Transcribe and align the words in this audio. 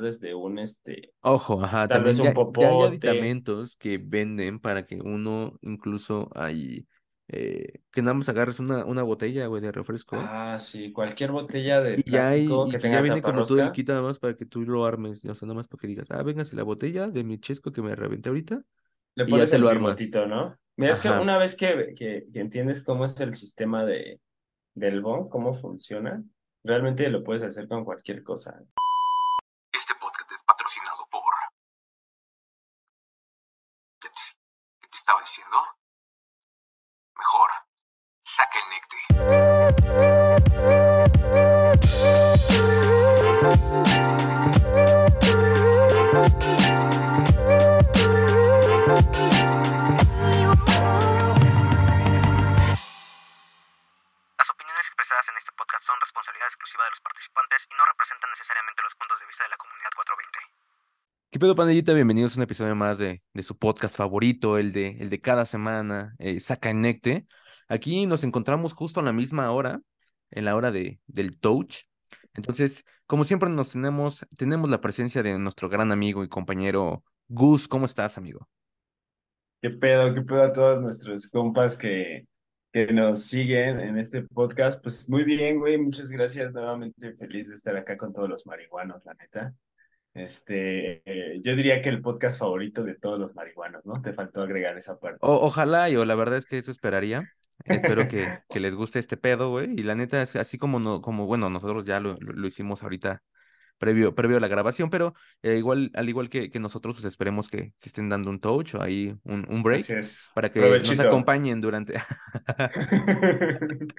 desde 0.00 0.34
un, 0.34 0.58
este, 0.58 1.12
Ojo, 1.22 1.62
ajá, 1.62 1.90
tal 1.90 2.04
vez 2.04 2.18
un 2.18 2.32
ya, 2.32 2.40
ya 2.48 2.68
hay 2.68 2.82
popote. 2.82 2.82
aditamentos 2.82 3.76
que 3.76 3.98
venden 3.98 4.58
para 4.58 4.86
que 4.86 4.96
uno 5.02 5.58
incluso 5.60 6.30
hay, 6.34 6.88
eh, 7.28 7.82
que 7.92 8.00
nada 8.00 8.14
más 8.14 8.28
agarres 8.30 8.58
una, 8.58 8.86
una 8.86 9.02
botella, 9.02 9.46
güey, 9.46 9.60
de 9.62 9.70
refresco 9.72 10.32
Ah, 10.32 10.58
sí, 10.58 10.92
cualquier 10.92 11.30
botella 11.32 11.80
de 11.80 11.98
y 12.04 12.10
ya 12.10 12.30
hay, 12.30 12.46
plástico 12.48 12.68
y 12.68 12.76
que 12.76 12.78
que 12.78 12.90
ya 12.90 13.00
tenga 13.00 13.02
viene 13.02 13.22
como 13.22 13.44
todo 13.44 13.58
el 13.58 13.72
kit 13.72 13.88
nada 13.88 14.02
más 14.02 14.18
para 14.18 14.36
que 14.36 14.46
tú 14.46 14.62
lo 14.62 14.84
armes, 14.86 15.24
o 15.24 15.34
sea, 15.34 15.46
nada 15.46 15.56
más 15.56 15.68
para 15.68 15.80
que 15.80 15.86
digas, 15.88 16.06
ah, 16.10 16.22
véngase 16.22 16.56
la 16.56 16.62
botella 16.62 17.08
de 17.08 17.24
mi 17.24 17.38
chesco 17.40 17.72
que 17.72 17.82
me 17.82 17.94
reventé 17.96 18.28
ahorita 18.28 18.62
le 19.14 19.26
y 19.26 19.34
ya 19.36 19.48
pones 19.48 19.48
te 19.48 19.58
el 19.58 19.60
lo 19.60 19.68
armas. 19.68 19.98
bigotito, 19.98 20.26
¿no? 20.26 20.58
Mira, 20.76 20.92
es 20.92 21.00
que 21.00 21.10
Ajá. 21.10 21.20
una 21.20 21.36
vez 21.38 21.56
que, 21.56 21.94
que, 21.96 22.26
que 22.32 22.40
entiendes 22.40 22.82
cómo 22.82 23.04
es 23.04 23.20
el 23.20 23.34
sistema 23.34 23.84
de, 23.84 24.20
del 24.74 25.02
Bon, 25.02 25.28
cómo 25.28 25.54
funciona, 25.54 26.24
realmente 26.64 27.08
lo 27.10 27.24
puedes 27.24 27.42
hacer 27.42 27.68
con 27.68 27.84
cualquier 27.84 28.22
cosa. 28.22 28.62
Diciendo? 35.40 35.78
Mejor, 37.16 37.50
saca 38.22 38.58
el 38.58 38.68
necte. 38.70 38.96
Las 54.36 54.50
opiniones 54.50 54.86
expresadas 54.86 55.28
en 55.28 55.36
este 55.36 55.52
podcast 55.52 55.84
son 55.84 56.00
responsabilidad 56.00 56.48
exclusiva 56.48 56.84
de 56.84 56.90
los 56.90 57.00
participantes 57.00 57.66
y 57.70 57.74
no 57.76 57.84
representan 57.86 58.30
necesariamente 58.30 58.82
los 58.82 58.94
puntos 58.94 59.20
de 59.20 59.26
vista 59.26 59.44
de 59.44 59.50
la 59.50 59.56
comunidad 59.56 59.90
420. 59.94 60.49
¿Qué 61.32 61.38
pedo, 61.38 61.54
pandillita? 61.54 61.92
Bienvenidos 61.92 62.34
a 62.34 62.40
un 62.40 62.42
episodio 62.42 62.74
más 62.74 62.98
de, 62.98 63.22
de 63.34 63.42
su 63.44 63.56
podcast 63.56 63.96
favorito, 63.96 64.58
el 64.58 64.72
de, 64.72 64.96
el 64.98 65.10
de 65.10 65.20
cada 65.20 65.44
semana, 65.44 66.16
eh, 66.18 66.40
Saca 66.40 66.72
Necte. 66.72 67.24
Aquí 67.68 68.04
nos 68.06 68.24
encontramos 68.24 68.72
justo 68.72 68.98
a 68.98 69.04
la 69.04 69.12
misma 69.12 69.52
hora, 69.52 69.80
en 70.32 70.44
la 70.44 70.56
hora 70.56 70.72
de, 70.72 70.98
del 71.06 71.38
touch. 71.38 71.84
Entonces, 72.34 72.84
como 73.06 73.22
siempre 73.22 73.48
nos 73.48 73.70
tenemos, 73.70 74.26
tenemos 74.36 74.68
la 74.70 74.80
presencia 74.80 75.22
de 75.22 75.38
nuestro 75.38 75.68
gran 75.68 75.92
amigo 75.92 76.24
y 76.24 76.28
compañero 76.28 77.04
Gus. 77.28 77.68
¿Cómo 77.68 77.84
estás, 77.84 78.18
amigo? 78.18 78.48
¿Qué 79.62 79.70
pedo, 79.70 80.12
qué 80.12 80.22
pedo 80.22 80.42
a 80.42 80.52
todos 80.52 80.82
nuestros 80.82 81.28
compas 81.28 81.76
que, 81.76 82.26
que 82.72 82.92
nos 82.92 83.22
siguen 83.22 83.78
en 83.78 83.98
este 83.98 84.22
podcast? 84.22 84.82
Pues 84.82 85.08
muy 85.08 85.22
bien, 85.22 85.60
güey, 85.60 85.78
muchas 85.78 86.10
gracias. 86.10 86.52
Nuevamente 86.52 87.12
feliz 87.12 87.50
de 87.50 87.54
estar 87.54 87.76
acá 87.76 87.96
con 87.96 88.12
todos 88.12 88.28
los 88.28 88.44
marihuanos, 88.46 89.04
la 89.04 89.14
neta. 89.14 89.54
Este, 90.14 91.02
eh, 91.04 91.40
yo 91.42 91.54
diría 91.54 91.80
que 91.80 91.88
el 91.88 92.02
podcast 92.02 92.38
favorito 92.38 92.82
de 92.82 92.96
todos 92.96 93.18
los 93.18 93.34
marihuanos, 93.34 93.84
¿no? 93.86 94.02
Te 94.02 94.12
faltó 94.12 94.42
agregar 94.42 94.76
esa 94.76 94.98
parte. 94.98 95.18
O- 95.20 95.46
ojalá, 95.46 95.88
yo 95.88 96.04
la 96.04 96.14
verdad 96.14 96.38
es 96.38 96.46
que 96.46 96.58
eso 96.58 96.70
esperaría. 96.70 97.30
Espero 97.64 98.06
que, 98.08 98.38
que 98.50 98.60
les 98.60 98.74
guste 98.74 98.98
este 98.98 99.16
pedo, 99.16 99.50
güey. 99.50 99.68
Y 99.76 99.82
la 99.82 99.94
neta, 99.94 100.22
es 100.22 100.34
así 100.36 100.58
como, 100.58 100.80
no, 100.80 101.00
como 101.00 101.26
bueno, 101.26 101.50
nosotros 101.50 101.84
ya 101.84 102.00
lo, 102.00 102.16
lo, 102.20 102.32
lo 102.32 102.46
hicimos 102.46 102.82
ahorita 102.82 103.22
previo, 103.78 104.14
previo 104.14 104.38
a 104.38 104.40
la 104.40 104.48
grabación, 104.48 104.90
pero 104.90 105.14
eh, 105.42 105.56
igual, 105.58 105.90
al 105.94 106.08
igual 106.08 106.30
que, 106.30 106.50
que 106.50 106.60
nosotros, 106.60 106.96
pues 106.96 107.06
esperemos 107.06 107.48
que 107.48 107.72
se 107.76 107.88
estén 107.90 108.08
dando 108.08 108.30
un 108.30 108.40
touch 108.40 108.74
o 108.76 108.82
ahí 108.82 109.16
un, 109.24 109.46
un 109.50 109.62
break 109.62 109.90
es. 109.90 110.30
para 110.34 110.50
que 110.52 110.80
nos 110.82 111.00
acompañen 111.00 111.60
durante. 111.60 111.94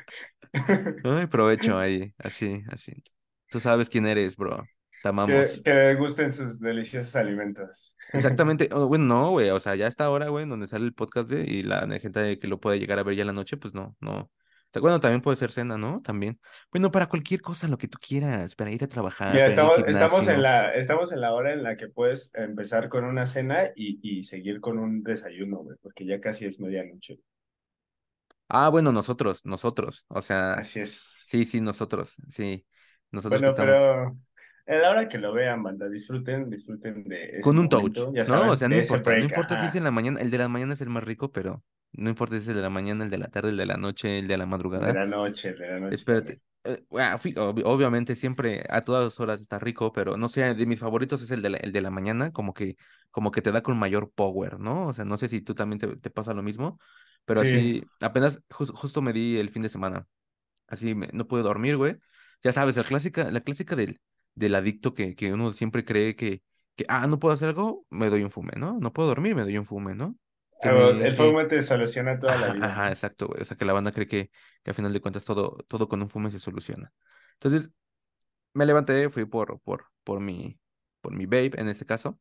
Ay, 1.03 1.28
provecho 1.28 1.78
ahí, 1.78 2.14
así, 2.18 2.64
así. 2.70 3.03
Tú 3.50 3.59
sabes 3.59 3.90
quién 3.90 4.06
eres, 4.06 4.36
bro. 4.38 4.70
Que, 5.27 5.61
que 5.63 5.95
gusten 5.95 6.33
sus 6.33 6.59
deliciosos 6.59 7.16
alimentos. 7.16 7.95
Exactamente, 8.13 8.69
oh, 8.71 8.88
bueno, 8.88 9.05
no, 9.05 9.31
güey, 9.31 9.49
o 9.49 9.59
sea, 9.59 9.75
ya 9.75 9.88
está 9.88 10.05
ahora, 10.05 10.30
güey, 10.30 10.47
donde 10.47 10.67
sale 10.67 10.85
el 10.85 10.94
podcast 10.94 11.30
de, 11.30 11.44
y 11.44 11.63
la 11.63 11.88
gente 11.99 12.39
que 12.39 12.47
lo 12.47 12.59
puede 12.59 12.80
llegar 12.80 12.99
a 12.99 13.03
ver 13.03 13.16
ya 13.16 13.22
en 13.22 13.27
la 13.27 13.33
noche, 13.33 13.57
pues 13.57 13.73
no, 13.73 13.95
no. 14.00 14.29
Bueno, 14.79 15.01
también 15.01 15.22
puede 15.22 15.35
ser 15.35 15.51
cena, 15.51 15.78
¿no? 15.78 16.00
También. 16.00 16.40
Bueno, 16.72 16.91
para 16.91 17.07
cualquier 17.07 17.41
cosa, 17.41 17.67
lo 17.67 17.78
que 17.78 17.90
tú 17.90 17.97
quieras, 18.00 18.56
para 18.56 18.72
ir 18.72 18.81
a 18.84 18.88
trabajar, 18.88 19.34
Mira, 19.34 19.47
estamos, 19.47 19.78
estamos 19.85 20.28
en 20.29 20.41
la, 20.41 20.73
estamos 20.73 21.11
en 21.11 21.19
la 21.19 21.34
hora 21.34 21.51
en 21.51 21.63
la 21.63 21.75
que 21.75 21.90
puedes 21.90 22.31
empezar 22.34 22.88
con 22.88 23.03
una 23.03 23.25
cena 23.25 23.72
y, 23.75 24.00
y 24.01 24.23
seguir 24.23 24.61
con 24.61 24.79
un 24.79 25.03
desayuno, 25.03 25.57
güey, 25.57 25.78
porque 25.81 26.06
ya 26.06 26.22
casi 26.22 26.45
es 26.45 26.59
medianoche. 26.59 27.19
Ah, 28.47 28.69
bueno, 28.69 28.91
nosotros, 28.91 29.45
nosotros, 29.45 30.06
o 30.09 30.22
sea, 30.22 30.53
Así 30.53 30.81
es. 30.81 31.25
sí, 31.28 31.45
sí, 31.45 31.61
nosotros, 31.61 32.16
sí, 32.29 32.66
nosotros 33.11 33.41
que 33.41 33.47
estamos 33.47 33.78
pero 33.78 34.17
a 34.67 34.73
la 34.75 34.89
hora 34.91 35.07
que 35.07 35.17
lo 35.17 35.33
vean, 35.33 35.63
banda, 35.63 35.89
disfruten, 35.89 36.49
disfruten 36.49 37.03
de 37.05 37.39
con 37.39 37.57
un 37.59 37.69
touch, 37.69 38.07
momento, 38.07 38.11
ya 38.13 38.25
¿no? 38.25 38.47
O 38.49 38.55
sea, 38.55 38.69
no 38.69 38.77
de 38.77 38.77
importa, 38.77 39.16
no 39.16 39.25
importa 39.25 39.57
si 39.57 39.66
es 39.67 39.75
en 39.75 39.83
la 39.83 39.91
mañana, 39.91 40.19
el 40.22 40.31
de 40.31 40.38
la 40.38 40.47
mañana 40.47 40.73
es 40.73 40.81
el 40.81 40.89
más 40.89 41.03
rico, 41.03 41.31
pero 41.31 41.63
no 41.94 42.09
importa 42.09 42.35
si 42.38 42.44
es 42.44 42.47
el 42.49 42.55
de 42.55 42.61
la 42.61 42.69
mañana, 42.69 43.03
el 43.03 43.09
de 43.09 43.17
la 43.17 43.27
tarde, 43.29 43.49
el 43.49 43.57
de 43.57 43.66
la 43.66 43.77
noche, 43.77 44.19
el 44.19 44.27
de 44.27 44.38
la 44.38 44.45
de 44.73 44.91
madrugada. 44.91 44.94
la 44.94 45.05
noche, 45.05 45.53
de 45.53 45.67
la 45.67 45.79
noche. 45.79 46.05
Espérate. 46.16 46.41
eh, 46.66 46.83
obviamente 47.66 48.16
siempre 48.16 48.63
a 48.69 48.83
todas 48.83 49.19
horas 49.19 49.41
está 49.41 49.59
rico, 49.59 49.91
pero 49.94 50.17
no 50.17 50.29
sé, 50.29 50.53
de 50.55 50.66
mis 50.66 50.79
favoritos 50.79 51.22
es 51.22 51.31
el 51.31 51.41
de 51.41 51.49
la, 51.51 51.57
el 51.59 51.72
de 51.73 51.81
la 51.81 51.91
mañana, 51.91 52.31
como 52.31 52.53
que, 52.53 52.78
como 53.11 53.31
que 53.31 53.41
te 53.41 53.51
da 53.51 53.63
con 53.63 53.78
mayor 53.79 54.11
power, 54.13 54.59
¿no? 54.59 54.88
O 54.89 54.93
sea, 54.93 55.05
no 55.05 55.17
sé 55.17 55.29
si 55.29 55.41
tú 55.41 55.55
también 55.55 55.79
te, 55.79 55.97
te 55.97 56.09
pasa 56.11 56.33
lo 56.33 56.43
mismo, 56.43 56.79
pero 57.25 57.39
Sí, 57.39 57.41
así, 57.41 57.91
apenas 58.01 58.41
jus- 58.49 58.72
justo 58.75 59.01
me 59.01 59.13
di 59.13 59.38
el 59.38 59.49
fin 59.49 59.63
de 59.63 59.69
semana, 59.69 60.07
así 60.67 60.95
me- 60.95 61.09
no 61.13 61.28
pude 61.28 61.43
dormir, 61.43 61.78
güey. 61.78 61.97
Ya 62.43 62.51
sabes, 62.53 62.78
la 62.78 62.83
clásica, 62.83 63.31
la 63.31 63.41
clásica 63.41 63.75
del, 63.75 63.99
del 64.36 64.56
adicto 64.56 64.94
que, 64.94 65.16
que 65.16 65.34
uno 65.34 65.53
siempre 65.53 65.86
cree 65.86 66.16
que, 66.16 66.42
que, 66.75 66.86
ah, 66.88 67.08
no 67.08 67.19
puedo 67.19 67.34
hacer 67.34 67.50
algo, 67.50 67.86
me 67.90 68.09
doy 68.09 68.24
un 68.24 68.31
fume, 68.31 68.53
¿no? 68.58 68.80
No 68.80 68.94
puedo 68.94 69.09
dormir, 69.09 69.36
me 69.36 69.44
doy 69.44 69.58
un 69.58 69.66
fume, 69.66 69.96
¿no? 69.96 70.16
Que 70.62 70.69
ver, 70.69 70.96
me, 70.96 71.08
el 71.08 71.12
que, 71.12 71.18
fuego 71.18 71.47
te 71.47 71.62
soluciona 71.62 72.19
toda 72.19 72.38
la 72.38 72.53
vida, 72.53 72.66
ajá, 72.68 72.90
exacto, 72.90 73.28
güey. 73.28 73.41
O 73.41 73.46
sea, 73.46 73.58
que 73.58 73.66
la 73.66 73.74
banda 73.74 73.91
cree 73.91 74.08
que, 74.08 74.30
que 74.64 74.72
al 74.72 74.75
final 74.75 74.94
de 74.94 75.02
cuentas 75.02 75.25
todo, 75.25 75.58
todo 75.68 75.88
con 75.88 76.02
un 76.02 76.09
fume 76.09 76.30
se 76.30 76.40
soluciona. 76.40 76.91
Entonces, 77.34 77.72
me 78.53 78.66
levanté, 78.66 79.09
fui 79.09 79.25
por, 79.25 79.59
por, 79.62 79.86
por 80.03 80.20
mi, 80.20 80.59
por 81.02 81.14
mi 81.14 81.25
babe 81.25 81.52
en 81.58 81.70
este 81.70 81.86
caso. 81.86 82.20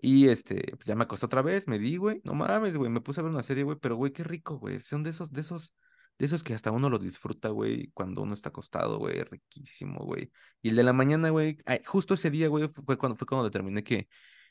Y 0.00 0.28
este, 0.28 0.76
pues 0.76 0.86
ya 0.86 0.94
me 0.94 1.04
acosté 1.04 1.26
otra 1.26 1.42
vez, 1.42 1.66
me 1.66 1.78
di, 1.78 1.96
güey. 1.96 2.20
No 2.24 2.34
mames, 2.34 2.76
güey. 2.76 2.90
Me 2.90 3.00
puse 3.00 3.20
a 3.20 3.24
ver 3.24 3.32
una 3.32 3.42
serie, 3.42 3.64
güey. 3.64 3.78
Pero, 3.80 3.96
güey, 3.96 4.12
qué 4.12 4.22
rico, 4.22 4.58
güey. 4.58 4.80
Son 4.80 5.02
de 5.02 5.10
esos, 5.10 5.32
de 5.32 5.40
esos, 5.40 5.74
de 6.18 6.26
esos 6.26 6.44
que 6.44 6.54
hasta 6.54 6.70
uno 6.70 6.90
lo 6.90 6.98
disfruta, 6.98 7.48
güey, 7.48 7.90
cuando 7.92 8.22
uno 8.22 8.34
está 8.34 8.48
acostado, 8.50 8.98
güey. 8.98 9.22
Riquísimo, 9.22 10.00
güey. 10.04 10.30
Y 10.62 10.70
el 10.70 10.76
de 10.76 10.82
la 10.82 10.92
mañana, 10.92 11.30
güey. 11.30 11.58
Justo 11.86 12.14
ese 12.14 12.30
día, 12.30 12.48
güey, 12.48 12.68
fue 12.68 12.98
cuando, 12.98 13.16
fue 13.16 13.26
cuando 13.26 13.44
determiné 13.44 13.84
que 13.84 14.08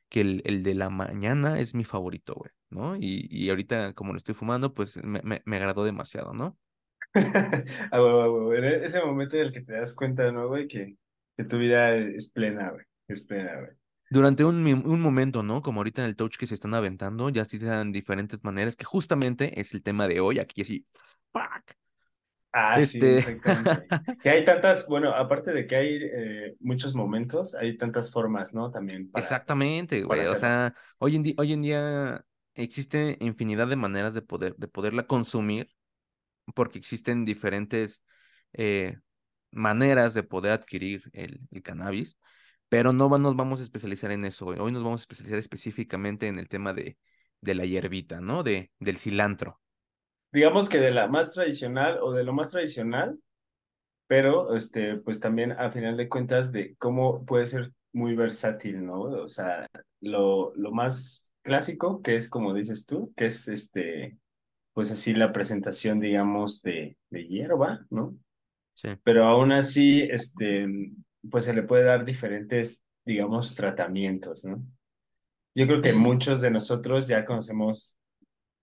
que 0.09 0.21
el, 0.21 0.41
el 0.45 0.63
de 0.63 0.73
la 0.73 0.89
mañana 0.89 1.59
es 1.59 1.73
mi 1.73 1.83
favorito, 1.83 2.33
güey, 2.35 2.51
¿no? 2.69 2.95
Y, 2.95 3.27
y 3.29 3.49
ahorita, 3.49 3.93
como 3.93 4.13
lo 4.13 4.17
estoy 4.17 4.35
fumando, 4.35 4.73
pues 4.73 5.03
me, 5.03 5.21
me, 5.23 5.41
me 5.45 5.57
agradó 5.57 5.83
demasiado, 5.83 6.33
¿no? 6.33 6.57
A 7.13 8.01
huevo, 8.01 8.21
a 8.21 8.31
huevo. 8.31 8.53
En 8.53 8.63
ese 8.83 9.01
momento 9.03 9.35
en 9.37 9.43
el 9.43 9.51
que 9.53 9.61
te 9.61 9.73
das 9.73 9.93
cuenta, 9.93 10.31
¿no, 10.31 10.47
güey? 10.47 10.67
Que, 10.67 10.95
que 11.35 11.43
tu 11.43 11.57
vida 11.57 11.95
es 11.95 12.31
plena, 12.31 12.71
güey. 12.71 12.85
Es 13.07 13.25
plena, 13.25 13.55
güey. 13.59 13.71
Durante 14.09 14.45
un, 14.45 14.65
un 14.65 15.01
momento, 15.01 15.43
¿no? 15.43 15.61
Como 15.61 15.81
ahorita 15.81 16.01
en 16.01 16.07
el 16.07 16.15
touch 16.15 16.37
que 16.37 16.47
se 16.47 16.55
están 16.55 16.73
aventando, 16.73 17.29
ya 17.29 17.43
se 17.43 17.59
dan 17.59 17.91
diferentes 17.91 18.41
maneras, 18.43 18.77
que 18.77 18.85
justamente 18.85 19.59
es 19.59 19.73
el 19.73 19.83
tema 19.83 20.07
de 20.07 20.21
hoy, 20.21 20.39
aquí 20.39 20.61
así, 20.61 20.85
fuck. 21.33 21.75
Ah, 22.53 22.81
sí, 22.81 22.99
Este, 23.01 23.17
exactamente. 23.17 23.91
Que 24.21 24.29
hay 24.31 24.45
tantas, 24.45 24.87
bueno, 24.87 25.13
aparte 25.13 25.51
de 25.53 25.67
que 25.67 25.75
hay 25.75 25.99
eh, 26.03 26.55
muchos 26.59 26.95
momentos, 26.95 27.53
hay 27.55 27.77
tantas 27.77 28.11
formas, 28.11 28.53
¿no? 28.53 28.71
También 28.71 29.11
para, 29.11 29.45
exactamente, 29.47 30.03
para 30.07 30.23
güey, 30.23 30.25
o 30.25 30.35
sea, 30.35 30.73
hoy 30.99 31.15
en 31.15 31.23
día, 31.23 31.33
hoy 31.37 31.53
en 31.53 31.61
día 31.61 32.25
existe 32.53 33.17
infinidad 33.19 33.67
de 33.67 33.75
maneras 33.75 34.13
de 34.13 34.21
poder, 34.21 34.55
de 34.57 34.67
poderla 34.67 35.07
consumir, 35.07 35.69
porque 36.55 36.79
existen 36.79 37.25
diferentes 37.25 38.03
eh, 38.53 38.97
maneras 39.51 40.13
de 40.13 40.23
poder 40.23 40.53
adquirir 40.53 41.03
el, 41.13 41.41
el 41.51 41.63
cannabis, 41.63 42.17
pero 42.69 42.93
no 42.93 43.09
va- 43.09 43.19
nos 43.19 43.35
vamos 43.35 43.59
a 43.61 43.63
especializar 43.63 44.11
en 44.11 44.25
eso. 44.25 44.47
Hoy 44.47 44.59
Hoy 44.59 44.71
nos 44.71 44.83
vamos 44.83 45.01
a 45.01 45.03
especializar 45.03 45.39
específicamente 45.39 46.27
en 46.27 46.39
el 46.39 46.49
tema 46.49 46.73
de, 46.73 46.97
de 47.41 47.55
la 47.55 47.65
hierbita, 47.65 48.21
¿no? 48.21 48.43
De, 48.43 48.71
del 48.79 48.97
cilantro. 48.97 49.61
Digamos 50.31 50.69
que 50.69 50.79
de 50.79 50.91
la 50.91 51.07
más 51.07 51.33
tradicional 51.33 51.99
o 52.01 52.11
de 52.11 52.23
lo 52.23 52.33
más 52.33 52.51
tradicional, 52.51 53.17
pero 54.07 54.55
este, 54.55 54.97
pues 54.97 55.19
también 55.19 55.51
a 55.51 55.71
final 55.71 55.97
de 55.97 56.09
cuentas 56.09 56.51
de 56.51 56.75
cómo 56.77 57.25
puede 57.25 57.45
ser 57.45 57.71
muy 57.93 58.15
versátil, 58.15 58.85
¿no? 58.85 59.01
O 59.01 59.27
sea, 59.27 59.67
lo, 60.01 60.53
lo 60.55 60.71
más 60.71 61.35
clásico, 61.41 62.01
que 62.01 62.15
es 62.15 62.29
como 62.29 62.53
dices 62.53 62.85
tú, 62.85 63.13
que 63.15 63.27
es 63.27 63.47
este, 63.47 64.17
pues 64.73 64.91
así 64.91 65.13
la 65.13 65.33
presentación, 65.33 65.99
digamos, 65.99 66.61
de, 66.61 66.97
de 67.09 67.27
hierba, 67.27 67.85
¿no? 67.89 68.15
Sí. 68.73 68.89
Pero 69.03 69.25
aún 69.25 69.51
así, 69.51 70.03
este, 70.03 70.67
pues 71.29 71.45
se 71.45 71.53
le 71.53 71.63
puede 71.63 71.83
dar 71.83 72.05
diferentes, 72.05 72.83
digamos, 73.05 73.55
tratamientos, 73.55 74.45
¿no? 74.45 74.63
Yo 75.55 75.65
creo 75.65 75.81
que 75.81 75.93
muchos 75.93 76.41
de 76.41 76.51
nosotros 76.51 77.07
ya 77.07 77.25
conocemos 77.25 77.96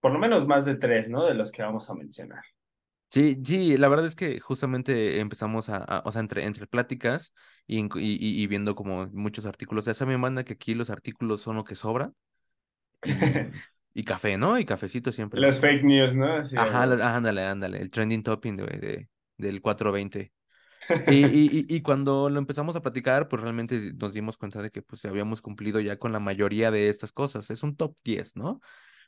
por 0.05 0.13
lo 0.13 0.19
menos 0.19 0.47
más 0.47 0.67
de 0.67 0.75
tres, 0.77 1.09
¿no? 1.09 1.25
De 1.25 1.33
los 1.35 1.51
que 1.51 1.63
vamos 1.63 1.89
a 1.89 1.95
mencionar. 1.95 2.45
Sí, 3.11 3.41
sí, 3.45 3.77
la 3.79 3.87
verdad 3.89 4.07
es 4.07 4.17
que 4.17 4.41
justamente 4.41 5.21
empezamos 5.21 5.69
a, 5.69 5.77
a- 5.77 6.03
o 6.05 6.11
sea, 6.11 6.21
entre, 6.21 6.45
entre 6.45 6.67
pláticas 6.67 7.33
y, 7.67 7.79
y, 7.81 7.89
y- 8.43 8.47
viendo 8.49 8.75
como 8.75 9.07
muchos 9.07 9.47
artículos, 9.47 9.85
ya 9.85 9.95
saben, 9.95 10.21
banda, 10.21 10.45
que 10.45 10.55
aquí 10.55 10.75
los 10.75 10.91
artículos 10.91 11.41
son 11.41 11.55
lo 11.57 11.63
que 11.65 11.77
sobra 11.77 12.13
y, 13.05 13.49
y 13.95 14.05
café, 14.05 14.39
¿no? 14.39 14.59
Y 14.59 14.67
cafecito 14.67 15.13
siempre, 15.13 15.43
Los 15.43 15.61
güey. 15.61 15.61
fake 15.61 15.85
news, 15.85 16.15
¿no? 16.17 16.33
Así, 16.33 16.65
a 16.65 16.65
Ajá, 16.65 16.87
la- 16.87 17.17
ándale, 17.17 17.45
ándale, 17.47 17.81
el 17.81 17.91
trending 17.91 18.23
topping 18.23 18.57
de, 18.57 18.65
de- 18.67 19.09
del 19.39 19.63
420. 19.63 20.33
Y, 21.07 21.15
y, 21.27 21.67
y 21.71 21.77
y 21.77 21.83
cuando 21.83 22.31
lo 22.31 22.39
empezamos 22.39 22.77
a 22.77 22.83
platicar, 22.83 23.29
pues 23.29 23.43
realmente 23.43 23.93
nos 23.95 24.13
dimos 24.15 24.39
cuenta 24.39 24.63
de 24.63 24.71
que 24.71 24.83
pues 24.83 25.05
habíamos 25.07 25.43
cumplido 25.43 25.81
ya 25.81 25.99
con 25.99 26.13
la 26.13 26.21
mayoría 26.21 26.71
de 26.71 26.89
estas 26.91 27.13
cosas. 27.13 27.51
Es 27.51 27.63
un 27.65 27.77
top 27.77 27.97
10, 28.05 28.37
¿no? 28.37 28.61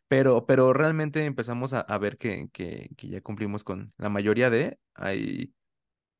Pero, 0.08 0.46
pero 0.46 0.72
realmente 0.72 1.24
empezamos 1.24 1.72
a, 1.72 1.80
a 1.80 1.98
ver 1.98 2.16
que, 2.18 2.48
que, 2.52 2.90
que 2.96 3.08
ya 3.08 3.20
cumplimos 3.20 3.64
con 3.64 3.92
la 3.98 4.08
mayoría 4.08 4.50
de. 4.50 4.78
Hay, 4.94 5.54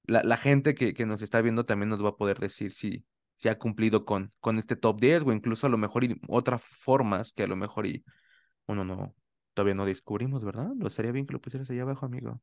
la, 0.04 0.22
la 0.24 0.36
gente 0.36 0.74
que, 0.74 0.94
que 0.94 1.06
nos 1.06 1.22
está 1.22 1.40
viendo 1.40 1.66
también 1.66 1.90
nos 1.90 2.04
va 2.04 2.10
a 2.10 2.16
poder 2.16 2.38
decir 2.38 2.72
si, 2.72 3.04
si 3.34 3.48
ha 3.48 3.58
cumplido 3.58 4.04
con, 4.04 4.32
con 4.40 4.58
este 4.58 4.76
top 4.76 5.00
10 5.00 5.22
o 5.24 5.32
incluso 5.32 5.66
a 5.66 5.70
lo 5.70 5.78
mejor 5.78 6.04
y 6.04 6.20
otras 6.28 6.62
formas 6.62 7.32
que 7.32 7.44
a 7.44 7.46
lo 7.46 7.56
mejor 7.56 7.86
y 7.86 8.04
uno 8.66 8.84
no, 8.84 9.14
todavía 9.54 9.74
no 9.74 9.86
descubrimos, 9.86 10.44
¿verdad? 10.44 10.68
Lo 10.78 10.88
estaría 10.88 11.12
bien 11.12 11.26
que 11.26 11.34
lo 11.34 11.40
pusieras 11.40 11.70
allá 11.70 11.82
abajo, 11.82 12.06
amigo, 12.06 12.40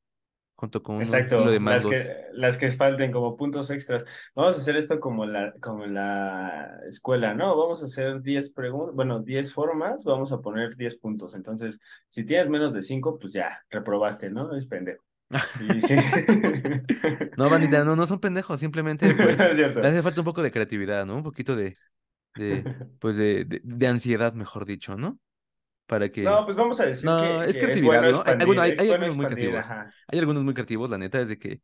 junto 0.63 0.81
con 0.81 0.95
un 0.95 1.01
kilo 1.03 1.51
de 1.51 1.57
Exacto, 1.57 1.59
las 1.59 1.85
que, 1.85 2.15
las 2.31 2.57
que 2.57 2.71
falten 2.71 3.11
como 3.11 3.35
puntos 3.35 3.69
extras. 3.69 4.05
Vamos 4.33 4.57
a 4.57 4.61
hacer 4.61 4.77
esto 4.77 4.97
como 4.97 5.25
en 5.25 5.33
la, 5.33 5.53
como 5.59 5.85
la 5.85 6.79
escuela, 6.87 7.33
¿no? 7.33 7.57
Vamos 7.57 7.81
a 7.81 7.85
hacer 7.85 8.21
10 8.21 8.53
preguntas, 8.53 8.95
bueno, 8.95 9.19
10 9.19 9.51
formas, 9.51 10.05
vamos 10.05 10.31
a 10.31 10.39
poner 10.39 10.77
10 10.77 10.95
puntos. 10.95 11.35
Entonces, 11.35 11.81
si 12.07 12.23
tienes 12.25 12.47
menos 12.47 12.71
de 12.71 12.81
5, 12.81 13.19
pues 13.19 13.33
ya, 13.33 13.61
reprobaste, 13.69 14.29
¿no? 14.29 14.55
Es 14.55 14.65
pendejo. 14.65 15.03
Sí. 15.85 15.95
No, 17.35 17.49
Vanita, 17.49 17.83
no, 17.83 17.97
no 17.97 18.07
son 18.07 18.19
pendejos, 18.21 18.59
simplemente 18.61 19.13
pues 19.15 19.37
Es 19.39 19.57
le 19.57 19.87
hace 19.87 20.01
falta 20.01 20.21
un 20.21 20.25
poco 20.25 20.43
de 20.43 20.51
creatividad, 20.51 21.05
¿no? 21.05 21.17
Un 21.17 21.23
poquito 21.23 21.57
de, 21.57 21.75
de, 22.35 22.63
pues 22.99 23.17
de, 23.17 23.43
de, 23.43 23.59
de 23.63 23.87
ansiedad, 23.87 24.31
mejor 24.33 24.65
dicho, 24.65 24.95
¿no? 24.95 25.19
Para 25.93 26.11
No, 26.21 26.45
que 26.45 26.45
pues 26.45 26.57
vamos 26.57 26.79
a 26.79 26.85
decir 26.85 27.05
No, 27.05 27.15
que, 27.15 27.43
es 27.43 27.57
que 27.57 27.59
es 27.73 27.81
creatividad, 27.81 27.81
bueno 27.81 28.09
¿no? 28.09 28.23
Hay, 28.25 28.35
hay- 28.39 28.45
bueno, 28.45 28.61
expandir, 28.61 28.63
hay, 28.63 28.71
es 28.73 28.79
hay 28.79 28.87
bueno 28.87 29.05
algunos 29.05 29.15
muy 29.15 29.25
creativos. 29.25 29.57
ajá. 29.57 29.93
Hay 30.07 30.19
algunos 30.19 30.43
muy 30.43 30.53
creativos, 30.53 30.89
la 30.89 30.97
neta, 30.97 31.19
desde 31.19 31.37
que 31.37 31.61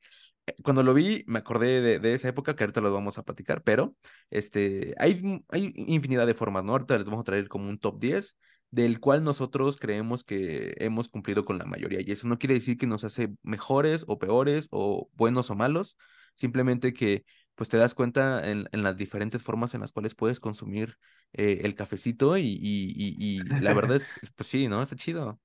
eh, 0.47 0.55
cuando 0.63 0.83
lo 0.83 0.93
vi 0.93 1.23
me 1.27 1.39
acordé 1.39 1.81
de, 1.81 1.99
de 1.99 2.13
esa 2.13 2.27
época 2.29 2.55
que 2.55 2.63
ahorita 2.63 2.81
los 2.81 2.91
vamos 2.93 3.17
a 3.17 3.23
platicar, 3.23 3.63
pero 3.63 3.95
este, 4.29 4.93
hay, 4.97 5.43
hay 5.49 5.73
infinidad 5.75 6.27
de 6.27 6.33
formas, 6.33 6.63
¿no? 6.63 6.73
Ahorita 6.73 6.97
les 6.97 7.05
vamos 7.05 7.21
a 7.21 7.23
traer 7.23 7.47
como 7.47 7.69
un 7.69 7.79
top 7.79 7.99
10 7.99 8.37
del 8.71 8.99
cual 8.99 9.23
nosotros 9.23 9.77
creemos 9.77 10.23
que 10.23 10.75
hemos 10.77 11.09
cumplido 11.09 11.43
con 11.45 11.57
la 11.57 11.65
mayoría. 11.65 12.01
Y 12.01 12.11
eso 12.11 12.27
no 12.27 12.37
quiere 12.37 12.55
decir 12.55 12.77
que 12.77 12.85
nos 12.87 13.03
hace 13.03 13.29
mejores 13.43 14.05
o 14.07 14.19
peores 14.19 14.67
o 14.71 15.09
buenos 15.13 15.49
o 15.49 15.55
malos, 15.55 15.97
simplemente 16.35 16.93
que 16.93 17.25
pues 17.59 17.69
te 17.69 17.77
das 17.77 17.93
cuenta 17.93 18.49
en, 18.49 18.69
en 18.71 18.83
las 18.83 18.95
diferentes 18.97 19.43
formas 19.43 19.73
en 19.75 19.81
las 19.81 19.91
cuales 19.91 20.15
puedes 20.15 20.39
consumir 20.39 20.97
eh, 21.33 21.59
el 21.65 21.75
cafecito 21.75 22.37
y, 22.37 22.43
y, 22.45 22.93
y, 22.95 23.15
y 23.53 23.59
la 23.59 23.73
verdad 23.73 23.97
es 23.97 24.07
que, 24.07 24.13
pues 24.37 24.49
sí, 24.49 24.69
¿no? 24.69 24.81
Está 24.81 24.95
chido. 24.95 25.41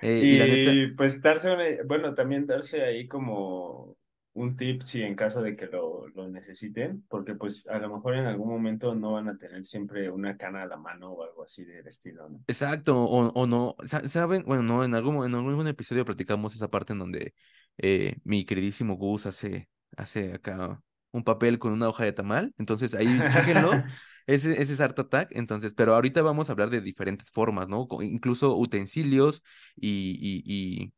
Eh, 0.00 0.26
y 0.30 0.36
la 0.36 0.46
neta, 0.46 0.78
Y 0.78 0.88
pues 0.92 1.20
darse 1.22 1.50
una, 1.52 1.64
bueno, 1.86 2.14
también 2.14 2.46
darse 2.46 2.82
ahí 2.82 3.06
como 3.08 3.96
un 4.34 4.56
tip 4.56 4.82
si 4.82 5.02
en 5.02 5.14
caso 5.14 5.42
de 5.42 5.56
que 5.56 5.66
lo, 5.66 6.08
lo 6.08 6.28
necesiten, 6.28 7.04
porque 7.08 7.34
pues 7.34 7.66
a 7.68 7.78
lo 7.78 7.94
mejor 7.94 8.14
en 8.16 8.26
algún 8.26 8.48
momento 8.48 8.94
no 8.94 9.12
van 9.12 9.28
a 9.28 9.36
tener 9.38 9.64
siempre 9.64 10.10
una 10.10 10.36
cana 10.36 10.62
a 10.62 10.66
la 10.66 10.76
mano 10.76 11.12
o 11.12 11.22
algo 11.24 11.44
así 11.44 11.64
del 11.64 11.86
estilo, 11.86 12.28
¿no? 12.28 12.44
exacto, 12.46 12.96
o, 12.98 13.28
o 13.32 13.46
no, 13.46 13.76
sa- 13.86 14.06
¿saben? 14.08 14.44
Bueno, 14.44 14.62
no, 14.62 14.84
en 14.84 14.94
algún, 14.94 15.24
en 15.26 15.34
algún 15.34 15.66
episodio 15.68 16.04
platicamos 16.04 16.54
esa 16.54 16.68
parte 16.68 16.92
en 16.92 16.98
donde 16.98 17.34
eh, 17.78 18.16
mi 18.24 18.44
queridísimo 18.44 18.96
Gus 18.96 19.26
hace, 19.26 19.68
hace 19.96 20.34
acá 20.34 20.82
un 21.16 21.24
papel 21.24 21.58
con 21.58 21.72
una 21.72 21.88
hoja 21.88 22.04
de 22.04 22.12
tamal, 22.12 22.54
entonces 22.58 22.94
ahí 22.94 23.26
chéquenlo, 23.28 23.84
ese, 24.26 24.60
ese 24.62 24.74
es 24.74 24.80
Art 24.80 24.98
Attack, 24.98 25.30
entonces, 25.32 25.74
pero 25.74 25.94
ahorita 25.94 26.22
vamos 26.22 26.48
a 26.48 26.52
hablar 26.52 26.70
de 26.70 26.80
diferentes 26.80 27.30
formas, 27.30 27.68
¿no? 27.68 27.88
Incluso 28.02 28.56
utensilios 28.56 29.42
y, 29.76 30.18
y, 30.20 30.92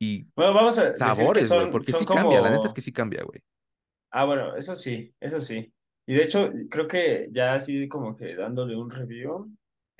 y, 0.00 0.18
y 0.20 0.28
Bueno, 0.34 0.54
vamos 0.54 0.78
a 0.78 0.90
decir 0.92 1.32
que 1.32 1.32
sabores, 1.32 1.52
güey, 1.52 1.68
porque 1.68 1.92
sí 1.94 2.08
cambia, 2.08 2.40
la 2.42 2.50
neta 2.50 2.66
es 2.68 2.72
que 2.74 2.80
sí 2.82 2.92
cambia, 2.92 3.22
güey. 3.24 3.42
ah, 4.10 4.24
bueno, 4.24 4.56
eso 4.56 4.76
sí, 4.76 5.14
eso 5.20 5.40
sí. 5.40 5.72
Y 6.06 6.14
de 6.14 6.24
hecho, 6.24 6.50
creo 6.70 6.88
que 6.88 7.28
ya 7.32 7.54
así 7.54 7.88
como 7.88 8.14
que 8.16 8.34
dándole 8.34 8.76
un 8.76 8.90
review, 8.90 9.50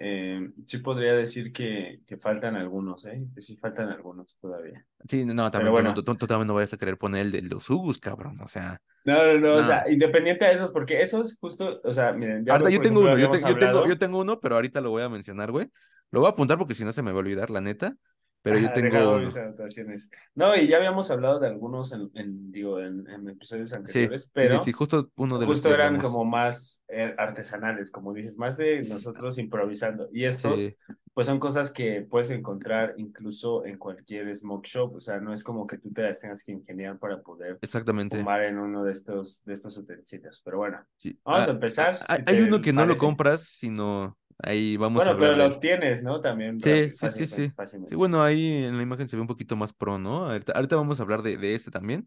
eh, 0.03 0.51
sí 0.67 0.79
podría 0.79 1.13
decir 1.15 1.53
que, 1.53 2.01
que 2.07 2.17
faltan 2.19 2.57
algunos, 2.57 3.07
¿eh? 3.07 3.25
Que 3.35 3.43
sí 3.43 3.57
faltan 3.57 3.89
algunos 3.91 4.39
todavía. 4.39 4.87
Sí, 5.09 5.25
no, 5.25 5.51
también, 5.51 5.95
tú, 5.95 6.03
bueno. 6.03 6.03
tú 6.05 6.27
también 6.27 6.47
no 6.47 6.55
vayas 6.55 6.73
a 6.73 6.79
querer 6.79 6.97
poner 6.99 7.23
el 7.27 7.33
de 7.33 7.43
los 7.43 7.69
Ugus, 7.71 7.99
cabrón, 7.99 8.41
o 8.41 8.49
sea, 8.49 8.81
No, 9.05 9.15
no, 9.27 9.39
no, 9.41 9.55
o 9.57 9.63
sea, 9.65 9.91
independiente 9.91 10.45
de 10.45 10.53
esos, 10.53 10.71
porque 10.71 11.03
esos 11.03 11.37
justo, 11.41 11.81
o 11.83 11.93
sea, 11.93 12.13
miren, 12.13 12.45
ya 12.45 12.53
Ahorita 12.53 12.71
yo 12.71 12.81
tengo 12.81 13.01
ejemplo 13.01 13.03
uno, 13.03 13.17
yo, 13.19 13.31
habíamos 13.31 13.31
te- 13.31 13.45
yo 13.45 13.57
tengo, 13.59 13.85
yo 13.87 13.99
tengo 13.99 14.21
uno, 14.21 14.41
pero 14.41 14.57
ahorita 14.57 14.81
lo 14.81 14.91
voy 14.91 15.03
a 15.03 15.09
mencionar, 15.09 15.51
güey. 15.51 15.69
Lo 16.11 16.21
voy 16.21 16.29
a 16.29 16.33
apuntar 16.33 16.59
porque 16.59 16.75
si 16.75 16.85
no 16.85 16.93
se 16.93 17.03
me 17.03 17.11
va 17.13 17.17
a 17.19 17.21
olvidar, 17.21 17.49
la 17.51 17.61
neta. 17.61 17.97
Pero 18.43 18.59
yo 18.59 18.71
tengo 18.73 19.19
mis 19.19 19.37
anotaciones. 19.37 20.11
No, 20.35 20.55
y 20.57 20.69
ya 20.69 20.77
habíamos 20.79 21.11
hablado 21.11 21.39
de 21.41 21.47
algunos 21.49 21.93
en, 21.93 22.11
en, 22.15 22.53
digo, 22.53 22.81
en, 22.81 23.09
en 23.09 23.29
episodios 23.29 23.71
Sí, 23.71 23.77
anteriores, 23.77 24.31
sí, 24.35 24.47
sí, 24.49 24.59
sí, 24.59 24.73
pero 24.73 24.73
justo 24.73 25.11
uno 25.17 25.39
de 25.39 25.47
los 25.47 25.61
justo 25.61 25.69
ya 25.69 25.75
eran 25.75 25.99
como 25.99 26.25
más 26.25 26.85
eh, 26.89 27.15
artesanales, 27.19 27.91
como 27.91 28.13
dices, 28.13 28.37
más 28.37 28.57
de 28.57 28.85
nosotros 28.89 29.39
improvisando. 29.39 30.09
Y 30.13 30.25
estos, 30.25 30.59
Sí, 30.61 30.77
pues 31.15 31.27
son 31.27 31.39
cosas 31.39 31.73
que 31.73 32.03
puedes 32.03 32.31
encontrar 32.31 32.95
incluso 32.97 33.65
en 33.67 33.79
cualquier 33.79 34.35
smoke 34.35 34.67
shop, 34.67 34.97
o 34.97 35.01
sea, 35.01 35.21
no 35.21 35.33
es 35.33 35.45
como 35.45 35.67
que 35.67 35.79
tú 35.79 35.93
te 35.93 36.03
las 36.03 36.21
tengas 36.21 36.43
que 36.45 36.53
ingeniar 36.53 36.99
para 36.99 37.21
poder 37.23 37.61
exactamente. 37.61 38.17
fumar 38.19 38.43
en 38.45 38.59
uno 38.59 38.83
de 38.85 38.93
estos, 38.93 39.45
de 39.45 39.53
estos 39.53 39.77
utensilios. 39.77 40.41
Pero 40.45 40.59
bueno, 40.59 40.85
Sí. 40.97 41.19
vamos 41.25 41.49
a 41.49 41.51
Ah, 41.51 41.53
ah, 41.53 41.55
empezar, 41.55 41.99
ah, 42.09 42.17
si 42.17 42.23
hay 42.27 42.41
uno 42.43 42.61
que 42.61 42.73
no 42.73 42.87
lo 42.87 42.97
compras, 42.97 43.43
sino 43.45 44.17
ahí 44.43 44.77
vamos 44.77 45.09
a 45.09 45.11
Bueno, 45.11 45.19
pero 45.19 45.35
lo 45.37 45.45
él. 45.45 45.57
obtienes, 45.57 46.03
¿no? 46.03 46.21
También 46.21 46.59
Sí, 46.59 46.71
rápido, 46.71 46.93
sí, 46.93 47.09
sí, 47.11 47.27
sí. 47.27 47.53
Bueno, 47.97 48.23
ahí 48.23 48.47
en 48.65 48.77
la 48.77 48.83
imagen 48.83 49.09
se 49.09 49.17
ve 49.17 49.23
un 49.23 49.29
poquito 49.29 49.57
más 49.57 49.73
pro, 49.73 49.99
¿no? 49.99 50.27
Ahorita, 50.31 50.53
ahorita 50.53 50.77
vamos 50.77 51.01
a 51.01 51.03
hablar 51.03 51.23
de, 51.23 51.37
de 51.37 51.55
este 51.55 51.71
también. 51.71 52.07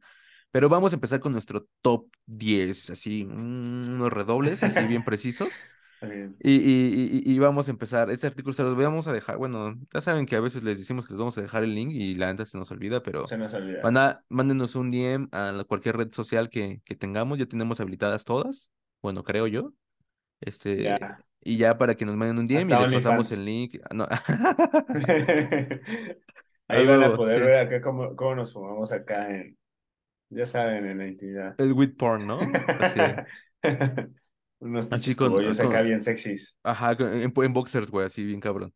Pero 0.52 0.70
vamos 0.70 0.94
a 0.94 0.96
empezar 0.96 1.20
con 1.20 1.34
nuestro 1.34 1.68
top 1.82 2.08
10, 2.26 2.90
así, 2.90 3.26
mm, 3.26 3.90
unos 3.96 4.14
redobles, 4.14 4.64
así 4.64 4.88
bien 4.88 5.04
precisos. 5.06 5.66
Y, 6.40 6.52
y, 6.58 7.22
y, 7.26 7.34
y 7.34 7.40
vamos 7.40 7.68
a 7.68 7.72
empezar. 7.72 8.10
Este 8.12 8.28
artículo 8.28 8.54
se 8.54 8.64
los 8.64 8.76
vamos 8.78 9.08
a 9.08 9.14
dejar. 9.14 9.38
Bueno, 9.38 9.76
ya 9.94 10.02
saben 10.02 10.26
que 10.26 10.36
a 10.36 10.40
veces 10.42 10.64
les 10.64 10.78
decimos 10.78 11.06
que 11.08 11.14
les 11.14 11.20
vamos 11.20 11.38
a 11.38 11.42
dejar 11.42 11.64
el 11.64 11.74
link 11.76 11.92
y 11.94 12.16
la 12.16 12.28
neta 12.28 12.46
se 12.46 12.58
nos 12.58 12.72
olvida, 12.72 13.02
pero 13.04 13.26
se 13.28 13.38
nos 13.38 13.54
olvida. 13.54 13.82
van 13.82 13.98
a, 13.98 14.24
mándenos 14.30 14.76
un 14.76 14.92
DM 14.92 15.28
a 15.32 15.64
cualquier 15.68 15.98
red 15.98 16.14
social 16.14 16.50
que, 16.50 16.82
que 16.86 16.96
tengamos. 16.96 17.40
Ya 17.40 17.46
tenemos 17.48 17.80
habilitadas 17.82 18.24
todas. 18.26 18.72
Bueno, 19.02 19.24
creo 19.24 19.48
yo. 19.48 19.74
Este, 20.42 20.84
Ya, 20.84 21.20
y 21.46 21.58
ya 21.60 21.78
para 21.80 21.96
que 21.96 22.06
nos 22.06 22.18
manden 22.18 22.40
un 22.40 22.48
DM 22.48 22.74
y 22.74 22.78
les 22.78 22.90
pasamos 22.92 23.32
el 23.34 23.46
link. 23.46 23.78
Ah, 23.86 23.96
No. 23.96 24.08
Ahí 26.68 26.86
van 26.88 27.04
a 27.04 27.16
poder 27.16 27.42
sí. 27.42 27.46
ver 27.46 27.60
acá 27.60 27.82
cómo, 27.82 28.16
cómo 28.16 28.36
nos 28.36 28.54
fumamos 28.54 28.92
acá 28.92 29.30
en, 29.36 29.58
ya 30.30 30.46
saben, 30.46 30.86
en 30.88 30.98
la 31.00 31.08
intimidad. 31.08 31.58
El 31.58 31.74
with 31.74 31.96
porn, 31.98 32.26
¿no? 32.28 32.56
Así. 32.78 33.20
Unos 34.60 34.90
Así 34.90 35.16
con, 35.16 35.28
cogollos 35.30 35.60
acá 35.60 35.82
con, 35.82 35.84
bien 35.84 36.02
sexys. 36.02 36.60
ajá, 36.64 36.96
con- 36.98 37.14
en, 37.14 37.34
en 37.36 37.54
boxers, 37.54 37.92
güey, 37.92 38.06
así 38.08 38.24
bien 38.26 38.40
cabrón. 38.42 38.74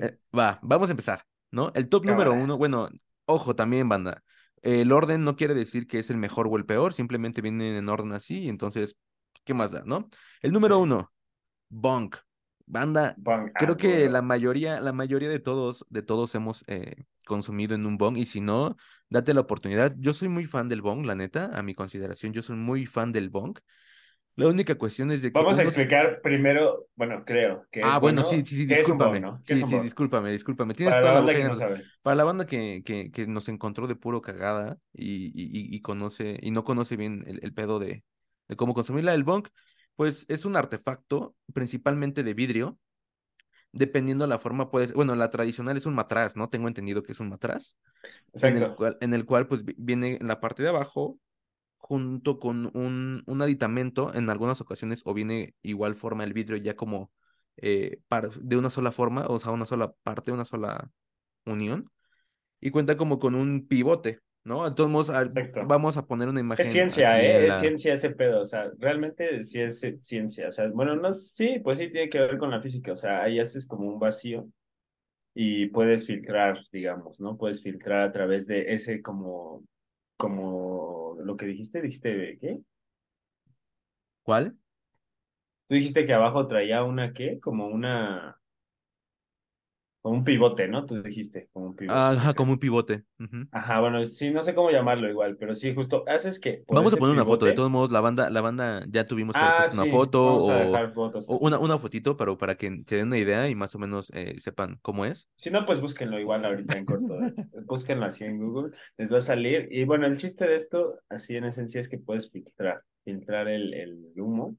Eh, 0.00 0.18
va, 0.36 0.58
vamos 0.62 0.88
a 0.90 0.92
empezar, 0.92 1.24
¿no? 1.50 1.72
El 1.74 1.88
top 1.88 2.04
número 2.06 2.32
uno, 2.32 2.56
bueno, 2.58 2.88
ojo 3.26 3.54
también, 3.56 3.88
banda. 3.88 4.22
El 4.62 4.92
orden 4.92 5.24
no 5.24 5.36
quiere 5.36 5.54
decir 5.54 5.86
que 5.86 5.98
es 5.98 6.10
el 6.10 6.16
mejor 6.16 6.48
o 6.48 6.56
el 6.56 6.66
peor, 6.66 6.92
simplemente 6.94 7.40
vienen 7.42 7.76
en 7.76 7.88
orden 7.88 8.12
así, 8.12 8.48
entonces, 8.48 8.96
¿qué 9.44 9.54
más 9.54 9.72
da, 9.72 9.82
no? 9.84 10.08
El 10.42 10.52
Sí. 10.52 10.52
número 10.52 10.78
uno, 10.78 11.12
Bonk. 11.70 12.16
Banda, 12.66 13.18
ah, 13.54 13.54
creo 13.56 13.76
que 13.78 14.08
la 14.10 14.20
mayoría, 14.22 14.80
la 14.80 14.92
mayoría 14.92 15.28
de 15.30 15.38
todos, 15.40 15.86
de 15.88 16.02
todos 16.02 16.34
hemos 16.34 16.64
eh, 16.68 17.04
consumido 17.26 17.74
en 17.74 17.86
un 17.86 17.96
bong, 17.96 18.18
y 18.18 18.26
si 18.26 18.40
no, 18.42 18.76
date 19.08 19.32
la 19.34 19.40
oportunidad. 19.40 19.94
Yo 19.98 20.12
soy 20.12 20.28
muy 20.28 20.44
fan 20.44 20.68
del 20.68 20.82
bong, 20.82 21.06
la 21.06 21.14
neta, 21.14 21.46
a 21.58 21.62
mi 21.62 21.74
consideración, 21.74 22.32
yo 22.34 22.42
soy 22.42 22.56
muy 22.56 22.84
fan 22.86 23.10
del 23.12 23.30
bong. 23.30 23.58
La 24.36 24.48
única 24.48 24.76
cuestión 24.76 25.12
es 25.12 25.22
de 25.22 25.32
que 25.32 25.40
Vamos 25.40 25.58
a 25.58 25.62
explicar 25.62 26.20
primero, 26.22 26.88
bueno, 26.96 27.24
creo 27.24 27.66
que 27.70 27.88
Ah, 27.90 27.90
es 27.90 28.00
bueno, 28.00 28.22
sí, 28.24 28.44
sí, 28.44 28.56
sí, 28.56 28.66
¿Qué 28.66 28.74
es 28.80 28.90
un 28.90 28.98
bong, 28.98 29.20
discúlpame. 29.20 29.20
no? 29.20 29.42
¿Qué 29.46 29.52
es 29.54 29.60
Sí, 29.60 29.64
sí, 29.64 29.78
discúlpame, 29.78 30.32
discúlpame. 30.32 30.74
Tienes 30.74 30.96
Para 30.96 31.00
toda 31.00 31.12
la 31.12 31.20
banda 31.20 31.32
que 31.32 31.38
llena 31.38 31.50
no. 31.50 31.54
Para 32.02 32.16
la 32.16 32.24
banda 32.24 32.44
que, 32.46 32.82
que, 32.84 33.10
que 33.12 33.26
nos 33.28 33.48
encontró 33.48 33.86
de 33.86 33.94
puro 33.94 34.20
cagada 34.20 34.78
y, 34.92 35.26
y, 35.28 35.44
y- 35.72 35.76
y 35.76 35.80
conoce 35.80 36.38
y 36.42 36.50
no 36.50 36.64
conoce 36.64 36.96
bien 36.96 37.22
el, 37.26 37.38
el 37.42 37.54
pedo 37.54 37.78
de, 37.78 38.04
de 38.48 38.56
cómo 38.56 38.74
consumirla, 38.74 39.14
el 39.14 39.22
bong, 39.24 39.46
pues 39.98 40.26
es 40.30 40.46
un 40.46 40.56
artefacto 40.56 41.36
principalmente 41.54 42.24
de 42.24 42.34
vidrio. 42.34 42.80
Dependiendo 43.72 44.26
la 44.26 44.38
forma, 44.38 44.70
puede 44.70 44.88
ser, 44.88 44.96
bueno, 44.96 45.14
la 45.16 45.30
tradicional 45.30 45.76
es 45.76 45.86
un 45.86 45.94
matraz, 45.94 46.36
¿no? 46.36 46.48
Tengo 46.50 46.68
entendido 46.68 47.02
que 47.02 47.12
es 47.12 47.20
un 47.20 47.28
matraz, 47.30 47.76
en 48.42 48.56
el 48.56 48.72
cual, 48.74 48.98
en 49.00 49.14
el 49.14 49.26
cual 49.26 49.48
pues 49.48 49.64
vi- 49.64 49.74
viene 49.78 50.16
en 50.20 50.28
la 50.28 50.40
parte 50.40 50.62
de 50.62 50.70
abajo 50.70 51.18
junto 51.78 52.38
con 52.40 52.70
un, 52.76 53.24
un 53.26 53.42
aditamento 53.42 54.14
en 54.14 54.30
algunas 54.30 54.60
ocasiones 54.60 55.02
o 55.06 55.14
viene 55.14 55.54
igual 55.62 55.96
forma 55.96 56.24
el 56.24 56.32
vidrio 56.34 56.56
ya 56.58 56.76
como 56.76 57.12
eh, 57.58 58.00
de 58.42 58.56
una 58.56 58.70
sola 58.70 58.92
forma, 58.92 59.26
o 59.28 59.38
sea, 59.40 59.52
una 59.52 59.66
sola 59.66 59.92
parte, 60.04 60.32
una 60.32 60.44
sola 60.46 60.90
unión. 61.46 61.90
y 62.60 62.70
cuenta 62.70 62.96
como 62.96 63.18
con 63.18 63.34
un 63.34 63.66
pivote, 63.68 64.20
¿no? 64.44 64.64
A- 64.64 64.74
Exacto. 65.24 65.60
vamos 65.60 65.96
a 65.96 66.06
poner 66.06 66.28
una 66.28 66.40
imagen 66.40 66.58
Es 66.62 66.70
ciencia, 66.72 67.22
¿eh? 67.22 67.46
Es 67.46 67.58
ciencia 67.58 67.94
ese 67.94 68.10
pedo, 68.10 68.42
o 68.42 68.44
sea, 68.44 68.70
realmente 68.78 69.44
sí 69.44 69.60
es 69.60 69.82
eh, 69.84 69.98
ciencia, 70.00 70.48
o 70.48 70.50
sea, 70.52 70.68
bueno, 70.68 70.96
no, 70.96 71.12
sí, 71.14 71.60
pues 71.62 71.78
sí 71.78 71.90
tiene 71.90 72.10
que 72.10 72.18
ver 72.20 72.38
con 72.38 72.50
la 72.50 72.60
física, 72.62 72.92
o 72.92 72.96
sea, 72.96 73.22
ahí 73.22 73.38
haces 73.40 73.66
como 73.66 73.88
un 73.88 73.98
vacío 74.00 74.48
y 75.34 75.66
puedes 75.68 76.06
filtrar, 76.06 76.60
digamos, 76.72 77.20
¿no? 77.20 77.36
Puedes 77.38 77.62
filtrar 77.62 78.02
a 78.02 78.12
través 78.12 78.46
de 78.46 78.74
ese 78.74 79.02
como, 79.02 79.64
como 80.16 81.16
lo 81.24 81.36
que 81.36 81.46
dijiste, 81.46 81.82
dijiste, 81.82 82.38
¿qué? 82.40 82.60
¿Cuál? 84.22 84.56
Tú 85.68 85.74
dijiste 85.74 86.06
que 86.06 86.14
abajo 86.14 86.46
traía 86.46 86.82
una, 86.84 87.12
¿qué? 87.12 87.40
Como 87.40 87.66
una, 87.68 88.37
como 90.08 90.18
un 90.18 90.24
pivote, 90.24 90.68
¿no? 90.68 90.86
Tú 90.86 91.02
dijiste, 91.02 91.48
como 91.52 91.66
un 91.66 91.76
pivote. 91.76 91.98
Ajá, 91.98 92.34
como 92.34 92.52
un 92.52 92.58
pivote. 92.58 93.04
ujú. 93.18 93.46
Ajá, 93.50 93.80
bueno, 93.80 94.04
sí, 94.04 94.30
no 94.30 94.42
sé 94.42 94.54
cómo 94.54 94.70
llamarlo 94.70 95.08
igual, 95.08 95.36
pero 95.36 95.54
sí, 95.54 95.74
justo, 95.74 96.04
haces 96.06 96.38
que 96.40 96.64
Vamos 96.68 96.92
a 96.92 96.96
poner 96.96 97.14
una 97.14 97.24
foto. 97.24 97.46
De 97.46 97.52
pivote- 97.52 97.56
todos 97.56 97.70
modos, 97.70 97.90
la 97.90 98.00
banda, 98.00 98.30
la 98.30 98.40
banda 98.40 98.84
ya 98.88 99.06
tuvimos 99.06 99.34
que 99.36 99.40
Ah, 99.40 99.54
puesto 99.56 99.74
una 99.76 99.84
sí, 99.84 99.90
foto 99.90 100.22
vamos 100.24 100.48
a 100.48 100.54
o, 100.54 100.70
dejar 100.72 100.92
fotos. 100.92 101.26
o 101.28 101.36
una, 101.38 101.58
una 101.58 101.78
fotito, 101.78 102.16
pero 102.16 102.36
para 102.38 102.56
que 102.56 102.82
se 102.86 102.96
den 102.96 103.06
una 103.06 103.18
idea 103.18 103.48
y 103.48 103.54
más 103.54 103.74
o 103.74 103.78
menos 103.78 104.10
eh, 104.14 104.34
sepan 104.38 104.78
cómo 104.82 105.04
es. 105.04 105.28
Si 105.36 105.50
no, 105.50 105.64
pues 105.64 105.80
búsquenlo 105.80 106.18
igual 106.18 106.44
ahorita 106.44 106.76
en 106.76 106.84
corto. 106.84 107.20
eh. 107.22 107.32
Búsquenlo 107.66 108.04
así 108.06 108.24
en 108.24 108.38
Google, 108.38 108.76
les 108.96 109.12
va 109.12 109.18
a 109.18 109.20
salir. 109.20 109.68
Y 109.70 109.84
bueno, 109.84 110.06
el 110.06 110.16
chiste 110.16 110.46
de 110.46 110.56
esto, 110.56 110.98
así 111.08 111.36
en 111.36 111.44
esencia, 111.44 111.80
es 111.80 111.88
que 111.88 111.98
puedes 111.98 112.30
filtrar, 112.30 112.82
filtrar 113.04 113.48
el, 113.48 113.72
el 113.74 114.12
humo. 114.16 114.56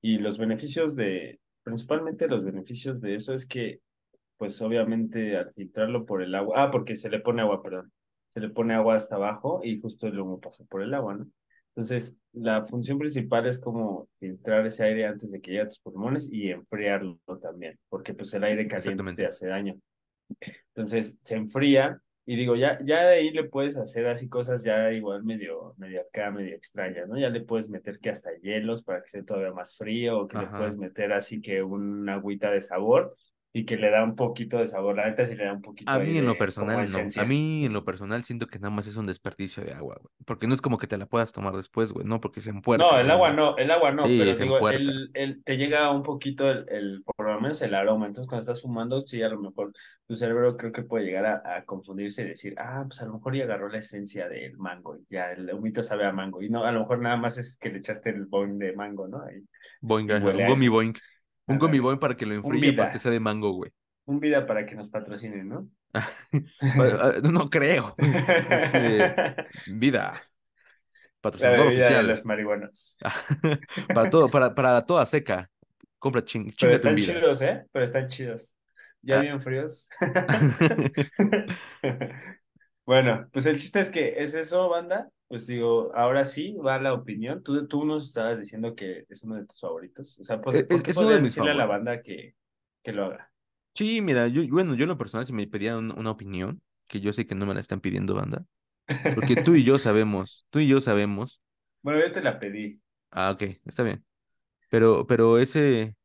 Y 0.00 0.18
los 0.18 0.38
beneficios 0.38 0.96
de, 0.96 1.40
principalmente 1.62 2.26
los 2.28 2.42
beneficios 2.44 3.00
de 3.00 3.16
eso 3.16 3.34
es 3.34 3.46
que, 3.46 3.80
pues 4.40 4.58
obviamente 4.62 5.36
al 5.36 5.52
filtrarlo 5.52 6.06
por 6.06 6.22
el 6.22 6.34
agua, 6.34 6.64
ah, 6.64 6.70
porque 6.70 6.96
se 6.96 7.10
le 7.10 7.20
pone 7.20 7.42
agua, 7.42 7.62
perdón, 7.62 7.92
se 8.28 8.40
le 8.40 8.48
pone 8.48 8.72
agua 8.72 8.96
hasta 8.96 9.16
abajo 9.16 9.60
y 9.62 9.78
justo 9.78 10.06
el 10.06 10.18
humo 10.18 10.40
pasa 10.40 10.64
por 10.64 10.80
el 10.80 10.94
agua, 10.94 11.14
¿no? 11.14 11.26
Entonces, 11.76 12.18
la 12.32 12.64
función 12.64 12.98
principal 12.98 13.46
es 13.46 13.58
como 13.58 14.08
filtrar 14.18 14.66
ese 14.66 14.84
aire 14.84 15.04
antes 15.04 15.30
de 15.30 15.42
que 15.42 15.50
llegue 15.50 15.64
a 15.64 15.68
tus 15.68 15.80
pulmones 15.80 16.26
y 16.32 16.50
enfriarlo 16.50 17.20
también, 17.42 17.78
porque 17.90 18.14
pues 18.14 18.32
el 18.32 18.44
aire 18.44 18.66
caliente 18.66 19.12
te 19.12 19.26
hace 19.26 19.46
daño. 19.46 19.78
Entonces 20.74 21.18
se 21.22 21.36
enfría 21.36 22.00
y 22.24 22.34
digo, 22.34 22.56
ya, 22.56 22.78
ya 22.82 23.08
de 23.08 23.16
ahí 23.16 23.30
le 23.32 23.44
puedes 23.44 23.76
hacer 23.76 24.06
así 24.06 24.30
cosas 24.30 24.64
ya 24.64 24.90
igual 24.90 25.22
medio, 25.22 25.74
medio 25.76 26.00
acá, 26.00 26.30
medio 26.30 26.56
extrañas, 26.56 27.06
¿no? 27.10 27.18
Ya 27.18 27.28
le 27.28 27.42
puedes 27.42 27.68
meter 27.68 27.98
que 27.98 28.08
hasta 28.08 28.30
hielos 28.40 28.82
para 28.84 29.02
que 29.02 29.08
sea 29.08 29.22
todavía 29.22 29.52
más 29.52 29.76
frío 29.76 30.20
o 30.20 30.26
que 30.26 30.38
le 30.38 30.44
Ajá. 30.44 30.56
puedes 30.56 30.78
meter 30.78 31.12
así 31.12 31.42
que 31.42 31.62
una 31.62 32.14
agüita 32.14 32.50
de 32.50 32.62
sabor 32.62 33.14
y 33.52 33.64
que 33.64 33.76
le 33.76 33.90
da 33.90 34.04
un 34.04 34.14
poquito 34.14 34.58
de 34.58 34.66
sabor. 34.66 34.96
La 34.96 35.06
neta 35.06 35.26
sí 35.26 35.34
le 35.34 35.44
da 35.44 35.52
un 35.52 35.62
poquito 35.62 35.90
A 35.90 35.98
mí 35.98 36.10
en 36.10 36.14
de 36.14 36.22
lo 36.22 36.38
personal 36.38 36.86
no. 36.90 37.20
A 37.20 37.24
mí 37.24 37.64
en 37.64 37.72
lo 37.72 37.84
personal 37.84 38.22
siento 38.22 38.46
que 38.46 38.58
nada 38.60 38.70
más 38.70 38.86
es 38.86 38.96
un 38.96 39.06
desperdicio 39.06 39.64
de 39.64 39.72
agua, 39.72 39.98
güey. 40.00 40.14
Porque 40.24 40.46
no 40.46 40.54
es 40.54 40.60
como 40.60 40.78
que 40.78 40.86
te 40.86 40.96
la 40.96 41.06
puedas 41.06 41.32
tomar 41.32 41.54
después, 41.56 41.92
güey. 41.92 42.06
No, 42.06 42.20
porque 42.20 42.40
se 42.40 42.50
empuerta. 42.50 42.84
No, 42.84 42.98
el 42.98 43.10
agua 43.10 43.32
no, 43.32 43.56
el 43.56 43.70
agua 43.70 43.90
no, 43.90 44.06
Sí, 44.06 44.18
pero 44.18 44.34
se 44.34 44.44
digo, 44.44 44.70
el, 44.70 45.10
el, 45.14 45.42
te 45.42 45.56
llega 45.56 45.90
un 45.90 46.04
poquito 46.04 46.48
el, 46.48 46.64
el, 46.68 47.02
por 47.04 47.26
lo 47.26 47.40
menos 47.40 47.60
el 47.62 47.74
aroma. 47.74 48.06
Entonces, 48.06 48.28
cuando 48.28 48.42
estás 48.42 48.62
fumando, 48.62 49.00
sí, 49.00 49.20
a 49.22 49.28
lo 49.28 49.40
mejor 49.40 49.72
tu 50.06 50.16
cerebro 50.16 50.56
creo 50.56 50.70
que 50.70 50.82
puede 50.82 51.06
llegar 51.06 51.26
a, 51.26 51.56
a 51.56 51.64
confundirse 51.64 52.22
y 52.22 52.28
decir, 52.28 52.54
ah, 52.58 52.84
pues 52.86 53.02
a 53.02 53.06
lo 53.06 53.14
mejor 53.14 53.34
ya 53.34 53.44
agarró 53.44 53.68
la 53.68 53.78
esencia 53.78 54.28
del 54.28 54.56
mango 54.58 54.96
y 54.96 55.04
ya 55.08 55.32
el 55.32 55.52
humito 55.52 55.82
sabe 55.82 56.06
a 56.06 56.12
mango. 56.12 56.40
Y 56.40 56.50
no, 56.50 56.64
a 56.64 56.70
lo 56.70 56.80
mejor 56.80 57.00
nada 57.00 57.16
más 57.16 57.36
es 57.36 57.56
que 57.56 57.70
le 57.70 57.78
echaste 57.78 58.10
el 58.10 58.26
boing 58.26 58.58
de 58.58 58.72
mango, 58.74 59.08
¿no? 59.08 59.22
Ahí, 59.22 59.42
Boing, 59.80 60.08
y 60.62 60.68
boing. 60.68 60.94
Un 61.46 61.58
gummy 61.58 61.78
boing 61.80 61.98
para 61.98 62.16
que 62.16 62.26
lo 62.26 62.34
enfríe 62.34 62.66
y 62.66 62.70
vida. 62.70 62.82
aparte 62.82 62.98
sea 62.98 63.10
de 63.12 63.20
mango, 63.20 63.50
güey. 63.52 63.70
Un 64.06 64.20
vida 64.20 64.46
para 64.46 64.66
que 64.66 64.74
nos 64.74 64.88
patrocinen, 64.90 65.48
¿no? 65.48 65.68
No 67.32 67.50
creo. 67.50 67.94
Vida. 69.66 70.12
La 70.12 71.20
Patrocinador 71.20 71.66
bebida 71.68 71.90
de 71.90 71.98
oficial. 71.98 72.06
los 72.08 72.24
marihuanos. 72.24 72.98
Para 73.94 74.08
todo, 74.10 74.30
para, 74.30 74.54
para 74.54 74.86
toda 74.86 75.04
seca. 75.06 75.50
Compra 75.98 76.24
ching, 76.24 76.52
Pero 76.58 76.74
están 76.74 76.94
vida. 76.94 77.14
chidos, 77.14 77.42
¿eh? 77.42 77.66
Pero 77.72 77.84
están 77.84 78.08
chidos. 78.08 78.54
Ya 79.02 79.18
Ah. 79.18 79.20
bien 79.20 79.40
fríos. 79.40 79.88
Bueno, 82.86 83.28
pues 83.32 83.46
el 83.46 83.58
chiste 83.58 83.80
es 83.80 83.90
que 83.90 84.20
es 84.22 84.34
eso, 84.34 84.68
banda. 84.68 85.08
Pues 85.30 85.46
digo, 85.46 85.92
ahora 85.96 86.24
sí 86.24 86.54
va 86.56 86.78
la 86.80 86.92
opinión. 86.94 87.42
Tú, 87.44 87.66
tú 87.68 87.84
nos 87.86 88.06
estabas 88.08 88.40
diciendo 88.40 88.74
que 88.74 89.06
es 89.08 89.22
uno 89.22 89.36
de 89.36 89.46
tus 89.46 89.60
favoritos. 89.60 90.18
O 90.18 90.24
sea, 90.24 90.40
¿por, 90.42 90.66
Es- 90.66 90.66
por 90.68 90.82
qué 90.82 90.90
es 90.90 91.00
uno 91.00 91.12
de 91.14 91.18
podrías 91.18 91.22
mis 91.22 91.36
decirle 91.36 91.52
a 91.52 91.54
la 91.54 91.66
banda 91.66 92.02
que, 92.02 92.34
que 92.82 92.92
lo 92.92 93.04
haga? 93.06 93.32
Sí, 93.74 94.00
mira, 94.02 94.28
yo, 94.28 94.46
bueno, 94.48 94.74
yo 94.74 94.82
en 94.84 94.88
lo 94.90 94.98
personal, 94.98 95.26
si 95.26 95.32
me 95.32 95.46
pidieran 95.46 95.96
una 95.98 96.10
opinión, 96.10 96.62
que 96.86 97.00
yo 97.00 97.12
sé 97.12 97.26
que 97.26 97.34
no 97.34 97.46
me 97.46 97.54
la 97.54 97.60
están 97.60 97.80
pidiendo, 97.80 98.14
banda, 98.14 98.44
porque 99.12 99.36
tú 99.36 99.54
y 99.56 99.64
yo 99.64 99.78
sabemos, 99.80 100.46
tú 100.50 100.60
y 100.60 100.68
yo 100.68 100.80
sabemos, 100.80 101.42
Bueno, 101.82 102.00
yo 102.00 102.10
te 102.12 102.22
la 102.22 102.38
pedí. 102.38 102.80
ah, 103.10 103.30
ok, 103.32 103.42
está 103.66 103.82
bien, 103.82 104.04
pero, 104.70 105.06
pero 105.08 105.38
ese, 105.38 105.96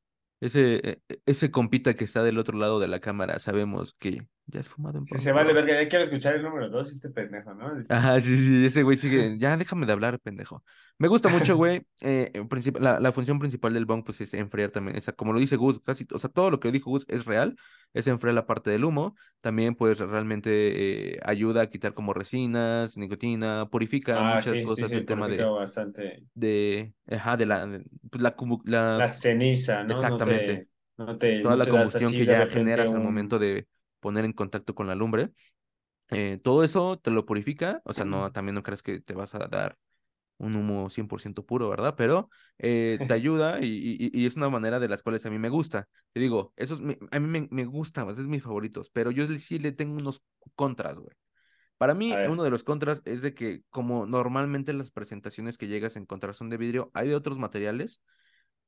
ese, 0.41 0.75
e- 0.89 1.01
e- 1.09 1.21
ese 1.25 1.51
compita 1.51 1.95
que 1.95 2.03
está 2.05 2.23
del 2.23 2.39
otro 2.39 2.57
lado 2.57 2.79
de 2.79 2.87
la 2.87 2.99
cámara, 3.01 3.39
sabemos 3.39 3.95
que 3.99 4.27
ya 4.47 4.59
es 4.61 4.69
fumado 4.69 4.97
en 4.99 5.07
Si 5.07 5.07
porno, 5.07 5.19
se 5.19 5.31
vale 5.31 5.53
verga, 5.53 5.81
ya 5.81 5.87
quiero 5.87 6.03
escuchar 6.03 6.35
el 6.35 6.41
número 6.43 6.69
dos, 6.69 6.91
este 6.91 7.09
pendejo, 7.09 7.53
¿no? 7.53 7.71
Ajá, 7.87 8.19
sí, 8.19 8.35
sí, 8.37 8.65
ese 8.65 8.81
güey 8.81 8.97
sigue, 8.97 9.37
ya 9.37 9.55
déjame 9.57 9.85
de 9.85 9.91
hablar, 9.93 10.19
pendejo. 10.19 10.63
Me 10.97 11.07
gusta 11.07 11.29
mucho, 11.29 11.55
güey, 11.55 11.85
eh, 12.01 12.31
la, 12.79 12.99
la 12.99 13.11
función 13.11 13.37
principal 13.37 13.73
del 13.75 13.85
bong, 13.85 14.03
pues, 14.03 14.19
es 14.21 14.33
enfriar 14.33 14.71
también, 14.71 14.97
o 14.97 15.01
sea, 15.01 15.13
como 15.13 15.33
lo 15.33 15.39
dice 15.39 15.55
Gus, 15.55 15.79
casi, 15.81 16.07
o 16.11 16.17
sea, 16.17 16.31
todo 16.31 16.49
lo 16.49 16.59
que 16.59 16.71
dijo 16.71 16.89
Gus 16.89 17.05
es 17.09 17.25
real, 17.25 17.55
es 17.93 18.07
enfriar 18.07 18.33
la 18.33 18.47
parte 18.47 18.71
del 18.71 18.85
humo, 18.85 19.15
también, 19.41 19.75
pues, 19.75 19.99
realmente 19.99 21.13
eh, 21.15 21.19
ayuda 21.23 21.61
a 21.61 21.69
quitar 21.69 21.93
como 21.93 22.13
resinas, 22.15 22.97
nicotina, 22.97 23.69
purifica 23.69 24.23
Ah, 24.23 24.23
muchas 24.23 24.61
sí, 24.61 24.67
sí, 24.67 24.67
cosas 24.67 24.89
sí, 24.89 24.95
el 24.95 25.05
tema 25.05 25.27
de, 25.27 25.51
bastante. 25.55 26.25
de, 26.33 26.93
ajá, 27.07 27.37
de 27.37 27.45
la, 27.45 27.67
pues, 28.11 28.21
la, 28.23 28.35
la, 28.65 29.03
La 29.03 29.07
ceniza, 29.07 29.83
¿no? 29.83 30.03
No 30.03 30.21
exactamente, 30.21 30.23
te, 30.23 30.69
no 30.97 31.17
te, 31.17 31.41
toda 31.41 31.55
no 31.55 31.57
la 31.57 31.67
combustión 31.67 32.15
que 32.15 32.27
ya 32.27 32.45
generas 32.45 32.93
al 32.93 33.01
un... 33.01 33.01
momento 33.01 33.39
de 33.39 33.67
poner 34.05 34.25
en 34.25 34.33
contacto 34.33 34.75
con 34.75 34.87
la 34.87 34.95
lumbre. 34.95 35.31
eh, 36.11 36.39
todo 36.43 36.63
eso 36.63 36.99
te 36.99 37.11
lo 37.11 37.25
purifica, 37.25 37.81
o 37.85 37.93
sea, 37.93 38.05
no, 38.05 38.31
también 38.31 38.55
no 38.55 38.63
crees 38.63 38.83
que 38.83 39.01
te 39.01 39.13
vas 39.15 39.35
a 39.35 39.39
dar 39.47 39.77
un 40.39 40.55
humo 40.55 40.89
100% 40.89 41.45
puro, 41.45 41.69
¿verdad? 41.69 41.95
Pero 41.97 42.29
eh, 42.59 43.03
te 43.07 43.13
ayuda 43.15 43.59
y, 43.61 43.67
y- 43.67 44.11
y 44.13 44.25
es 44.27 44.35
una 44.37 44.49
manera 44.49 44.79
de 44.79 44.89
las 44.89 45.03
cuales 45.03 45.25
a 45.25 45.31
mí 45.31 45.39
me 45.39 45.49
gusta. 45.49 45.87
Te 46.13 46.19
digo, 46.21 46.53
eso 46.57 46.75
es 46.75 46.81
a 47.11 47.19
mí 47.19 47.27
me, 47.27 47.47
me 47.51 47.65
gusta, 47.65 48.07
es 48.11 48.19
mis 48.19 48.43
favoritos, 48.43 48.89
pero 48.91 49.11
yo 49.11 49.27
sí 49.39 49.59
le 49.59 49.71
tengo 49.73 49.95
unos 49.97 50.23
contras, 50.55 50.99
güey. 50.99 51.15
Para 51.77 51.93
mí, 51.95 52.21
uno 52.23 52.43
de 52.43 52.51
los 52.51 52.63
contras 52.63 53.01
es 53.05 53.21
de 53.21 53.33
que 53.35 53.63
como 53.69 54.05
normalmente 54.07 54.73
las 54.73 54.91
presentaciones 54.91 55.57
que 55.57 55.67
llegas 55.67 55.95
a 55.95 55.99
encontrar 55.99 56.35
son 56.35 56.49
de 56.49 56.57
vidrio, 56.57 56.91
hay 56.93 57.09
de 57.09 57.15
otros 57.15 57.37
materiales, 57.37 58.01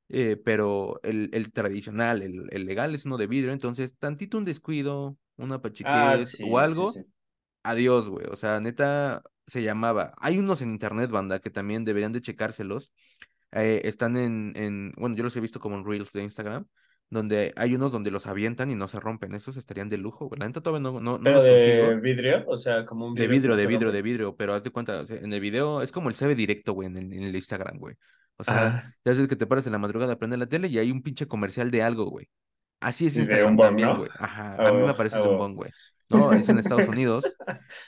eh, 0.08 0.36
pero 0.44 1.00
el, 1.02 1.30
el 1.32 1.52
tradicional, 1.52 2.22
el, 2.22 2.48
el 2.52 2.66
legal 2.66 2.94
es 2.94 3.04
uno 3.04 3.18
de 3.18 3.26
vidrio, 3.26 3.52
entonces 3.52 3.96
tantito 3.98 4.38
un 4.38 4.44
descuido, 4.44 5.16
una 5.38 5.60
Ah, 5.82 6.18
pachiquez 6.18 6.28
sí, 6.36 6.44
o 6.50 6.58
algo, 6.58 6.92
sí. 6.92 7.04
adiós, 7.62 8.08
güey. 8.08 8.26
O 8.30 8.36
sea, 8.36 8.60
neta, 8.60 9.22
se 9.46 9.62
llamaba. 9.62 10.14
Hay 10.18 10.38
unos 10.38 10.62
en 10.62 10.70
internet, 10.70 11.10
banda, 11.10 11.40
que 11.40 11.50
también 11.50 11.84
deberían 11.84 12.12
de 12.12 12.20
checárselos. 12.22 12.92
Eh, 13.52 13.82
están 13.84 14.16
en, 14.16 14.52
en, 14.56 14.92
bueno, 14.96 15.16
yo 15.16 15.24
los 15.24 15.36
he 15.36 15.40
visto 15.40 15.60
como 15.60 15.76
en 15.78 15.84
Reels 15.86 16.12
de 16.12 16.22
Instagram, 16.22 16.66
donde 17.10 17.52
hay 17.56 17.74
unos 17.74 17.92
donde 17.92 18.10
los 18.10 18.26
avientan 18.26 18.70
y 18.70 18.74
no 18.74 18.88
se 18.88 19.00
rompen. 19.00 19.34
Esos 19.34 19.56
estarían 19.56 19.88
de 19.88 19.98
lujo, 19.98 20.26
güey. 20.28 20.38
La 20.40 20.46
neta 20.46 20.60
todavía 20.62 20.82
no, 20.90 21.00
no, 21.00 21.18
no 21.18 21.30
los 21.30 21.44
de 21.44 21.48
consigo. 21.48 22.00
vidrio, 22.00 22.44
o 22.46 22.56
sea, 22.56 22.84
como 22.84 23.06
un 23.06 23.14
De 23.14 23.26
vidrio 23.26 23.38
que 23.38 23.38
vidrio, 23.38 23.56
de 23.56 23.66
vidrio, 23.66 23.92
de 23.92 24.02
vidrio, 24.02 24.36
pero 24.36 24.54
haz 24.54 24.62
de 24.62 24.70
cuenta, 24.70 25.02
en 25.08 25.32
el 25.32 25.40
video 25.40 25.82
es 25.82 25.92
como 25.92 26.08
el 26.08 26.14
CB 26.14 26.34
directo, 26.36 26.72
güey, 26.74 26.88
en 26.88 26.96
el, 26.96 27.12
en 27.12 27.22
el 27.24 27.34
Instagram, 27.36 27.78
güey. 27.78 27.96
O 28.36 28.44
sea, 28.44 28.66
Ajá. 28.66 28.96
ya 29.04 29.12
sabes 29.14 29.28
que 29.28 29.36
te 29.36 29.46
paras 29.46 29.66
en 29.66 29.72
la 29.72 29.78
madrugada, 29.78 30.18
prende 30.18 30.36
la 30.36 30.46
tele 30.46 30.68
y 30.68 30.78
hay 30.78 30.90
un 30.92 31.02
pinche 31.02 31.26
comercial 31.26 31.70
de 31.70 31.82
algo, 31.82 32.06
güey. 32.06 32.28
Así 32.80 33.06
es 33.06 33.16
Instagram 33.16 33.56
bong, 33.56 33.66
también, 33.66 33.88
¿no? 33.88 33.96
güey. 33.98 34.10
Ajá, 34.18 34.54
A 34.54 34.68
a 34.68 34.72
mí 34.72 34.86
me 34.86 34.94
parece 34.94 35.18
de 35.18 35.28
un 35.28 35.38
bong, 35.38 35.54
güey. 35.56 35.70
No, 36.10 36.32
es 36.32 36.48
en 36.48 36.58
Estados 36.58 36.88
Unidos, 36.88 37.24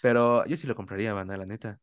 pero 0.02 0.44
yo 0.46 0.56
sí 0.56 0.66
lo 0.66 0.74
compraría, 0.74 1.14
banda, 1.14 1.36
la 1.36 1.46
neta. 1.46 1.78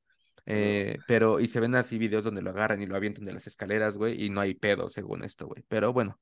Eh, 0.45 0.97
pero, 1.07 1.39
y 1.39 1.47
se 1.47 1.59
ven 1.59 1.75
así 1.75 1.97
videos 1.97 2.23
donde 2.23 2.41
lo 2.41 2.51
agarran 2.51 2.81
y 2.81 2.85
lo 2.85 2.95
avientan 2.95 3.25
de 3.25 3.33
las 3.33 3.47
escaleras, 3.47 3.97
güey, 3.97 4.23
y 4.23 4.29
no 4.29 4.39
hay 4.39 4.53
pedo, 4.53 4.89
según 4.89 5.23
esto, 5.23 5.47
güey. 5.47 5.63
Pero 5.67 5.93
bueno, 5.93 6.19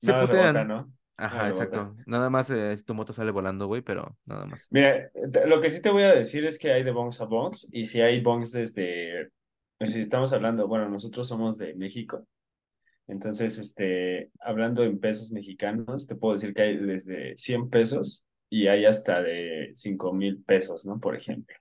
se 0.00 0.12
putean. 0.12 0.68
¿no? 0.68 0.92
Ajá, 1.16 1.46
exacto. 1.46 1.94
Nada 2.06 2.28
más 2.28 2.50
eh, 2.50 2.76
tu 2.84 2.94
moto 2.94 3.12
sale 3.12 3.30
volando, 3.30 3.66
güey, 3.66 3.82
pero 3.82 4.18
nada 4.26 4.46
más. 4.46 4.60
Mira, 4.70 5.10
lo 5.46 5.60
que 5.60 5.70
sí 5.70 5.80
te 5.80 5.90
voy 5.90 6.02
a 6.02 6.14
decir 6.14 6.44
es 6.44 6.58
que 6.58 6.72
hay 6.72 6.82
de 6.82 6.90
bongs 6.90 7.20
a 7.20 7.24
bongs 7.24 7.66
y 7.70 7.86
si 7.86 8.00
hay 8.00 8.20
bongs 8.20 8.50
desde, 8.50 9.30
si 9.80 10.00
estamos 10.00 10.32
hablando, 10.32 10.66
bueno, 10.66 10.88
nosotros 10.88 11.28
somos 11.28 11.56
de 11.56 11.74
México, 11.74 12.26
entonces, 13.06 13.58
este, 13.58 14.30
hablando 14.40 14.82
en 14.84 14.98
pesos 15.00 15.30
mexicanos, 15.32 16.06
te 16.06 16.16
puedo 16.16 16.34
decir 16.34 16.54
que 16.54 16.62
hay 16.62 16.76
desde 16.78 17.36
100 17.36 17.68
pesos 17.70 18.26
y 18.50 18.66
hay 18.68 18.84
hasta 18.86 19.22
de 19.22 19.70
5 19.74 20.12
mil 20.12 20.42
pesos, 20.42 20.86
¿no? 20.86 21.00
Por 21.00 21.16
ejemplo. 21.16 21.56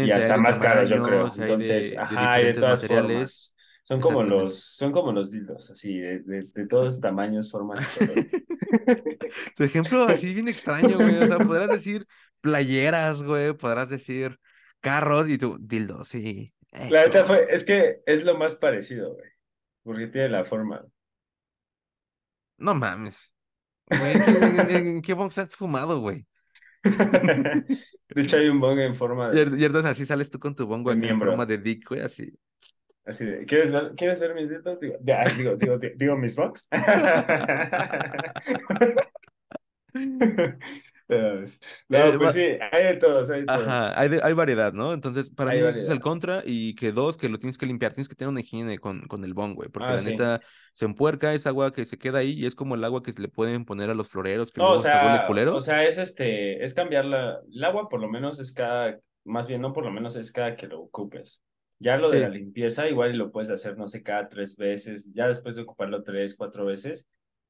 Y 0.00 0.10
Exactamente, 0.10 0.12
hay 0.12 0.30
hasta 0.30 0.36
más 0.38 0.58
caros, 0.58 0.90
yo 0.90 1.02
creo. 1.02 1.34
hay 1.38 1.38
Entonces, 1.38 1.94
de, 1.98 1.98
de 1.98 1.98
ajá, 1.98 2.34
hay 2.34 2.46
de 2.46 2.54
todas 2.54 2.84
materiales. 2.84 2.86
formas. 2.86 3.54
Son 3.82 4.00
como 4.00 4.22
los, 4.24 4.58
son 4.76 4.92
como 4.92 5.12
los 5.12 5.30
dildos, 5.30 5.70
así, 5.70 5.98
de, 5.98 6.20
de, 6.20 6.44
de 6.54 6.66
todos 6.66 7.00
tamaños, 7.00 7.50
formas 7.50 7.94
y. 7.96 8.32
Tu 9.56 9.64
ejemplo 9.64 10.04
así 10.04 10.34
bien 10.34 10.48
extraño, 10.48 11.00
güey. 11.00 11.18
O 11.18 11.26
sea, 11.26 11.40
podrás 11.40 11.70
decir 11.70 12.06
playeras, 12.40 13.22
güey, 13.22 13.52
podrás 13.54 13.88
decir 13.88 14.38
carros 14.80 15.28
y 15.28 15.38
tú, 15.38 15.56
dildo, 15.60 16.04
sí. 16.04 16.54
La 16.88 17.02
neta 17.04 17.24
eso. 17.24 17.26
fue, 17.26 17.46
es 17.50 17.64
que 17.64 18.02
es 18.06 18.24
lo 18.24 18.36
más 18.36 18.56
parecido, 18.56 19.14
güey. 19.14 19.28
Porque 19.86 20.08
tiene 20.08 20.28
la 20.28 20.44
forma. 20.44 20.84
No 22.58 22.74
mames. 22.74 23.32
Güey, 23.86 24.14
¿en, 24.14 24.24
qué- 24.24 24.38
en- 24.38 24.70
en- 24.70 25.02
qué 25.02 25.14
box 25.14 25.38
has 25.38 25.54
fumado, 25.56 26.00
güey? 26.00 26.26
De 28.14 28.22
hecho, 28.22 28.36
hay 28.38 28.48
un 28.48 28.60
bong 28.60 28.78
en 28.80 28.94
forma 28.94 29.30
Y, 29.30 29.36
de, 29.36 29.58
y 29.60 29.64
entonces 29.64 29.90
así 29.90 30.06
sales 30.06 30.30
tú 30.30 30.38
con 30.38 30.54
tu 30.54 30.66
bongo 30.66 30.90
De 30.90 30.92
acá 30.92 31.08
en 31.08 31.14
miembro. 31.14 31.16
forma 31.16 31.46
de 31.46 31.58
dick, 31.58 31.88
güey, 31.88 32.00
así. 32.02 32.32
así 33.04 33.24
de, 33.24 33.44
¿quieres 33.46 33.72
ver, 33.72 33.94
¿quieres 33.96 34.20
ver 34.20 34.34
mis 34.34 34.48
dedos? 34.48 34.78
Digo, 34.80 34.94
de- 35.00 35.12
ay, 35.14 35.32
digo, 35.36 35.56
digo, 35.56 35.78
digo, 35.78 35.94
digo, 35.96 36.16
mis 36.16 36.36
bongs. 36.36 36.68
No, 41.88 42.12
Eh, 42.12 42.18
pues 42.18 42.32
va- 42.32 42.34
sí, 42.34 42.40
hay 42.72 42.84
de 42.84 42.96
todos, 42.96 43.30
hay 43.30 43.42
de 43.42 43.50
todos. 43.50 43.76
Ajá, 43.78 43.98
hay, 44.00 44.08
de- 44.08 44.20
hay 44.24 44.32
variedad, 44.32 44.72
¿no? 44.72 44.92
Entonces, 44.92 45.30
para 45.30 45.52
Hay 45.52 45.60
mí 45.60 45.62
ese 45.62 45.80
es 45.80 45.88
el 45.88 46.00
contra 46.00 46.42
y 46.44 46.74
que 46.74 46.90
dos, 46.90 47.16
que 47.16 47.28
lo 47.28 47.38
tienes 47.38 47.56
que 47.58 47.66
limpiar, 47.66 47.92
tienes 47.92 48.08
que 48.08 48.16
tener 48.16 48.28
una 48.30 48.40
higiene 48.40 48.78
con, 48.80 49.02
con 49.06 49.22
el 49.24 49.34
bong, 49.34 49.54
güey, 49.54 49.68
porque 49.68 49.92
Ah, 49.92 49.92
la 49.92 50.02
sí. 50.02 50.02
neta 50.02 50.42
se 50.74 50.84
empuerca, 50.84 51.32
es 51.32 51.46
agua 51.46 51.72
que 51.72 51.84
se 51.84 51.96
queda 51.96 52.18
ahí 52.18 52.32
y 52.32 52.46
es 52.46 52.56
como 52.56 52.74
el 52.74 52.82
agua 52.82 53.04
que 53.04 53.12
se 53.12 53.22
le 53.22 53.28
pueden 53.28 53.64
poner 53.64 53.88
a 53.90 53.94
los 53.94 54.08
floreros 54.08 54.50
que 54.50 54.60
No, 54.60 54.74
o 54.74 54.78
hasta 54.80 54.98
huele 54.98 55.22
sea, 55.22 55.22
culero. 55.22 55.52
o 55.52 55.60
sea, 55.60 55.84
es 55.84 55.98
este, 55.98 56.64
es 56.64 56.72
cambiar 56.72 57.04
la, 57.04 57.40
el 57.52 57.62
agua 57.64 57.88
por 57.90 58.00
lo 58.00 58.08
menos 58.08 58.40
es 58.40 58.52
cada, 58.52 58.98
más 59.24 59.46
bien 59.48 59.60
no 59.60 59.72
por 59.74 59.84
lo 59.84 59.90
menos 59.90 60.16
es 60.16 60.32
cada 60.32 60.56
que 60.56 60.66
lo 60.66 60.80
ocupes. 60.80 61.42
Ya 61.78 61.98
lo 61.98 62.10
de 62.10 62.16
la 62.16 62.30
limpieza 62.30 62.88
igual 62.88 63.18
lo 63.18 63.30
puedes 63.30 63.50
hacer, 63.50 63.76
no 63.76 63.86
sé, 63.86 64.02
cada 64.02 64.28
tres 64.30 64.56
veces, 64.56 65.12
ya 65.12 65.28
después 65.28 65.56
de 65.56 65.62
ocuparlo 65.62 66.02
tres, 66.02 66.34
cuatro 66.34 66.64
veces, 66.64 67.06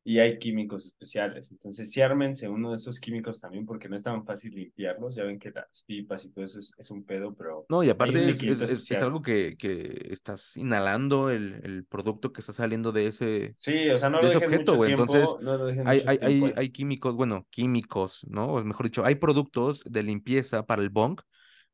y 0.08 0.20
hay 0.20 0.38
químicos 0.38 0.86
especiales. 0.86 1.50
Entonces, 1.50 1.90
sí 1.90 2.00
ármense 2.00 2.48
uno 2.48 2.70
de 2.70 2.76
esos 2.76 3.00
químicos 3.00 3.40
también 3.40 3.66
porque 3.66 3.88
no 3.88 3.96
es 3.96 4.04
tan 4.04 4.24
fácil 4.24 4.54
limpiarlos. 4.54 5.16
Ya 5.16 5.24
ven 5.24 5.36
que 5.36 5.50
las 5.50 5.82
pipas 5.84 6.24
y 6.24 6.30
todo 6.30 6.44
eso 6.44 6.60
es, 6.60 6.72
es 6.78 6.92
un 6.92 7.04
pedo, 7.04 7.34
pero 7.34 7.66
No, 7.68 7.82
y 7.82 7.90
aparte 7.90 8.30
es, 8.30 9.02
algo 9.02 9.20
que, 9.20 9.56
que 9.58 10.06
estás 10.12 10.56
inhalando 10.56 11.28
el, 11.28 11.60
el 11.64 11.84
producto 11.86 12.32
que 12.32 12.40
está 12.40 12.52
saliendo 12.52 12.92
de 12.92 13.08
ese, 13.08 13.54
Sí, 13.56 13.90
o 13.90 13.98
sea, 13.98 14.08
no 14.08 14.18
de 14.18 14.22
lo 14.22 14.28
ese 14.28 14.36
objeto, 14.36 14.72
mucho 14.72 14.76
güey. 14.76 14.90
Entonces, 14.92 15.26
tiempo, 15.26 15.42
no 15.42 15.58
lo 15.58 15.88
hay, 15.90 16.02
hay, 16.06 16.52
hay 16.54 16.70
químicos, 16.70 17.16
bueno, 17.16 17.48
químicos, 17.50 18.24
¿no? 18.28 18.46
O 18.52 18.62
mejor 18.62 18.86
dicho, 18.86 19.04
hay 19.04 19.16
productos 19.16 19.82
de 19.84 20.04
limpieza 20.04 20.66
para 20.66 20.82
el 20.82 20.90
bong 20.90 21.20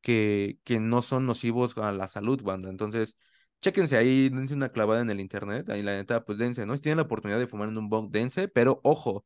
que, 0.00 0.56
que 0.64 0.80
no 0.80 1.02
son 1.02 1.26
nocivos 1.26 1.76
a 1.76 1.92
la 1.92 2.06
salud, 2.06 2.42
banda. 2.42 2.70
Entonces, 2.70 3.14
chéquense 3.62 3.96
ahí, 3.98 4.30
dense 4.30 4.54
una 4.54 4.70
clavada 4.70 5.02
en 5.02 5.10
el 5.10 5.20
internet, 5.20 5.70
ahí 5.70 5.82
la 5.82 5.92
neta, 5.96 6.24
pues 6.24 6.38
dense, 6.38 6.66
¿no? 6.66 6.76
Si 6.76 6.82
tienen 6.82 6.98
la 6.98 7.04
oportunidad 7.04 7.40
de 7.40 7.48
fumar 7.48 7.68
en 7.70 7.78
un 7.78 7.88
bong, 7.90 8.10
dense, 8.12 8.48
pero 8.48 8.80
ojo, 8.84 9.24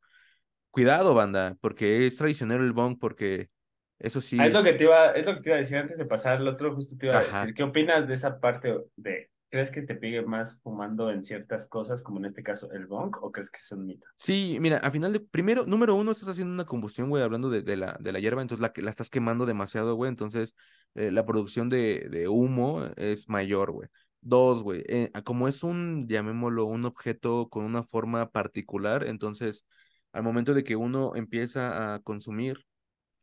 cuidado, 0.71 1.14
banda, 1.14 1.57
porque 1.61 2.07
es 2.07 2.16
traicionero 2.16 2.64
el 2.64 2.73
bong, 2.73 2.99
porque 3.00 3.50
eso 3.99 4.21
Ah, 4.38 4.47
es 4.47 4.52
sí, 4.52 4.55
lo 4.55 4.62
que 4.62 4.73
te 4.75 4.85
iba, 4.85 5.12
es 5.12 5.25
lo 5.26 5.35
que 5.35 5.40
te 5.40 5.49
iba 5.50 5.57
a 5.57 5.59
decir 5.61 5.76
antes 5.78 5.97
de 5.99 6.05
pasar 6.07 6.35
al 6.37 6.49
otro, 6.49 6.75
justo 6.75 6.97
te 6.99 7.07
iba 7.07 7.16
a 7.16 7.19
ajá. 7.19 7.25
decir. 7.25 7.55
¿Qué 7.55 7.62
opinas 7.62 8.07
de 8.07 8.14
esa 8.14 8.38
parte 8.40 8.75
de, 8.97 9.31
crees 9.49 9.71
que 9.71 9.83
te 9.83 9.95
pigue 9.95 10.23
más 10.23 10.61
fumando 10.62 11.11
en 11.11 11.23
ciertas 11.23 11.66
cosas, 11.69 12.02
como 12.02 12.19
en 12.19 12.26
este 12.26 12.43
caso 12.43 12.71
el 12.73 12.87
bong, 12.87 13.16
o 13.23 13.33
crees 13.33 13.50
que 13.50 13.59
es 13.59 13.73
un 13.73 13.87
mito? 13.87 14.07
Sí, 14.19 14.57
mira, 14.61 14.78
a 14.78 14.90
final 14.90 15.12
de, 15.12 15.21
primero, 15.21 15.66
número 15.66 15.95
uno, 15.95 16.11
estás 16.11 16.28
haciendo 16.31 16.52
una 16.52 16.64
combustión, 16.64 17.11
güey, 17.11 17.23
hablando 17.23 17.50
de, 17.50 17.62
de 17.62 17.76
la, 17.76 17.97
de 18.00 18.12
la 18.12 18.19
hierba, 18.19 18.40
entonces 18.43 18.62
la, 18.62 18.73
que- 18.73 18.81
la 18.83 18.90
estás 18.90 19.11
quemando 19.11 19.45
demasiado, 19.45 19.95
güey, 19.95 20.09
entonces 20.09 20.57
eh, 20.95 21.11
la 21.11 21.26
producción 21.26 21.69
de, 21.69 22.09
de 22.11 22.26
humo 22.26 22.87
es 22.97 23.28
mayor, 23.28 23.73
güey. 23.73 23.88
Dos, 24.28 24.62
güey, 24.64 24.83
eh, 24.88 25.12
como 25.25 25.47
es 25.47 25.62
un, 25.62 26.09
llamémoslo, 26.09 26.64
un 26.64 26.85
objeto 26.85 27.49
con 27.49 27.64
una 27.64 27.85
forma 27.85 28.30
particular, 28.30 29.04
entonces 29.06 29.66
al 30.12 30.25
momento 30.25 30.52
de 30.52 30.64
que 30.64 30.75
uno 30.75 31.14
empieza 31.14 31.95
a 31.95 32.00
consumir 32.00 32.66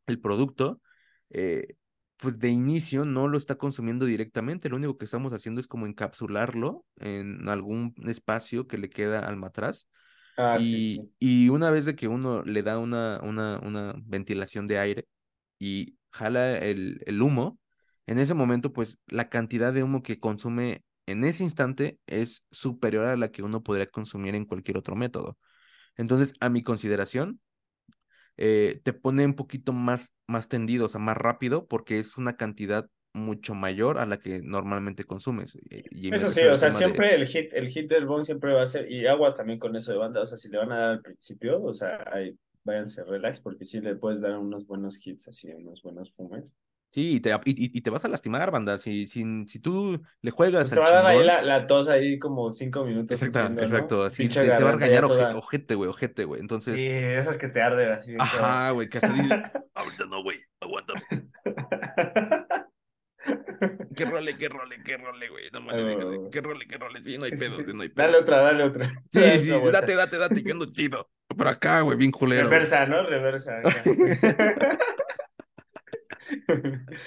el 0.07 0.19
producto, 0.21 0.81
eh, 1.31 1.75
pues 2.17 2.39
de 2.39 2.49
inicio 2.49 3.05
no 3.05 3.27
lo 3.27 3.37
está 3.37 3.55
consumiendo 3.55 4.05
directamente, 4.05 4.69
lo 4.69 4.77
único 4.77 4.97
que 4.97 5.05
estamos 5.05 5.33
haciendo 5.33 5.59
es 5.61 5.67
como 5.67 5.87
encapsularlo 5.87 6.85
en 6.97 7.49
algún 7.49 7.93
espacio 8.07 8.67
que 8.67 8.77
le 8.77 8.89
queda 8.89 9.19
al 9.27 9.37
matraz. 9.37 9.87
Ah, 10.37 10.59
sí, 10.59 10.79
Y, 10.79 10.95
sí. 10.95 11.11
y 11.19 11.49
una 11.49 11.71
vez 11.71 11.85
de 11.85 11.95
que 11.95 12.07
uno 12.07 12.43
le 12.43 12.63
da 12.63 12.77
una, 12.79 13.19
una, 13.23 13.59
una 13.59 13.95
ventilación 14.05 14.67
de 14.67 14.77
aire 14.79 15.07
y 15.59 15.97
jala 16.11 16.57
el, 16.59 17.01
el 17.05 17.21
humo, 17.21 17.59
en 18.07 18.19
ese 18.19 18.33
momento, 18.33 18.73
pues 18.73 18.99
la 19.07 19.29
cantidad 19.29 19.73
de 19.73 19.83
humo 19.83 20.03
que 20.03 20.19
consume 20.19 20.83
en 21.05 21.23
ese 21.25 21.43
instante 21.43 21.99
es 22.07 22.45
superior 22.51 23.05
a 23.05 23.17
la 23.17 23.31
que 23.31 23.43
uno 23.43 23.63
podría 23.63 23.87
consumir 23.87 24.35
en 24.35 24.45
cualquier 24.45 24.77
otro 24.77 24.95
método. 24.95 25.37
Entonces, 25.97 26.33
a 26.39 26.49
mi 26.49 26.63
consideración, 26.63 27.39
eh, 28.37 28.81
te 28.83 28.93
pone 28.93 29.25
un 29.25 29.35
poquito 29.35 29.73
más, 29.73 30.13
más 30.27 30.47
tendido, 30.47 30.85
o 30.85 30.89
sea, 30.89 30.99
más 30.99 31.17
rápido, 31.17 31.67
porque 31.67 31.99
es 31.99 32.17
una 32.17 32.35
cantidad 32.35 32.89
mucho 33.13 33.53
mayor 33.53 33.99
a 33.99 34.07
la 34.07 34.17
que 34.17 34.41
normalmente 34.41 35.03
consumes. 35.03 35.55
Y, 35.69 36.13
Eso 36.13 36.31
sí, 36.31 36.41
o 36.41 36.57
sea, 36.57 36.69
de... 36.69 36.75
siempre 36.75 37.13
el 37.13 37.27
hit, 37.27 37.53
el 37.53 37.69
hit 37.69 37.87
del 37.87 38.07
bong 38.07 38.25
siempre 38.25 38.53
va 38.53 38.63
a 38.63 38.67
ser, 38.67 38.91
y 38.91 39.05
aguas 39.05 39.35
también 39.35 39.59
con 39.59 39.75
eso 39.75 39.91
de 39.91 39.99
banda, 39.99 40.21
o 40.21 40.25
sea, 40.25 40.37
si 40.37 40.49
le 40.49 40.57
van 40.57 40.71
a 40.71 40.77
dar 40.77 40.89
al 40.91 41.01
principio, 41.01 41.61
o 41.61 41.73
sea, 41.73 42.03
ahí 42.11 42.35
váyanse 42.63 43.03
relax, 43.03 43.39
porque 43.39 43.65
sí 43.65 43.81
le 43.81 43.95
puedes 43.95 44.21
dar 44.21 44.37
unos 44.37 44.65
buenos 44.65 45.05
hits 45.05 45.27
así, 45.27 45.51
unos 45.51 45.83
buenos 45.83 46.15
fumes. 46.15 46.55
Sí, 46.93 47.15
y 47.15 47.19
te, 47.21 47.31
y, 47.31 47.75
y- 47.75 47.81
te 47.81 47.89
vas 47.89 48.05
a 48.05 48.07
lastimar, 48.07 48.51
banda. 48.51 48.77
Si, 48.77 49.07
si, 49.07 49.23
si 49.47 49.59
tú 49.59 49.99
le 50.21 50.29
juegas 50.29 50.69
Pues 50.69 50.79
te 50.79 50.91
al 50.91 50.93
va 50.93 50.99
a 50.99 51.01
dar 51.01 51.05
ahí 51.07 51.23
la, 51.25 51.41
la 51.41 51.65
tos 51.65 51.87
ahí 51.89 52.19
como 52.19 52.53
cinco 52.53 52.85
minutos 52.85 53.19
exacto, 53.19 53.59
exacto, 53.63 54.03
así 54.03 54.29
te, 54.29 54.41
te 54.47 54.63
va 54.63 54.69
a 54.69 54.73
regañar 54.73 55.03
oje- 55.05 55.15
toda. 55.15 55.35
ojete, 55.35 55.73
güey, 55.73 55.89
ojete, 55.89 56.23
güey. 56.25 56.37
Sí, 56.37 56.43
Entonces, 56.43 56.79
esas 56.79 57.39
que 57.39 57.47
te 57.47 57.63
arden 57.63 57.93
así 57.93 58.15
ajá, 58.19 58.69
güey, 58.69 58.89
que 58.89 58.97
hasta 58.99 59.11
dices, 59.11 59.27
ahorita 59.73 60.05
no, 60.05 60.21
güey, 60.21 60.37
aguanta. 60.61 60.93
Que 63.95 64.05
role, 64.05 64.35
que 64.37 64.49
role, 64.49 64.83
que 64.83 64.97
role, 64.97 65.29
güey. 65.29 65.45
No 65.53 65.61
mames, 65.61 65.95
Oh. 66.03 66.29
que 66.29 66.41
role, 66.41 66.67
que 66.67 66.77
role. 66.77 67.01
Sí, 67.03 67.17
no 67.17 67.23
hay 67.23 67.31
Sí, 67.31 67.37
sí, 67.37 67.43
pedo, 67.45 67.57
sí. 67.57 67.63
sí, 67.65 67.71
no 67.73 67.81
hay 67.83 67.89
pedo. 67.89 68.05
Dale 68.05 68.17
otra, 68.19 68.37
dale 68.41 68.63
otra. 68.65 68.85
Sí, 69.09 69.19
Dale 69.19 69.37
sí, 69.39 69.51
otra 69.51 69.71
date, 69.71 69.95
date, 69.95 70.17
date, 70.17 70.43
que 70.43 70.51
ando 70.51 70.65
chido. 70.71 71.09
Por 71.35 71.47
acá, 71.47 71.81
güey, 71.81 71.97
bien 71.97 72.11
culero. 72.11 72.43
Reversa, 72.43 72.85
¿no? 72.85 73.03
Reversa. 73.03 73.61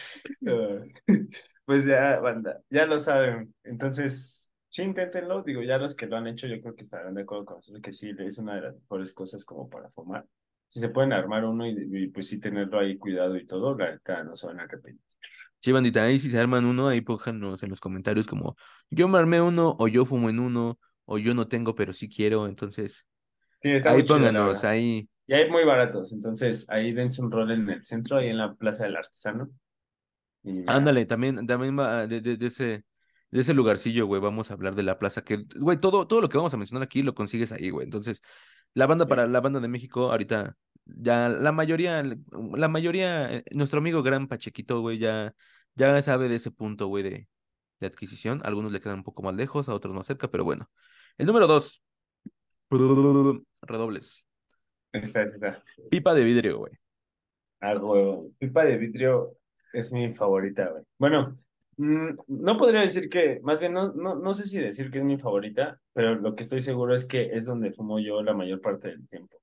Pues 1.64 1.84
ya, 1.84 2.18
banda, 2.20 2.60
ya 2.70 2.86
lo 2.86 2.98
saben. 2.98 3.52
Entonces, 3.64 4.52
sí, 4.68 4.82
inténtenlo. 4.82 5.42
Digo, 5.42 5.62
ya 5.62 5.78
los 5.78 5.96
que 5.96 6.06
lo 6.06 6.16
han 6.16 6.26
hecho, 6.28 6.46
yo 6.46 6.60
creo 6.60 6.76
que 6.76 6.84
estarán 6.84 7.14
de 7.14 7.22
acuerdo 7.22 7.44
con 7.44 7.56
nosotros 7.56 7.82
que 7.82 7.92
sí, 7.92 8.12
es 8.18 8.38
una 8.38 8.54
de 8.56 8.60
las 8.62 8.74
mejores 8.76 9.12
cosas 9.12 9.44
como 9.44 9.68
para 9.68 9.90
fumar. 9.90 10.24
Si 10.68 10.78
se 10.80 10.88
pueden 10.90 11.12
armar 11.12 11.44
uno 11.44 11.66
y, 11.66 11.76
y, 12.04 12.08
pues 12.08 12.28
sí 12.28 12.38
tenerlo 12.40 12.78
ahí 12.78 12.98
cuidado 12.98 13.36
y 13.36 13.46
todo, 13.46 13.76
la 13.76 13.92
neta 13.92 14.22
no 14.22 14.36
se 14.36 14.46
van 14.46 14.60
a 14.60 14.64
arrepentir. 14.64 15.00
Sí, 15.60 15.72
bandita, 15.72 16.04
ahí 16.04 16.20
si 16.20 16.30
se 16.30 16.38
arman 16.38 16.64
uno, 16.64 16.88
ahí 16.88 17.00
pónganos 17.00 17.62
en 17.62 17.70
los 17.70 17.80
comentarios 17.80 18.26
como 18.26 18.56
yo 18.90 19.08
me 19.08 19.18
armé 19.18 19.40
uno, 19.40 19.76
o 19.78 19.88
yo 19.88 20.04
fumo 20.04 20.30
en 20.30 20.38
uno, 20.38 20.78
o 21.04 21.18
yo 21.18 21.34
no 21.34 21.48
tengo, 21.48 21.74
pero 21.74 21.92
sí 21.92 22.08
quiero. 22.08 22.46
Entonces, 22.46 23.04
Sí, 23.62 23.70
está 23.72 23.92
ahí 23.92 24.02
pónganos, 24.02 24.44
verdad. 24.44 24.64
ahí. 24.64 25.08
Y 25.26 25.34
hay 25.34 25.50
muy 25.50 25.64
baratos, 25.64 26.12
entonces 26.12 26.66
ahí 26.68 26.92
dense 26.92 27.20
un 27.22 27.30
rol 27.32 27.50
en 27.50 27.68
el 27.70 27.84
centro, 27.84 28.16
ahí 28.18 28.28
en 28.28 28.38
la 28.38 28.54
Plaza 28.54 28.84
del 28.84 28.96
Artesano. 28.96 29.50
Y. 30.44 30.64
Ándale, 30.66 31.06
también, 31.06 31.46
también 31.46 31.78
va 31.78 32.06
de, 32.06 32.20
de, 32.20 32.36
de 32.36 32.46
ese, 32.46 32.84
de 33.30 33.40
ese 33.40 33.54
lugarcillo, 33.54 34.06
güey, 34.06 34.20
vamos 34.20 34.50
a 34.50 34.54
hablar 34.54 34.74
de 34.74 34.82
la 34.82 34.98
plaza, 34.98 35.22
que, 35.22 35.44
güey, 35.56 35.78
todo, 35.80 36.06
todo 36.08 36.20
lo 36.20 36.28
que 36.28 36.38
vamos 36.38 36.54
a 36.54 36.56
mencionar 36.56 36.82
aquí 36.84 37.02
lo 37.02 37.14
consigues 37.14 37.52
ahí, 37.52 37.70
güey. 37.70 37.84
Entonces, 37.84 38.20
la 38.74 38.86
banda 38.86 39.06
Sí. 39.06 39.08
para 39.08 39.26
la 39.28 39.40
banda 39.40 39.60
de 39.60 39.68
México, 39.68 40.10
ahorita, 40.10 40.56
ya 40.84 41.28
la 41.28 41.52
mayoría, 41.52 42.02
la 42.54 42.68
mayoría, 42.68 43.32
eh, 43.32 43.44
nuestro 43.52 43.78
amigo 43.78 44.02
Gran 44.02 44.26
Pachequito, 44.28 44.80
güey, 44.80 44.98
ya, 44.98 45.34
ya 45.76 46.02
sabe 46.02 46.28
de 46.28 46.36
ese 46.36 46.50
punto, 46.50 46.88
güey, 46.88 47.04
de, 47.04 47.28
de 47.80 47.86
adquisición. 47.86 48.40
A 48.44 48.48
algunos 48.48 48.72
le 48.72 48.80
quedan 48.80 48.98
un 48.98 49.04
poco 49.04 49.22
más 49.22 49.34
lejos, 49.36 49.68
a 49.68 49.74
otros 49.74 49.94
más 49.94 50.06
cerca, 50.06 50.28
pero 50.30 50.42
bueno. 50.44 50.68
El 51.16 51.26
número 51.26 51.46
dos, 51.46 51.82
redobles. 53.62 54.25
Está, 55.02 55.22
está. 55.22 55.62
Pipa 55.90 56.14
de 56.14 56.24
vidrio, 56.24 56.58
güey. 56.58 56.72
Ah, 57.60 57.74
huevo. 57.76 58.30
Pipa 58.38 58.64
de 58.64 58.76
vidrio 58.76 59.36
es 59.72 59.92
mi 59.92 60.12
favorita, 60.14 60.68
güey. 60.70 60.84
Bueno, 60.98 61.38
mm, 61.76 62.10
no 62.28 62.56
podría 62.56 62.80
decir 62.80 63.08
que, 63.08 63.40
más 63.42 63.60
bien, 63.60 63.72
no, 63.72 63.92
no, 63.92 64.14
no 64.14 64.34
sé 64.34 64.44
si 64.44 64.58
decir 64.58 64.90
que 64.90 64.98
es 64.98 65.04
mi 65.04 65.18
favorita, 65.18 65.80
pero 65.92 66.14
lo 66.14 66.34
que 66.34 66.42
estoy 66.42 66.60
seguro 66.60 66.94
es 66.94 67.04
que 67.04 67.34
es 67.34 67.44
donde 67.44 67.72
fumo 67.72 67.98
yo 67.98 68.22
la 68.22 68.34
mayor 68.34 68.60
parte 68.60 68.88
del 68.88 69.08
tiempo. 69.08 69.40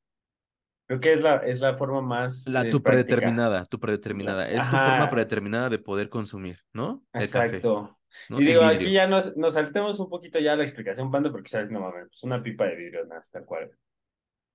Creo 0.85 0.99
que 0.99 1.13
es 1.13 1.21
la, 1.21 1.37
es 1.37 1.61
la 1.61 1.77
forma 1.77 2.01
más 2.01 2.47
La, 2.47 2.63
eh, 2.63 2.69
tu 2.69 2.83
predeterminada, 2.83 3.65
tu 3.65 3.79
predeterminada. 3.79 4.49
Es 4.49 4.63
tu 4.65 4.75
forma 4.75 5.09
predeterminada 5.09 5.69
de 5.69 5.79
poder 5.79 6.09
consumir, 6.09 6.59
¿no? 6.73 7.03
El 7.13 7.29
café, 7.29 7.45
Exacto. 7.45 7.97
¿no? 8.29 8.41
Y 8.41 8.45
digo, 8.45 8.63
aquí 8.63 8.91
ya 8.91 9.07
nos, 9.07 9.35
nos 9.37 9.53
saltemos 9.53 9.99
un 9.99 10.09
poquito 10.09 10.39
ya 10.39 10.55
la 10.55 10.63
explicación, 10.63 11.09
Pando, 11.09 11.31
porque 11.31 11.49
sabes, 11.49 11.71
no 11.71 11.79
mames, 11.79 12.07
pues 12.09 12.23
una 12.23 12.43
pipa 12.43 12.65
de 12.65 12.75
vidrio, 12.75 13.05
nada, 13.05 13.23
tal 13.31 13.45
cual. 13.45 13.71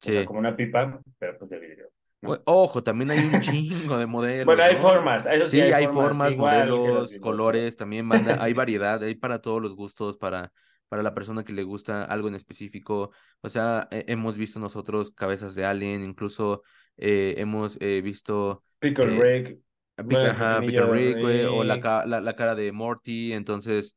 O 0.01 0.05
sea, 0.05 0.21
Sí. 0.21 0.27
como 0.27 0.39
una 0.39 0.57
pipa, 0.57 1.01
pero 1.19 1.39
pues 1.39 1.51
de 1.51 1.59
vidrio. 1.59 1.89
¿no? 2.21 2.29
Güey, 2.29 2.41
Ojo, 2.47 2.83
también 2.83 3.11
hay 3.11 3.19
un 3.21 3.41
chingo 3.41 3.97
de 3.99 4.07
modelos, 4.07 4.47
Bueno, 4.47 4.63
hay 4.63 4.75
¿no? 4.75 4.83
formas, 4.83 5.27
eso 5.27 5.47
sí, 5.47 5.53
Sí, 5.53 5.61
hay, 5.61 5.73
hay 5.73 5.87
formas, 5.87 6.33
igual 6.33 6.69
modelos, 6.69 7.09
vidrios, 7.11 7.23
colores, 7.23 7.77
también 7.77 8.11
hay 8.13 8.53
variedad, 8.55 9.03
hay 9.03 9.15
para 9.15 9.41
todos 9.41 9.63
los 9.63 9.75
gustos, 9.77 10.17
para, 10.19 10.53
para 10.89 11.03
la 11.03 11.15
persona 11.15 11.45
que 11.45 11.53
le 11.53 11.63
gusta 11.63 12.05
algo 12.05 12.29
en 12.29 12.35
específico. 12.35 13.13
O 13.41 13.49
sea, 13.49 13.87
he- 13.91 14.05
hemos 14.09 14.37
visto 14.37 14.59
nosotros 14.59 15.11
cabezas 15.13 15.55
de 15.55 15.65
alien, 15.65 16.03
incluso 16.03 16.63
eh, 16.97 17.35
hemos 17.39 17.77
eh, 17.81 18.01
visto 18.03 18.65
Pickle 18.81 19.07
eh, 19.17 19.43
Rick. 19.43 19.59
Ajá, 19.97 20.61
de 20.61 20.81
Rick, 20.83 21.19
güey, 21.21 21.45
o 21.45 21.65
la, 21.65 21.77
la, 22.07 22.21
la 22.21 22.37
cara 22.37 22.55
de 22.55 22.73
Morty, 22.73 23.33
entonces, 23.33 23.97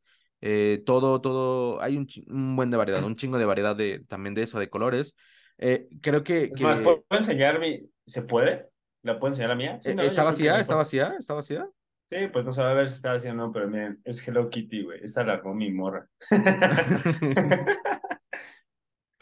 todo, 0.85 1.21
todo, 1.21 1.81
hay 1.81 1.97
un, 1.97 2.07
un 2.27 2.55
buen 2.55 2.69
de 2.71 2.77
variedad, 2.77 3.03
un 3.03 3.15
chingo 3.15 3.37
de 3.37 3.45
variedad 3.45 3.75
de, 3.75 4.03
también 4.07 4.33
de 4.33 4.43
eso, 4.43 4.59
de 4.59 4.69
colores. 4.69 5.15
Eh, 5.61 5.87
creo 6.01 6.23
que, 6.23 6.45
Es 6.45 6.59
más, 6.59 6.79
que 6.79 6.83
¿puedo 6.83 7.03
puedo 7.03 7.19
enseñar 7.19 7.59
mi... 7.59 7.87
¿Se 8.05 8.23
puede? 8.23 8.67
¿La 9.03 9.19
puedo 9.19 9.31
enseñar 9.31 9.49
la 9.49 9.55
mía? 9.55 9.79
Sí, 9.79 9.91
eh, 9.91 9.95
no, 9.95 10.01
está 10.01 10.23
vacía, 10.23 10.59
está 10.59 10.75
vacía, 10.75 11.15
está 11.17 11.35
vacía. 11.35 11.69
Sí, 12.09 12.17
pues 12.33 12.43
no 12.43 12.51
se 12.51 12.61
va 12.61 12.71
a 12.71 12.73
ver 12.73 12.89
si 12.89 12.95
está 12.95 13.13
haciendo 13.13 13.43
o 13.43 13.47
no, 13.47 13.53
pero 13.53 13.69
miren, 13.69 14.01
es 14.03 14.27
Hello 14.27 14.49
Kitty, 14.49 14.83
güey. 14.83 14.99
Esta 15.03 15.23
la 15.23 15.33
armó 15.33 15.53
mi 15.53 15.71
morra. 15.71 16.07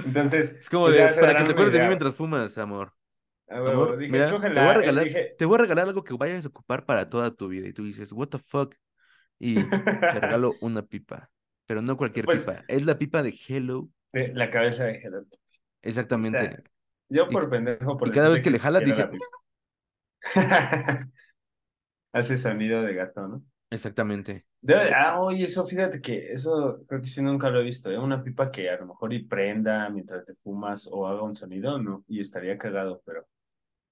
Entonces, 0.03 0.55
Es 0.59 0.69
como 0.69 0.85
pues 0.85 0.95
de, 0.95 1.21
para 1.21 1.37
que 1.37 1.43
te 1.43 1.51
acuerdes 1.51 1.73
de 1.73 1.81
mí 1.81 1.87
mientras 1.87 2.15
fumas, 2.15 2.57
amor. 2.57 2.93
A 3.49 3.61
huevo, 3.61 3.83
Amor, 3.83 3.97
dije, 3.97 4.11
mira, 4.11 4.25
te 4.27 4.31
voy 4.31 4.41
a 4.41 4.73
regalar, 4.73 5.03
dije, 5.03 5.35
te 5.37 5.45
voy 5.45 5.55
a 5.55 5.61
regalar 5.61 5.87
algo 5.87 6.03
que 6.03 6.13
vayas 6.13 6.45
a 6.45 6.47
ocupar 6.47 6.85
para 6.85 7.09
toda 7.09 7.35
tu 7.35 7.49
vida. 7.49 7.67
Y 7.67 7.73
tú 7.73 7.83
dices, 7.83 8.11
what 8.13 8.29
the 8.29 8.37
fuck? 8.37 8.73
Y 9.39 9.55
te 9.63 10.19
regalo 10.19 10.53
una 10.61 10.81
pipa. 10.83 11.29
Pero 11.65 11.81
no 11.81 11.97
cualquier 11.97 12.25
pues, 12.25 12.41
pipa, 12.41 12.63
es 12.67 12.85
la 12.85 12.97
pipa 12.97 13.21
de 13.21 13.37
Hello. 13.47 13.89
la 14.13 14.49
cabeza 14.49 14.85
de 14.85 14.99
Hello 15.03 15.23
Kitty. 15.25 15.68
Exactamente. 15.81 16.63
Yo 17.09 17.27
Y, 17.29 17.33
por 17.33 17.49
pendejo, 17.49 17.97
por 17.97 18.07
y 18.07 18.11
cada 18.11 18.29
vez 18.29 18.41
que 18.41 18.45
que 18.45 18.49
le 18.51 18.59
jalas 18.59 18.83
dice. 18.83 19.09
Hace 22.13 22.37
sonido 22.37 22.83
de 22.83 22.93
gato, 22.93 23.27
¿no? 23.27 23.43
exactamente. 23.69 24.45
Debe- 24.61 24.93
ah, 24.93 25.19
oye, 25.21 25.43
eso, 25.45 25.65
fíjate 25.65 26.01
que 26.01 26.33
eso 26.33 26.83
creo 26.87 27.01
que 27.01 27.07
sí 27.07 27.21
nunca 27.21 27.49
lo 27.49 27.61
he 27.61 27.63
visto, 27.63 27.89
¿eh? 27.89 27.97
Una 27.97 28.21
pipa 28.21 28.51
que 28.51 28.69
a 28.69 28.77
lo 28.77 28.87
mejor 28.87 29.13
y 29.13 29.23
prenda 29.23 29.89
mientras 29.89 30.25
te 30.25 30.35
fumas 30.35 30.87
o 30.91 31.07
haga 31.07 31.23
un 31.23 31.35
sonido, 31.35 31.79
¿no? 31.79 32.03
Y 32.07 32.19
estaría 32.19 32.57
cagado, 32.57 33.01
pero 33.05 33.25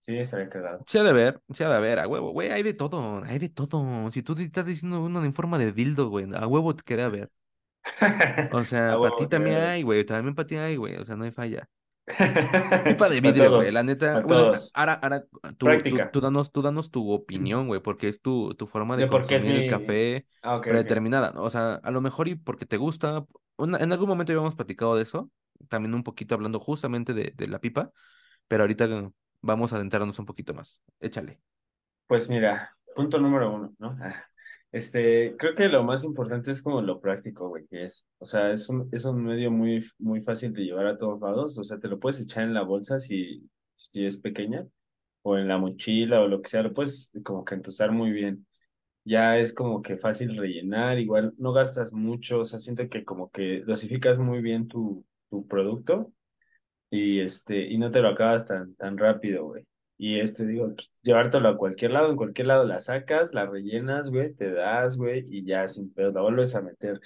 sí 0.02 0.18
estaría 0.18 0.50
cagado. 0.50 0.84
Se 0.86 1.00
ha 1.00 1.04
de 1.04 1.14
ver, 1.14 1.42
se 1.54 1.66
ha 1.66 1.70
de 1.70 1.80
ver, 1.82 2.00
a 2.00 2.08
huevo, 2.08 2.32
güey, 2.32 2.50
hay 2.50 2.64
de 2.64 2.74
todo, 2.74 3.24
hay 3.24 3.40
de 3.40 3.50
todo. 3.50 4.10
Si 4.12 4.24
tú 4.24 4.36
te 4.36 4.44
estás 4.44 4.66
diciendo 4.66 5.02
uno 5.04 5.24
en 5.24 5.34
forma 5.34 5.58
de 5.58 5.72
dildo, 5.74 6.10
güey, 6.10 6.26
a 6.34 6.48
huevo 6.48 6.76
te 6.76 6.84
quería 6.84 7.10
ver. 7.10 7.32
O 8.50 8.64
sea, 8.66 9.00
para 9.00 9.16
ti 9.16 9.28
también 9.28 9.58
hay, 9.58 9.84
güey, 9.84 10.06
también 10.06 10.36
para 10.36 10.48
ti 10.48 10.56
hay, 10.56 10.76
güey, 10.78 10.96
o 10.98 11.06
sea, 11.06 11.16
no 11.16 11.24
hay 11.26 11.32
falla. 11.32 11.70
Pipa 12.86 13.10
de 13.10 13.22
vidrio, 13.22 13.54
güey, 13.54 13.72
la 13.72 13.84
neta. 13.84 14.22
Bueno, 14.22 14.50
ahora, 14.74 14.94
ahora, 14.94 15.26
tú, 15.58 15.84
tú, 16.12 16.22
danos, 16.22 16.52
tú 16.52 16.62
danos 16.62 16.90
tu 16.92 17.12
opinión, 17.12 17.68
güey, 17.68 17.82
porque 17.82 18.08
es 18.08 18.22
tu, 18.22 18.56
tu 18.56 18.66
forma 18.68 18.96
de 18.98 19.08
consumir 19.08 19.56
el 19.56 19.66
café 19.66 20.26
Ah, 20.42 20.62
predeterminada. 20.66 21.34
O 21.42 21.50
sea, 21.50 21.76
a 21.76 21.92
lo 21.92 22.02
mejor 22.02 22.28
y 22.28 22.36
porque 22.36 22.66
te 22.66 22.78
gusta. 22.78 23.26
una- 23.58 23.78
en 23.80 23.92
algún 23.92 24.08
momento 24.10 24.32
habíamos 24.32 24.56
platicado 24.56 24.96
de 24.96 25.04
eso, 25.04 25.32
también 25.70 25.94
un 25.96 26.04
poquito 26.04 26.36
hablando 26.36 26.60
justamente 26.60 27.14
de, 27.14 27.34
de 27.36 27.48
la 27.48 27.60
pipa, 27.60 27.92
pero 28.48 28.64
ahorita 28.64 28.88
vamos 29.42 29.74
a 29.74 29.78
adentrarnos 29.78 30.20
un 30.20 30.26
poquito 30.28 30.54
más. 30.54 30.82
Échale. 31.02 31.42
Pues 32.08 32.30
mira, 32.30 32.76
punto 32.96 33.20
número 33.20 33.54
uno, 33.54 33.74
¿no? 33.80 33.98
Ah, 34.02 34.24
Este, 34.78 35.36
creo 35.38 35.56
que 35.56 35.68
lo 35.70 35.84
más 35.84 36.04
importante 36.04 36.52
es 36.52 36.62
como 36.62 36.82
lo 36.82 37.02
práctico, 37.02 37.50
güey, 37.50 37.66
que 37.68 37.86
es. 37.86 38.06
O 38.20 38.26
sea, 38.26 38.52
es 38.52 38.70
un, 38.70 38.88
es 38.92 39.06
un 39.06 39.24
medio 39.24 39.50
muy, 39.50 39.84
muy 39.98 40.22
fácil 40.22 40.54
de 40.54 40.64
llevar 40.66 40.86
a 40.88 40.98
todos 40.98 41.20
lados. 41.20 41.58
O 41.58 41.64
sea, 41.64 41.80
te 41.80 41.88
lo 41.88 42.00
puedes 42.00 42.20
echar 42.20 42.44
en 42.44 42.54
la 42.54 42.62
bolsa 42.62 43.00
si, 43.00 43.50
si 43.76 44.06
es 44.06 44.18
pequeña, 44.18 44.68
o 45.24 45.38
en 45.38 45.48
la 45.48 45.58
mochila, 45.58 46.22
o 46.22 46.28
lo 46.28 46.42
que 46.42 46.50
sea, 46.50 46.64
lo 46.64 46.74
puedes 46.74 47.12
como 47.24 47.44
que 47.46 47.56
entusar 47.56 47.92
muy 47.92 48.12
bien. 48.12 48.46
Ya 49.06 49.40
es 49.40 49.54
como 49.54 49.82
que 49.82 49.98
fácil 49.98 50.38
rellenar, 50.38 51.00
igual 51.00 51.34
no 51.38 51.54
gastas 51.54 51.94
mucho, 51.94 52.42
o 52.42 52.46
sea, 52.46 52.60
siento 52.60 52.90
que 52.90 53.06
como 53.06 53.32
que 53.32 53.62
dosificas 53.62 54.20
muy 54.20 54.42
bien 54.42 54.68
tu, 54.68 55.06
tu 55.30 55.48
producto 55.48 56.14
y 56.90 57.20
este, 57.22 57.68
y 57.68 57.78
no 57.78 57.92
te 57.92 58.02
lo 58.02 58.10
acabas 58.10 58.48
tan, 58.48 58.76
tan 58.76 58.98
rápido, 58.98 59.46
güey. 59.48 59.66
Y 59.98 60.20
este, 60.20 60.46
digo, 60.46 60.74
pues, 60.76 60.92
llevártelo 61.04 61.50
a 61.50 61.58
cualquier 61.58 61.92
lado, 61.92 62.10
en 62.12 62.16
cualquier 62.18 62.48
lado 62.48 62.64
la 62.66 62.80
sacas, 62.80 63.34
la 63.34 63.46
rellenas, 63.48 64.10
güey, 64.12 64.34
te 64.34 64.52
das, 64.52 64.98
güey, 64.98 65.26
y 65.30 65.44
ya 65.46 65.68
sin 65.68 65.92
pedo, 65.94 66.12
la 66.12 66.22
vuelves 66.22 66.56
a 66.56 66.62
meter. 66.62 67.00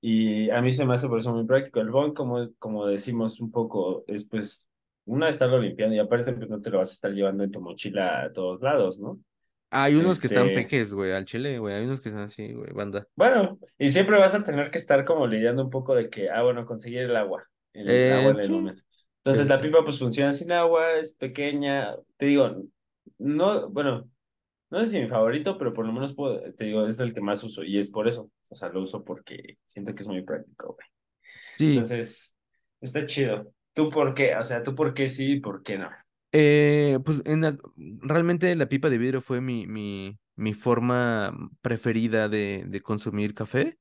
Y 0.00 0.48
a 0.50 0.60
mí 0.62 0.70
se 0.72 0.86
me 0.86 0.94
hace 0.94 1.08
por 1.08 1.18
eso 1.18 1.32
muy 1.34 1.44
práctico. 1.46 1.80
El 1.80 1.90
bon, 1.90 2.14
como, 2.14 2.48
como 2.58 2.86
decimos 2.86 3.40
un 3.40 3.50
poco, 3.50 4.04
es 4.06 4.26
pues, 4.28 4.70
una, 5.04 5.28
estarlo 5.28 5.60
limpiando, 5.60 5.94
y 5.96 5.98
aparte, 5.98 6.32
pues 6.32 6.48
no 6.48 6.60
te 6.60 6.70
lo 6.70 6.78
vas 6.78 6.90
a 6.90 6.92
estar 6.94 7.12
llevando 7.12 7.44
en 7.44 7.50
tu 7.50 7.60
mochila 7.60 8.22
a 8.24 8.32
todos 8.32 8.60
lados, 8.62 8.98
¿no? 8.98 9.20
Hay 9.70 9.94
unos 9.96 10.18
que 10.20 10.26
están 10.28 10.50
Este, 10.50 10.52
peques, 10.52 10.92
güey, 10.92 11.12
al 11.12 11.24
chile, 11.26 11.58
güey, 11.58 11.74
hay 11.74 11.84
unos 11.84 12.00
que 12.00 12.08
están 12.08 12.24
así, 12.24 12.52
güey, 12.54 12.72
banda. 12.72 13.06
bueno, 13.16 13.58
y 13.78 13.90
siempre 13.90 14.16
vas 14.18 14.34
a 14.34 14.44
tener 14.44 14.70
que 14.70 14.78
estar 14.78 15.04
como 15.04 15.26
lidiando 15.26 15.62
un 15.64 15.70
poco 15.70 15.94
de 15.94 16.08
que, 16.10 16.30
ah, 16.30 16.42
bueno, 16.42 16.64
conseguir 16.66 17.00
el 17.00 17.16
agua, 17.16 17.44
el 17.72 18.10
agua 18.12 18.30
Eh, 18.30 18.32
en 18.32 18.40
el 18.40 18.48
sí, 18.48 18.50
momento. 18.50 18.82
Entonces 19.28 19.46
sí, 19.46 19.48
la 19.48 19.60
pipa 19.60 19.84
pues 19.84 19.98
funciona 19.98 20.32
sin 20.32 20.52
agua, 20.52 20.92
es 20.94 21.12
pequeña, 21.14 21.94
te 22.16 22.26
digo, 22.26 22.62
no, 23.18 23.68
bueno, 23.70 24.10
no 24.70 24.80
sé 24.82 24.88
si 24.88 25.00
mi 25.00 25.08
favorito, 25.08 25.58
pero 25.58 25.74
por 25.74 25.86
lo 25.86 25.92
menos 25.92 26.14
puedo, 26.14 26.40
te 26.54 26.64
digo, 26.66 26.86
es 26.88 27.00
el 27.00 27.14
que 27.14 27.20
más 27.22 27.44
uso 27.44 27.64
y 27.64 27.78
es 27.78 27.90
por 27.90 28.08
eso, 28.08 28.30
o 28.50 28.56
sea, 28.56 28.68
lo 28.70 28.82
uso 28.82 29.04
porque 29.04 29.56
siento 29.66 29.94
que 29.94 30.02
es 30.02 30.08
muy 30.08 30.22
práctico, 30.22 30.74
güey. 30.74 30.88
Sí, 31.52 31.88
Entonces, 31.88 32.36
está 32.80 33.06
chido. 33.06 33.52
¿Tú 33.74 33.88
por 33.90 34.14
qué? 34.14 34.36
O 34.36 34.44
sea, 34.44 34.62
¿tú 34.62 34.74
por 34.74 34.94
qué 34.94 35.08
sí 35.08 35.34
y 35.34 35.40
por 35.40 35.62
qué 35.62 35.78
no? 35.78 35.90
Eh, 36.32 36.98
pues 37.04 37.22
en 37.24 37.40
la- 37.42 37.56
realmente 37.76 38.54
la 38.54 38.68
pipa 38.68 38.90
de 38.90 38.98
vidrio 38.98 39.22
fue 39.22 39.40
mi, 39.40 39.66
mi, 39.66 40.18
mi 40.36 40.52
forma 40.54 41.34
preferida 41.62 42.28
de, 42.28 42.64
de 42.68 42.82
consumir 42.82 43.34
café, 43.34 43.78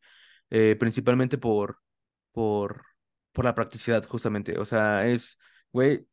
eh, 0.49 0.75
principalmente 0.79 1.37
por, 1.37 1.79
por, 2.31 2.85
por 3.37 3.45
la 3.45 3.55
practicidad, 3.55 4.03
justamente. 4.07 4.57
O 4.59 4.65
sea, 4.65 5.05
es, 5.07 5.37
güey, 5.71 6.07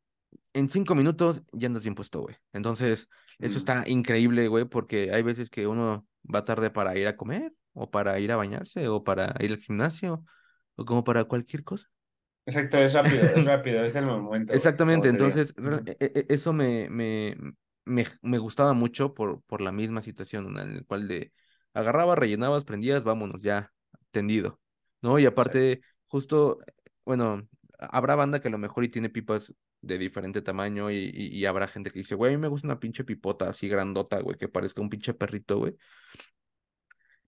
en 0.54 0.70
cinco 0.70 0.94
minutos 0.94 1.42
ya 1.52 1.68
andas 1.68 1.84
bien 1.84 1.94
puesto, 1.96 2.20
güey. 2.22 2.36
Entonces, 2.52 3.08
eso 3.40 3.58
Mm. 3.58 3.58
está 3.58 3.84
increíble, 3.88 4.48
güey, 4.48 4.64
porque 4.66 5.12
hay 5.12 5.22
veces 5.22 5.50
que 5.50 5.66
uno 5.66 6.06
va 6.34 6.44
tarde 6.44 6.70
para 6.70 6.96
ir 6.98 7.08
a 7.08 7.16
comer, 7.16 7.54
o 7.74 7.90
para 7.90 8.18
ir 8.20 8.32
a 8.32 8.36
bañarse, 8.36 8.88
o 8.88 9.04
para 9.04 9.34
ir 9.40 9.52
al 9.52 9.58
gimnasio, 9.60 10.24
o 10.76 10.84
como 10.84 11.04
para 11.04 11.24
cualquier 11.24 11.64
cosa. 11.64 11.88
Exacto, 12.46 12.78
es 12.78 12.92
rápido, 12.94 13.26
es 13.30 13.44
rápido, 13.44 13.84
es 13.84 13.94
el 13.96 14.06
momento, 14.06 14.52
Exactamente, 14.52 15.08
entonces 15.08 15.54
e- 15.86 15.96
e- 16.00 16.26
eso 16.28 16.52
me, 16.52 16.88
me, 16.90 17.36
me, 17.84 18.06
me 18.22 18.38
gustaba 18.38 18.72
mucho 18.74 19.14
por, 19.14 19.42
por 19.42 19.60
la 19.60 19.72
misma 19.72 20.02
situación 20.02 20.58
en 20.58 20.70
el 20.72 20.86
cual 20.86 21.08
de 21.08 21.32
agarrabas, 21.72 22.18
rellenabas, 22.18 22.64
prendías, 22.64 23.04
vámonos, 23.04 23.42
ya, 23.42 23.72
tendido, 24.10 24.60
¿no? 25.02 25.18
Y 25.18 25.26
Exacto. 25.34 25.66
aparte, 25.66 25.80
justo, 26.06 26.58
bueno, 27.04 27.48
habrá 27.78 28.14
banda 28.14 28.40
que 28.40 28.48
a 28.48 28.50
lo 28.50 28.58
mejor 28.58 28.84
y 28.84 28.88
tiene 28.88 29.10
pipas 29.10 29.54
de 29.80 29.98
diferente 29.98 30.42
tamaño 30.42 30.90
y, 30.90 30.96
y, 31.14 31.26
y 31.38 31.46
habrá 31.46 31.68
gente 31.68 31.90
que 31.90 31.98
dice, 32.00 32.14
güey, 32.14 32.32
a 32.34 32.36
mí 32.36 32.40
me 32.40 32.48
gusta 32.48 32.66
una 32.66 32.80
pinche 32.80 33.04
pipota 33.04 33.48
así 33.48 33.68
grandota, 33.68 34.20
güey, 34.20 34.36
que 34.38 34.48
parezca 34.48 34.80
un 34.80 34.90
pinche 34.90 35.14
perrito, 35.14 35.58
güey. 35.58 35.76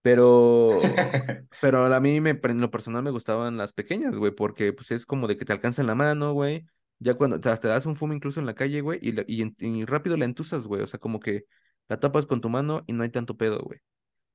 Pero, 0.02 0.80
pero 1.60 1.92
a 1.92 2.00
mí 2.00 2.20
me, 2.20 2.38
en 2.42 2.60
lo 2.60 2.70
personal 2.70 3.02
me 3.02 3.10
gustaban 3.10 3.56
las 3.56 3.72
pequeñas, 3.72 4.14
güey, 4.16 4.32
porque 4.32 4.72
pues 4.72 4.90
es 4.92 5.04
como 5.04 5.26
de 5.26 5.36
que 5.36 5.44
te 5.44 5.52
alcanza 5.52 5.82
en 5.82 5.88
la 5.88 5.94
mano, 5.94 6.32
güey. 6.32 6.64
Ya 6.98 7.14
cuando 7.14 7.40
te, 7.40 7.54
te 7.56 7.68
das 7.68 7.86
un 7.86 7.96
fumo 7.96 8.14
incluso 8.14 8.40
en 8.40 8.46
la 8.46 8.54
calle, 8.54 8.80
güey, 8.80 9.00
y, 9.02 9.20
y, 9.26 9.54
y 9.58 9.84
rápido 9.84 10.16
la 10.16 10.24
entusas, 10.24 10.66
güey. 10.66 10.82
O 10.82 10.86
sea, 10.86 11.00
como 11.00 11.18
que 11.20 11.44
la 11.88 11.98
tapas 11.98 12.24
con 12.26 12.40
tu 12.40 12.48
mano 12.48 12.84
y 12.86 12.92
no 12.92 13.02
hay 13.02 13.10
tanto 13.10 13.36
pedo, 13.36 13.58
güey. 13.60 13.80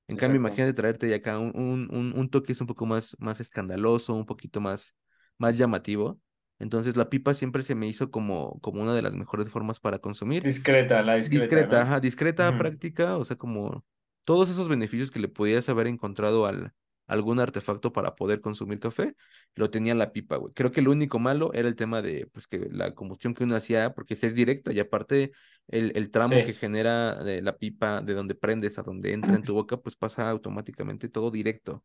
En 0.07 0.17
cambio, 0.17 0.39
imagínate 0.39 0.73
traerte 0.73 1.07
de 1.07 1.15
acá 1.15 1.39
un, 1.39 1.51
un, 1.57 1.87
un, 1.95 2.13
un 2.17 2.29
toque 2.29 2.51
es 2.51 2.61
un 2.61 2.67
poco 2.67 2.85
más, 2.85 3.15
más 3.19 3.39
escandaloso, 3.39 4.13
un 4.13 4.25
poquito 4.25 4.59
más, 4.59 4.93
más 5.41 5.57
llamativo. 5.57 6.19
Entonces 6.59 6.95
la 6.95 7.09
pipa 7.09 7.33
siempre 7.33 7.63
se 7.63 7.75
me 7.75 7.87
hizo 7.87 8.11
como, 8.11 8.59
como 8.61 8.81
una 8.81 8.93
de 8.93 9.01
las 9.01 9.13
mejores 9.13 9.49
formas 9.49 9.79
para 9.79 9.99
consumir. 9.99 10.43
Discreta, 10.43 11.01
la 11.01 11.15
discreta, 11.15 11.45
Discreta, 11.45 11.75
¿no? 11.77 11.81
ajá, 11.81 11.99
discreta, 11.99 12.57
práctica, 12.57 13.17
o 13.17 13.25
sea, 13.25 13.35
como 13.37 13.83
todos 14.23 14.49
esos 14.49 14.67
beneficios 14.69 15.09
que 15.11 15.19
le 15.19 15.27
pudieras 15.27 15.67
haber 15.69 15.87
encontrado 15.87 16.45
al 16.45 16.73
algún 17.07 17.41
artefacto 17.41 17.91
para 17.91 18.15
poder 18.15 18.39
consumir 18.39 18.79
café, 18.79 19.15
lo 19.55 19.69
tenía 19.69 19.93
la 19.95 20.13
pipa, 20.13 20.37
güey. 20.37 20.53
Creo 20.53 20.71
que 20.71 20.81
lo 20.81 20.91
único 20.91 21.19
malo 21.19 21.51
era 21.53 21.67
el 21.67 21.75
tema 21.75 22.01
de, 22.01 22.27
pues, 22.31 22.47
que 22.47 22.69
la 22.71 22.95
combustión 22.95 23.33
que 23.33 23.43
uno 23.43 23.55
hacía, 23.57 23.93
porque 23.93 24.15
si 24.15 24.27
es 24.27 24.35
directa 24.35 24.71
y 24.71 24.79
aparte 24.79 25.33
el, 25.67 25.91
el 25.95 26.09
tramo 26.09 26.41
que 26.41 26.53
genera 26.53 27.21
la 27.21 27.57
pipa 27.57 28.01
de 28.01 28.13
donde 28.13 28.35
prendes 28.35 28.79
a 28.79 28.83
donde 28.83 29.11
entra 29.13 29.35
en 29.35 29.43
tu 29.43 29.53
boca, 29.53 29.75
pues 29.77 29.97
pasa 29.97 30.29
automáticamente 30.29 31.09
todo 31.09 31.31
directo. 31.31 31.83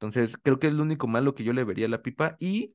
Entonces, 0.00 0.36
creo 0.42 0.58
que 0.58 0.68
es 0.68 0.74
lo 0.74 0.82
único 0.82 1.06
malo 1.08 1.34
que 1.34 1.44
yo 1.44 1.52
le 1.52 1.64
vería 1.64 1.86
a 1.86 1.88
la 1.90 2.02
pipa 2.02 2.36
y 2.40 2.74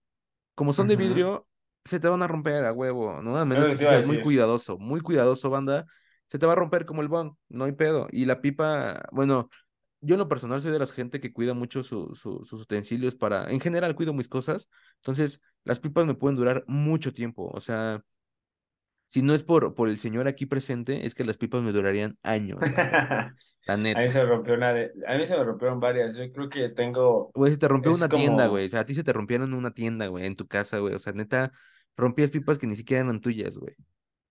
como 0.56 0.74
son 0.74 0.88
de 0.88 0.96
vidrio, 0.96 1.48
se 1.86 2.00
te 2.00 2.08
van 2.08 2.24
a 2.24 2.28
romper 2.28 2.66
a 2.66 2.74
huevo, 2.74 3.22
¿no? 3.22 3.38
A 3.38 3.46
menos 3.46 3.70
que 3.70 3.78
seas 3.78 4.04
muy 4.04 4.20
cuidadoso, 4.20 4.78
muy 4.80 5.02
cuidadoso, 5.02 5.50
banda. 5.50 5.86
Se 6.30 6.40
te 6.40 6.46
va 6.46 6.54
a 6.54 6.56
romper 6.56 6.86
como 6.86 7.02
el 7.02 7.08
bong, 7.08 7.36
no 7.50 7.66
hay 7.66 7.74
pedo. 7.74 8.08
Y 8.12 8.26
la 8.26 8.42
pipa, 8.42 9.04
bueno, 9.12 9.50
yo 10.02 10.16
en 10.16 10.20
lo 10.20 10.30
personal 10.30 10.62
soy 10.62 10.72
de 10.72 10.80
la 10.80 10.88
gente 10.88 11.20
que 11.22 11.34
cuida 11.34 11.54
mucho 11.54 11.84
su- 11.84 12.16
su- 12.16 12.46
sus 12.46 12.62
utensilios 12.64 13.16
para, 13.16 13.50
en 13.52 13.60
general 13.60 13.96
cuido 13.96 14.14
mis 14.14 14.30
cosas, 14.30 14.70
entonces 14.98 15.42
las 15.64 15.80
pipas 15.80 16.06
me 16.06 16.16
pueden 16.16 16.38
durar 16.38 16.64
mucho 16.68 17.14
tiempo. 17.14 17.50
O 17.54 17.60
sea, 17.62 18.04
si 19.08 19.22
no 19.22 19.34
es 19.34 19.44
por, 19.44 19.76
por 19.76 19.90
el 19.90 19.98
señor 20.00 20.28
aquí 20.28 20.46
presente, 20.46 21.06
es 21.06 21.16
que 21.16 21.24
las 21.26 21.38
pipas 21.38 21.64
me 21.64 21.72
durarían 21.72 22.18
años. 22.24 22.74
La 23.66 23.76
A 23.94 24.02
mí 24.02 24.10
se 24.12 24.20
me 24.20 24.26
neta. 24.26 24.26
rompió 24.26 24.54
una 24.56 24.74
de... 24.74 24.92
A 25.08 25.18
mí 25.18 25.26
se 25.26 25.38
me 25.38 25.44
rompieron 25.44 25.80
varias. 25.80 26.16
Yo 26.16 26.32
creo 26.32 26.50
que 26.50 26.70
tengo... 26.70 27.34
Güey, 27.34 27.52
se 27.52 27.58
te 27.58 27.68
rompió 27.68 27.92
Es 27.92 27.98
una 27.98 28.12
tienda, 28.12 28.48
güey. 28.48 28.66
O 28.66 28.70
como... 28.70 28.70
sea, 28.70 28.82
a 28.82 28.86
ti 28.86 28.96
se 28.96 29.04
te 29.04 29.12
rompieron 29.14 29.54
una 29.54 29.74
tienda, 29.74 30.08
güey, 30.08 30.26
en 30.26 30.36
tu 30.36 30.48
casa, 30.48 30.80
güey. 30.80 30.94
O 30.96 31.00
sea, 31.00 31.14
neta, 31.14 31.52
rompías 31.98 32.32
pipas 32.32 32.58
que 32.58 32.68
ni 32.68 32.76
siquiera 32.76 33.04
eran 33.04 33.20
tuyas, 33.22 33.58
güey. 33.58 33.76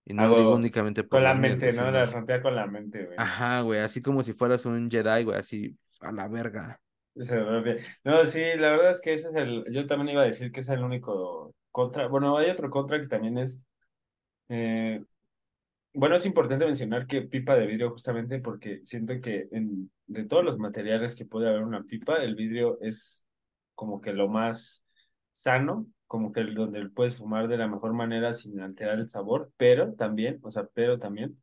Y 0.05 0.15
no 0.15 0.27
lo 0.29 0.37
digo 0.37 0.55
únicamente 0.55 1.05
por 1.05 1.21
con 1.21 1.25
la 1.25 1.35
las 1.35 1.39
mente, 1.39 1.73
¿no? 1.73 1.91
sino- 1.91 1.91
La 1.91 2.07
rompía 2.07 2.43
con 2.43 2.55
la 2.55 2.67
mente, 2.67 3.07
güey. 3.07 3.19
Ajá, 3.19 3.61
güey, 3.63 3.81
así 3.81 4.03
como 4.03 4.23
si 4.23 4.33
fueras 4.35 4.67
un 4.67 4.91
Jedi, 4.91 5.25
güey, 5.25 5.39
así 5.39 5.79
a 6.01 6.13
la 6.13 6.29
verga. 6.29 6.81
Se 7.17 7.39
rompía. 7.45 7.77
No, 8.03 8.25
sí, 8.27 8.41
la 8.57 8.71
verdad 8.73 8.91
es 8.91 9.01
que 9.01 9.13
ese 9.15 9.29
es 9.29 9.35
el, 9.37 9.65
yo 9.73 9.87
también 9.87 10.11
iba 10.11 10.23
a 10.23 10.25
decir 10.27 10.51
que 10.51 10.61
es 10.61 10.69
el 10.69 10.83
único 10.83 11.55
contra, 11.71 12.09
bueno, 12.09 12.37
hay 12.37 12.51
otro 12.51 12.71
contra 12.71 13.01
que 13.01 13.07
también 13.07 13.39
es, 13.39 13.61
eh, 14.49 15.03
bueno, 15.95 16.17
es 16.17 16.27
importante 16.27 16.67
mencionar 16.67 17.07
que 17.07 17.23
pipa 17.23 17.57
de 17.57 17.67
vidrio 17.67 17.91
justamente 17.91 18.41
porque 18.41 18.81
siento 18.85 19.21
que 19.21 19.49
en, 19.53 19.91
de 20.07 20.25
todos 20.25 20.45
los 20.45 20.59
materiales 20.59 21.15
que 21.15 21.25
puede 21.27 21.49
haber 21.49 21.63
una 21.63 21.85
pipa, 21.85 22.17
el 22.23 22.35
vidrio 22.35 22.79
es 22.81 23.27
como 23.75 24.01
que 24.01 24.13
lo 24.13 24.29
más 24.29 24.87
sano, 25.33 25.87
como 26.07 26.33
que 26.33 26.41
el 26.41 26.55
donde 26.55 26.89
puedes 26.91 27.17
fumar 27.19 27.49
de 27.49 27.59
la 27.59 27.69
mejor 27.69 27.93
manera 27.95 28.33
sin 28.33 28.61
alterar 28.61 28.99
el 28.99 29.09
sabor, 29.09 29.53
pero 29.57 29.95
también, 29.95 30.41
o 30.43 30.51
sea, 30.51 30.67
pero 30.75 30.99
también, 30.99 31.41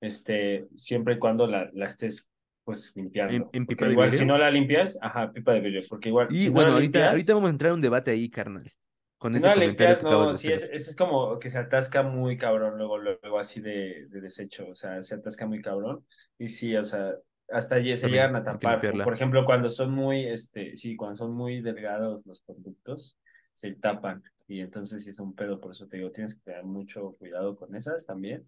este, 0.00 0.68
siempre 0.76 1.14
y 1.14 1.18
cuando 1.18 1.46
la, 1.46 1.70
la 1.74 1.86
estés 1.86 2.30
pues 2.64 2.92
limpiando. 2.96 3.36
¿En- 3.36 3.48
en 3.52 3.66
Porque 3.66 3.66
pipa 3.66 3.86
de 3.88 3.96
igual 3.96 3.96
vidrio? 3.96 4.20
si 4.20 4.26
no 4.26 4.38
la 4.38 4.50
limpias, 4.50 4.98
ajá, 5.02 5.32
pipa 5.32 5.52
de 5.54 5.60
vidrio, 5.60 5.82
porque 5.88 6.10
igual 6.10 6.28
Y 6.28 6.36
si 6.36 6.50
bueno, 6.50 6.72
ahorita, 6.72 7.08
limpias, 7.08 7.10
ahorita 7.10 7.34
vamos 7.34 7.48
a 7.48 7.50
entrar 7.50 7.70
a 7.72 7.74
un 7.74 7.80
debate 7.80 8.10
ahí, 8.10 8.28
carnal. 8.30 8.70
Con 9.24 9.32
si 9.32 9.38
ese 9.38 9.48
no 9.48 9.56
limpias, 9.56 10.02
no, 10.02 10.34
sí, 10.34 10.52
es, 10.52 10.64
es, 10.70 10.94
como 10.94 11.38
que 11.38 11.48
se 11.48 11.56
atasca 11.56 12.02
muy 12.02 12.36
cabrón 12.36 12.76
luego, 12.76 12.98
luego 12.98 13.38
así 13.38 13.62
de, 13.62 14.06
de 14.10 14.20
desecho, 14.20 14.68
o 14.68 14.74
sea, 14.74 15.02
se 15.02 15.14
atasca 15.14 15.46
muy 15.46 15.62
cabrón. 15.62 16.04
Y 16.36 16.50
sí, 16.50 16.76
o 16.76 16.84
sea, 16.84 17.14
hasta 17.48 17.76
allí 17.76 17.96
se 17.96 18.02
También 18.02 18.24
llegan 18.26 18.36
a 18.36 18.44
tapar. 18.44 18.82
Por 19.02 19.14
ejemplo, 19.14 19.46
cuando 19.46 19.70
son 19.70 19.92
muy, 19.92 20.26
este, 20.26 20.76
sí, 20.76 20.94
cuando 20.94 21.16
son 21.16 21.32
muy 21.32 21.62
delgados 21.62 22.26
los 22.26 22.42
conductos, 22.42 23.16
se 23.54 23.72
tapan. 23.72 24.22
Y 24.46 24.60
entonces 24.60 25.02
sí 25.02 25.08
es 25.08 25.18
un 25.18 25.34
pedo, 25.34 25.58
por 25.58 25.70
eso 25.70 25.86
te 25.86 25.96
digo, 25.96 26.10
tienes 26.10 26.34
que 26.34 26.42
tener 26.42 26.64
mucho 26.64 27.16
cuidado 27.18 27.56
con 27.56 27.74
esas 27.74 28.04
también. 28.04 28.46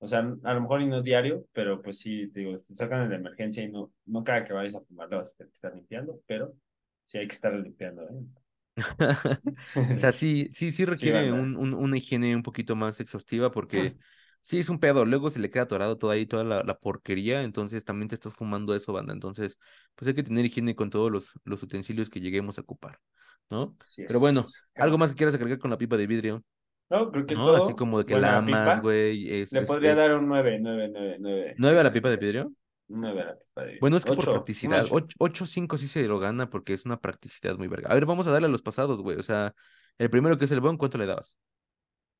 O 0.00 0.08
sea, 0.08 0.18
a 0.18 0.52
lo 0.52 0.60
mejor 0.60 0.82
y 0.82 0.88
no 0.88 1.00
diario, 1.00 1.46
pero 1.52 1.80
pues 1.80 1.98
sí, 2.00 2.28
te 2.32 2.40
digo, 2.40 2.56
te 2.56 2.74
sacan 2.74 3.08
de 3.08 3.14
emergencia 3.14 3.62
y 3.62 3.70
no, 3.70 3.92
no 4.06 4.24
cada 4.24 4.44
que 4.44 4.52
vayas 4.52 4.74
a 4.74 4.80
fumar 4.80 5.08
la 5.10 5.18
vas 5.18 5.30
a 5.30 5.36
tener 5.36 5.50
que 5.52 5.54
estar 5.54 5.72
limpiando, 5.76 6.20
pero 6.26 6.54
sí 7.04 7.18
hay 7.18 7.28
que 7.28 7.34
estar 7.36 7.54
limpiando, 7.54 8.02
¿eh? 8.02 8.24
O 9.94 9.98
sea, 9.98 10.12
sí, 10.12 10.48
sí, 10.52 10.70
sí 10.72 10.84
requiere 10.84 11.32
un, 11.32 11.56
un- 11.56 11.74
una 11.74 11.98
higiene 11.98 12.34
un 12.36 12.42
poquito 12.42 12.76
más 12.76 13.00
exhaustiva 13.00 13.50
porque 13.50 13.96
sí 14.42 14.58
es 14.58 14.68
un 14.68 14.78
pedo. 14.80 15.04
Luego 15.04 15.30
se 15.30 15.40
le 15.40 15.50
queda 15.50 15.64
atorado 15.64 15.98
todo 15.98 16.10
ahí, 16.12 16.26
toda 16.26 16.44
la, 16.44 16.62
la 16.62 16.78
porquería. 16.78 17.42
Entonces 17.42 17.84
también 17.84 18.08
te 18.08 18.14
estás 18.14 18.32
fumando 18.34 18.74
eso, 18.74 18.92
banda. 18.92 19.12
Entonces, 19.12 19.58
pues 19.94 20.08
hay 20.08 20.14
que 20.14 20.22
tener 20.22 20.44
higiene 20.46 20.74
con 20.76 20.90
todos 20.90 21.10
los, 21.10 21.32
los 21.44 21.62
utensilios 21.62 22.10
que 22.10 22.20
lleguemos 22.20 22.58
a 22.58 22.62
ocupar, 22.62 23.00
¿no? 23.50 23.76
Así 23.82 24.06
Pero 24.06 24.20
bueno, 24.20 24.54
algo 24.78 24.98
más 24.98 25.10
que 25.10 25.16
quieras 25.16 25.34
agregar 25.34 25.58
con 25.58 25.70
la 25.70 25.78
pipa 25.78 25.96
de 25.96 26.06
vidrio, 26.06 26.44
No, 26.90 27.10
creo 27.10 27.26
que 27.26 27.34
es 27.34 27.42
¿no? 27.42 27.54
Así 27.54 27.74
todo. 27.74 27.76
como 27.76 27.98
de 28.00 28.06
que 28.06 28.16
la 28.16 28.36
amas, 28.38 28.80
güey. 28.80 29.42
Le 29.50 29.62
podría 29.62 29.94
es... 29.94 29.94
dar 29.94 30.14
un 30.16 30.26
9, 30.28 30.58
9, 30.60 30.88
9, 30.92 31.16
9. 31.20 31.56
¿Nueve 31.56 31.80
a 31.80 31.82
la 31.84 31.92
pipa 31.92 32.08
de 32.10 32.16
vidrio? 32.16 32.52
9 32.88 33.20
a 33.22 33.24
la 33.26 33.38
pipa 33.38 33.62
de 33.62 33.72
vidrio. 33.74 33.80
Bueno, 33.80 33.96
es 33.96 34.04
que 34.04 34.12
por 34.12 34.24
8, 34.24 34.30
un 34.30 34.30
practicidad, 34.30 34.86
8. 34.90 35.16
8 35.18 35.46
5 35.46 35.76
sí 35.78 35.86
se 35.88 36.02
lo 36.08 36.18
gana 36.18 36.50
porque 36.50 36.74
es 36.74 36.84
una 36.86 37.00
practicidad 37.00 37.56
muy 37.56 37.68
verga. 37.68 37.90
A 37.90 37.94
ver, 37.94 38.06
vamos 38.06 38.26
a 38.26 38.32
darle 38.32 38.46
a 38.48 38.50
los 38.50 38.62
pasados, 38.62 39.00
güey. 39.02 39.18
O 39.18 39.22
sea, 39.22 39.54
el 39.98 40.10
primero 40.10 40.38
que 40.38 40.44
es 40.46 40.50
el 40.52 40.60
bon, 40.60 40.76
¿cuánto 40.76 40.98
le 40.98 41.06
dabas? 41.06 41.36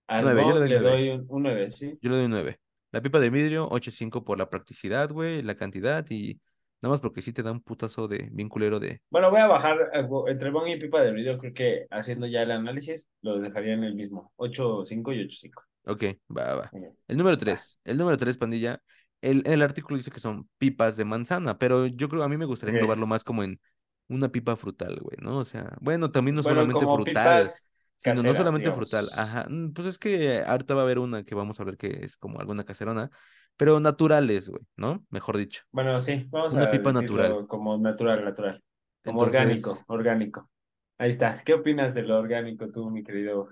Al 0.07 0.25
Nueve, 0.25 0.43
yo 0.47 0.55
le 0.55 0.61
doy 0.61 0.69
le 0.69 0.81
nueve. 0.81 0.97
doy 0.97 1.09
un, 1.11 1.27
un 1.29 1.43
9, 1.43 1.71
sí. 1.71 1.99
Yo 2.01 2.11
le 2.11 2.17
doy 2.17 2.25
un 2.27 2.31
9. 2.33 2.59
La 2.93 3.03
pipa 3.03 3.21
de 3.21 3.31
vidrio, 3.31 3.69
8.5 3.69 4.25
por 4.25 4.39
la 4.39 4.49
practicidad, 4.49 5.11
güey, 5.11 5.43
la 5.43 5.55
cantidad 5.57 6.07
y 6.09 6.41
nada 6.81 6.93
más 6.93 7.01
porque 7.01 7.21
sí 7.21 7.33
te 7.33 7.43
da 7.43 7.53
un 7.53 7.61
putazo 7.63 8.09
de 8.09 8.29
bien 8.33 8.49
culero 8.49 8.81
de... 8.81 9.03
Bueno, 9.11 9.31
voy 9.31 9.41
a 9.41 9.47
bajar 9.47 9.77
eh, 9.93 10.07
entre 10.29 10.51
Bong 10.51 10.69
y 10.69 10.79
pipa 10.79 11.03
de 11.03 11.13
vidrio. 11.13 11.39
Creo 11.39 11.53
que 11.53 11.87
haciendo 11.91 12.27
ya 12.27 12.43
el 12.43 12.51
análisis, 12.53 13.11
lo 13.21 13.39
dejaría 13.39 13.75
en 13.75 13.85
el 13.85 13.95
mismo. 13.95 14.33
8, 14.37 14.85
5 14.85 15.13
y 15.13 15.21
8, 15.25 15.37
5. 15.41 15.63
Ok, 15.87 16.05
va, 16.37 16.55
va. 16.55 16.71
El 17.07 17.17
número 17.17 17.37
Va. 17.37 17.39
3. 17.39 17.81
El 17.85 17.99
número 17.99 18.17
3, 18.17 18.37
pandilla. 18.39 18.81
El, 19.21 19.43
el 19.47 19.63
artículo 19.63 19.97
dice 19.97 20.11
que 20.11 20.21
son 20.21 20.49
pipas 20.59 20.97
de 20.97 21.05
manzana, 21.05 21.59
pero 21.59 21.87
yo 21.87 22.09
creo, 22.09 22.23
a 22.23 22.29
mí 22.29 22.37
me 22.37 22.45
gustaría 22.47 22.71
Ok. 22.71 22.73
englobarlo 22.73 23.07
más 23.07 23.25
como 23.25 23.43
en 23.45 23.61
una 24.09 24.31
pipa 24.31 24.57
frutal, 24.57 24.99
güey, 25.01 25.17
¿no? 25.21 25.39
O 25.39 25.45
sea, 25.45 25.77
bueno, 25.81 26.11
también 26.13 26.35
no 26.37 26.43
Bueno, 26.43 26.45
solamente 26.45 26.87
frutal, 26.87 27.55
sino 27.99 28.23
no 28.23 28.35
solamente 28.35 28.73
frutal. 28.73 29.11
Ajá, 29.13 29.47
mm, 29.49 29.73
pues 29.73 29.89
es 29.89 29.99
que 29.99 30.43
ahorita 30.45 30.75
va 30.75 30.83
a 30.83 30.85
haber 30.85 30.99
una 31.01 31.25
que 31.25 31.35
vamos 31.35 31.61
a 31.61 31.65
ver 31.65 31.77
que 31.77 32.05
es 32.05 32.17
como 32.17 32.41
alguna 32.41 32.65
caserona, 32.65 33.11
pero 33.57 33.81
naturales, 33.81 34.49
güey, 34.51 34.63
¿no? 34.77 35.05
Mejor 35.11 35.37
dicho. 35.37 35.63
Bueno, 35.71 36.01
sí, 36.01 36.27
vamos 36.31 36.57
Una 36.57 36.69
a 36.69 36.71
pipa 36.71 36.93
decirlo 36.93 36.93
natural. 36.93 37.47
como 37.47 37.77
natural, 37.79 38.25
natural. 38.25 38.63
Como 39.05 39.21
Entonces, 39.21 39.23
orgánico, 39.23 39.85
orgánico. 39.89 40.51
Ahí 40.99 41.11
está. 41.11 41.37
¿Qué 41.45 41.55
opinas 41.55 41.95
de 41.95 42.03
lo 42.03 42.19
orgánico 42.19 42.71
tú, 42.71 42.91
mi 42.91 43.05
querido 43.05 43.49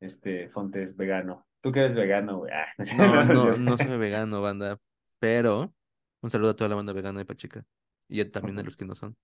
este, 0.00 0.48
Fontes 0.50 0.96
vegano? 0.96 1.46
Tú 1.60 1.72
que 1.72 1.80
eres 1.80 1.94
vegano, 1.94 2.38
güey. 2.38 2.52
Ah, 2.52 2.66
no, 2.96 3.08
no, 3.08 3.24
no, 3.24 3.58
no 3.58 3.76
soy 3.78 3.96
vegano, 3.96 4.42
banda, 4.42 4.78
pero 5.22 5.72
un 6.20 6.30
saludo 6.30 6.50
a 6.50 6.56
toda 6.56 6.68
la 6.70 6.74
banda 6.76 6.92
vegana 6.92 7.20
de 7.20 7.26
Pacheca 7.26 7.64
y 8.08 8.20
a- 8.20 8.30
también 8.32 8.58
a 8.58 8.64
los 8.64 8.76
que 8.76 8.84
no 8.86 8.94
son, 8.96 9.16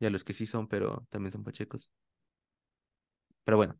y 0.00 0.06
a 0.06 0.10
los 0.10 0.24
que 0.24 0.34
sí 0.34 0.46
son, 0.46 0.68
pero 0.68 1.06
también 1.10 1.32
son 1.32 1.44
pachecos. 1.44 1.92
Pero 3.44 3.56
bueno, 3.56 3.78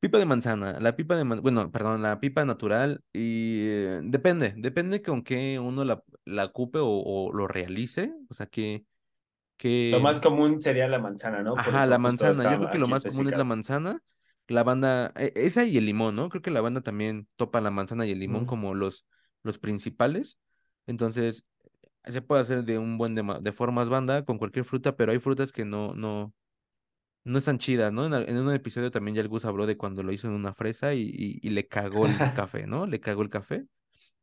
pipa 0.00 0.18
de 0.18 0.26
manzana, 0.26 0.80
la 0.80 0.96
pipa 0.96 1.16
de, 1.16 1.24
man- 1.24 1.42
bueno, 1.42 1.70
perdón, 1.72 2.02
la 2.02 2.20
pipa 2.20 2.44
natural 2.44 3.04
y 3.12 3.62
eh, 3.68 4.00
depende, 4.04 4.54
depende 4.56 5.02
con 5.02 5.22
qué 5.24 5.58
uno 5.60 5.84
la, 5.84 6.02
la 6.24 6.46
ocupe 6.46 6.78
o, 6.80 6.88
o 6.88 7.32
lo 7.32 7.48
realice, 7.48 8.14
o 8.30 8.34
sea, 8.34 8.46
que, 8.46 8.86
Lo 9.90 10.00
que, 10.00 10.00
más 10.00 10.20
común 10.20 10.60
sería 10.60 10.88
la 10.88 10.98
manzana, 10.98 11.40
¿no? 11.44 11.62
Por 11.62 11.76
ajá, 11.76 11.86
la 11.86 11.98
manzana, 11.98 12.46
yo 12.46 12.58
creo 12.58 12.70
que 12.70 12.78
lo 12.78 12.88
más 12.88 13.04
común 13.04 13.28
es 13.28 13.36
la 13.36 13.44
manzana, 13.44 14.02
la 14.48 14.62
banda, 14.64 15.12
e- 15.16 15.32
esa 15.36 15.64
y 15.64 15.76
el 15.78 15.86
limón, 15.86 16.16
¿no? 16.16 16.28
Creo 16.28 16.42
que 16.42 16.50
la 16.50 16.60
banda 16.60 16.80
también 16.82 17.28
topa 17.36 17.60
la 17.60 17.70
manzana 17.70 18.06
y 18.06 18.12
el 18.12 18.18
limón 18.20 18.46
como 18.46 18.74
los, 18.74 19.06
los 19.42 19.58
principales, 19.58 20.38
entonces 20.86 21.44
se 22.06 22.22
puede 22.22 22.42
hacer 22.42 22.64
de 22.64 22.78
un 22.78 22.98
buen 22.98 23.14
de, 23.14 23.22
de 23.42 23.52
formas 23.52 23.88
banda 23.90 24.24
con 24.24 24.38
cualquier 24.38 24.64
fruta, 24.66 24.96
pero 24.96 25.12
hay 25.12 25.18
frutas 25.20 25.52
que 25.52 25.64
no, 25.64 25.94
no, 25.94 26.34
no 27.24 27.38
están 27.38 27.58
chidas, 27.58 27.92
¿no? 27.92 28.06
En, 28.06 28.14
en 28.14 28.36
un 28.38 28.52
episodio 28.54 28.90
también 28.90 29.14
ya 29.16 29.22
el 29.22 29.28
Gus 29.28 29.44
habló 29.44 29.66
de 29.66 29.76
cuando 29.78 30.02
lo 30.02 30.12
hizo 30.12 30.28
en 30.28 30.34
una 30.34 30.54
fresa 30.54 30.94
y, 30.94 31.02
y, 31.02 31.40
y 31.42 31.50
le 31.50 31.68
cagó 31.68 32.06
el 32.06 32.22
café, 32.32 32.66
¿no? 32.66 32.86
Le 32.86 33.00
cagó 33.00 33.22
el 33.22 33.30
café. 33.30 33.66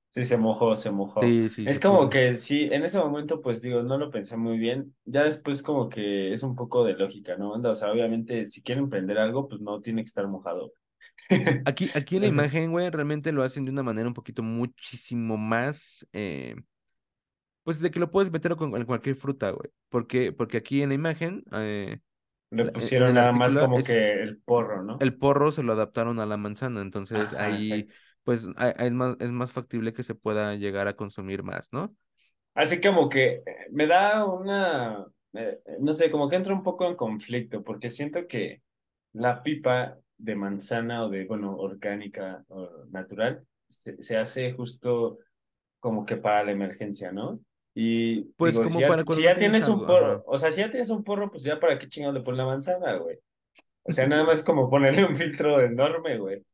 Sí, 0.10 0.26
se 0.26 0.38
mojó, 0.38 0.76
se 0.76 0.90
mojó. 0.92 1.22
Sí, 1.22 1.50
sí, 1.50 1.66
Es 1.66 1.80
como 1.80 2.10
puso. 2.10 2.10
que 2.10 2.36
sí, 2.36 2.64
en 2.72 2.84
ese 2.84 2.98
momento, 2.98 3.42
pues 3.42 3.62
digo, 3.62 3.84
no 3.84 3.98
lo 3.98 4.10
pensé 4.10 4.38
muy 4.38 4.58
bien. 4.58 4.96
Ya 5.06 5.24
después 5.24 5.62
como 5.62 5.88
que 5.90 6.34
es 6.34 6.42
un 6.42 6.56
poco 6.56 6.84
de 6.84 6.94
lógica, 6.94 7.38
¿no? 7.38 7.54
Anda, 7.54 7.72
o 7.72 7.76
sea, 7.76 7.92
obviamente, 7.92 8.48
si 8.48 8.64
quieren 8.64 8.86
emprender 8.86 9.20
algo, 9.20 9.48
pues 9.48 9.62
no 9.62 9.82
tiene 9.82 10.02
que 10.04 10.08
estar 10.08 10.28
mojado. 10.28 10.74
Aquí, 11.66 11.90
aquí 11.94 12.16
en 12.16 12.22
la 12.24 12.28
imagen, 12.28 12.72
güey, 12.72 12.90
realmente 12.90 13.32
lo 13.32 13.44
hacen 13.44 13.66
de 13.66 13.72
una 13.72 13.84
manera 13.84 14.08
un 14.08 14.14
poquito 14.14 14.44
muchísimo 14.44 15.38
más, 15.38 16.08
eh, 16.14 16.56
pues 17.64 17.80
de 17.80 17.92
que 17.92 18.00
lo 18.00 18.10
puedes 18.10 18.32
meter 18.32 18.56
con, 18.56 18.72
cualquier 18.86 19.16
fruta, 19.16 19.52
güey. 19.52 19.70
Porque, 19.90 20.32
porque 20.32 20.58
aquí 20.58 20.82
en 20.82 20.90
la 20.90 20.96
imagen, 20.96 21.44
eh, 21.52 22.00
le 22.52 22.72
pusieron 22.72 23.14
nada 23.14 23.32
más 23.32 23.56
como 23.56 23.78
es 23.78 23.86
que 23.86 24.24
el 24.24 24.40
porro, 24.40 24.84
¿no? 24.84 24.98
el 25.00 25.16
porro 25.16 25.52
se 25.52 25.64
lo 25.64 25.74
adaptaron 25.74 26.20
a 26.20 26.26
la 26.26 26.38
manzana, 26.38 26.82
entonces 26.82 27.34
Ajá, 27.34 27.46
ahí, 27.46 27.72
exacto. 27.72 27.96
pues, 28.24 28.48
hay- 28.56 28.74
hay 28.78 28.92
más, 28.92 29.16
es 29.20 29.32
más 29.32 29.52
factible 29.52 29.94
que 29.94 30.04
se 30.04 30.16
pueda 30.16 30.56
llegar 30.56 30.88
a 30.88 30.96
consumir 30.96 31.44
más, 31.44 31.70
¿no? 31.72 31.96
Así 32.56 32.82
como 32.82 33.08
que 33.08 33.44
eh, 33.46 33.68
me 33.72 33.88
da 33.88 34.26
una, 34.26 35.06
eh, 35.34 35.60
no 35.80 35.94
sé, 35.94 36.12
como 36.12 36.28
que 36.28 36.36
entra 36.36 36.54
un 36.54 36.64
poco 36.64 36.88
en 36.88 36.96
conflicto, 36.96 37.64
porque 37.64 37.90
siento 37.90 38.28
que 38.28 38.62
la 39.14 39.44
pipa 39.44 39.98
de 40.20 40.36
manzana 40.36 41.06
o 41.06 41.10
de, 41.10 41.26
bueno, 41.26 41.58
orgánica 41.58 42.46
o 42.50 42.86
natural 42.92 43.46
se, 43.70 44.02
se 44.04 44.18
hace 44.18 44.54
justo 44.54 45.20
como 45.80 46.06
que 46.06 46.18
para 46.18 46.44
la 46.46 46.52
emergencia, 46.52 47.12
¿no? 47.12 47.42
Y 47.76 48.24
Pues 48.38 48.56
digo, 48.56 48.66
si 48.68 48.78
como 48.78 48.82
ya, 48.82 48.88
para 48.88 49.06
si 49.06 49.06
cuando 49.06 49.26
no 49.28 49.34
ya 49.34 49.38
tienes 49.38 49.66
tienes 49.66 49.70
un 49.70 49.82
algo, 49.82 49.88
ajá. 49.88 50.18
porro, 50.18 50.24
o 50.28 50.38
sea, 50.38 50.52
si 50.52 50.62
ya 50.62 50.72
tienes 50.72 50.90
un 50.90 51.04
porro, 51.04 51.32
pues 51.32 51.44
ya 51.44 51.60
para 51.60 51.80
qué 51.80 51.88
chingados 51.90 52.16
le 52.16 52.24
pones 52.24 52.40
la 52.40 52.46
manzana, 52.46 52.98
güey. 52.98 53.18
O 53.84 53.92
sea, 53.94 54.08
nada 54.08 54.24
más 54.26 54.44
como 54.44 54.70
ponerle 54.70 55.06
un 55.06 55.16
filtro 55.18 55.62
enorme, 55.62 56.18
güey. 56.20 56.46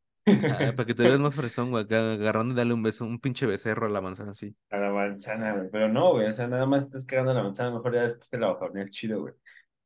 Ah, 0.48 0.74
para 0.76 0.86
que 0.86 0.94
te 0.96 1.04
veas 1.04 1.20
más 1.20 1.36
fresón, 1.36 1.72
güey, 1.72 1.86
agarrando 1.90 2.54
y 2.54 2.58
darle 2.58 2.74
un 2.74 2.84
beso, 2.84 3.06
un 3.06 3.20
pinche 3.20 3.46
becerro 3.46 3.88
a 3.88 3.90
la 3.90 4.02
manzana 4.02 4.32
así. 4.32 4.56
A 4.70 4.78
la 4.78 4.92
manzana, 4.92 5.56
güey. 5.56 5.70
Pero 5.72 5.90
no, 5.90 6.14
güey. 6.14 6.28
O 6.28 6.32
sea, 6.32 6.48
nada 6.48 6.66
más 6.66 6.86
estás 6.86 7.06
cagando 7.06 7.34
la 7.34 7.44
manzana, 7.44 7.72
mejor 7.72 7.94
ya 7.96 8.04
después 8.04 8.30
te 8.30 8.38
la 8.38 8.48
bajoneas 8.48 8.90
chido, 8.92 9.22
güey. 9.22 9.34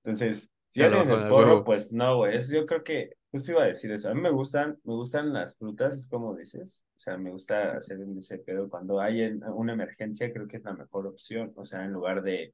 Entonces, 0.03 0.53
si 0.69 0.87
bajo 0.89 1.15
el 1.15 1.25
porro, 1.25 1.63
pues 1.63 1.91
no, 1.93 2.17
güey. 2.17 2.37
Eso 2.37 2.53
yo 2.55 2.65
creo 2.65 2.83
que 2.83 3.11
justo 3.31 3.51
iba 3.53 3.63
a 3.63 3.67
decir 3.67 3.91
eso. 3.91 4.09
A 4.09 4.13
mí 4.13 4.21
me 4.21 4.31
gustan, 4.31 4.79
me 4.83 4.93
gustan 4.95 5.33
las 5.33 5.57
frutas, 5.57 5.95
es 5.97 6.07
como 6.07 6.35
dices. 6.35 6.85
O 6.95 6.99
sea, 6.99 7.17
me 7.17 7.31
gusta 7.31 7.77
hacer 7.77 7.99
ese 8.17 8.39
pedo. 8.39 8.69
Cuando 8.69 8.99
hay 9.01 9.21
en- 9.23 9.43
una 9.45 9.73
emergencia, 9.73 10.31
creo 10.33 10.47
que 10.47 10.57
es 10.57 10.63
la 10.63 10.73
mejor 10.73 11.07
opción. 11.07 11.53
O 11.55 11.65
sea, 11.65 11.83
en 11.85 11.93
lugar 11.93 12.21
de. 12.23 12.53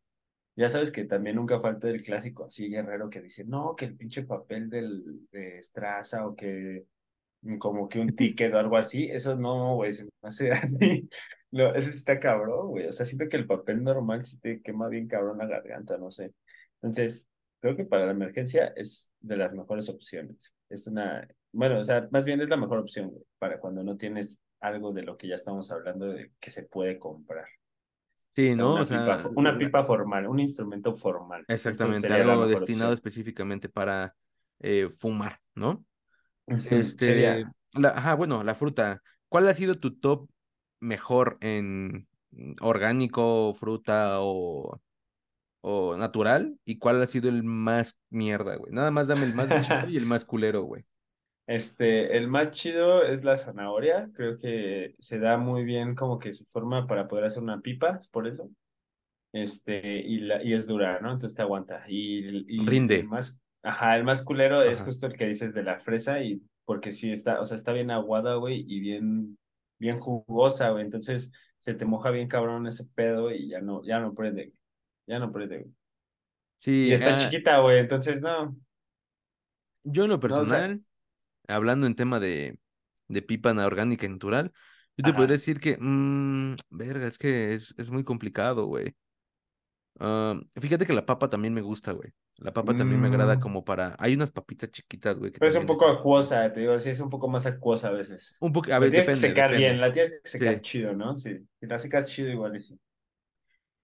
Ya 0.55 0.69
sabes 0.69 0.91
que 0.91 1.05
también 1.05 1.37
nunca 1.37 1.59
falta 1.61 1.89
el 1.89 2.01
clásico 2.03 2.45
así 2.45 2.69
guerrero 2.69 3.09
que 3.09 3.21
dice, 3.21 3.45
no, 3.45 3.75
que 3.75 3.85
el 3.85 3.97
pinche 3.97 4.23
papel 4.23 4.69
del, 4.69 5.27
de 5.31 5.59
estraza 5.59 6.27
o 6.27 6.35
que 6.35 6.85
como 7.59 7.87
que 7.89 7.99
un 7.99 8.15
ticket 8.15 8.53
o 8.53 8.57
algo 8.59 8.77
así, 8.77 9.05
eso 9.11 9.35
no, 9.35 9.75
güey, 9.75 9.93
se 9.93 10.05
me 10.05 10.09
hace 10.23 10.51
así. 10.53 11.09
No, 11.51 11.73
eso 11.75 11.89
sí 11.89 11.97
está 11.97 12.19
cabrón, 12.19 12.69
güey. 12.69 12.87
O 12.87 12.91
sea, 12.91 13.05
siento 13.05 13.29
que 13.29 13.37
el 13.37 13.47
papel 13.47 13.83
normal 13.83 14.25
sí 14.25 14.39
te 14.39 14.61
quema 14.61 14.87
bien 14.89 15.07
cabrón 15.07 15.37
la 15.37 15.47
garganta, 15.47 15.97
no 15.97 16.11
sé. 16.11 16.33
Entonces, 16.81 17.27
creo 17.65 17.75
que 17.77 17.85
para 17.85 18.05
la 18.05 18.11
emergencia 18.11 18.67
es 18.75 19.13
de 19.19 19.37
las 19.37 19.53
mejores 19.53 19.89
opciones. 19.89 20.53
Es 20.69 20.87
una 20.87 21.27
bueno, 21.51 21.79
o 21.79 21.83
sea, 21.83 22.07
más 22.11 22.25
bien 22.25 22.41
es 22.41 22.49
la 22.49 22.57
mejor 22.57 22.79
opción 22.79 23.09
güey, 23.09 23.23
para 23.39 23.59
cuando 23.59 23.83
no 23.83 23.97
tienes 23.97 24.41
algo 24.59 24.91
de 24.93 25.03
lo 25.03 25.17
que 25.17 25.27
ya 25.27 25.35
estamos 25.35 25.71
hablando 25.71 26.07
de 26.07 26.31
que 26.39 26.51
se 26.51 26.63
puede 26.63 26.99
comprar. 26.99 27.45
Sí, 28.31 28.51
O 28.51 28.55
sea, 28.55 28.65
¿no? 28.65 28.73
una 28.73 28.81
O 28.81 28.85
sea, 28.85 28.99
pipa, 28.99 29.31
una 29.35 29.51
la- 29.53 29.57
pipa 29.57 29.83
formal, 29.83 30.27
un 30.27 30.39
instrumento 30.39 30.95
formal. 30.95 31.45
Exactamente, 31.47 32.13
algo 32.13 32.47
destinado 32.47 32.91
opción. 32.91 32.93
específicamente 32.93 33.69
para 33.69 34.15
eh, 34.59 34.89
fumar, 34.97 35.39
¿no? 35.53 35.85
Este, 36.65 37.05
Sería, 37.05 37.53
la, 37.73 37.89
ajá, 37.89 38.15
bueno, 38.15 38.43
la 38.43 38.55
fruta. 38.55 39.01
¿Cuál 39.29 39.47
ha 39.47 39.53
sido 39.53 39.79
tu 39.79 39.97
top 39.99 40.29
mejor 40.79 41.37
en 41.41 42.07
mm, 42.31 42.55
orgánico, 42.61 43.53
fruta 43.55 44.17
o, 44.21 44.81
o 45.67 45.97
natural? 45.97 46.57
¿Y 46.65 46.77
cuál 46.79 47.01
ha 47.01 47.07
sido 47.07 47.29
el 47.29 47.43
más 47.43 47.97
mierda, 48.11 48.55
güey? 48.57 48.71
Nada 48.73 48.91
más 48.91 49.07
dame 49.07 49.25
el 49.25 49.33
más 49.33 49.49
chido 49.59 49.87
y 49.89 49.97
el 49.97 50.05
más 50.05 50.25
culero, 50.25 50.63
güey. 50.63 50.85
este, 51.47 52.17
el 52.17 52.27
más 52.27 52.51
chido 52.51 53.03
es 53.03 53.23
la 53.23 53.35
zanahoria. 53.37 54.09
Creo 54.13 54.37
que 54.37 54.95
se 54.99 55.19
da 55.19 55.37
muy 55.37 55.63
bien 55.63 55.95
como 55.95 56.19
que 56.19 56.33
su 56.33 56.45
forma 56.45 56.87
para 56.87 57.07
poder 57.07 57.25
hacer 57.25 57.43
una 57.43 57.61
pipa, 57.61 57.97
es 57.99 58.07
por 58.07 58.27
eso. 58.27 58.49
Este, 59.33 59.99
y, 59.99 60.19
la, 60.19 60.43
y 60.43 60.53
es 60.53 60.67
dura, 60.67 60.99
¿no? 61.01 61.11
Entonces 61.13 61.35
te 61.35 61.41
aguanta. 61.43 61.83
Y, 61.87 62.19
y 62.47 62.67
el 62.67 62.67
Rinde. 62.67 63.03
más, 63.03 63.39
ajá, 63.63 63.95
el 63.97 64.03
más 64.05 64.23
culero 64.23 64.63
es 64.63 64.81
justo 64.81 65.07
el 65.07 65.15
que 65.17 65.27
dices 65.27 65.53
de 65.53 65.63
la 65.63 65.79
fresa 65.81 66.21
y 66.21 66.41
porque 66.65 66.91
sí 66.91 67.11
está, 67.11 67.41
o 67.41 67.45
sea, 67.45 67.57
está 67.57 67.73
bien 67.73 67.91
aguada, 67.91 68.35
güey, 68.35 68.65
y 68.67 68.79
bien, 68.79 69.37
bien 69.79 69.99
jugosa, 69.99 70.69
güey. 70.71 70.85
Entonces 70.85 71.31
se 71.59 71.73
te 71.75 71.85
moja 71.85 72.11
bien 72.11 72.27
cabrón 72.29 72.67
ese 72.67 72.85
pedo 72.95 73.31
y 73.31 73.49
ya 73.49 73.61
no, 73.61 73.83
ya 73.85 73.99
no 73.99 74.13
prende. 74.15 74.53
Ya 75.07 75.19
no 75.19 75.31
prende, 75.31 75.59
güey. 75.59 75.73
Y 76.83 76.93
Sí, 76.93 76.93
está 76.93 77.15
ah, 77.15 77.17
chiquita, 77.17 77.59
güey, 77.59 77.79
entonces 77.79 78.21
no, 78.21 78.55
yo 79.83 80.03
en 80.03 80.09
lo 80.09 80.19
no, 80.27 80.39
o 80.39 80.45
sea, 80.45 80.65
personal, 80.65 80.83
hablando 81.47 81.87
en 81.87 81.95
tema 81.95 82.19
de, 82.21 82.59
de 83.07 83.21
pipa 83.21 83.53
na- 83.55 83.65
orgánica 83.67 84.05
y 84.07 84.09
natural, 84.09 84.53
yo 84.97 85.05
te 85.05 85.13
podría 85.13 85.33
ajá. 85.33 85.37
decir 85.37 85.59
que, 85.61 85.77
mmm, 85.79 86.55
verga, 86.69 87.07
es 87.07 87.19
que 87.19 87.53
es, 87.55 87.73
es 87.77 87.91
muy 87.91 88.05
complicado, 88.05 88.67
güey. 88.67 88.95
Ah, 89.99 90.39
fíjate 90.59 90.85
que 90.85 90.93
la 90.93 91.05
papa 91.05 91.29
también 91.29 91.53
me 91.53 91.61
gusta, 91.61 91.91
güey. 91.93 92.11
La 92.37 92.53
papa 92.53 92.75
también 92.75 92.99
me 93.01 93.07
agrada 93.07 93.37
Mm, 93.37 93.39
como 93.39 93.63
para... 93.63 93.95
Hay 93.99 94.13
unas 94.13 94.31
papitas 94.31 94.69
chiquitas, 94.71 95.17
güey, 95.17 95.31
que 95.31 95.39
pero 95.39 95.51
es 95.51 95.57
un 95.57 95.65
poco 95.65 95.87
acuosa, 95.87 96.51
te 96.53 96.61
digo, 96.61 96.79
sí, 96.79 96.89
es 96.89 96.99
un 96.99 97.09
poco 97.09 97.27
más 97.27 97.45
acuosa 97.45 97.89
a 97.89 97.91
veces. 97.91 98.39
Un 98.39 98.51
poco, 98.53 98.71
a 98.73 98.79
ver, 98.79 98.91
tienes 98.91 99.09
que 99.09 99.15
depende, 99.15 99.29
secar 99.29 99.53
bien, 99.55 99.81
la 99.81 99.91
tienes 99.91 100.21
que 100.23 100.29
secar 100.29 100.61
Sí. 100.61 100.61
chido, 100.61 100.93
¿no? 100.93 101.15
Sí, 101.17 101.47
si 101.59 101.67
la 101.67 101.79
secas 101.79 102.05
chido 102.07 102.29
igual 102.29 102.55
y 102.55 102.59
sí. 102.59 102.79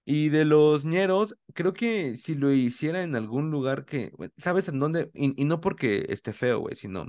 Y 0.06 0.30
de 0.30 0.46
los 0.46 0.86
ñeros, 0.86 1.38
creo 1.54 1.74
que 1.74 2.16
si 2.16 2.36
lo 2.36 2.52
hiciera 2.52 3.04
en 3.04 3.16
algún 3.16 3.52
lugar 3.52 3.86
que, 3.86 4.12
¿sabes 4.38 4.68
en 4.68 4.80
dónde? 4.80 5.12
Y, 5.14 5.40
y 5.42 5.46
no 5.46 5.62
porque 5.62 6.06
esté 6.10 6.34
feo, 6.34 6.60
güey, 6.60 6.76
sino 6.76 7.08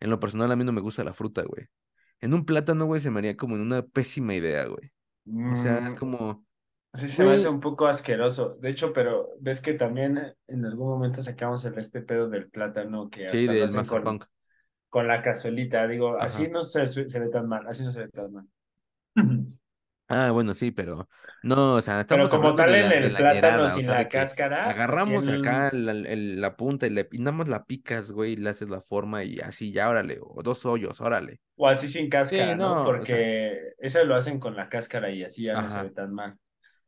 en 0.00 0.10
lo 0.10 0.20
personal 0.20 0.50
a 0.50 0.56
mí 0.56 0.64
no 0.64 0.72
me 0.72 0.80
gusta 0.80 1.04
la 1.04 1.12
fruta, 1.14 1.42
güey. 1.42 1.66
En 2.20 2.34
un 2.34 2.44
plátano, 2.44 2.86
güey, 2.86 3.00
se 3.00 3.10
me 3.10 3.18
haría 3.20 3.36
como 3.36 3.56
en 3.56 3.62
una 3.62 3.82
pésima 3.82 4.34
idea, 4.34 4.66
güey. 4.66 4.90
O 5.52 5.56
sea, 5.56 5.78
es 5.86 5.94
Mm, 5.94 5.96
como, 5.96 6.46
Sí, 6.94 7.08
se 7.08 7.24
me 7.24 7.32
hace 7.32 7.48
un 7.48 7.60
poco 7.60 7.86
asqueroso. 7.86 8.56
De 8.60 8.68
hecho, 8.70 8.92
pero 8.92 9.30
ves 9.40 9.60
que 9.62 9.72
también 9.74 10.18
eh, 10.18 10.36
en 10.48 10.64
algún 10.66 10.88
momento 10.88 11.22
sacamos 11.22 11.64
el 11.64 11.78
este 11.78 12.02
pedo 12.02 12.28
del 12.28 12.50
plátano 12.50 13.08
que 13.08 13.28
sí, 13.28 13.38
hasta 13.38 13.52
lo 13.54 13.60
del 13.60 13.64
hacen 13.64 13.86
con, 13.86 14.02
Punk. 14.04 14.24
con 14.90 15.08
la 15.08 15.22
cazuelita. 15.22 15.86
Digo, 15.88 16.18
así 16.18 16.48
no 16.48 16.64
se, 16.64 16.86
se 16.88 17.20
ve 17.20 17.28
tan 17.30 17.48
mal, 17.48 17.66
así 17.66 17.82
no 17.84 17.92
se 17.92 18.00
ve 18.00 18.08
tan 18.08 18.32
mal. 18.32 18.46
Ah, 20.14 20.30
bueno, 20.30 20.52
sí, 20.54 20.70
pero 20.72 21.08
no, 21.40 21.74
o 21.76 21.80
sea, 21.80 22.00
Pero 22.06 22.28
estamos 22.28 22.30
como 22.30 22.54
hablando 22.54 22.54
tal 22.54 22.74
en 22.74 22.80
la, 22.80 22.92
el 22.92 23.14
plátano 23.14 23.66
o 23.66 23.68
sin 23.68 23.88
sea, 23.88 23.94
la 23.94 24.08
cáscara, 24.08 24.62
agarramos 24.62 25.28
el, 25.28 25.30
acá 25.30 25.70
la, 25.72 25.92
el- 25.92 26.38
la 26.40 26.56
punta 26.56 26.86
y 26.86 26.90
le 26.90 27.08
más 27.32 27.48
la 27.48 27.64
picas, 27.64 28.12
güey, 28.12 28.32
y 28.32 28.36
le 28.36 28.50
haces 28.50 28.68
la 28.68 28.82
forma 28.82 29.24
y 29.24 29.40
así, 29.40 29.72
ya, 29.72 29.88
órale, 29.88 30.18
o 30.22 30.42
dos 30.42 30.66
hoyos, 30.66 31.00
órale. 31.00 31.40
o 31.56 31.66
así 31.68 31.88
sin 31.88 32.08
Sí, 32.20 32.54
cáscara, 32.54 32.56
¿no? 32.58 32.82
no, 32.84 32.98
o 33.00 33.06
sea, 33.06 33.18
Porque 33.20 33.74
eso 33.78 34.04
lo 34.04 34.14
hacen 34.16 34.38
con 34.40 34.56
la 34.56 34.68
cáscara 34.68 35.10
y 35.10 35.22
así 35.24 35.44
ya 35.44 35.56
no 35.56 35.68
se 35.68 35.80
ve 35.82 35.90
tan 35.90 36.12
mal. 36.14 36.38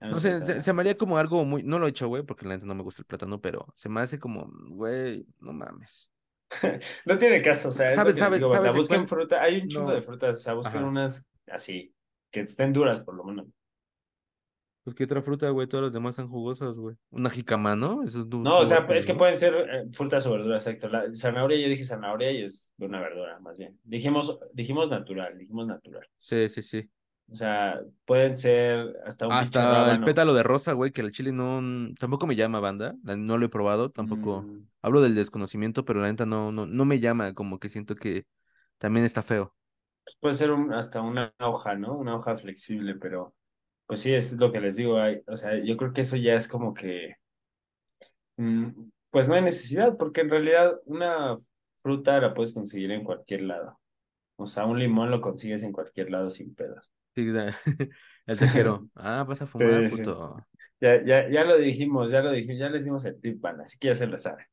No 0.09 0.19
sé, 0.21 0.45
se, 0.45 0.61
se 0.63 0.73
me 0.73 0.83
haría 0.83 0.99
como 0.99 1.17
algo 1.19 1.45
muy, 1.45 1.63
no 1.63 1.79
lo 1.79 1.87
he 1.87 1.91
hecho, 1.91 2.09
güey, 2.09 2.23
porque 2.23 2.47
la 2.47 2.55
neta 2.55 2.67
no 2.67 2.75
me 2.75 2.83
gusta 2.83 3.01
el 3.03 3.07
plátano, 3.07 3.41
pero 3.41 3.73
se 3.75 3.89
me 3.89 4.01
hace 4.01 4.19
como, 4.19 4.51
güey, 4.69 5.27
no 5.41 5.53
mames. 5.53 6.13
No 7.05 7.19
tiene 7.19 7.43
caso, 7.43 7.69
o 7.71 7.73
sea, 7.73 7.93
¿Sabes, 7.95 8.17
sabes, 8.19 8.49
digo, 8.49 8.49
sabes 8.49 8.73
cuál? 8.87 9.07
fruta, 9.07 9.43
hay 9.43 9.61
un 9.61 9.69
chingo 9.69 9.93
de 9.93 10.03
frutas, 10.03 10.37
o 10.37 10.41
sea, 10.41 10.55
busquen 10.55 10.83
ajá. 10.83 10.85
unas 10.85 11.27
así, 11.47 11.95
que 12.35 12.41
estén 12.41 12.73
duras 12.73 13.05
por 13.05 13.15
lo 13.15 13.23
menos. 13.25 13.47
Pues 14.83 14.95
qué 14.95 15.05
otra 15.05 15.23
fruta, 15.23 15.49
güey, 15.49 15.67
todas 15.67 15.85
las 15.85 15.93
demás 15.95 16.11
están 16.11 16.29
jugosas, 16.29 16.77
güey. 16.77 16.95
Una 17.11 17.31
jícama, 17.31 17.75
¿no? 17.75 18.03
Eso 18.03 18.21
es 18.21 18.27
No, 18.27 18.59
o 18.59 18.67
sea, 18.67 18.87
es 18.91 19.07
que 19.07 19.15
pueden 19.15 19.39
ser 19.39 19.55
eh, 19.55 19.85
frutas 19.95 20.27
o 20.27 20.33
verduras, 20.33 20.67
exacto. 20.67 20.89
La 20.89 21.11
zanahoria, 21.11 21.57
yo 21.59 21.69
dije 21.69 21.85
zanahoria 21.85 22.33
y 22.33 22.43
es 22.43 22.71
una 22.77 23.01
verdura, 23.01 23.39
más 23.41 23.57
bien. 23.57 23.79
Dijimos, 23.83 24.39
dijimos 24.53 24.91
natural, 24.91 25.39
dijimos 25.39 25.67
natural. 25.67 26.07
Sí, 26.19 26.51
sí, 26.51 26.61
sí. 26.61 26.91
O 27.33 27.35
sea, 27.35 27.81
pueden 28.05 28.37
ser 28.37 28.95
hasta 29.07 29.27
un 29.27 29.33
Hasta 29.33 29.93
el 29.93 30.05
pétalo 30.05 30.35
de 30.35 30.43
rosa, 30.43 30.75
güey, 30.75 30.93
que 30.93 31.01
el 31.01 31.13
chile 31.13 31.33
no, 31.33 31.63
tampoco 31.99 32.27
me 32.27 32.37
llama 32.37 32.61
banda, 32.61 32.95
no 33.03 33.39
lo 33.39 33.47
he 33.47 33.49
probado, 33.49 33.91
tampoco 33.91 34.43
Mm, 34.43 34.67
hablo 34.83 35.01
del 35.01 35.15
desconocimiento, 35.15 35.87
pero 35.87 36.03
la 36.03 36.09
neta 36.09 36.27
no, 36.27 36.53
no, 36.53 36.67
no 36.67 36.85
me 36.85 37.01
llama, 37.01 37.33
como 37.33 37.59
que 37.59 37.71
siento 37.71 37.95
que 37.95 38.27
también 38.77 39.07
está 39.07 39.23
feo. 39.23 39.55
Pues 40.05 40.17
puede 40.21 40.35
ser 40.35 40.51
un, 40.53 40.73
hasta 40.73 41.01
una 41.03 41.35
hoja, 41.41 41.75
¿no? 41.77 41.97
Una 41.99 42.17
hoja 42.17 42.37
flexible, 42.37 42.95
pero 42.97 43.35
pues 43.87 44.01
sí, 44.01 44.13
es 44.15 44.33
lo 44.35 44.53
que 44.53 44.61
les 44.61 44.77
digo. 44.77 44.99
Hay, 44.99 45.23
o 45.27 45.37
sea, 45.37 45.59
yo 45.63 45.77
creo 45.77 45.93
que 45.93 46.03
eso 46.03 46.17
ya 46.17 46.35
es 46.35 46.49
como 46.49 46.75
que, 46.75 47.17
mm, 48.37 48.69
pues 49.11 49.29
no 49.29 49.35
hay 49.35 49.43
necesidad, 49.43 49.97
porque 49.97 50.23
en 50.23 50.31
realidad 50.31 50.81
una 50.87 51.39
fruta 51.79 52.21
la 52.21 52.35
puedes 52.35 52.55
conseguir 52.55 52.91
en 52.91 53.05
cualquier 53.05 53.43
lado. 53.43 53.79
O 54.37 54.47
sea, 54.49 54.67
un 54.67 54.79
limón 54.79 55.11
lo 55.11 55.21
consigues 55.21 55.63
en 55.63 55.73
cualquier 55.73 56.11
lado 56.11 56.31
sin 56.31 56.55
pedos. 56.55 56.93
Sí, 57.15 57.27
el 58.27 58.39
taquero, 58.39 58.89
ah, 58.95 59.25
vas 59.27 59.43
a 59.43 59.47
fumar, 59.47 59.89
Sí, 59.91 59.97
sí. 59.97 60.03
puto. 60.03 60.37
Ya, 60.81 61.05
ya, 61.05 61.29
ya 61.31 61.45
lo 61.45 61.57
dijimos, 61.59 62.11
ya 62.11 62.21
lo 62.23 62.33
dijimos, 62.33 62.59
ya 62.59 62.69
les 62.69 62.85
dimos 62.85 63.05
el 63.05 63.21
tip, 63.21 63.41
van, 63.41 63.61
así 63.61 63.79
que 63.79 63.89
ya 63.89 63.95
se 63.95 64.07
lo 64.07 64.19
saben. 64.19 64.47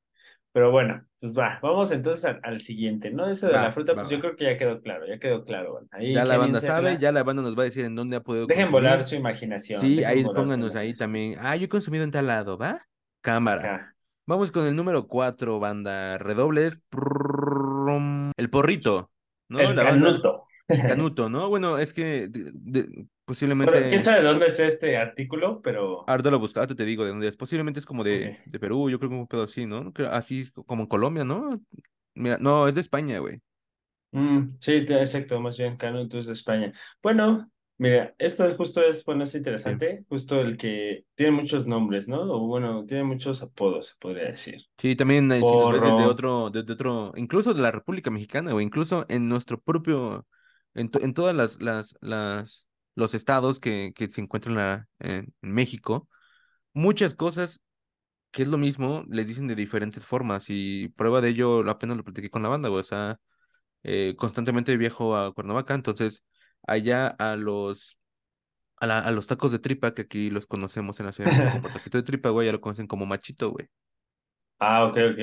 Pero 0.53 0.71
bueno, 0.71 1.05
pues 1.19 1.37
va, 1.37 1.59
vamos 1.61 1.91
entonces 1.91 2.25
al, 2.25 2.39
al 2.43 2.61
siguiente, 2.61 3.09
¿no? 3.09 3.29
Eso 3.29 3.47
de 3.47 3.53
Va, 3.53 3.63
la 3.63 3.71
fruta, 3.71 3.93
va, 3.93 4.01
pues 4.01 4.11
yo 4.11 4.19
creo 4.19 4.35
que 4.35 4.43
ya 4.45 4.57
quedó 4.57 4.81
claro, 4.81 5.07
ya 5.07 5.17
quedó 5.17 5.45
claro. 5.45 5.79
Ahí 5.91 6.13
Ya 6.13 6.25
la 6.25 6.37
banda 6.37 6.59
sabe, 6.59 6.97
ya 6.97 7.11
la 7.11 7.23
banda 7.23 7.41
nos 7.41 7.57
va 7.57 7.61
a 7.61 7.65
decir 7.65 7.85
en 7.85 7.95
dónde 7.95 8.17
ha 8.17 8.21
podido 8.21 8.47
dejen 8.47 8.71
volar 8.71 9.03
su 9.03 9.15
imaginación, 9.15 9.79
Sí, 9.81 10.03
ahí 10.03 10.23
pónganos 10.23 10.75
ahí 10.75 10.93
también. 10.93 11.37
Ah, 11.39 11.55
yo 11.55 11.65
he 11.65 11.69
consumido 11.69 12.03
en 12.03 12.11
tal 12.11 12.27
lado, 12.27 12.57
¿va? 12.57 12.81
Cámara. 13.21 13.75
Acá, 13.75 13.95
Vamos 14.27 14.51
con 14.51 14.65
el 14.65 14.75
número 14.75 15.07
cuatro, 15.07 15.59
banda. 15.59 16.17
Redobles. 16.17 16.79
Prrrrum. 16.89 18.31
El 18.37 18.49
porrito, 18.49 19.11
¿no? 19.49 19.59
el 19.59 19.75
La 19.75 19.85
canuto. 19.85 20.45
canuto, 20.85 21.29
¿no? 21.29 21.49
Bueno, 21.49 21.77
es 21.77 21.93
que 21.93 22.27
de- 22.27 22.51
de- 22.53 23.07
Bueno, 23.61 23.87
quién 23.89 24.03
posiblemente. 24.03 24.03
sabe 24.03 24.21
de 24.21 24.27
dónde 24.27 24.45
es 24.47 24.59
este 24.59 24.97
artículo, 24.97 25.61
pero, 25.61 26.05
Ahorita 26.05 26.31
lo 26.31 26.39
busco, 26.39 26.59
ahorita 26.59 26.75
te 26.75 26.85
digo 26.85 27.03
de 27.03 27.11
dónde 27.11 27.27
es. 27.27 27.37
Posiblemente 27.37 27.79
es 27.79 27.85
como 27.85 28.03
de, 28.03 28.35
de 28.45 28.59
Perú, 28.59 28.89
yo 28.89 28.99
creo 28.99 29.09
que 29.09 29.15
un 29.15 29.27
pedo 29.27 29.43
así, 29.43 29.65
¿no? 29.65 29.93
Así 30.11 30.49
como 30.65 30.83
en 30.83 30.87
Colombia, 30.89 31.23
¿no? 31.23 31.61
Mira, 32.15 32.37
no, 32.39 32.67
es 32.67 32.75
de 32.75 32.81
España, 32.81 33.19
güey. 33.19 33.41
Mm, 34.11 34.57
sí, 34.59 34.73
exacto, 34.89 35.39
más 35.39 35.57
bien 35.57 35.77
canuto 35.77 36.19
es 36.19 36.25
de 36.27 36.33
España. 36.33 36.73
Bueno, 37.01 37.49
mira, 37.77 38.13
esto 38.17 38.45
es 38.45 38.57
justo 38.57 38.81
es, 38.83 39.05
bueno, 39.05 39.23
es 39.23 39.35
Sí. 39.63 39.71
interesante, 39.75 40.05
justo 40.09 40.41
el 40.41 40.57
que 40.57 41.05
tiene 41.15 41.31
muchos 41.31 41.65
nombres, 41.65 42.07
¿no? 42.09 42.21
O 42.23 42.47
bueno, 42.47 42.85
tiene 42.85 43.03
muchos 43.05 43.41
apodos, 43.41 43.87
se 43.89 43.95
podría 43.99 44.25
decir. 44.25 44.65
Sí, 44.77 44.95
también 44.95 45.31
eh, 45.31 45.45
los 45.45 45.69
ves 45.69 45.83
desde 45.83 46.07
Porro. 46.07 46.07
otro, 46.07 46.49
desde 46.49 46.73
otro, 46.73 47.13
incluso 47.15 47.53
de 47.53 47.61
la 47.61 47.69
República 47.71 48.09
Mexicana, 48.09 48.53
o 48.55 48.61
incluso 48.61 49.05
en 49.09 49.29
nuestro 49.29 49.61
propio, 49.61 50.25
en, 50.75 50.89
to- 50.89 51.01
en 51.01 51.13
todas 51.13 51.35
las, 51.35 51.61
las, 51.61 51.97
las, 52.01 52.67
los 52.95 53.13
estados 53.15 53.59
que, 53.59 53.93
que 53.95 54.09
se 54.09 54.21
encuentran 54.21 54.87
en, 54.99 55.33
en 55.41 55.51
México, 55.51 56.09
muchas 56.73 57.15
cosas 57.15 57.61
que 58.31 58.43
es 58.43 58.47
lo 58.47 58.57
mismo, 58.57 59.03
les 59.09 59.27
dicen 59.27 59.47
de 59.47 59.55
diferentes 59.55 60.05
formas, 60.05 60.45
y 60.49 60.89
prueba 60.89 61.21
de 61.21 61.29
ello 61.29 61.69
apenas 61.69 61.97
lo 61.97 62.03
platiqué 62.03 62.29
con 62.29 62.43
la 62.43 62.49
banda, 62.49 62.69
güey, 62.69 62.81
o 62.81 62.83
sea, 62.83 63.19
eh, 63.83 64.15
constantemente 64.17 64.77
viajo 64.77 65.15
a 65.17 65.33
Cuernavaca, 65.33 65.75
entonces 65.75 66.23
allá 66.67 67.07
a 67.09 67.35
los, 67.37 67.97
a, 68.77 68.87
la- 68.87 68.99
a 68.99 69.11
los 69.11 69.27
tacos 69.27 69.51
de 69.51 69.59
tripa, 69.59 69.93
que 69.93 70.03
aquí 70.03 70.29
los 70.31 70.47
conocemos 70.47 70.99
en 70.99 71.07
la 71.07 71.11
Ciudad 71.13 71.29
de 71.29 71.33
México 71.35 71.51
como 71.51 71.69
taquito 71.71 71.97
de 71.99 72.03
tripa, 72.03 72.29
güey, 72.29 72.47
ya 72.47 72.53
lo 72.53 72.61
conocen 72.61 72.87
como 72.87 73.05
machito, 73.05 73.51
güey. 73.51 73.67
Ah, 74.59 74.85
ok, 74.85 74.97
ok. 75.11 75.19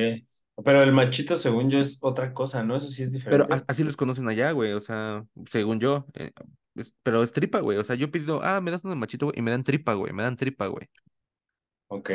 Pero 0.65 0.83
el 0.83 0.93
machito, 0.93 1.37
según 1.37 1.71
yo, 1.71 1.79
es 1.81 1.99
otra 2.03 2.35
cosa, 2.35 2.65
¿no? 2.65 2.77
Eso 2.77 2.89
sí 2.91 3.03
es 3.05 3.13
Pero 3.29 3.47
diferente. 3.47 3.65
así 3.67 3.85
los 3.85 3.97
conocen 3.97 4.29
allá, 4.29 4.53
güey, 4.53 4.73
o 4.73 4.81
sea, 4.81 5.25
según 5.47 5.81
yo. 5.81 6.07
eh, 6.15 6.33
es- 6.75 6.95
pero 7.03 7.23
es 7.23 7.33
tripa, 7.33 7.61
güey. 7.61 7.79
O 7.79 7.85
sea, 7.85 7.97
yo 7.97 8.07
he 8.07 8.09
pedido, 8.09 8.41
ah, 8.43 8.61
me 8.61 8.71
das 8.71 8.85
un 8.85 8.97
machito, 8.99 9.27
güey, 9.27 9.39
y 9.39 9.43
me 9.43 9.51
dan 9.51 9.65
tripa, 9.65 9.95
güey, 9.95 10.13
me 10.13 10.23
dan 10.23 10.37
tripa, 10.37 10.67
güey. 10.69 10.89
Ok. 11.89 12.11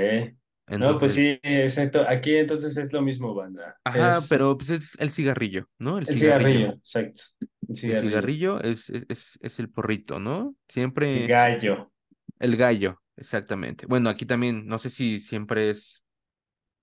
No, 0.78 0.98
pues 0.98 1.14
sí, 1.14 1.40
exacto. 1.44 2.06
Aquí 2.08 2.36
entonces 2.36 2.78
es 2.78 2.94
lo 2.94 3.02
mismo, 3.02 3.34
banda. 3.36 3.78
ajá, 3.84 4.20
Es 4.20 4.28
pero 4.30 4.58
pues 4.58 4.70
es 4.70 4.92
el 5.00 5.12
cigarrillo, 5.12 5.68
¿no? 5.78 5.98
El 5.98 6.08
el 6.08 6.18
cigarrillo. 6.18 6.20
cigarrillo, 6.20 6.74
exacto. 6.74 7.22
El 7.68 7.76
El 7.86 7.98
cigarrillo. 7.98 7.98
cigarrillo 7.98 8.62
es, 8.62 8.90
es, 8.90 9.06
es, 9.10 9.40
es 9.42 9.60
el 9.60 9.70
porrito, 9.70 10.20
¿no? 10.20 10.56
El 11.14 11.26
Siempre 11.26 11.28
gallo. 11.28 11.92
el 12.40 12.58
gallo, 12.58 13.02
exactamente. 13.18 13.86
Bueno, 13.88 14.10
aquí 14.10 14.26
también, 14.26 14.68
no 14.68 14.78
sé 14.80 14.90
si 14.90 15.20
siempre 15.20 15.70
es 15.70 16.04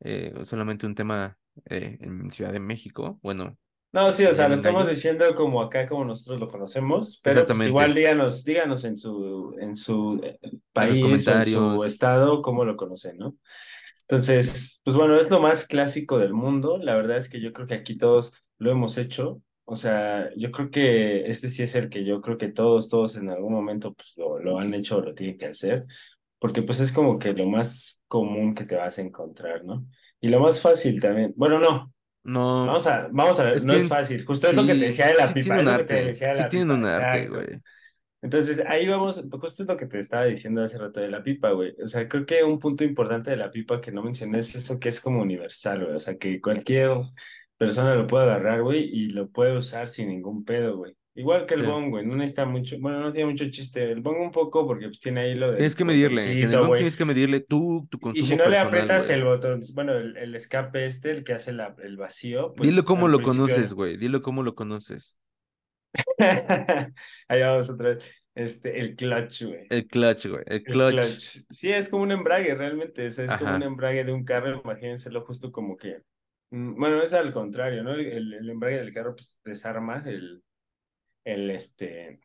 eh, 0.01 0.35
solamente 0.47 0.87
un 0.87 0.97
tema 0.97 1.39
eh, 1.67 1.99
en 2.01 2.31
Ciudad 2.33 2.53
de 2.53 2.61
México. 2.61 3.19
Bueno, 3.23 3.57
No, 3.93 4.13
sí, 4.13 4.25
o 4.25 4.33
sea, 4.33 4.47
lo 4.49 4.55
¿Llaman 4.55 4.55
estamos 4.55 4.87
gallo? 4.87 4.89
diciendo 4.89 5.35
como 5.35 5.61
acá, 5.61 5.85
como 5.87 6.05
nosotros 6.05 6.39
lo 6.39 6.47
conocemos, 6.47 7.19
pero 7.25 7.45
pues 7.45 7.67
igual 7.67 7.93
díganos, 7.93 8.45
díganos 8.45 8.85
en 8.85 8.97
su, 8.97 9.57
en 9.61 9.75
su 9.75 10.21
eh, 10.23 10.39
En 10.79 10.97
país 10.97 11.27
o 11.27 11.33
en 11.33 11.45
su 11.45 11.83
estado 11.85 12.41
cómo 12.41 12.65
lo 12.65 12.77
conocen, 12.77 13.19
¿no? 13.19 13.37
Entonces, 14.03 14.81
pues 14.85 14.97
bueno, 14.97 15.21
es 15.21 15.31
lo 15.31 15.41
más 15.41 15.67
clásico 15.67 16.19
del 16.19 16.35
mundo. 16.35 16.79
La 16.79 16.95
verdad 16.97 17.19
es 17.19 17.29
que 17.31 17.41
yo 17.41 17.53
creo 17.53 17.67
que 17.69 17.75
aquí 17.75 17.99
todos 17.99 18.35
lo 18.59 18.71
hemos 18.73 18.99
hecho. 18.99 19.43
O 19.67 19.77
sea, 19.77 20.31
yo 20.37 20.53
creo 20.53 20.71
que 20.71 21.27
este 21.29 21.51
sí 21.51 21.63
es 21.65 21.75
el 21.77 21.91
que 21.91 22.05
yo 22.05 22.21
creo 22.23 22.39
que 22.39 22.49
todos, 22.49 22.89
todos 22.89 23.17
en 23.17 23.31
algún 23.31 23.53
momento 23.55 23.95
pues 23.95 24.13
lo, 24.17 24.39
lo 24.41 24.59
han 24.61 24.75
hecho 24.75 24.99
o 24.99 25.03
lo 25.03 25.15
tienen 25.15 25.39
que 25.39 25.47
hacer, 25.47 25.87
porque 26.39 26.63
pues 26.63 26.81
es 26.81 26.93
como 26.93 27.19
que 27.19 27.33
lo 27.35 27.47
más 27.47 28.03
común 28.09 28.55
que 28.55 28.65
te 28.67 28.77
vas 28.77 28.99
a 28.99 29.03
encontrar, 29.03 29.65
¿no? 29.65 29.87
Y 30.21 30.29
lo 30.29 30.41
más 30.41 30.61
fácil 30.61 31.01
también. 31.01 31.33
Bueno, 31.37 31.59
no. 31.59 31.93
No, 32.23 32.67
Vamos 32.67 32.87
a, 32.87 33.09
vamos 33.13 33.41
a 33.41 33.45
ver, 33.45 33.55
es 33.55 33.65
no 33.65 33.75
es 33.75 33.87
fácil. 33.89 34.25
Justo 34.25 34.49
es 34.49 34.55
lo 34.55 34.67
que 34.67 34.75
te 34.77 34.87
decía 34.87 35.09
de 35.09 35.15
la 35.15 35.27
sí 35.27 35.39
tiene 35.39 35.59
pipa, 35.59 35.59
es 35.61 35.65
un 35.65 35.69
lo 35.69 35.75
que 35.75 35.85
te 35.85 35.95
arte. 35.95 36.03
decía 36.03 36.29
de 36.31 36.35
Sí 36.35 36.45
la 36.45 36.49
tienen 36.49 36.71
pipa, 36.71 36.75
un 36.77 36.87
arte, 36.87 37.25
exacto. 37.25 37.35
güey. 37.35 37.47
Entonces, 38.23 38.61
ahí 38.67 38.87
vamos, 38.87 39.25
justo 39.31 39.63
es 39.63 39.69
lo 39.69 39.77
que 39.79 39.87
te 39.87 39.99
estaba 39.99 40.25
diciendo 40.27 40.63
hace 40.63 40.77
rato 40.79 41.01
de 41.01 41.09
la 41.09 41.23
pipa, 41.23 41.53
güey. 41.53 41.75
O 41.83 41.89
sea, 41.89 42.07
creo 42.09 42.27
que 42.27 42.45
un 42.45 42.59
punto 42.59 42.85
importante 42.85 43.31
de 43.31 43.37
la 43.39 43.51
pipa 43.51 43.81
que 43.81 43.93
no 43.93 44.03
mencioné 44.03 44.39
es 44.41 44.55
eso 44.55 44.79
que 44.79 44.91
es 44.91 45.01
como 45.01 45.23
universal, 45.23 45.85
güey. 45.85 45.97
O 45.97 46.01
sea, 46.01 46.19
que 46.19 46.41
cualquier 46.41 46.91
persona 47.57 47.95
lo 47.95 48.07
puede 48.07 48.25
agarrar, 48.25 48.63
güey, 48.63 48.85
y 48.85 49.09
lo 49.11 49.31
puede 49.31 49.57
usar 49.57 49.89
sin 49.89 50.09
ningún 50.09 50.45
pedo, 50.45 50.77
güey. 50.77 50.97
Igual 51.15 51.45
que 51.47 51.55
el 51.55 51.63
Sí. 51.63 51.67
bong, 51.67 51.91
güey, 51.91 52.07
no 52.07 52.15
necesita 52.17 52.45
mucho, 52.47 52.77
bueno, 52.81 53.01
no 53.01 53.13
tiene 53.13 53.31
mucho 53.31 53.51
chiste. 53.51 53.91
El 53.91 54.01
bong 54.01 54.21
un 54.21 54.31
poco 54.31 54.67
porque 54.67 54.87
pues, 54.87 55.01
tiene 55.01 55.21
ahí 55.23 55.35
lo 55.35 55.55
Tienes 55.55 55.73
del 55.73 55.79
que 55.79 55.85
medirle. 55.85 56.23
En 56.43 56.51
el 56.55 56.67
güey. 56.67 56.79
tienes 56.79 56.97
que 56.97 57.05
medirle 57.05 57.41
tú, 57.41 57.87
tu 57.91 57.99
Y 58.15 58.23
si 58.23 58.37
consumo 58.37 58.45
no 58.45 58.51
le 58.51 58.59
aprietas 58.59 59.11
el 59.11 59.25
botón, 59.25 59.61
bueno, 59.75 59.93
el, 59.97 60.17
el 60.17 60.35
escape 60.37 60.87
este, 60.87 61.11
el 61.11 61.25
que 61.25 61.33
hace 61.35 61.53
la- 61.53 61.75
el 61.83 61.97
vacío, 61.97 62.55
Dilo 62.57 62.77
pues 62.77 62.85
cómo 62.87 63.07
al 63.07 63.13
lo 63.13 63.23
conoces, 63.23 63.75
güey. 63.75 63.97
Dilo 63.97 64.23
cómo 64.23 64.43
lo 64.43 64.55
conoces. 64.55 65.17
Ahí 67.29 67.41
vamos 67.43 67.71
otra 67.71 67.91
vez. 67.91 68.05
Este, 68.35 68.79
el 68.81 68.95
clutch, 68.95 69.43
güey. 69.45 69.67
El 69.71 69.87
clutch, 69.89 70.27
güey. 70.29 70.43
El 70.47 70.57
El 70.57 70.63
clutch. 70.65 71.41
Sí, 71.51 71.71
es 71.73 71.89
como 71.89 72.05
un 72.05 72.13
embrague 72.13 72.55
realmente. 72.55 73.07
o 73.07 73.11
sea, 73.11 73.25
es 73.25 73.33
como 73.39 73.55
un 73.57 73.63
embrague 73.63 74.05
de 74.05 74.13
un 74.13 74.25
carro. 74.25 74.61
Imagínenselo 74.65 75.23
justo 75.25 75.51
como 75.53 75.77
que. 75.77 75.99
mm, 76.51 76.77
Bueno, 76.79 77.03
es 77.03 77.13
al 77.13 77.33
contrario, 77.33 77.83
¿no? 77.83 77.93
El, 77.95 78.33
el 78.35 78.49
embrague 78.51 78.77
del 78.79 78.95
carro, 78.95 79.15
pues 79.17 79.41
desarmas 79.45 80.07
el, 80.07 80.43
el, 81.25 81.51
este, 81.51 82.21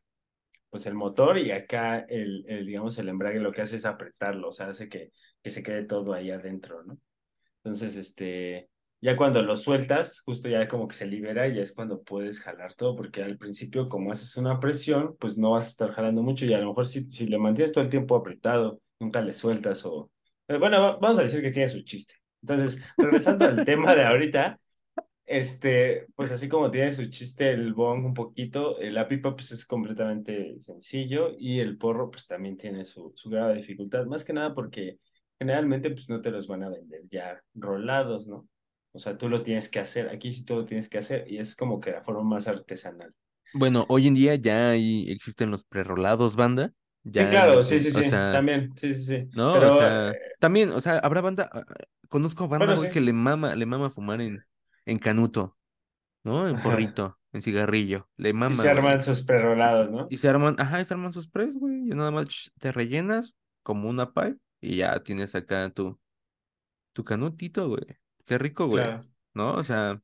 pues 0.69 0.85
el 0.85 0.93
motor 0.95 1.37
y 1.37 1.51
acá 1.51 1.99
el, 1.99 2.45
el, 2.47 2.65
digamos, 2.65 2.97
el 2.97 3.09
embrague 3.09 3.39
lo 3.39 3.51
que 3.51 3.61
hace 3.61 3.77
es 3.77 3.85
apretarlo, 3.85 4.49
o 4.49 4.51
sea, 4.51 4.67
hace 4.69 4.89
que, 4.89 5.11
que 5.43 5.49
se 5.51 5.63
quede 5.63 5.85
todo 5.85 6.13
ahí 6.13 6.31
adentro, 6.31 6.83
¿no? 6.83 6.97
Entonces, 7.63 7.95
este, 7.95 8.69
ya 9.01 9.15
cuando 9.17 9.41
lo 9.41 9.55
sueltas, 9.57 10.21
justo 10.21 10.49
ya 10.49 10.67
como 10.67 10.87
que 10.87 10.95
se 10.95 11.07
libera 11.07 11.47
y 11.47 11.55
ya 11.55 11.61
es 11.61 11.73
cuando 11.73 12.03
puedes 12.03 12.39
jalar 12.41 12.73
todo, 12.75 12.95
porque 12.95 13.23
al 13.23 13.37
principio 13.37 13.89
como 13.89 14.11
haces 14.11 14.37
una 14.37 14.59
presión, 14.59 15.15
pues 15.19 15.37
no 15.37 15.51
vas 15.51 15.65
a 15.65 15.69
estar 15.69 15.91
jalando 15.91 16.21
mucho 16.23 16.45
y 16.45 16.53
a 16.53 16.59
lo 16.59 16.67
mejor 16.69 16.87
si, 16.87 17.09
si 17.09 17.27
le 17.27 17.37
mantienes 17.37 17.71
todo 17.73 17.83
el 17.83 17.89
tiempo 17.89 18.15
apretado, 18.15 18.81
nunca 18.99 19.21
le 19.21 19.33
sueltas 19.33 19.85
o... 19.85 20.11
eh, 20.47 20.57
Bueno, 20.57 20.79
va- 20.81 20.97
vamos 20.97 21.19
a 21.19 21.23
decir 21.23 21.41
que 21.41 21.51
tiene 21.51 21.67
su 21.69 21.81
chiste. 21.83 22.15
Entonces, 22.41 22.81
regresando 22.99 23.45
al 23.47 23.63
tema 23.65 23.95
de 23.95 24.03
ahorita, 24.05 24.59
este, 25.25 26.07
pues 26.15 26.31
así 26.31 26.47
como 26.49 26.71
tiene 26.71 26.91
su 26.91 27.09
chiste 27.09 27.51
el 27.51 27.73
bong 27.73 28.05
un 28.05 28.13
poquito, 28.13 28.79
eh, 28.79 28.91
la 28.91 29.07
pipa 29.07 29.35
pues 29.35 29.51
es 29.51 29.65
completamente 29.65 30.59
sencillo 30.59 31.31
y 31.37 31.59
el 31.59 31.77
porro 31.77 32.11
pues 32.11 32.27
también 32.27 32.57
tiene 32.57 32.85
su, 32.85 33.11
su 33.15 33.29
grado 33.29 33.49
de 33.49 33.57
dificultad, 33.57 34.05
más 34.05 34.23
que 34.23 34.33
nada 34.33 34.53
porque 34.53 34.99
generalmente 35.39 35.89
pues 35.91 36.09
no 36.09 36.21
te 36.21 36.31
los 36.31 36.47
van 36.47 36.63
a 36.63 36.69
vender 36.69 37.03
ya 37.09 37.41
rolados, 37.55 38.27
¿no? 38.27 38.47
O 38.93 38.99
sea, 38.99 39.17
tú 39.17 39.27
lo 39.29 39.43
tienes 39.43 39.67
que 39.69 39.79
hacer, 39.79 40.09
aquí 40.09 40.31
sí 40.33 40.45
tú 40.45 40.55
lo 40.55 40.65
tienes 40.65 40.89
que 40.89 40.97
hacer 40.99 41.29
y 41.31 41.37
es 41.39 41.55
como 41.55 41.79
que 41.79 41.91
la 41.91 42.03
forma 42.03 42.23
más 42.23 42.47
artesanal. 42.47 43.13
Bueno, 43.51 43.85
hoy 43.89 44.07
en 44.07 44.13
día 44.15 44.35
ya 44.35 44.71
hay, 44.71 45.09
existen 45.11 45.49
los 45.49 45.63
prerrolados, 45.63 46.35
banda. 46.35 46.73
Sí, 47.15 47.29
claro, 47.29 47.63
sí, 47.63 47.79
exi- 47.79 47.79
sí, 47.79 47.91
o 47.93 48.03
sí, 48.03 48.03
sea, 48.03 48.29
también, 48.29 48.73
sí, 48.77 48.93
sí, 48.93 49.03
sí, 49.05 49.31
¿no? 49.31 49.63
O 49.65 49.71
pero 49.71 49.71
sea, 49.71 50.13
eh, 50.13 50.35
también, 50.39 50.71
o 50.71 50.81
sea, 50.81 50.99
habrá 50.99 51.21
banda, 51.21 51.49
ah, 51.53 51.65
ah, 51.69 51.75
conozco 52.09 52.47
banda, 52.47 52.73
bueno, 52.73 52.75
güey, 52.75 52.89
sí, 52.89 52.89
que 52.89 53.01
le 53.01 53.13
mama, 53.13 53.55
le 53.55 53.65
mama 53.65 53.89
fumar 53.91 54.21
en, 54.21 54.45
en 54.85 54.99
canuto, 54.99 55.57
¿no? 56.23 56.47
En 56.49 56.59
ajá, 56.59 56.61
porrito, 56.61 57.19
en 57.33 57.41
cigarrillo. 57.43 58.09
Le 58.17 58.33
y 58.47 58.53
mama, 58.53 58.53
se 58.53 58.69
arman 58.69 59.01
güey. 59.01 59.03
sus 59.03 59.21
prerrolados, 59.23 59.91
¿no? 59.91 60.09
Y 60.09 60.17
se 60.17 60.29
arman, 60.29 60.55
ajá, 60.59 60.81
y 60.81 60.85
se 60.85 60.93
arman 60.93 61.13
sus 61.13 61.27
press, 61.27 61.55
güey. 61.57 61.75
Y 61.89 61.95
nada 61.95 62.11
más 62.11 62.27
te 62.59 62.71
rellenas 62.71 63.35
como 63.63 63.89
una 63.89 64.13
pipe 64.13 64.37
y 64.61 64.77
ya 64.77 65.01
tienes 65.03 65.33
acá 65.35 65.69
tu, 65.71 65.99
tu 66.93 67.03
canutito, 67.03 67.69
güey. 67.69 67.85
Qué 68.25 68.37
rico, 68.37 68.67
güey. 68.67 68.87
Claro. 68.87 69.07
¿No? 69.33 69.55
O 69.55 69.63
sea, 69.63 70.01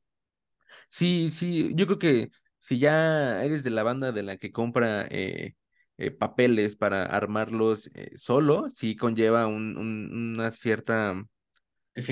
sí, 0.88 1.30
sí, 1.30 1.72
yo 1.76 1.86
creo 1.86 1.98
que 1.98 2.30
si 2.60 2.78
ya 2.78 3.44
eres 3.44 3.64
de 3.64 3.70
la 3.70 3.82
banda 3.82 4.12
de 4.12 4.22
la 4.22 4.36
que 4.38 4.52
compra 4.52 5.06
eh, 5.10 5.56
eh, 5.98 6.10
papeles 6.12 6.76
para 6.76 7.04
armarlos 7.06 7.88
eh, 7.94 8.12
solo, 8.18 8.68
sí 8.70 8.96
conlleva 8.96 9.46
un, 9.46 9.76
un- 9.78 10.34
una 10.38 10.50
cierta, 10.52 11.14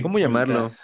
¿cómo 0.00 0.18
llamarlo? 0.18 0.78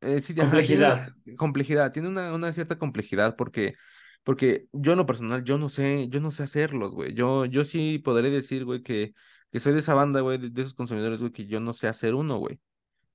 Eh, 0.00 0.20
sí, 0.22 0.34
ajá, 0.38 0.62
tiene 0.62 0.68
complejidad. 0.68 1.08
complejidad, 1.36 1.92
tiene 1.92 2.08
una, 2.08 2.34
una 2.34 2.52
cierta 2.52 2.78
complejidad 2.78 3.36
porque, 3.36 3.74
porque 4.22 4.66
yo 4.72 4.92
en 4.92 4.98
lo 4.98 5.06
personal, 5.06 5.44
yo 5.44 5.58
no 5.58 5.68
sé, 5.68 6.08
yo 6.08 6.20
no 6.20 6.30
sé 6.30 6.42
hacerlos, 6.44 6.94
güey. 6.94 7.14
Yo, 7.14 7.44
yo 7.46 7.64
sí 7.64 7.98
podré 7.98 8.30
decir, 8.30 8.64
güey, 8.64 8.82
que, 8.82 9.12
que 9.52 9.60
soy 9.60 9.72
de 9.74 9.80
esa 9.80 9.94
banda, 9.94 10.20
güey, 10.20 10.38
de, 10.38 10.50
de 10.50 10.62
esos 10.62 10.74
consumidores, 10.74 11.20
güey, 11.20 11.32
que 11.32 11.46
yo 11.46 11.60
no 11.60 11.72
sé 11.72 11.88
hacer 11.88 12.14
uno, 12.14 12.38
güey. 12.38 12.60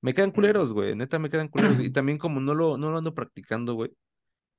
Me 0.00 0.14
quedan 0.14 0.30
culeros, 0.30 0.72
güey, 0.72 0.94
neta 0.94 1.18
me 1.18 1.30
quedan 1.30 1.48
culeros. 1.48 1.80
Y 1.80 1.90
también 1.92 2.18
como 2.18 2.40
no 2.40 2.54
lo, 2.54 2.76
no 2.78 2.90
lo 2.90 2.98
ando 2.98 3.14
practicando, 3.14 3.74
güey, 3.74 3.92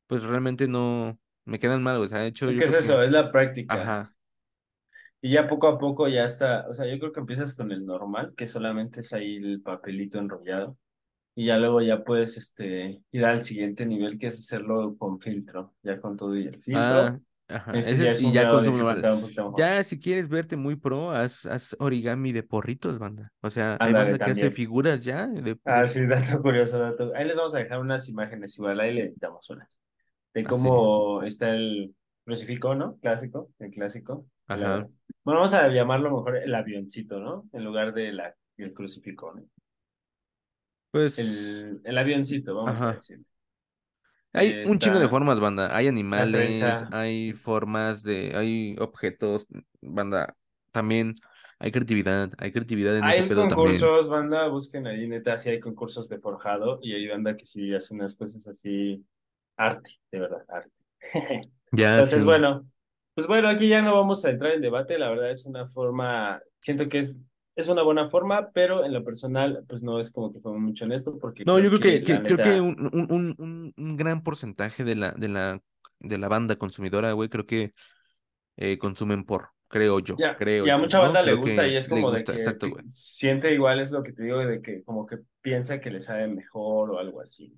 pues 0.08 0.24
realmente 0.24 0.68
no, 0.68 1.20
me 1.46 1.60
quedan 1.60 1.84
mal, 1.84 1.98
güey. 1.98 2.08
O 2.08 2.10
sea, 2.10 2.20
de 2.20 2.28
hecho, 2.28 2.50
Es 2.50 2.58
que 2.58 2.66
es 2.66 2.72
que, 2.72 2.80
eso, 2.80 3.02
es 3.02 3.12
la 3.12 3.32
práctica. 3.32 3.82
ajá, 3.82 4.16
Y 5.22 5.32
ya 5.32 5.48
poco 5.48 5.68
a 5.68 5.78
poco 5.80 6.08
ya 6.08 6.26
está, 6.26 6.68
o 6.70 6.74
sea, 6.74 6.86
yo 6.92 7.00
creo 7.00 7.12
que 7.12 7.20
empiezas 7.22 7.56
con 7.56 7.72
el 7.72 7.86
normal, 7.86 8.34
que 8.36 8.48
solamente 8.48 9.02
es 9.02 9.14
ahí 9.14 9.38
el 9.38 9.62
papelito 9.62 10.20
enrollado, 10.20 10.78
y 11.38 11.46
ya 11.46 11.58
luego 11.60 11.82
ya 11.82 12.04
puedes 12.04 12.36
este, 12.36 13.00
ir 13.12 13.24
al 13.24 13.44
siguiente 13.44 13.86
nivel, 13.86 14.18
que 14.18 14.26
es 14.26 14.40
hacerlo 14.40 14.98
con 14.98 15.20
filtro, 15.20 15.76
ya 15.84 16.02
con 16.02 16.18
todo 16.18 16.36
y 16.36 16.48
el 16.48 16.56
ah, 16.56 16.60
filtro, 16.64 17.22
ajá, 17.48 17.78
ese 17.78 17.92
ese 17.92 18.04
ya 18.06 18.12
es- 18.12 18.22
y 18.24 18.34
ya. 18.34 18.52
Ya 19.56 19.84
si 19.84 20.00
quieres 20.00 20.30
verte 20.30 20.56
muy 20.56 20.78
pro, 20.78 21.12
haz, 21.12 21.46
haz 21.46 21.76
origami 21.78 22.32
de 22.32 22.42
porritos, 22.42 22.98
banda. 22.98 23.32
O 23.42 23.52
sea, 23.52 23.78
hay 23.80 23.94
banda 23.94 24.18
que 24.18 24.32
hace 24.32 24.50
figuras 24.50 25.06
ya 25.06 25.28
de, 25.28 25.60
Ah, 25.64 25.86
sí, 25.86 26.08
dato 26.08 26.42
curioso, 26.42 26.80
dato. 26.80 27.12
Ahí 27.16 27.26
les 27.26 27.36
vamos 27.36 27.54
a 27.54 27.60
dejar 27.60 27.80
unas 27.80 28.10
imágenes 28.10 28.58
igual, 28.58 28.80
ahí 28.80 28.96
le 28.96 29.02
editamos 29.04 29.48
unas, 29.52 29.80
de 30.34 30.42
así, 30.42 30.50
cómo 30.50 31.22
está 31.22 31.54
el 31.54 31.94
crucifijo, 32.26 32.74
¿no? 32.74 32.98
Clásico, 32.98 33.52
el 33.60 33.70
clásico. 33.70 34.26
Ajá. 34.48 34.88
bueno, 35.24 35.42
vamos 35.42 35.54
a 35.54 35.68
llamarlo 35.68 36.10
mejor 36.10 36.38
el 36.38 36.56
avioncito, 36.56 37.20
¿no? 37.20 37.48
En 37.54 37.64
lugar 37.64 37.94
de 37.94 38.12
la, 38.12 38.36
crucifijo, 38.74 39.36
¿no? 39.36 39.44
Pues, 40.92 41.18
El, 41.18 41.82
el 41.84 41.98
avioncito, 41.98 42.56
vamos 42.56 42.82
a 42.84 42.86
ajá. 42.86 42.96
decir. 42.96 43.20
Hay 44.34 44.60
un 44.64 44.80
chingo 44.80 45.00
de 45.00 45.10
formas, 45.10 45.40
banda. 45.40 45.76
Hay 45.76 45.88
animales, 45.88 46.86
hay 46.92 47.34
formas 47.34 48.04
de, 48.04 48.36
hay 48.36 48.76
objetos, 48.80 49.48
banda. 49.82 50.36
También 50.72 51.16
hay 51.60 51.72
creatividad, 51.72 52.32
hay 52.38 52.52
creatividad 52.52 52.98
en 52.98 53.08
ese 53.08 53.24
Hay 53.24 53.26
pedo 53.26 53.48
también. 53.48 53.92
concursos, 53.92 54.10
banda, 54.10 54.48
busquen 54.48 54.88
ahí, 54.88 55.08
neta, 55.08 55.38
sí 55.38 55.50
hay 55.50 55.60
concursos 55.60 56.10
de 56.10 56.20
forjado 56.20 56.80
y 56.82 56.94
hay 56.94 57.08
banda 57.08 57.38
que 57.38 57.46
sí 57.46 57.74
hace 57.76 57.94
unas 57.94 58.16
cosas 58.16 58.48
así, 58.48 59.06
arte, 59.56 59.92
de 60.12 60.20
verdad, 60.20 60.44
arte. 60.50 60.72
Ya, 61.72 62.04
Entonces, 62.04 62.24
sí. 62.24 62.24
bueno, 62.24 62.68
pues 63.14 63.28
bueno, 63.28 63.50
aquí 63.50 63.68
ya 63.70 63.82
no 63.84 63.96
vamos 63.96 64.26
a 64.26 64.32
entrar 64.32 64.54
en 64.54 64.62
debate, 64.62 64.98
la 64.98 65.10
verdad 65.10 65.30
es 65.32 65.46
una 65.46 65.68
forma, 65.70 66.42
siento 66.60 66.90
que 66.90 67.00
es, 67.00 67.16
es 67.58 67.70
una 67.70 67.84
buena 67.84 68.10
forma, 68.10 68.52
pero 68.54 68.86
en 68.86 68.94
lo 68.94 69.04
personal, 69.04 69.66
pues 69.68 69.82
no 69.84 70.00
es 70.00 70.12
como 70.12 70.32
que 70.34 70.40
fue 70.40 70.58
mucho 70.60 70.86
honesto, 70.86 71.18
porque 71.20 71.46
No, 71.46 71.60
yo 71.60 71.70
creo 71.70 71.80
creo 71.80 71.80
que 71.80 72.04
que, 72.04 72.04
que 72.04 72.22
creo 72.24 72.42
que 72.42 72.60
un, 72.60 72.90
un, 72.94 73.36
un, 73.38 73.74
un 73.78 73.98
gran 73.98 74.22
porcentaje 74.24 74.84
de 74.84 74.96
la, 74.96 75.12
de 75.14 75.30
la, 75.30 75.62
de 76.00 76.18
la 76.18 76.28
banda 76.28 76.58
consumidora, 76.58 77.14
güey, 77.14 77.30
creo 77.30 77.46
que 77.46 77.74
eh, 78.58 78.78
consumen 78.80 79.26
por, 79.26 79.52
creo 79.70 80.00
yo, 80.00 80.18
ya, 80.18 80.38
creo 80.38 80.66
y 80.66 80.70
a 80.70 80.78
mucha 80.78 81.00
¿no? 81.00 81.00
banda 81.00 81.22
le 81.22 81.34
Creo 81.34 81.36
gusta 81.36 81.68
y 81.68 81.76
que 81.76 81.78
es 81.78 81.88
como 81.90 82.12
de 82.12 82.26
gusta, 82.26 82.32
que 82.32 82.36
exacto, 82.36 82.70
güey. 82.70 82.86
siente 82.86 83.54
igual, 83.54 83.80
es 83.80 83.92
lo 83.92 84.04
que 84.04 84.14
te 84.14 84.24
digo, 84.24 84.40
de 84.40 84.62
que 84.62 84.84
como 84.84 85.06
que 85.06 85.20
piensa 85.42 85.80
que 85.80 85.92
le 85.92 86.00
sabe 86.00 86.28
mejor 86.28 86.92
o 86.92 87.00
algo 87.00 87.22
así, 87.22 87.56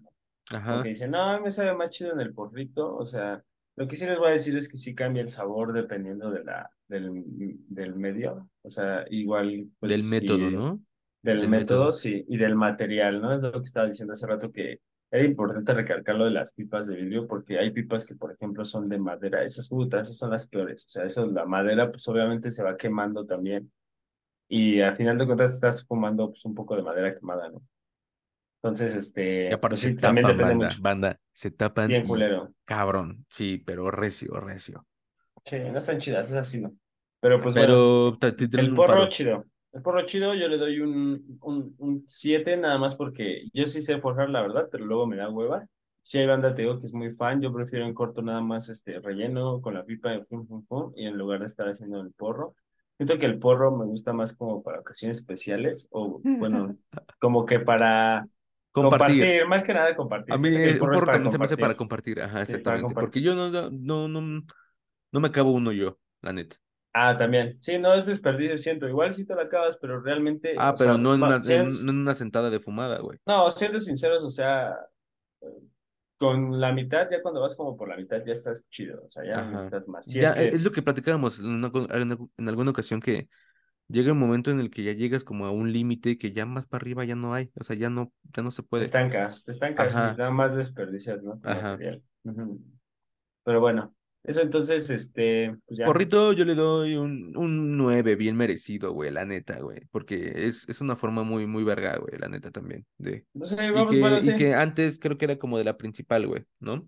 que 0.82 0.89
Ajá, 0.89 0.89
dice, 0.89 1.08
no, 1.08 1.41
me 1.41 1.52
sabe 1.52 1.76
más 1.76 1.89
chido 1.91 2.14
en 2.14 2.22
el 2.22 2.34
porrito. 2.34 2.95
O 2.95 3.06
sea, 3.06 3.43
lo 3.80 3.88
que 3.88 3.98
sí 3.98 4.06
les 4.06 4.20
voy 4.20 4.30
a 4.30 4.32
decir 4.34 4.56
es 4.58 4.70
que 4.70 4.78
sí 4.78 4.96
cambia 4.96 5.24
el 5.24 5.30
sabor 5.30 5.74
dependiendo 5.74 6.32
de 6.32 6.44
la, 6.46 6.72
del, 6.88 7.24
del 7.68 7.96
medio. 7.96 8.50
O 8.64 8.70
sea, 8.70 9.06
igual, 9.10 9.72
del 9.84 10.04
pues 10.04 10.04
método, 10.04 10.52
sí, 10.52 10.52
¿no? 10.52 10.82
del 11.24 11.42
Del 11.42 11.50
método, 11.50 11.92
método. 11.92 11.94
sí, 11.94 12.26
y 12.30 12.38
del 12.38 12.56
material, 12.56 13.22
¿no? 13.22 13.34
Es 13.36 13.42
lo 13.42 13.54
que 13.54 13.64
estaba 13.66 13.88
diciendo 13.88 14.14
hace 14.14 14.28
rato 14.28 14.52
que 14.52 14.82
era 15.12 15.26
importante 15.26 15.74
recalcar 15.74 16.16
lo 16.18 16.26
de 16.26 16.32
las 16.32 16.54
pipas 16.54 16.88
de 16.88 16.96
vidrio, 16.98 17.28
porque 17.28 17.60
hay 17.60 17.72
pipas 17.72 18.06
que, 18.06 18.16
por 18.16 18.32
ejemplo, 18.34 18.66
son 18.66 18.90
de 18.90 19.00
madera. 19.00 19.44
Esas 19.46 19.70
putas, 19.70 20.04
esas 20.08 20.18
son 20.18 20.32
las 20.32 20.48
peores. 20.48 20.86
O 20.86 20.90
sea, 20.90 21.06
eso, 21.06 21.28
la 21.28 21.46
madera, 21.46 21.92
pues 21.92 22.08
obviamente 22.10 22.52
se 22.52 22.64
va 22.64 22.78
quemando 22.78 23.26
también. 23.26 23.72
Y 24.50 24.82
al 24.82 24.96
final 24.98 25.18
de 25.18 25.26
cuentas 25.28 25.54
estás 25.54 25.86
fumando, 25.88 26.30
pues, 26.32 26.46
un 26.46 26.56
poco 26.56 26.76
de 26.78 26.84
madera 26.84 27.16
quemada, 27.18 27.50
¿no? 27.50 27.62
Entonces, 28.62 28.96
Y 28.96 28.98
este, 28.98 29.54
aparte 29.54 29.78
pues 29.78 29.80
sí, 29.80 29.96
también 29.96 30.28
depende 30.28 30.54
banda, 30.54 30.56
mucho. 30.56 30.82
banda, 30.82 31.20
se 31.40 31.52
tapan 31.52 31.90
Bien 31.92 32.08
culero. 32.08 32.54
cabrón, 32.66 33.26
sí, 33.30 33.58
pero 33.66 33.92
recio, 33.92 34.34
recio. 34.42 34.86
Sí, 35.46 35.58
no 35.60 35.80
están 35.80 36.00
chidas, 36.00 36.30
es 36.30 36.36
así, 36.36 36.60
¿no? 36.62 36.74
Pero 37.20 37.42
pues 37.42 37.56
bueno, 37.56 37.76
Pero 37.76 38.18
tiran 38.36 38.66
el 38.66 38.74
porro 38.74 39.08
chido. 39.10 39.46
El 39.72 39.82
porro 39.82 40.06
chido 40.06 40.34
yo 40.36 40.48
le 40.48 40.58
doy 40.58 40.80
un, 40.82 41.40
un, 41.42 41.76
un 41.78 42.04
7 42.08 42.58
nada 42.58 42.78
más 42.78 42.96
porque 42.96 43.50
yo 43.54 43.66
sí 43.68 43.82
sé 43.82 44.00
forjar 44.00 44.30
la 44.30 44.42
verdad, 44.42 44.68
pero 44.72 44.86
luego 44.86 45.08
me 45.08 45.16
da 45.18 45.30
hueva. 45.30 45.66
Si 46.02 46.18
hay 46.18 46.26
banda, 46.28 46.56
te 46.56 46.64
digo 46.64 46.80
que 46.80 46.88
es 46.88 46.94
muy 46.94 47.12
fan, 47.14 47.42
yo 47.42 47.54
prefiero 47.54 47.86
en 47.86 47.94
corto 47.94 48.22
nada 48.22 48.42
más 48.42 48.70
este 48.70 49.00
relleno 49.00 49.62
con 49.62 49.74
la 49.76 49.86
pipa 49.86 50.10
de 50.12 50.26
fum, 50.26 50.48
fum, 50.48 50.66
fum, 50.68 50.94
y 50.96 51.06
en 51.06 51.18
lugar 51.18 51.40
de 51.42 51.46
estar 51.46 51.68
haciendo 51.68 52.02
el 52.02 52.12
porro. 52.14 52.56
Siento 52.98 53.18
que 53.18 53.26
el 53.28 53.40
porro 53.40 53.76
me 53.78 53.86
gusta 53.86 54.12
más 54.14 54.36
como 54.36 54.64
para 54.64 54.80
ocasiones 54.80 55.18
especiales 55.18 55.88
o 55.92 56.24
bueno, 56.38 56.76
como 57.20 57.46
que 57.46 57.60
para 57.60 58.28
Compartir. 58.80 59.22
compartir, 59.22 59.46
más 59.48 59.64
que 59.64 59.74
nada 59.74 59.96
compartir. 59.96 60.36
A 60.36 60.38
mí 60.38 60.50
el 60.50 60.78
porro 60.78 61.00
porro 61.00 61.10
también 61.10 61.32
se 61.32 61.38
me 61.40 61.46
hace 61.46 61.58
para 61.58 61.76
compartir. 61.78 62.22
ajá, 62.22 62.42
Sí, 62.44 62.54
exactamente. 62.54 62.96
Porque 62.96 63.22
yo 63.22 63.36
no, 63.36 63.50
no, 63.72 64.08
no, 64.08 64.22
no 65.12 65.20
me 65.20 65.28
acabo 65.30 65.52
uno 65.54 65.72
yo, 65.72 66.00
la 66.22 66.34
neta. 66.34 66.58
Ah, 66.94 67.16
también. 67.18 67.58
Sí, 67.62 67.78
no 67.78 67.94
es 67.94 68.06
desperdicio, 68.06 68.58
siento. 68.58 68.88
Igual 68.88 69.14
sí 69.14 69.26
te 69.26 69.36
lo 69.36 69.42
acabas, 69.42 69.78
pero 69.78 70.02
realmente, 70.02 70.66
Ah, 70.66 70.76
pero 70.78 70.98
sea, 70.98 70.98
no 70.98 71.16
en 71.16 71.22
una, 71.24 71.38
en, 71.38 71.44
sean- 71.44 71.68
un- 71.68 71.86
no 71.86 71.92
en 71.92 71.98
una 72.00 72.14
sentada 72.16 72.50
de 72.50 72.60
fumada, 72.60 73.00
güey. 73.00 73.20
no, 73.26 73.50
siendo 73.52 73.80
sinceros, 73.80 74.24
o 74.24 74.30
sea, 74.30 74.76
con 76.18 76.60
la 76.60 76.72
mitad, 76.74 77.10
ya 77.10 77.22
cuando 77.22 77.42
vas 77.42 77.56
como 77.56 77.76
por 77.78 77.88
la 77.90 77.96
mitad, 77.98 78.22
ya 78.26 78.34
estás 78.34 78.68
chido, 78.70 79.04
o 79.06 79.10
sea, 79.10 79.24
ya 79.26 79.42
Ajá. 79.42 79.46
necesitas 79.46 79.88
más. 79.88 80.10
Si 80.10 80.20
Ya, 80.20 80.32
es 80.32 80.34
e- 80.34 80.50
que, 80.50 80.56
es 80.56 80.64
lo 80.64 80.72
que 80.72 80.82
platicábamos 80.82 81.40
una 81.40 81.72
en 82.38 82.48
alguna 82.50 82.72
ocasión 82.72 83.00
que 83.00 83.30
llega 83.90 84.12
un 84.14 84.20
momento 84.20 84.52
en 84.52 84.60
el 84.60 84.70
que 84.70 84.84
ya 84.84 84.94
llegas 84.94 85.24
como 85.24 85.46
a 85.46 85.52
un 85.52 85.74
límite 85.74 86.18
que 86.18 86.32
ya 86.32 86.46
más 86.46 86.68
para 86.68 86.82
arriba 86.82 87.04
ya 87.04 87.16
no 87.16 87.34
hay, 87.34 87.52
o 87.60 87.64
sea, 87.64 87.76
ya 87.76 87.90
no, 87.90 88.14
ya 88.36 88.44
no 88.44 88.52
se 88.52 88.62
te 88.62 88.68
puede. 88.68 88.84
estancas, 88.84 89.44
te 89.44 89.52
estancas 89.52 89.94
y 89.94 89.98
Ajá, 89.98 90.16
nada 90.18 90.32
más 90.32 90.56
desperdicias, 90.56 91.22
¿no? 91.24 91.40
Ajá. 91.44 91.78
Pero 93.44 93.60
bueno, 93.60 93.96
eso 94.24 94.42
entonces, 94.42 94.90
este, 94.90 95.56
pues 95.66 95.80
ya. 95.80 95.86
Porrito 95.86 96.34
yo 96.34 96.46
le 96.46 96.54
doy 96.54 96.96
un, 96.96 97.36
un 97.36 97.78
9 97.78 98.16
bien 98.16 98.36
merecido, 98.36 98.92
güey, 98.92 99.12
la 99.12 99.26
neta, 99.26 99.60
güey, 99.60 99.82
porque 99.92 100.48
es, 100.48 100.70
es 100.70 100.82
una 100.82 100.96
forma 100.96 101.24
muy, 101.24 101.48
muy 101.48 101.64
verga, 101.64 101.98
güey, 101.98 102.20
la 102.20 102.30
neta 102.30 102.52
también, 102.52 102.86
de... 102.98 103.26
No 103.34 103.46
sé, 103.48 103.66
Y 103.66 103.72
vamos, 103.72 103.92
que, 103.92 104.00
bueno, 104.00 104.20
y 104.20 104.24
sí. 104.24 104.36
que 104.36 104.54
antes 104.54 105.00
creo 105.00 105.18
que 105.18 105.26
era 105.26 105.40
como 105.40 105.58
de 105.58 105.64
la 105.64 105.78
principal, 105.78 106.28
güey, 106.28 106.46
¿no? 106.60 106.88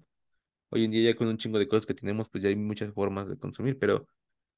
Hoy 0.69 0.85
en 0.85 0.91
día 0.91 1.11
ya 1.11 1.17
con 1.17 1.27
un 1.27 1.37
chingo 1.37 1.57
de 1.57 1.67
cosas 1.67 1.85
que 1.85 1.93
tenemos, 1.93 2.29
pues 2.29 2.43
ya 2.43 2.49
hay 2.49 2.55
muchas 2.55 2.93
formas 2.93 3.27
de 3.27 3.37
consumir, 3.37 3.79
pero 3.79 4.07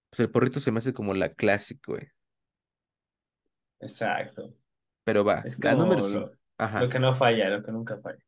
pues 0.10 0.20
el 0.20 0.30
porrito 0.30 0.60
se 0.60 0.72
me 0.72 0.80
hace 0.80 0.94
como 0.94 1.14
la 1.14 1.34
clásica, 1.34 1.92
güey. 1.94 2.08
Exacto. 3.84 4.54
Pero 5.04 5.24
va, 5.24 5.38
Es 5.44 5.58
la 5.58 5.76
número 5.76 6.02
como 6.02 6.08
5. 6.08 6.30
lo, 6.30 6.38
Ajá, 6.58 6.84
lo 6.86 6.90
que 6.90 7.00
no 7.00 7.16
falla, 7.16 7.50
lo 7.50 7.64
que 7.64 7.72
nunca 7.72 8.00
falla. 8.00 8.24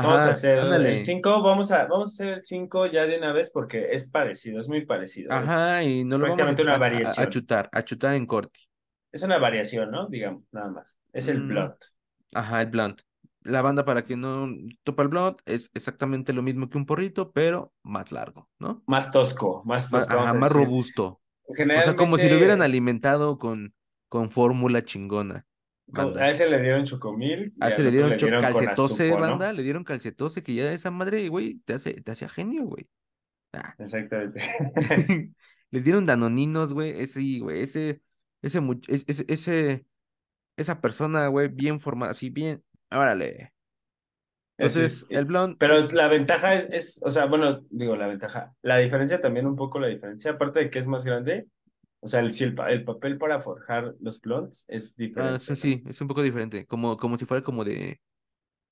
Vamos 0.00 0.26
a 0.26 0.30
hacer 0.30 0.58
el 0.58 0.62
ándale. 0.62 1.02
5, 1.02 1.42
vamos 1.42 1.72
a, 1.72 1.86
vamos 1.86 2.10
a 2.10 2.24
hacer 2.24 2.34
el 2.38 2.42
5 2.42 2.86
ya 2.86 3.06
de 3.06 3.18
una 3.18 3.32
vez 3.32 3.50
porque 3.52 3.88
es 3.92 4.10
parecido, 4.10 4.60
es 4.60 4.68
muy 4.68 4.84
parecido. 4.86 5.38
Es 5.38 5.40
Ajá, 5.40 5.82
y 5.82 6.02
no 6.04 6.16
lo 6.18 6.26
vamos 6.28 6.50
a, 6.50 6.52
prácticamente 6.52 6.62
una 6.62 6.74
a- 6.74 7.22
a- 7.22 7.28
chutar, 7.28 7.68
a 7.72 7.84
chutar 7.84 8.14
en 8.14 8.26
corte. 8.26 8.60
Es 9.12 9.22
una 9.22 9.38
variación, 9.38 9.90
¿no? 9.90 10.08
Digamos, 10.08 10.44
nada 10.52 10.68
más. 10.68 10.98
Es 11.14 11.28
el 11.28 11.40
Mm, 11.40 11.42
blunt. 11.42 11.76
Ajá, 12.34 12.62
el 12.62 12.68
blunt. 12.70 13.02
La 13.42 13.62
banda, 13.62 13.84
para 13.84 14.04
quien 14.04 14.20
no 14.22 14.48
topa 14.84 15.02
el 15.02 15.08
blunt, 15.08 15.40
es 15.46 15.70
exactamente 15.74 16.32
lo 16.32 16.42
mismo 16.42 16.68
que 16.70 16.78
un 16.78 16.86
porrito, 16.86 17.32
pero 17.32 17.74
más 17.82 18.12
largo, 18.12 18.50
¿no? 18.58 18.86
Más 18.86 19.10
tosco, 19.12 19.62
más 19.66 19.90
Más, 19.90 20.06
tosco, 20.06 20.16
ajá, 20.18 20.34
más 20.34 20.52
robusto. 20.52 21.20
O 21.72 21.82
sea, 21.82 21.96
como 21.96 22.18
si 22.18 22.28
lo 22.28 22.36
hubieran 22.36 22.62
alimentado 22.62 23.38
con, 23.38 23.74
con 24.14 24.30
fórmula 24.30 24.84
chingona, 24.84 25.44
a 25.92 26.30
ese 26.30 26.48
le 26.48 26.62
dieron 26.62 26.84
chocomil 26.84 27.52
A 27.58 27.70
ese 27.70 27.82
le 27.82 27.90
dieron 27.90 28.10
le 28.10 28.16
dieron 28.16 28.40
calcetose, 28.40 29.08
azupo, 29.08 29.20
banda, 29.20 29.48
¿no? 29.48 29.54
le 29.54 29.62
dieron 29.64 29.82
calcetose, 29.82 30.44
que 30.44 30.54
ya 30.54 30.72
esa 30.72 30.92
madre, 30.92 31.28
güey, 31.28 31.58
te 31.64 31.74
hace, 31.74 32.00
te 32.00 32.12
hacía 32.12 32.28
genio, 32.28 32.62
güey. 32.62 32.88
Ah. 33.52 33.74
Exactamente. 33.76 34.40
Le 35.72 35.80
dieron 35.80 36.06
danoninos, 36.06 36.72
güey, 36.72 37.02
ese, 37.02 37.40
güey, 37.40 37.62
ese, 37.64 38.00
ese, 38.40 38.60
ese, 38.86 39.24
ese, 39.26 39.86
esa 40.56 40.80
persona, 40.80 41.26
güey, 41.26 41.48
bien 41.48 41.80
formada, 41.80 42.12
así 42.12 42.30
bien, 42.30 42.62
órale. 42.92 43.52
Entonces, 44.58 45.08
es. 45.10 45.16
el 45.18 45.24
blond 45.24 45.56
Pero 45.58 45.74
es, 45.74 45.92
la 45.92 46.06
ventaja 46.06 46.54
es, 46.54 46.68
es, 46.70 47.00
o 47.02 47.10
sea, 47.10 47.24
bueno, 47.24 47.64
digo, 47.68 47.96
la 47.96 48.06
ventaja, 48.06 48.54
la 48.62 48.76
diferencia 48.76 49.20
también 49.20 49.48
un 49.48 49.56
poco 49.56 49.80
la 49.80 49.88
diferencia, 49.88 50.30
aparte 50.30 50.60
de 50.60 50.70
que 50.70 50.78
es 50.78 50.86
más 50.86 51.04
grande, 51.04 51.48
o 52.04 52.08
sea, 52.08 52.20
el, 52.20 52.34
si 52.34 52.44
el, 52.44 52.54
el 52.68 52.84
papel 52.84 53.16
para 53.16 53.40
forjar 53.40 53.94
los 53.98 54.20
blunts 54.20 54.66
es 54.68 54.90
ah, 54.90 54.94
diferente. 54.98 55.38
sí, 55.38 55.50
¿no? 55.50 55.56
sí, 55.56 55.82
es 55.86 56.00
un 56.02 56.08
poco 56.08 56.22
diferente, 56.22 56.66
como, 56.66 56.98
como 56.98 57.16
si 57.16 57.24
fuera 57.24 57.42
como 57.42 57.64
de, 57.64 57.98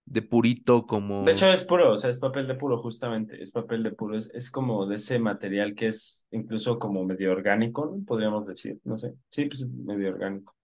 de 0.05 0.21
purito, 0.21 0.87
como, 0.87 1.25
De 1.25 1.33
hecho, 1.33 1.51
es 1.51 1.65
puro, 1.65 1.93
o 1.93 1.97
sea, 1.97 2.11
es 2.11 2.19
papel 2.19 2.47
de 2.47 2.57
puro, 2.57 2.83
justamente, 2.83 3.43
es 3.43 3.51
papel 3.51 3.83
de 3.83 3.93
puro, 3.93 4.19
es, 4.19 4.31
es 4.35 4.51
como 4.51 4.87
de 4.87 4.97
ese 4.97 5.19
material 5.19 5.75
que 5.75 5.89
es 5.89 6.29
incluso 6.31 6.79
como 6.79 7.07
medio 7.07 7.33
orgánico, 7.33 7.87
¿no? 7.87 8.05
Podríamos 8.05 8.47
decir, 8.47 8.79
no 8.85 8.99
sé, 8.99 9.15
sí, 9.31 9.47
pues 9.47 9.67
medio 9.67 10.11
orgánico. 10.11 10.55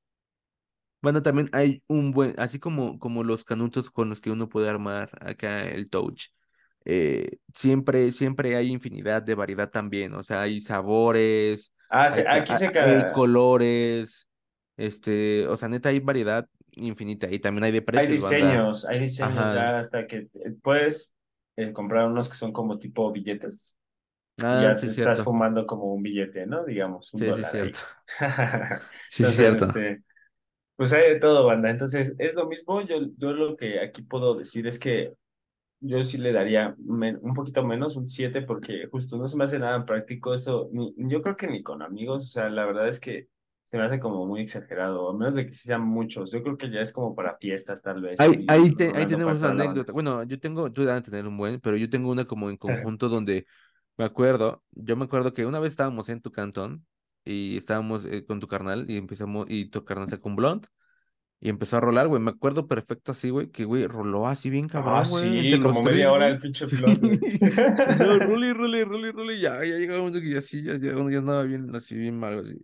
bueno, 1.01 1.23
también 1.23 1.49
hay 1.53 1.83
un 1.87 2.11
buen, 2.13 2.35
así 2.37 2.59
como, 2.59 2.99
como 2.99 3.25
los 3.25 3.45
canutos 3.45 3.91
con 3.91 4.11
los 4.11 4.21
que 4.21 4.31
uno 4.31 4.51
puede 4.51 4.69
armar 4.69 5.11
acá 5.23 5.63
el 5.63 5.89
touch, 5.89 6.27
eh, 6.89 7.39
siempre, 7.55 8.13
siempre 8.13 8.57
hay 8.57 8.71
infinidad 8.71 9.23
de 9.23 9.35
variedad 9.37 9.71
también, 9.71 10.15
o 10.15 10.23
sea, 10.25 10.43
hay 10.43 10.61
sabores, 10.63 11.75
Ah, 11.91 12.09
hay, 12.13 12.25
aquí 12.31 12.57
se 12.57 12.71
hay 12.79 13.07
colores, 13.11 14.29
este, 14.77 15.47
o 15.49 15.57
sea, 15.57 15.69
neta 15.69 15.91
hay 15.91 16.01
variedad 16.01 16.49
infinita 16.73 17.29
y 17.31 17.41
también 17.41 17.65
hay 17.65 17.73
de 17.73 17.83
hay 17.95 18.07
precios, 18.07 18.21
banda. 18.21 18.67
diseños, 18.67 18.87
hay 18.87 19.01
diseños 19.01 19.51
Ajá. 19.51 19.53
ya 19.53 19.79
hasta 19.79 20.07
que 20.07 20.29
eh, 20.35 20.55
puedes 20.63 21.17
eh, 21.57 21.73
comprar 21.73 22.07
unos 22.09 22.29
que 22.29 22.37
son 22.37 22.53
como 22.53 22.79
tipo 22.79 23.11
billetes 23.13 23.79
Ah, 24.41 24.75
ya 24.75 24.79
sí, 24.79 24.87
te 24.87 24.91
es 24.91 24.99
estás 24.99 25.23
fumando 25.23 25.67
como 25.67 25.95
un 25.95 26.03
billete, 26.03 26.47
¿no? 26.47 26.65
Digamos, 26.67 27.15
un 27.15 27.25
Sí, 27.25 27.33
sí, 27.33 27.41
es 27.41 27.49
dólar 27.49 27.57
ahí. 27.57 27.73
cierto. 27.73 27.79
Sí, 29.07 29.25
sí, 29.25 29.31
es 29.31 29.35
Entonces, 29.35 29.55
cierto. 29.57 29.67
este, 29.67 30.03
pues 30.77 30.93
hay 30.93 31.15
de 31.15 31.21
todo, 31.21 31.47
banda. 31.47 31.71
Entonces, 31.71 32.15
es 32.19 32.35
lo 32.35 32.47
mismo. 32.49 32.83
Yo, 32.83 32.97
yo 33.19 33.33
lo 33.33 33.57
que 33.57 33.81
aquí 33.81 34.03
puedo 34.03 34.37
decir 34.37 34.67
es 34.67 34.79
que 34.79 35.15
yo 35.81 36.03
sí 36.05 36.19
le 36.19 36.33
daría 36.33 36.75
un 36.79 37.35
poquito 37.35 37.65
menos, 37.65 37.97
un 37.97 38.09
7, 38.09 38.43
porque 38.43 38.87
justo 38.91 39.17
no 39.17 39.29
se 39.29 39.37
me 39.37 39.45
hace 39.45 39.59
nada 39.59 39.85
práctico 39.87 40.35
eso. 40.35 40.69
Ni, 40.73 40.95
yo 40.97 41.23
creo 41.23 41.37
que 41.37 41.47
ni 41.49 41.63
con 41.63 41.83
amigos, 41.83 42.25
o 42.25 42.29
sea, 42.29 42.49
la 42.51 42.67
verdad 42.67 42.89
es 42.89 43.01
que 43.01 43.29
se 43.67 43.77
me 43.79 43.85
hace 43.85 44.01
como 44.01 44.27
muy 44.27 44.41
exagerado, 44.43 45.11
a 45.11 45.15
menos 45.17 45.35
de 45.35 45.47
que 45.47 45.53
sean 45.53 45.83
muchos. 45.83 46.33
Yo 46.33 46.43
creo 46.43 46.57
que 46.59 46.71
ya 46.71 46.81
es 46.81 46.93
como 46.93 47.15
para 47.15 47.37
fiestas, 47.39 47.83
tal 47.83 48.01
vez, 48.03 48.21
Ahí, 48.21 48.43
ahí, 48.49 48.73
te- 48.75 48.97
ahí 48.97 49.07
tenemos 49.07 49.39
una 49.39 49.51
anécdota. 49.51 49.93
Bueno, 49.93 50.23
yo 50.25 50.41
tengo, 50.41 50.73
tú 50.73 50.85
debes 50.85 51.05
tener 51.05 51.27
un 51.27 51.37
buen, 51.37 51.61
pero 51.61 51.77
yo 51.77 51.89
tengo 51.89 52.11
una 52.11 52.25
como 52.27 52.51
en 52.51 52.57
conjunto 52.59 53.09
donde 53.09 53.47
me 53.97 54.05
acuerdo, 54.05 54.65
yo 54.73 54.97
me 54.97 55.05
acuerdo 55.05 55.33
que 55.35 55.47
una 55.47 55.61
vez 55.61 55.73
estábamos 55.73 56.09
en 56.09 56.21
tu 56.21 56.33
cantón 56.33 56.85
y 57.25 57.57
estábamos 57.59 58.05
eh, 58.07 58.25
con 58.27 58.41
tu 58.41 58.49
carnal 58.49 58.91
y 58.91 58.97
empezamos, 58.97 59.47
y 59.49 59.67
tu 59.71 59.85
carnal 59.85 60.09
sacó 60.09 60.29
un 60.29 60.37
blond 60.37 60.67
y 61.41 61.49
empezó 61.51 61.77
a 61.77 61.81
rolar, 61.81 62.09
güey. 62.09 62.21
Me 62.23 62.31
acuerdo 62.31 62.67
perfecto 62.69 63.13
así, 63.13 63.31
güey, 63.31 63.51
que 63.51 63.65
güey, 63.65 63.87
roló 63.87 64.27
así 64.29 64.51
bien 64.51 64.69
Ah, 64.73 65.03
cabrón, 65.03 65.09
güey, 65.09 65.47
sí, 65.49 65.59
como 65.61 65.83
media 65.83 66.11
tres, 66.11 66.13
hora 66.13 66.27
güey. 66.27 66.29
el 66.29 66.41
pinche 66.41 66.67
luego, 67.87 68.21
role, 68.21 68.55
role, 68.55 68.85
role, 68.85 69.13
role, 69.13 69.41
ya, 69.41 69.59
ya 69.65 69.77
llegaba 69.77 70.01
un 70.01 70.07
momento 70.09 70.21
que 70.25 70.33
ya 70.35 70.41
sí, 70.41 70.63
ya, 70.63 70.75
ya, 70.77 70.93
ya 71.11 71.19
andaba 71.19 71.43
bien, 71.45 71.75
así 71.77 71.97
bien 71.97 72.19
mal, 72.19 72.41
así. 72.41 72.59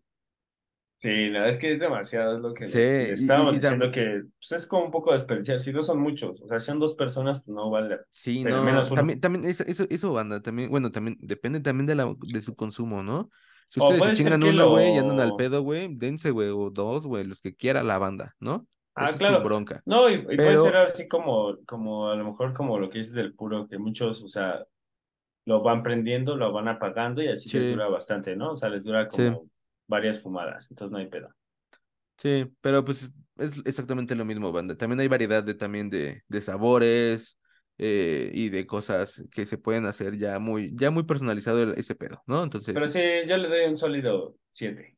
Sí, 0.96 1.10
la 1.28 1.40
verdad 1.40 1.48
es 1.50 1.58
que 1.58 1.72
es 1.74 1.80
demasiado, 1.80 2.36
es 2.36 2.40
lo 2.42 2.54
que 2.54 2.64
Sí, 2.64 2.78
estábamos 3.12 3.54
y, 3.54 3.56
y 3.56 3.60
tam- 3.60 3.78
diciendo 3.78 3.90
que 3.90 4.22
pues, 4.38 4.52
es 4.52 4.66
como 4.66 4.86
un 4.86 4.90
poco 4.90 5.12
desperdiciar. 5.12 5.60
Si 5.60 5.72
no 5.72 5.82
son 5.82 5.98
muchos, 6.00 6.40
o 6.40 6.48
sea, 6.48 6.58
si 6.58 6.66
son 6.66 6.78
dos 6.78 6.94
personas, 6.94 7.42
pues 7.42 7.54
no 7.54 7.68
vale, 7.70 7.98
Sí, 8.10 8.44
pero 8.44 8.62
no, 8.62 8.62
menos 8.62 8.90
uno. 8.90 9.04
también, 9.04 9.20
también 9.20 9.44
eso, 9.44 9.64
eso, 9.66 9.84
eso, 9.90 10.12
banda, 10.12 10.40
también, 10.40 10.70
bueno, 10.70 10.90
también 10.92 11.16
depende 11.20 11.58
también 11.60 11.86
de 11.86 11.96
la, 11.96 12.14
de 12.28 12.42
su 12.42 12.54
consumo, 12.54 13.02
¿no? 13.02 13.30
Si 13.68 13.80
ustedes 13.80 14.04
se 14.04 14.12
chingan 14.14 14.42
uno, 14.44 14.70
güey, 14.70 14.94
y 14.94 14.98
andan 14.98 15.20
al 15.20 15.30
lo... 15.30 15.36
pedo, 15.36 15.62
güey, 15.62 15.88
dense, 15.96 16.30
güey, 16.30 16.48
o 16.50 16.70
dos, 16.70 17.06
güey, 17.06 17.24
los 17.24 17.40
que 17.40 17.54
quiera 17.56 17.82
la 17.82 17.98
banda, 17.98 18.34
¿no? 18.40 18.66
Ah, 18.94 19.06
Esa 19.06 19.14
es 19.16 19.22
su 19.22 19.28
claro. 19.28 19.42
bronca. 19.42 19.82
No, 19.86 20.08
y, 20.08 20.14
y 20.14 20.38
puede 20.38 20.56
ser 20.56 20.76
así 20.76 21.08
como, 21.08 21.56
como 21.66 22.08
a 22.10 22.14
lo 22.16 22.24
mejor 22.24 22.54
como 22.54 22.78
lo 22.78 22.88
que 22.88 22.98
dices 22.98 23.14
del 23.14 23.34
puro, 23.34 23.66
que 23.66 23.78
muchos, 23.78 24.22
o 24.22 24.28
sea, 24.28 24.64
lo 25.46 25.62
van 25.62 25.82
prendiendo, 25.82 26.36
lo 26.36 26.52
van 26.52 26.68
apagando 26.68 27.22
y 27.22 27.28
así 27.28 27.50
les 27.58 27.70
dura 27.70 27.88
bastante, 27.88 28.36
¿no? 28.36 28.52
O 28.52 28.56
sea, 28.56 28.68
les 28.68 28.84
dura 28.84 29.08
sí, 29.10 29.28
como 29.28 29.48
varias 29.88 30.20
fumadas, 30.22 30.68
entonces 30.70 30.92
no 30.92 30.98
hay 30.98 31.08
pedo. 31.08 31.28
sí, 32.18 32.46
pero 32.60 32.84
pues 32.84 33.10
es 33.36 33.60
exactamente 33.64 34.14
lo 34.14 34.24
mismo, 34.24 34.52
banda. 34.52 34.76
También 34.76 35.00
hay 35.00 35.08
variedad 35.08 35.42
de, 35.42 35.54
también 35.54 35.90
de, 35.90 36.22
de 36.28 36.40
sabores, 36.40 37.38
eh, 37.78 38.30
y 38.32 38.48
de 38.50 38.66
cosas 38.66 39.24
que 39.32 39.46
se 39.46 39.58
pueden 39.58 39.86
hacer 39.86 40.16
ya 40.16 40.38
muy, 40.38 40.72
ya 40.74 40.90
muy 40.90 41.02
personalizado 41.04 41.62
el- 41.62 41.74
ese 41.78 41.94
pedo, 41.94 42.22
¿no? 42.26 42.36
Pero 42.36 42.44
Entonces, 42.44 42.92
sí, 42.92 43.28
yo 43.28 43.36
le 43.36 43.48
doy 43.48 43.64
un 43.68 43.76
sólido 43.76 44.36
7 44.50 44.96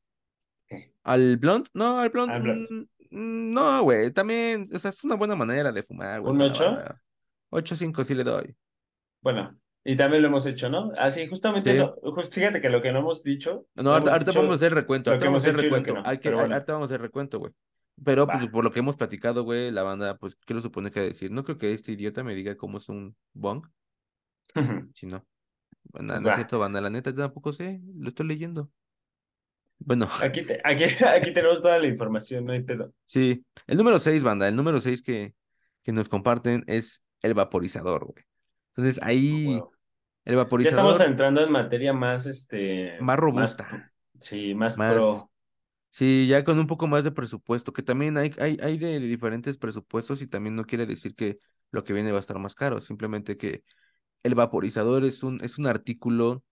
¿al 1.04 1.36
blunt? 1.36 1.68
No, 1.74 1.98
al 2.00 2.10
blunt, 2.10 2.30
al 2.32 2.42
blunt. 2.42 2.70
mm, 2.70 2.80
mm, 3.10 3.52
no, 3.54 3.82
güey, 3.82 4.10
también, 4.10 4.66
o 4.74 4.78
sea, 4.78 4.90
es 4.90 5.02
una 5.04 5.14
buena 5.14 5.36
manera 5.36 5.72
de 5.72 5.82
fumar, 5.82 6.20
güey, 6.20 6.32
¿Un 6.32 6.38
para 6.38 6.48
la 6.50 6.54
8? 6.54 6.64
banda. 6.64 7.02
8.5 7.50 8.04
sí 8.04 8.14
le 8.14 8.24
doy. 8.24 8.54
Bueno, 9.22 9.56
y 9.84 9.96
también 9.96 10.22
lo 10.22 10.28
hemos 10.28 10.44
hecho, 10.46 10.68
¿no? 10.68 10.92
Así, 10.98 11.26
justamente, 11.28 11.70
Sí. 11.72 11.78
lo, 11.78 11.94
just- 12.02 12.32
fíjate 12.32 12.60
que 12.60 12.68
lo 12.68 12.82
que 12.82 12.92
no 12.92 12.98
hemos 12.98 13.22
dicho, 13.22 13.66
No, 13.76 13.92
ahorita, 13.92 14.32
vamos 14.32 14.50
a 14.50 14.54
hacer 14.56 14.74
recuento, 14.74 15.10
ahorita 15.10 15.26
vamos 15.26 15.44
a 15.46 15.48
hacer 15.50 15.60
recuento. 15.62 15.94
pero 16.22 16.40
ahorita 16.40 16.72
vamos 16.72 16.90
a 16.90 16.94
hacer 16.94 17.00
recuento, 17.00 17.38
güey. 17.38 17.52
Pero 18.04 18.26
pues 18.26 18.46
por 18.48 18.62
lo 18.62 18.70
que 18.70 18.80
hemos 18.80 18.96
platicado, 18.96 19.42
güey, 19.44 19.70
la 19.70 19.82
banda, 19.82 20.16
pues, 20.18 20.36
¿qué 20.46 20.52
lo 20.54 20.60
supone 20.60 20.90
que 20.90 21.00
decir? 21.00 21.30
No 21.30 21.44
creo 21.44 21.56
que 21.58 21.72
este 21.72 21.92
idiota 21.92 22.22
me 22.22 22.34
diga 22.34 22.56
cómo 22.56 22.78
es 22.78 22.88
un 22.88 23.16
bong, 23.32 23.66
si 24.94 25.06
no. 25.06 25.24
No 25.92 26.28
es 26.28 26.34
cierto, 26.34 26.58
banda, 26.58 26.80
la 26.80 26.90
neta 26.90 27.14
tampoco 27.14 27.52
sé, 27.52 27.80
lo 27.96 28.08
estoy 28.08 28.26
leyendo. 28.26 28.70
Bueno, 29.78 30.08
Aquí, 30.22 30.42
te- 30.42 30.60
aquí, 30.64 30.84
aquí 31.04 31.32
tenemos 31.32 31.62
toda 31.62 31.78
la 31.78 31.86
información, 31.86 32.44
no 32.44 32.52
hay 32.52 32.62
pedo. 32.62 32.92
sí. 33.04 33.44
El 33.66 33.76
número 33.78 33.98
6, 33.98 34.22
banda, 34.24 34.48
el 34.48 34.56
número 34.56 34.80
6 34.80 35.02
que, 35.02 35.34
que 35.82 35.92
nos 35.92 36.08
comparten 36.08 36.64
es 36.66 37.04
el 37.22 37.34
vaporizador, 37.34 38.04
güey. 38.06 38.24
Entonces 38.74 39.02
ahí, 39.02 39.56
Wow. 39.56 39.70
el 40.24 40.34
Ya 40.34 40.42
estamos 40.42 40.44
vaporizador 40.44 41.02
entrando 41.02 41.40
en 41.42 41.52
materia 41.52 41.92
más, 41.92 42.26
este, 42.26 42.96
más 43.00 43.18
robusta, 43.18 43.92
sí, 44.20 44.54
más 44.54 44.76
más, 44.76 44.94
pro. 44.94 45.30
Sí, 45.96 46.26
ya 46.28 46.44
con 46.44 46.58
un 46.58 46.66
poco 46.66 46.86
más 46.86 47.04
de 47.04 47.12
presupuesto, 47.12 47.72
que 47.72 47.82
también 47.82 48.16
hay, 48.18 48.32
hay, 48.38 48.58
hay 48.62 48.78
de 48.78 48.98
diferentes 49.00 49.58
presupuestos 49.58 50.22
y 50.22 50.26
también 50.28 50.56
no 50.56 50.64
quiere 50.64 50.86
decir 50.86 51.14
que 51.14 51.38
lo 51.70 51.84
que 51.84 51.92
viene 51.92 52.10
va 52.12 52.18
a 52.18 52.20
estar 52.20 52.38
más 52.38 52.54
caro, 52.54 52.80
simplemente 52.80 53.36
que 53.36 53.64
el 54.24 54.34
vaporizador 54.34 55.04
es 55.04 55.22
un, 55.24 55.42
es 55.44 55.58
un 55.58 55.66
artículo, 55.66 56.44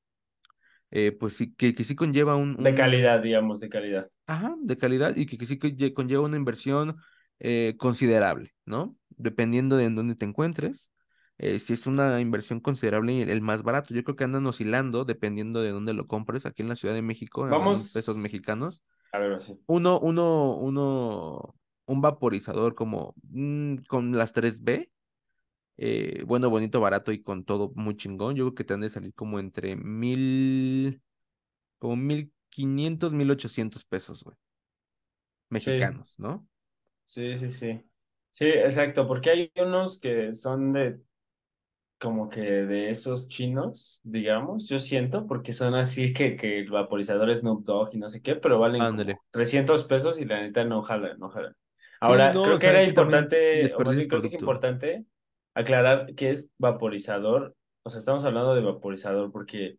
eh, 0.90 1.12
pues 1.12 1.36
sí, 1.36 1.54
que, 1.54 1.74
que 1.74 1.84
sí 1.84 1.94
conlleva 1.96 2.36
un, 2.36 2.56
De 2.58 2.74
calidad, 2.74 3.20
digamos, 3.22 3.60
de 3.60 3.68
calidad. 3.68 4.10
ajá, 4.26 4.54
de 4.60 4.76
calidad 4.78 5.16
y 5.16 5.26
que, 5.26 5.38
que 5.38 5.46
sí 5.46 5.58
conlle- 5.58 5.92
conlleva 5.94 6.22
una 6.24 6.36
inversión 6.36 6.96
eh, 7.40 7.74
considerable, 7.78 8.54
¿no? 8.64 8.96
Dependiendo 9.10 9.76
de 9.76 9.86
en 9.86 9.94
dónde 9.94 10.14
te 10.16 10.24
encuentres. 10.24 10.90
eh, 11.38 11.58
si 11.58 11.72
es 11.72 11.86
una 11.88 12.20
inversión 12.20 12.60
considerable, 12.60 13.22
el 13.22 13.30
el 13.30 13.40
más 13.42 13.62
barato, 13.64 13.92
yo 13.94 14.04
creo 14.04 14.14
que 14.16 14.24
andan 14.24 14.46
oscilando 14.46 15.04
dependiendo 15.04 15.62
de 15.62 15.70
dónde 15.70 15.92
lo 15.94 16.06
compres. 16.06 16.46
Aquí 16.46 16.62
en 16.62 16.68
la 16.68 16.76
Ciudad 16.76 16.94
de 16.94 17.02
México, 17.02 17.42
hablando 17.44 17.76
en 17.76 17.86
pesos 17.88 18.16
Vamos, 18.16 18.16
mexicanos, 18.16 18.82
a 19.14 19.18
ver, 19.18 19.42
sí. 19.42 19.58
uno, 19.66 19.98
uno, 20.00 20.56
uno, 20.56 21.56
un 21.86 22.00
vaporizador 22.00 22.74
como 22.74 23.14
mm, 23.30 23.76
con 23.88 24.16
las 24.16 24.32
3B 24.32 24.92
eh, 25.78 26.24
bueno, 26.26 26.50
bonito, 26.50 26.80
barato 26.80 27.12
y 27.12 27.22
con 27.22 27.44
todo 27.44 27.72
muy 27.76 27.96
chingón. 27.96 28.36
Yo 28.36 28.44
creo 28.46 28.54
que 28.56 28.64
te 28.64 28.74
han 28.74 28.80
de 28.82 28.90
salir 28.90 29.14
como 29.14 29.38
entre 29.40 29.76
mil, 29.76 31.02
como 31.78 31.96
mil 31.96 32.34
quinientos, 32.50 33.12
mil 33.14 33.30
ochocientos 33.32 33.84
pesos, 33.86 34.24
güey, 34.24 34.36
Sí, 35.56 35.70
mexicanos, 35.70 36.14
¿no? 36.18 36.46
sí, 37.04 37.38
sí, 37.38 37.50
sí. 37.50 37.90
Sí, 38.30 38.46
exacto, 38.46 39.06
porque 39.06 39.30
hay 39.30 39.52
unos 39.56 40.00
que 40.00 40.34
son 40.34 40.72
de 40.72 41.00
como 42.04 42.28
que 42.28 42.42
de 42.42 42.90
esos 42.90 43.28
chinos, 43.28 43.98
digamos, 44.02 44.68
yo 44.68 44.78
siento, 44.78 45.26
porque 45.26 45.54
son 45.54 45.74
así 45.74 46.12
que, 46.12 46.36
que 46.36 46.58
el 46.58 46.68
vaporizador 46.68 47.30
es 47.30 47.38
Snoop 47.38 47.64
Dogg 47.64 47.94
y 47.94 47.96
no 47.96 48.10
sé 48.10 48.20
qué, 48.20 48.36
pero 48.36 48.58
valen 48.58 48.82
Ándale. 48.82 49.14
como 49.14 49.24
300 49.30 49.84
pesos 49.84 50.20
y 50.20 50.26
la 50.26 50.42
neta 50.42 50.66
no 50.66 50.82
jalan, 50.82 51.18
no 51.18 51.30
jalan. 51.30 51.54
Sí, 51.54 51.56
Ahora, 52.02 52.34
no, 52.34 52.42
creo 52.42 52.56
que 52.56 52.66
sea, 52.66 52.70
era 52.72 52.82
importante, 52.82 53.74
o 53.74 53.80
más 53.80 53.96
bien 53.96 54.06
creo 54.06 54.20
que 54.20 54.26
es 54.26 54.34
importante 54.34 55.06
aclarar 55.54 56.14
que 56.14 56.28
es 56.28 56.46
vaporizador, 56.58 57.56
o 57.84 57.88
sea, 57.88 58.00
estamos 58.00 58.22
hablando 58.26 58.54
de 58.54 58.60
vaporizador 58.60 59.32
porque 59.32 59.78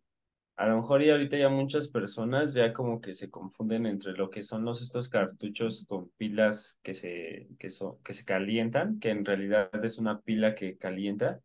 a 0.56 0.66
lo 0.66 0.78
mejor 0.78 1.02
y 1.02 1.10
ahorita 1.10 1.36
ya 1.36 1.48
muchas 1.48 1.86
personas 1.86 2.54
ya 2.54 2.72
como 2.72 3.00
que 3.00 3.14
se 3.14 3.30
confunden 3.30 3.86
entre 3.86 4.14
lo 4.14 4.30
que 4.30 4.42
son 4.42 4.64
los 4.64 4.82
estos 4.82 5.08
cartuchos 5.08 5.84
con 5.86 6.10
pilas 6.16 6.80
que 6.82 6.92
se, 6.92 7.46
que 7.56 7.70
son, 7.70 8.02
que 8.02 8.14
se 8.14 8.24
calientan, 8.24 8.98
que 8.98 9.10
en 9.10 9.24
realidad 9.24 9.70
es 9.84 9.98
una 9.98 10.20
pila 10.22 10.56
que 10.56 10.76
calienta 10.76 11.40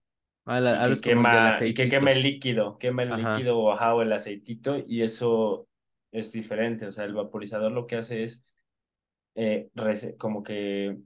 Ah, 0.46 0.60
la- 0.60 0.88
y 0.88 1.00
que 1.02 1.14
como 1.14 1.38
el 1.38 1.52
quema, 1.52 1.60
y 1.66 1.74
que 1.74 1.90
quema 1.90 2.12
el 2.12 2.24
líquido, 2.24 2.78
quema 2.78 3.04
el 3.04 3.16
Ajá. 3.16 3.16
líquido 3.16 3.60
o 3.60 3.72
ajá, 3.72 3.94
o 3.96 4.02
el 4.02 4.14
aceitito, 4.14 4.78
y 4.88 5.02
eso 5.04 5.68
es 6.12 6.32
diferente. 6.32 6.88
O 6.88 6.92
sea, 6.92 7.06
el 7.06 7.14
vaporizador 7.14 7.72
lo 7.72 7.88
que 7.88 7.98
hace 7.98 8.24
es 8.24 8.44
eh, 9.36 9.70
como 10.20 10.44
que, 10.44 10.98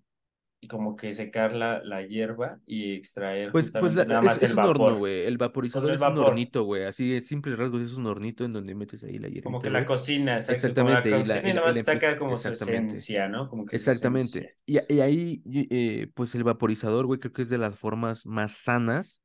como 0.70 0.96
que 0.98 1.14
secar 1.14 1.54
la, 1.56 1.84
la 1.84 2.04
hierba 2.04 2.60
y 2.66 2.96
extraer 2.96 3.52
Pues, 3.52 3.72
pues 3.72 3.96
la- 3.96 4.04
nada 4.04 4.22
es, 4.22 4.22
más 4.24 4.42
es 4.42 4.44
el 4.44 4.56
un 4.56 4.66
horno, 4.66 4.96
vapor. 4.96 4.98
güey. 4.98 5.24
El 5.26 5.38
Con 5.72 5.90
vaporizador 5.90 5.92
el 5.92 5.98
es 5.98 6.06
un 6.06 6.18
vapor, 6.18 6.18
hornito, 6.18 6.64
güey. 6.64 6.84
Así 6.86 7.10
de 7.10 7.22
simples 7.22 7.58
rasgos, 7.58 7.82
es 7.82 7.94
un 7.94 8.06
hornito 8.06 8.44
en 8.44 8.52
donde 8.54 8.76
metes 8.76 9.04
ahí 9.04 9.18
la 9.18 9.30
como 9.42 9.62
hierbita, 9.62 9.62
que 9.62 9.70
la 9.70 9.86
cocina, 9.86 10.36
exacto, 10.36 10.76
como 10.76 10.90
la 10.90 11.02
Exactamente, 11.02 11.10
cocina 11.10 11.20
y 11.20 11.24
la, 11.24 11.48
y 11.48 11.54
nada 11.54 11.68
más 11.74 11.84
saca 11.84 12.18
como 12.18 12.38
su 12.40 12.52
exactamente. 12.52 12.52
esencia, 12.52 13.28
¿no? 13.30 13.50
Como 13.50 13.66
que 13.66 13.76
Exactamente. 13.76 13.76
esencia. 13.78 14.56
Y, 14.66 14.80
y 14.94 15.02
ahí, 15.02 15.44
eh, 15.72 16.12
pues 16.16 16.36
el 16.36 16.46
vaporizador, 16.46 17.08
güey, 17.08 17.20
creo 17.22 17.34
que 17.34 17.44
es 17.44 17.50
de 17.50 17.60
las 17.60 17.78
formas 17.80 18.26
más 18.28 18.54
sanas 18.60 19.24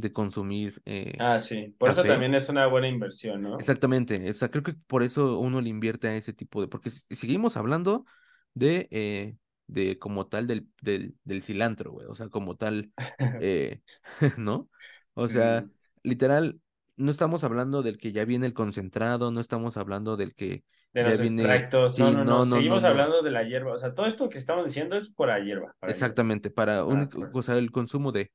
de 0.00 0.12
consumir 0.12 0.82
eh, 0.86 1.18
Ah, 1.18 1.38
sí, 1.38 1.74
por 1.78 1.90
eso 1.90 2.04
también 2.04 2.34
es 2.34 2.48
una 2.48 2.66
buena 2.66 2.88
inversión, 2.88 3.42
¿no? 3.42 3.58
Exactamente. 3.58 4.30
O 4.30 4.32
sea, 4.34 4.50
creo 4.50 4.62
que 4.62 4.72
por 4.74 5.02
eso 5.02 5.38
uno 5.38 5.60
le 5.60 5.68
invierte 5.68 6.08
a 6.08 6.16
ese 6.16 6.32
tipo 6.32 6.60
de... 6.62 6.68
Porque 6.68 6.90
seguimos 6.90 7.56
hablando 7.58 8.06
de, 8.54 8.88
eh, 8.90 9.36
de 9.66 9.98
como 9.98 10.28
tal 10.28 10.46
del, 10.46 10.68
del, 10.80 11.14
del 11.24 11.42
cilantro, 11.42 11.92
güey. 11.92 12.06
O 12.06 12.14
sea, 12.14 12.28
como 12.30 12.56
tal, 12.56 12.92
eh, 13.38 13.82
¿no? 14.38 14.70
O 15.14 15.28
Sí, 15.28 15.38
sea, 15.38 15.68
literal, 16.02 16.60
no 16.96 17.10
estamos 17.10 17.44
hablando 17.44 17.82
del 17.82 17.98
que 17.98 18.12
ya 18.12 18.24
viene 18.24 18.46
el 18.46 18.54
concentrado, 18.54 19.30
no 19.30 19.40
estamos 19.40 19.76
hablando 19.76 20.16
del 20.16 20.34
que 20.34 20.64
de 20.92 21.02
los 21.02 21.20
viene... 21.20 21.42
extractos, 21.42 21.98
no, 21.98 22.10
Sí, 22.12 22.12
no, 22.12 22.24
no, 22.24 22.24
no, 22.24 22.44
no, 22.44 22.44
no, 22.46 22.62
seguimos 22.62 22.82
no. 22.82 22.88
hablando 22.88 23.22
de 23.22 23.30
la 23.30 23.42
hierba, 23.44 23.72
o 23.74 23.78
sea, 23.78 23.94
todo 23.94 24.06
esto 24.06 24.28
que 24.28 24.38
estamos 24.38 24.64
diciendo 24.66 24.96
es 24.96 25.08
por 25.10 25.28
la 25.28 25.38
hierba, 25.40 25.74
para 25.80 25.94
hierba. 25.94 26.20
Exactamente, 26.22 26.50
para 26.50 26.84
Ah, 26.88 27.08
único, 27.08 27.18
bueno, 27.18 27.32
o 27.32 27.42
sea, 27.42 27.56
el 27.58 27.70
consumo 27.72 28.12
de. 28.12 28.30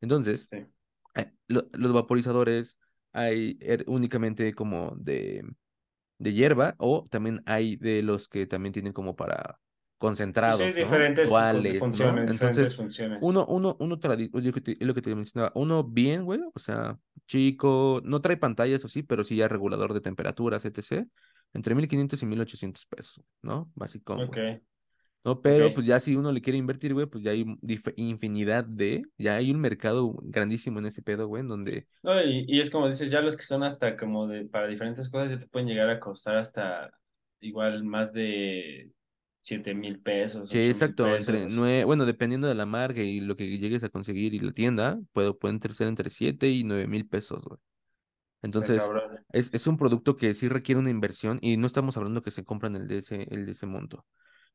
Entonces, 0.00 0.50
sí. 0.50 0.66
Eh, 1.16 1.32
lo- 1.48 1.68
los 1.72 1.92
vaporizadores 1.92 2.78
hay 3.12 3.58
er- 3.60 3.84
únicamente 3.88 4.54
como 4.54 4.94
de, 4.98 5.44
de 6.18 6.32
hierba 6.32 6.74
o 6.78 7.06
también 7.10 7.42
hay 7.46 7.76
de 7.76 8.02
los 8.02 8.28
que 8.28 8.46
también 8.46 8.72
tienen 8.72 8.92
como 8.92 9.16
para 9.16 9.60
sí, 10.46 10.50
concentrados, 10.50 10.78
¿no? 10.78 11.10
diferentes 11.12 11.18
Duales, 11.22 11.92
¿no? 11.92 12.22
funciones, 12.22 12.30
diferentes 12.30 12.74
Entonces, 12.74 12.76
funciones. 12.76 13.20
uno, 13.20 13.46
uno, 13.46 13.76
uno, 13.80 13.98
lo 14.46 14.52
que 14.52 14.60
te, 14.60 14.72
es 14.72 14.86
lo 14.86 14.94
que 14.94 15.02
te 15.02 15.14
mencionaba, 15.14 15.52
uno 15.54 15.84
bien, 15.84 16.24
güey, 16.24 16.40
o 16.54 16.58
sea, 16.58 16.98
chico, 17.26 18.00
no 18.04 18.20
trae 18.20 18.36
pantalla, 18.36 18.76
eso 18.76 18.88
sí, 18.88 19.02
pero 19.02 19.24
sí 19.24 19.36
ya 19.36 19.48
regulador 19.48 19.94
de 19.94 20.00
temperaturas, 20.00 20.64
etc. 20.64 21.06
Entre 21.52 21.74
1500 21.74 22.22
y 22.22 22.26
1800 22.26 22.86
pesos, 22.86 23.24
¿no? 23.42 23.70
Básico, 23.74 24.22
Ok, 24.22 24.36
güey. 24.38 24.42
¿No? 25.26 25.42
Pero 25.42 25.74
pues 25.74 25.84
ya 25.86 26.00
si 26.00 26.16
uno 26.16 26.32
le 26.32 26.40
quiere 26.40 26.58
invertir, 26.58 26.94
güey, 26.94 27.06
pues 27.06 27.22
ya 27.22 27.32
hay 27.32 27.44
infinidad 27.96 28.64
de, 28.64 29.02
ya 29.18 29.36
hay 29.36 29.50
un 29.50 29.60
mercado 29.60 30.14
grandísimo 30.22 30.78
en 30.78 30.86
ese 30.86 31.02
pedo, 31.02 31.26
güey, 31.26 31.42
en 31.42 31.48
donde, 31.48 31.86
No, 32.02 32.22
y, 32.22 32.44
y 32.48 32.60
es 32.60 32.70
como 32.70 32.86
dices, 32.86 33.10
ya 33.10 33.20
los 33.20 33.36
que 33.36 33.42
son 33.42 33.62
hasta 33.64 33.96
como 33.96 34.26
de, 34.26 34.44
para 34.46 34.68
diferentes 34.68 35.08
cosas 35.08 35.30
ya 35.30 35.38
te 35.38 35.46
pueden 35.48 35.68
llegar 35.68 35.90
a 35.90 36.00
costar 36.00 36.36
hasta 36.36 36.90
igual 37.40 37.84
más 37.84 38.12
de 38.12 38.92
siete 39.40 39.74
mil 39.74 40.00
pesos, 40.00 40.50
sí, 40.50 40.58
exacto, 40.58 41.04
pesos, 41.04 41.28
entre 41.28 41.48
nueve, 41.48 41.84
bueno, 41.84 42.06
dependiendo 42.06 42.46
de 42.48 42.54
la 42.54 42.66
marca 42.66 43.00
y 43.02 43.20
lo 43.20 43.36
que 43.36 43.58
llegues 43.58 43.82
a 43.82 43.88
conseguir 43.88 44.34
y 44.34 44.38
la 44.38 44.52
tienda, 44.52 44.98
puedo, 45.12 45.38
pueden 45.38 45.60
ser 45.72 45.88
entre 45.88 46.10
siete 46.10 46.48
y 46.48 46.64
nueve 46.64 46.86
mil 46.86 47.06
pesos, 47.08 47.44
güey. 47.44 47.58
Entonces, 48.42 48.92
es, 49.32 49.52
es 49.52 49.66
un 49.66 49.76
producto 49.76 50.16
que 50.16 50.34
sí 50.34 50.48
requiere 50.48 50.78
una 50.80 50.90
inversión 50.90 51.38
y 51.42 51.56
no 51.56 51.66
estamos 51.66 51.96
hablando 51.96 52.22
que 52.22 52.30
se 52.30 52.44
compran 52.44 52.76
el 52.76 52.86
de 52.86 52.98
ese, 52.98 53.26
el 53.30 53.46
de 53.46 53.52
ese 53.52 53.66
monto. 53.66 54.06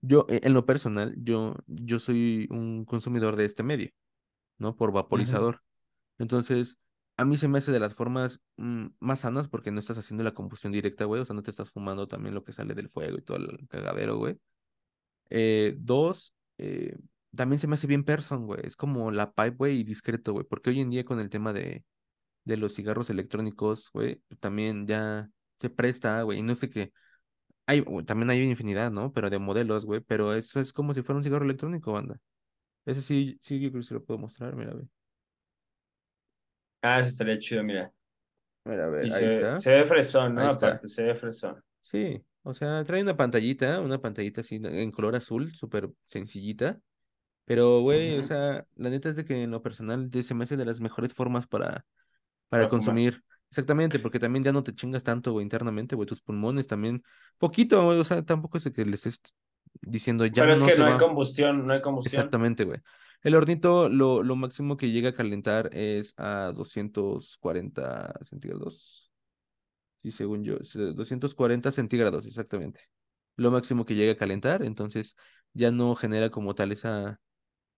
Yo, 0.02 0.26
eh, 0.30 0.42
en 0.44 0.54
lo 0.54 0.66
personal, 0.66 1.16
yo, 1.18 1.56
yo 1.68 2.00
soy 2.00 2.48
un 2.50 2.86
consumidor 2.86 3.36
de 3.36 3.46
este 3.46 3.64
medio, 3.64 3.92
¿no? 4.58 4.76
Por 4.76 4.92
vaporizador. 4.92 5.62
Entonces, 6.18 6.78
a 7.18 7.26
mí 7.26 7.38
se 7.38 7.48
me 7.48 7.60
hace 7.60 7.72
de 7.72 7.80
las 7.80 7.94
formas 7.94 8.42
mm, 8.58 8.88
más 9.00 9.20
sanas 9.20 9.48
porque 9.48 9.72
no 9.72 9.80
estás 9.80 9.98
haciendo 9.98 10.24
la 10.24 10.34
combustión 10.34 10.72
directa, 10.72 11.06
güey. 11.06 11.22
O 11.22 11.26
sea, 11.26 11.36
no 11.36 11.44
te 11.44 11.52
estás 11.52 11.72
fumando 11.72 12.08
también 12.08 12.34
lo 12.34 12.44
que 12.44 12.52
sale 12.52 12.74
del 12.74 12.90
fuego 12.90 13.18
y 13.18 13.22
todo 13.22 13.38
el 13.38 13.68
cagadero, 13.68 14.18
güey. 14.18 14.38
Eh, 15.30 15.76
dos, 15.80 16.34
eh, 16.58 16.98
también 17.36 17.60
se 17.60 17.68
me 17.68 17.76
hace 17.76 17.88
bien 17.88 18.04
person, 18.04 18.46
güey. 18.46 18.62
Es 18.64 18.76
como 18.76 19.12
la 19.12 19.32
pipe, 19.32 19.52
güey, 19.52 19.80
y 19.80 19.84
discreto, 19.84 20.34
güey. 20.34 20.46
Porque 20.46 20.72
hoy 20.72 20.82
en 20.82 20.90
día 20.90 21.06
con 21.06 21.20
el 21.20 21.30
tema 21.30 21.54
de, 21.54 21.86
de 22.44 22.58
los 22.58 22.76
cigarros 22.76 23.10
electrónicos, 23.10 23.90
güey, 23.94 24.22
también 24.40 24.88
ya 24.88 25.30
se 25.60 25.70
presta, 25.70 26.24
güey. 26.24 26.40
Y 26.40 26.44
no 26.44 26.56
sé 26.56 26.70
qué. 26.70 26.92
Hay, 27.66 27.84
también 28.06 28.30
hay 28.30 28.42
una 28.42 28.50
infinidad, 28.52 28.92
¿no? 28.92 29.14
Pero 29.14 29.30
de 29.30 29.40
modelos, 29.40 29.86
güey. 29.86 30.02
Pero 30.02 30.34
eso 30.34 30.60
es 30.60 30.74
como 30.74 30.94
si 30.94 31.02
fuera 31.04 31.18
un 31.18 31.24
cigarro 31.24 31.46
electrónico, 31.46 31.94
banda. 31.94 32.20
Ese 32.86 33.02
sí, 33.02 33.38
sí, 33.42 33.60
yo 33.60 33.70
creo 33.72 33.82
que 33.82 33.88
se 33.88 33.94
lo 33.96 34.04
puedo 34.06 34.20
mostrar, 34.20 34.56
mira, 34.56 34.74
güey. 34.74 34.88
Ah, 36.82 37.00
eso 37.00 37.10
estaría 37.10 37.38
chido, 37.40 37.64
mira. 37.64 37.92
Mira, 38.66 38.86
a 38.86 38.90
ver, 38.90 39.08
Y 39.08 39.12
ahí 39.12 39.30
se, 39.30 39.30
está. 39.30 39.58
se 39.58 39.72
ve 39.72 39.86
fresón, 39.86 40.36
¿no? 40.36 40.42
Ahí 40.42 40.48
está. 40.48 40.68
Aparte, 40.68 40.88
se 40.88 41.04
ve 41.04 41.16
fresón. 41.16 41.64
Sí, 41.82 42.24
o 42.44 42.54
sea, 42.54 42.84
trae 42.84 43.02
una 43.02 43.18
pantallita, 43.18 43.80
una 43.82 44.00
pantallita 44.02 44.42
así 44.42 44.60
en 44.64 44.92
color 44.92 45.16
azul, 45.16 45.54
súper 45.56 45.90
sencillita. 46.08 46.80
Pero, 47.46 47.82
güey, 47.82 48.18
o 48.18 48.24
sea, 48.24 48.66
la 48.76 48.90
neta 48.90 49.10
es 49.10 49.16
de 49.18 49.26
que 49.26 49.44
en 49.44 49.52
lo 49.52 49.62
personal 49.64 50.10
se 50.12 50.34
me 50.36 50.44
hace 50.46 50.58
de 50.58 50.66
las 50.66 50.82
mejores 50.82 51.14
formas 51.14 51.48
para, 51.48 51.86
para 52.50 52.68
Para 52.68 52.70
fumar. 52.70 53.04
Exactamente, 53.52 54.00
porque 54.00 54.18
también 54.18 54.46
ya 54.46 54.54
no 54.54 54.64
te 54.64 54.74
chingas 54.74 55.04
tanto, 55.04 55.34
güey, 55.34 55.44
internamente, 55.44 55.98
güey, 55.98 56.08
tus 56.08 56.22
pulmones 56.22 56.68
también. 56.68 57.04
Poquito, 57.38 57.84
güey, 57.84 58.00
o 58.00 58.04
sea, 58.06 58.24
tampoco 58.24 58.58
es 58.58 58.64
que 58.74 58.86
le 58.86 58.96
estés 58.96 59.22
diciendo 59.82 60.26
ya 60.26 60.44
Pero 60.44 60.54
es 60.54 60.60
no 60.62 60.68
que 60.68 60.74
se 60.74 60.80
no 60.80 60.86
hay 60.86 60.98
combustión, 60.98 61.68
no 61.68 61.74
hay 61.74 61.82
combustión. 61.82 62.18
Exactamente, 62.18 62.64
güey. 62.64 62.80
El 63.24 63.36
hornito, 63.36 63.90
lo, 63.90 64.24
lo 64.24 64.38
máximo 64.38 64.78
que 64.78 64.90
llega 64.90 65.10
a 65.10 65.14
calentar 65.14 65.70
es 65.74 66.14
a 66.16 66.54
240 66.56 68.14
centígrados. 68.24 69.12
Sí, 70.02 70.12
según 70.12 70.46
yo, 70.46 70.56
es, 70.56 70.74
eh, 70.78 70.94
240 70.96 71.72
centígrados, 71.72 72.26
exactamente. 72.26 72.80
Lo 73.36 73.52
máximo 73.52 73.86
que 73.86 73.96
llega 73.96 74.14
a 74.14 74.18
calentar, 74.18 74.64
entonces 74.64 75.18
ya 75.52 75.72
no 75.72 75.94
genera 75.96 76.30
como 76.30 76.56
tal 76.56 76.72
esa, 76.72 77.20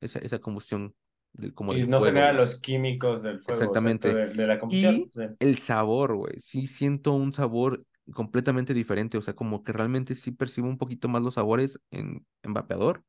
esa, 0.01 0.19
esa 0.19 0.37
combustión 0.37 0.95
del, 1.33 1.53
como 1.53 1.73
Y 1.73 1.81
del 1.81 1.89
no 1.89 1.99
fuego, 1.99 2.05
genera 2.05 2.27
güey. 2.27 2.37
los 2.37 2.59
químicos 2.59 3.21
del 3.23 3.41
fuego, 3.41 3.61
Exactamente. 3.61 4.13
de, 4.13 4.27
de 4.33 4.47
la 4.47 4.59
combustión. 4.59 4.95
Y 4.95 5.09
sí. 5.11 5.21
el 5.39 5.57
sabor, 5.57 6.15
güey. 6.15 6.39
Sí 6.39 6.67
siento 6.67 7.13
un 7.13 7.33
sabor 7.33 7.85
completamente 8.13 8.73
diferente. 8.73 9.17
O 9.17 9.21
sea, 9.21 9.35
como 9.35 9.63
que 9.63 9.73
realmente 9.73 10.15
sí 10.15 10.31
percibo 10.31 10.67
un 10.67 10.77
poquito 10.77 11.07
más 11.09 11.21
los 11.21 11.35
sabores 11.35 11.79
en, 11.91 12.25
en 12.43 12.53
vapeador 12.53 13.03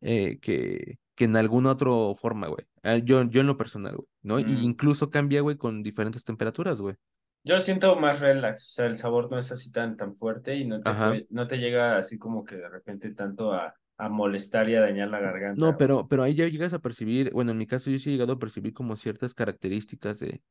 eh, 0.00 0.38
que, 0.40 0.98
que 1.14 1.24
en 1.24 1.36
alguna 1.36 1.72
otra 1.72 1.90
forma, 2.16 2.48
güey. 2.48 2.66
Ah, 2.82 2.96
Yo, 2.98 3.22
yo 3.24 3.40
en 3.40 3.46
lo 3.46 3.56
personal, 3.56 3.96
güey. 3.96 4.08
¿No? 4.22 4.38
Y 4.40 4.44
Mm. 4.44 4.62
incluso 4.64 5.10
cambia, 5.10 5.40
güey, 5.40 5.56
con 5.56 5.82
diferentes 5.82 6.24
temperaturas, 6.24 6.80
güey. 6.80 6.96
Yo 7.44 7.54
lo 7.54 7.60
siento 7.60 7.94
más 7.96 8.18
relax, 8.20 8.66
o 8.66 8.70
sea, 8.72 8.86
el 8.86 8.96
sabor 8.96 9.30
no 9.30 9.38
es 9.38 9.52
así 9.52 9.70
tan, 9.70 9.96
tan 9.96 10.16
fuerte 10.16 10.56
y 10.56 10.64
no 10.66 10.80
te, 10.82 11.26
no 11.30 11.46
te 11.46 11.58
llega 11.58 11.96
así 11.96 12.18
como 12.18 12.44
que 12.44 12.56
de 12.56 12.68
repente 12.68 13.14
tanto 13.14 13.52
a, 13.52 13.72
a 13.98 14.08
molestar 14.08 14.68
y 14.68 14.74
a 14.76 14.80
dañar 14.80 15.08
la 15.08 15.20
garganta. 15.20 15.60
No, 15.60 15.76
pero, 15.76 16.06
pero 16.08 16.22
ahí 16.22 16.34
ya 16.34 16.46
llegas 16.48 16.72
a 16.74 16.80
percibir, 16.80 17.32
bueno, 17.32 17.52
en 17.52 17.58
mi 17.58 17.66
caso 17.66 17.90
yo 17.90 17.98
sí 17.98 18.10
he 18.10 18.12
llegado 18.12 18.34
a 18.34 18.38
percibir 18.38 18.74
como 18.74 18.96
ciertas 18.96 19.34
características 19.34 20.18
de, 20.20 20.42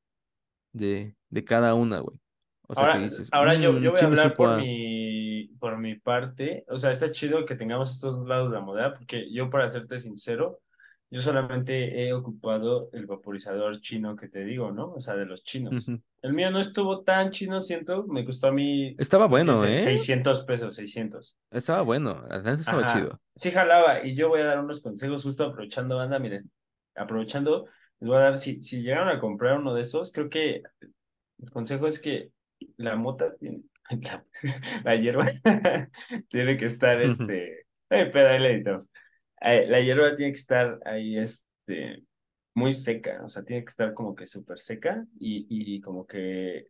de, 0.73 1.15
de 1.29 1.45
cada 1.45 1.75
una, 1.75 1.99
güey. 1.99 2.19
O 2.67 2.75
sea, 2.75 2.87
que 2.87 2.97
Ahora, 2.97 2.99
dices, 2.99 3.29
ahora 3.31 3.55
yo, 3.55 3.73
"Mm, 3.73 3.83
yo 3.83 3.91
voy 3.91 3.99
sí 3.99 4.05
a 4.05 4.07
hablar 4.07 4.35
por 4.35 4.49
a-". 4.49 4.57
mi, 4.57 5.47
por 5.59 5.77
mi 5.77 5.95
parte. 5.95 6.65
O 6.69 6.77
sea, 6.77 6.91
está 6.91 7.11
chido 7.11 7.45
que 7.45 7.55
tengamos 7.55 7.93
estos 7.93 8.17
dos 8.17 8.27
lados 8.27 8.49
de 8.51 8.57
la 8.57 8.63
moneda, 8.65 8.93
porque 8.95 9.31
yo, 9.31 9.49
para 9.49 9.69
serte 9.69 9.99
sincero, 9.99 10.59
yo 11.15 11.21
solamente 11.21 12.05
he 12.05 12.11
ocupado 12.11 12.89
el 12.91 13.05
vaporizador 13.05 13.79
chino 13.79 14.17
que 14.17 14.27
te 14.27 14.43
digo, 14.43 14.73
¿no? 14.73 14.91
O 14.91 14.99
sea, 14.99 15.15
de 15.15 15.25
los 15.25 15.45
chinos. 15.45 15.87
El 16.21 16.33
mío 16.33 16.51
no 16.51 16.59
estuvo 16.59 17.03
tan 17.03 17.31
chino, 17.31 17.61
siento. 17.61 18.05
Me 18.07 18.25
costó 18.25 18.47
a 18.47 18.51
mí, 18.51 18.93
Estaba 18.99 19.25
bueno, 19.25 19.63
¿eh? 19.63 19.77
600 19.77 20.43
pesos, 20.43 20.75
600. 20.75 21.37
Estaba 21.51 21.83
bueno, 21.83 22.21
estaba 22.27 22.81
Ajá, 22.83 22.93
chido. 22.93 23.21
sí 23.33 23.51
jalaba 23.51 24.05
y 24.05 24.13
yo 24.13 24.27
voy 24.27 24.41
a 24.41 24.45
dar 24.45 24.59
unos 24.59 24.81
consejos 24.81 25.23
justo 25.23 25.45
aprovechando, 25.45 25.95
banda, 25.95 26.19
miren, 26.19 26.51
aprovechando, 26.95 27.65
les 28.01 28.09
voy 28.09 28.17
a 28.17 28.19
dar, 28.19 28.37
si, 28.37 28.61
si 28.61 28.81
llegaron 28.81 29.07
a 29.07 29.21
comprar 29.21 29.57
uno 29.57 29.73
de 29.73 29.83
esos, 29.83 30.11
creo 30.11 30.29
que 30.29 30.63
el 31.39 31.49
consejo 31.49 31.87
es 31.87 32.01
que 32.01 32.31
la 32.75 32.97
mota 32.97 33.33
tiene, 33.37 33.61
la, 34.01 34.25
la 34.83 34.95
hierba 34.97 35.31
tiene 36.29 36.57
que 36.57 36.65
estar, 36.65 37.01
este, 37.01 37.61
eh, 37.89 38.09
pero 38.11 38.31
ahí 38.31 38.39
le 38.39 38.55
editamos. 38.55 38.91
Eh, 39.41 39.67
la 39.67 39.81
hierba 39.81 40.15
tiene 40.15 40.31
que 40.31 40.39
estar 40.39 40.79
ahí, 40.85 41.17
este, 41.17 42.03
muy 42.55 42.73
seca, 42.73 43.23
o 43.25 43.29
sea, 43.29 43.43
tiene 43.43 43.63
que 43.63 43.69
estar 43.69 43.93
como 43.93 44.15
que 44.15 44.27
súper 44.27 44.59
seca 44.59 45.05
y, 45.19 45.45
y 45.49 45.81
como 45.81 46.05
que 46.07 46.67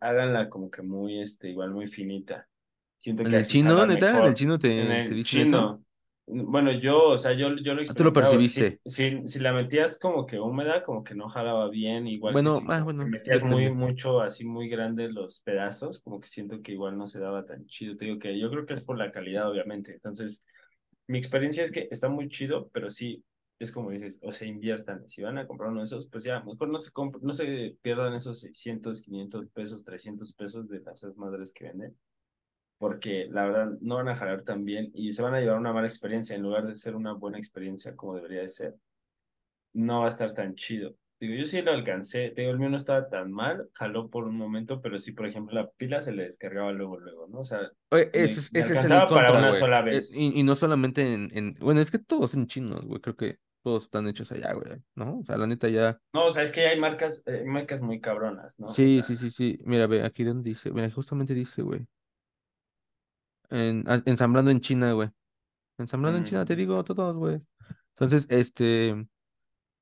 háganla 0.00 0.48
como 0.48 0.70
que 0.70 0.82
muy, 0.82 1.20
este, 1.20 1.48
igual 1.50 1.70
muy 1.70 1.86
finita. 1.86 2.48
Siento 2.96 3.26
¿En 3.26 3.28
que 3.28 3.34
el 3.34 3.46
chino, 3.46 3.86
neta? 3.86 4.18
¿En 4.18 4.26
el 4.26 4.34
chino 4.34 4.58
En 4.76 4.90
te, 4.90 4.96
te 4.98 5.14
el 5.14 5.24
eso? 5.24 5.24
chino, 5.24 5.84
bueno, 6.26 6.72
yo, 6.72 7.10
o 7.10 7.18
sea, 7.18 7.32
yo, 7.34 7.56
yo 7.56 7.74
lo 7.74 7.82
Ah, 7.86 7.94
tú 7.94 8.04
lo 8.04 8.12
porque 8.12 8.48
Si, 8.48 8.48
percibiste. 8.52 8.80
si, 8.86 9.28
si 9.28 9.38
la 9.40 9.52
metías 9.52 9.98
como 9.98 10.26
que 10.26 10.40
húmeda, 10.40 10.84
como 10.84 11.04
que 11.04 11.14
no 11.14 11.28
jalaba 11.28 11.68
bien, 11.70 12.06
igual 12.08 12.40
que 12.42 12.50
Bueno, 12.50 12.52
si 12.52 12.68
ah, 12.68 12.80
que 12.80 12.84
bueno, 12.84 13.10
metías 13.10 13.44
muy, 13.44 13.70
mucho, 13.72 14.20
así 14.22 14.44
muy 14.46 14.68
grandes 14.68 15.12
los 15.12 15.40
pedazos, 15.42 16.00
como 16.00 16.20
que 16.20 16.28
siento 16.28 16.62
que 16.62 16.72
igual 16.72 16.98
no 16.98 17.06
se 17.06 17.20
daba 17.20 17.44
tan 17.46 17.66
chido. 17.66 17.96
Te 17.96 18.06
digo 18.06 18.18
que 18.18 18.38
yo 18.38 18.50
creo 18.50 18.66
que 18.66 18.74
es 18.74 18.82
por 18.84 18.98
la 18.98 19.12
calidad, 19.12 19.50
obviamente. 19.50 19.92
Entonces, 19.94 20.44
mi 21.06 21.18
experiencia 21.18 21.64
es 21.64 21.72
que 21.72 21.88
está 21.90 22.08
muy 22.08 22.28
chido, 22.28 22.68
pero 22.70 22.90
sí, 22.90 23.24
es 23.58 23.70
como 23.72 23.90
dices, 23.90 24.18
o 24.22 24.32
sea, 24.32 24.48
inviertan. 24.48 25.08
Si 25.08 25.22
van 25.22 25.38
a 25.38 25.46
comprar 25.46 25.70
uno 25.70 25.80
de 25.80 25.84
esos, 25.86 26.08
pues 26.08 26.24
ya, 26.24 26.40
mejor 26.40 26.68
no 26.68 26.78
se 26.78 26.90
no 27.22 27.32
se 27.32 27.78
pierdan 27.82 28.14
esos 28.14 28.40
600, 28.40 29.02
500 29.02 29.48
pesos, 29.50 29.84
300 29.84 30.32
pesos 30.34 30.68
de 30.68 30.80
las 30.80 31.04
madres 31.16 31.52
que 31.52 31.64
venden 31.64 31.96
porque 32.78 33.28
la 33.30 33.44
verdad 33.44 33.78
no 33.80 33.96
van 33.96 34.08
a 34.08 34.16
jalar 34.16 34.42
tan 34.42 34.64
bien 34.64 34.90
y 34.94 35.12
se 35.12 35.22
van 35.22 35.34
a 35.34 35.40
llevar 35.40 35.58
una 35.58 35.72
mala 35.72 35.86
experiencia 35.86 36.36
en 36.36 36.42
lugar 36.42 36.66
de 36.66 36.76
ser 36.76 36.96
una 36.96 37.12
buena 37.12 37.38
experiencia 37.38 37.96
como 37.96 38.14
debería 38.14 38.42
de 38.42 38.48
ser. 38.48 38.76
No 39.72 40.00
va 40.00 40.06
a 40.06 40.08
estar 40.08 40.34
tan 40.34 40.54
chido. 40.54 40.94
Digo, 41.20 41.34
yo 41.34 41.44
sí 41.46 41.62
lo 41.62 41.72
alcancé, 41.72 42.30
te 42.30 42.42
digo, 42.42 42.52
el 42.52 42.58
mío 42.58 42.68
no 42.70 42.76
estaba 42.76 43.08
tan 43.08 43.32
mal, 43.32 43.68
jaló 43.74 44.10
por 44.10 44.24
un 44.24 44.36
momento, 44.36 44.80
pero 44.82 44.98
sí, 44.98 45.12
por 45.12 45.26
ejemplo, 45.26 45.54
la 45.54 45.70
pila 45.70 46.00
se 46.00 46.12
le 46.12 46.24
descargaba 46.24 46.72
luego, 46.72 46.98
luego, 46.98 47.26
¿no? 47.28 47.40
O 47.40 47.44
sea, 47.44 47.70
Oye, 47.90 48.10
ese 48.12 48.40
me, 48.40 48.40
es, 48.40 48.52
me 48.52 48.60
ese 48.60 48.74
es 48.74 48.84
el 48.84 48.92
alcanzaba 48.96 49.12
para 49.12 49.32
contra, 49.32 49.38
una 49.38 49.52
sola 49.52 49.82
Eh, 49.88 49.96
vez. 49.96 50.14
y, 50.14 50.38
y 50.40 50.42
no 50.42 50.54
solamente 50.54 51.14
en, 51.14 51.28
en... 51.32 51.54
Bueno, 51.60 51.80
es 51.80 51.90
que 51.90 51.98
todos 51.98 52.32
son 52.32 52.46
chinos, 52.46 52.84
güey. 52.84 53.00
Creo 53.00 53.16
que 53.16 53.38
todos 53.62 53.84
están 53.84 54.08
hechos 54.08 54.30
allá, 54.32 54.52
güey. 54.54 54.82
¿No? 54.94 55.20
O 55.20 55.24
sea, 55.24 55.36
la 55.38 55.46
neta 55.46 55.68
ya... 55.68 55.98
No, 56.12 56.26
o 56.26 56.30
sea, 56.30 56.42
es 56.42 56.52
que 56.52 56.66
hay 56.66 56.78
marcas, 56.78 57.22
eh, 57.26 57.44
marcas 57.46 57.80
muy 57.80 58.00
cabronas, 58.00 58.58
¿no? 58.60 58.68
O 58.68 58.72
Sí, 58.72 58.96
sea, 59.02 59.02
sí, 59.02 59.16
sí, 59.16 59.30
sí. 59.30 59.58
Mira, 59.64 59.86
ve, 59.86 60.02
aquí 60.02 60.24
donde 60.24 60.50
dice... 60.50 60.72
Mira, 60.72 60.90
justamente 60.90 61.34
dice, 61.34 61.62
güey. 61.62 61.86
En, 63.50 63.84
ah, 63.86 64.02
ensamblando 64.06 64.50
en 64.50 64.60
China, 64.60 64.92
güey. 64.92 65.10
Ensamblando 65.78 66.18
en 66.18 66.24
China, 66.24 66.44
te 66.44 66.54
mm, 66.54 66.58
digo, 66.58 66.84
todos, 66.84 67.16
güey. 67.16 67.38
Entonces, 67.90 68.26
este... 68.30 69.06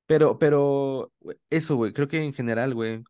Pero, 0.05 0.37
pero, 0.37 1.11
eso, 1.49 1.75
güey, 1.75 1.93
creo 1.93 2.07
que 2.07 2.21
en 2.21 2.33
general, 2.33 2.73
güey, 2.73 3.03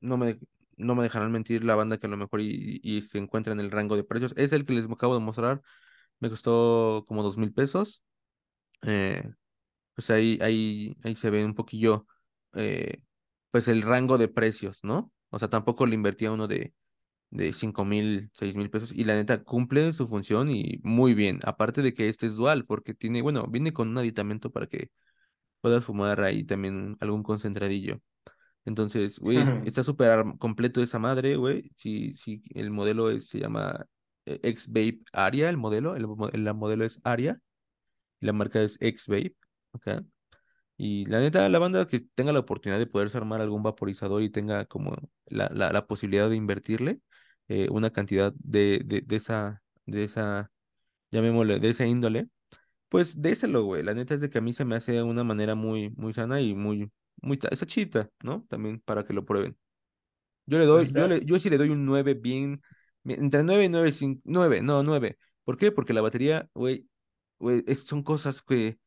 no 0.00 0.16
me, 0.16 0.38
no 0.76 0.94
me 0.94 1.04
dejarán 1.04 1.32
mentir 1.32 1.64
la 1.64 1.74
banda 1.76 1.98
que 1.98 2.06
a 2.06 2.10
lo 2.10 2.16
mejor 2.16 2.40
y, 2.40 3.02
se 3.02 3.18
encuentra 3.18 3.52
en 3.52 3.60
el 3.60 3.70
rango 3.70 3.96
de 3.96 4.04
precios. 4.04 4.34
Es 4.36 4.52
el 4.52 4.66
que 4.66 4.74
les 4.74 4.86
acabo 4.90 5.14
de 5.14 5.20
mostrar, 5.20 5.62
me 6.20 6.30
costó 6.30 7.04
como 7.08 7.22
dos 7.22 7.38
mil 7.38 7.52
pesos. 7.52 8.02
Eh, 8.82 9.22
pues 9.94 10.10
ahí, 10.10 10.38
ahí, 10.42 10.96
ahí 11.04 11.16
se 11.16 11.30
ve 11.30 11.44
un 11.44 11.54
poquillo, 11.54 12.06
eh, 12.54 13.02
pues 13.50 13.68
el 13.68 13.82
rango 13.82 14.18
de 14.18 14.28
precios, 14.28 14.80
¿no? 14.84 15.12
O 15.30 15.38
sea, 15.38 15.48
tampoco 15.50 15.86
le 15.86 15.94
invertía 15.96 16.32
uno 16.32 16.48
de, 16.48 16.74
de 17.30 17.52
cinco 17.52 17.84
mil, 17.84 18.30
seis 18.34 18.56
mil 18.56 18.70
pesos 18.70 18.92
y 18.92 19.04
la 19.04 19.14
neta 19.14 19.42
cumple 19.44 19.92
su 19.92 20.08
función 20.08 20.50
y 20.50 20.80
muy 20.82 21.14
bien. 21.14 21.40
Aparte 21.44 21.82
de 21.82 21.94
que 21.94 22.08
este 22.08 22.26
es 22.26 22.36
dual, 22.36 22.66
porque 22.66 22.94
tiene, 22.94 23.22
bueno, 23.22 23.46
viene 23.48 23.72
con 23.72 23.88
un 23.88 23.98
aditamento 23.98 24.50
para 24.50 24.66
que 24.66 24.90
puedas 25.66 25.84
fumar 25.84 26.22
ahí 26.22 26.44
también 26.44 26.96
algún 27.00 27.22
concentradillo. 27.24 28.00
Entonces, 28.64 29.18
güey, 29.20 29.54
está 29.64 29.82
súper 29.84 30.24
completo 30.38 30.82
esa 30.82 30.98
madre, 30.98 31.36
güey. 31.36 31.70
Si, 31.76 32.14
si 32.14 32.42
el 32.54 32.70
modelo 32.70 33.10
es- 33.10 33.28
se 33.28 33.40
llama 33.40 33.86
eh, 34.26 34.40
X-Vape 34.42 35.00
Aria, 35.12 35.48
el 35.50 35.56
modelo, 35.58 35.96
el, 35.96 36.44
la 36.44 36.52
modelo 36.54 36.84
es 36.84 37.00
Aria, 37.04 37.36
y 38.20 38.26
la 38.26 38.32
marca 38.32 38.62
es 38.62 38.78
X-Vape, 38.80 39.36
¿ok? 39.72 39.88
Y 40.78 41.06
la 41.06 41.20
neta, 41.20 41.48
la 41.48 41.58
banda 41.58 41.86
que 41.88 42.00
tenga 42.00 42.32
la 42.32 42.40
oportunidad 42.40 42.78
de 42.78 42.86
poderse 42.86 43.18
armar 43.18 43.40
algún 43.40 43.62
vaporizador 43.62 44.22
y 44.22 44.30
tenga 44.30 44.66
como 44.66 44.96
la, 45.26 45.48
la, 45.54 45.72
la 45.72 45.86
posibilidad 45.86 46.28
de 46.30 46.36
invertirle 46.36 47.00
eh, 47.48 47.68
una 47.70 47.90
cantidad 47.92 48.32
de, 48.38 48.82
de, 48.84 49.02
de 49.02 49.16
esa, 49.16 49.62
de 49.86 50.04
esa, 50.04 50.50
llamémosle, 51.12 51.60
de 51.60 51.70
esa 51.70 51.86
índole, 51.86 52.28
pues 52.96 53.20
déselo, 53.20 53.62
güey. 53.62 53.82
La 53.82 53.92
neta 53.92 54.14
es 54.14 54.22
de 54.22 54.30
que 54.30 54.38
a 54.38 54.40
mí 54.40 54.54
se 54.54 54.64
me 54.64 54.74
hace 54.74 54.92
de 54.92 55.02
una 55.02 55.22
manera 55.22 55.54
muy, 55.54 55.90
muy 55.90 56.14
sana 56.14 56.40
y 56.40 56.54
muy, 56.54 56.90
muy, 57.20 57.38
esa 57.50 57.66
chita, 57.66 58.08
¿no? 58.22 58.46
También 58.48 58.80
para 58.80 59.04
que 59.04 59.12
lo 59.12 59.26
prueben. 59.26 59.54
Yo 60.46 60.56
le 60.56 60.66
pues 60.66 60.94
doy, 60.94 61.02
yo 61.02 61.06
le, 61.06 61.22
yo 61.22 61.38
sí 61.38 61.50
le 61.50 61.58
doy 61.58 61.68
un 61.68 61.84
9 61.84 62.14
bien, 62.14 62.62
entre 63.04 63.42
9 63.42 63.66
y 63.66 63.68
9, 63.68 63.92
5, 63.92 64.22
9, 64.24 64.62
no, 64.62 64.82
9. 64.82 65.18
¿Por 65.44 65.58
qué? 65.58 65.72
Porque 65.72 65.92
la 65.92 66.00
batería, 66.00 66.48
güey, 66.54 66.86
güey, 67.38 67.62
son 67.74 68.02
cosas 68.02 68.40
que 68.40 68.78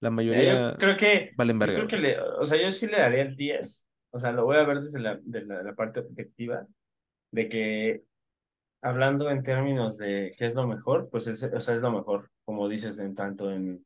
la 0.00 0.10
yo 0.10 0.12
mayoría 0.12 0.76
creo 0.78 0.98
que, 0.98 1.30
valen 1.34 1.56
yo 1.56 1.60
verga, 1.60 1.76
creo 1.76 1.88
que 1.88 1.96
le, 1.96 2.20
o 2.20 2.44
sea, 2.44 2.60
yo 2.60 2.70
sí 2.70 2.86
le 2.86 2.98
daría 2.98 3.22
el 3.22 3.34
10. 3.34 3.86
O 4.10 4.20
sea, 4.20 4.30
lo 4.32 4.44
voy 4.44 4.58
a 4.58 4.64
ver 4.64 4.82
desde 4.82 5.00
la, 5.00 5.18
de 5.22 5.42
la, 5.46 5.62
la 5.62 5.74
parte 5.74 6.00
objetiva, 6.00 6.66
de 7.30 7.48
que 7.48 8.02
hablando 8.82 9.30
en 9.30 9.42
términos 9.42 9.96
de 9.96 10.32
qué 10.36 10.48
es 10.48 10.54
lo 10.54 10.66
mejor, 10.66 11.08
pues 11.10 11.28
es, 11.28 11.42
o 11.42 11.60
sea, 11.60 11.76
es 11.76 11.80
lo 11.80 11.92
mejor, 11.92 12.30
como 12.44 12.68
dices, 12.68 12.98
en 12.98 13.14
tanto 13.14 13.50
en, 13.50 13.84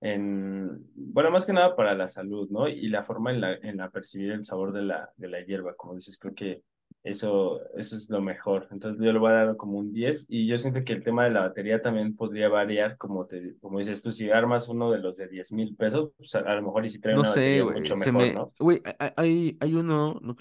en, 0.00 0.90
bueno, 0.94 1.30
más 1.30 1.46
que 1.46 1.52
nada 1.52 1.76
para 1.76 1.94
la 1.94 2.08
salud, 2.08 2.48
¿no? 2.50 2.68
Y 2.68 2.88
la 2.88 3.04
forma 3.04 3.30
en 3.32 3.40
la, 3.40 3.54
en 3.54 3.76
la 3.78 3.90
percibir 3.90 4.32
el 4.32 4.44
sabor 4.44 4.72
de 4.72 4.82
la, 4.82 5.10
de 5.16 5.28
la 5.28 5.40
hierba, 5.44 5.74
como 5.74 5.94
dices, 5.94 6.18
creo 6.18 6.34
que 6.34 6.62
eso, 7.02 7.60
eso 7.76 7.96
es 7.96 8.08
lo 8.10 8.20
mejor. 8.20 8.68
Entonces 8.70 9.04
yo 9.04 9.12
le 9.12 9.18
voy 9.18 9.30
a 9.30 9.44
dar 9.44 9.56
como 9.56 9.78
un 9.78 9.92
10 9.92 10.26
y 10.28 10.46
yo 10.46 10.56
siento 10.56 10.84
que 10.84 10.92
el 10.92 11.02
tema 11.02 11.24
de 11.24 11.30
la 11.30 11.40
batería 11.40 11.82
también 11.82 12.14
podría 12.16 12.48
variar, 12.48 12.96
como 12.96 13.26
te, 13.26 13.56
como 13.60 13.78
dices 13.78 14.02
tú, 14.02 14.12
si 14.12 14.30
armas 14.30 14.68
uno 14.68 14.90
de 14.90 14.98
los 14.98 15.16
de 15.16 15.28
10 15.28 15.52
mil 15.52 15.76
pesos, 15.76 16.10
pues 16.16 16.34
a, 16.34 16.40
a 16.40 16.54
lo 16.54 16.62
mejor 16.62 16.84
y 16.84 16.90
si 16.90 17.00
trae 17.00 17.14
No 17.14 17.20
una 17.20 17.32
sé, 17.32 17.60
güey, 17.62 17.78
mucho 17.78 17.96
mejor, 17.96 18.12
me, 18.12 18.32
¿no? 18.32 18.52
güey, 18.58 18.82
hay, 19.16 19.56
hay 19.60 19.74
uno, 19.74 20.20
no, 20.20 20.36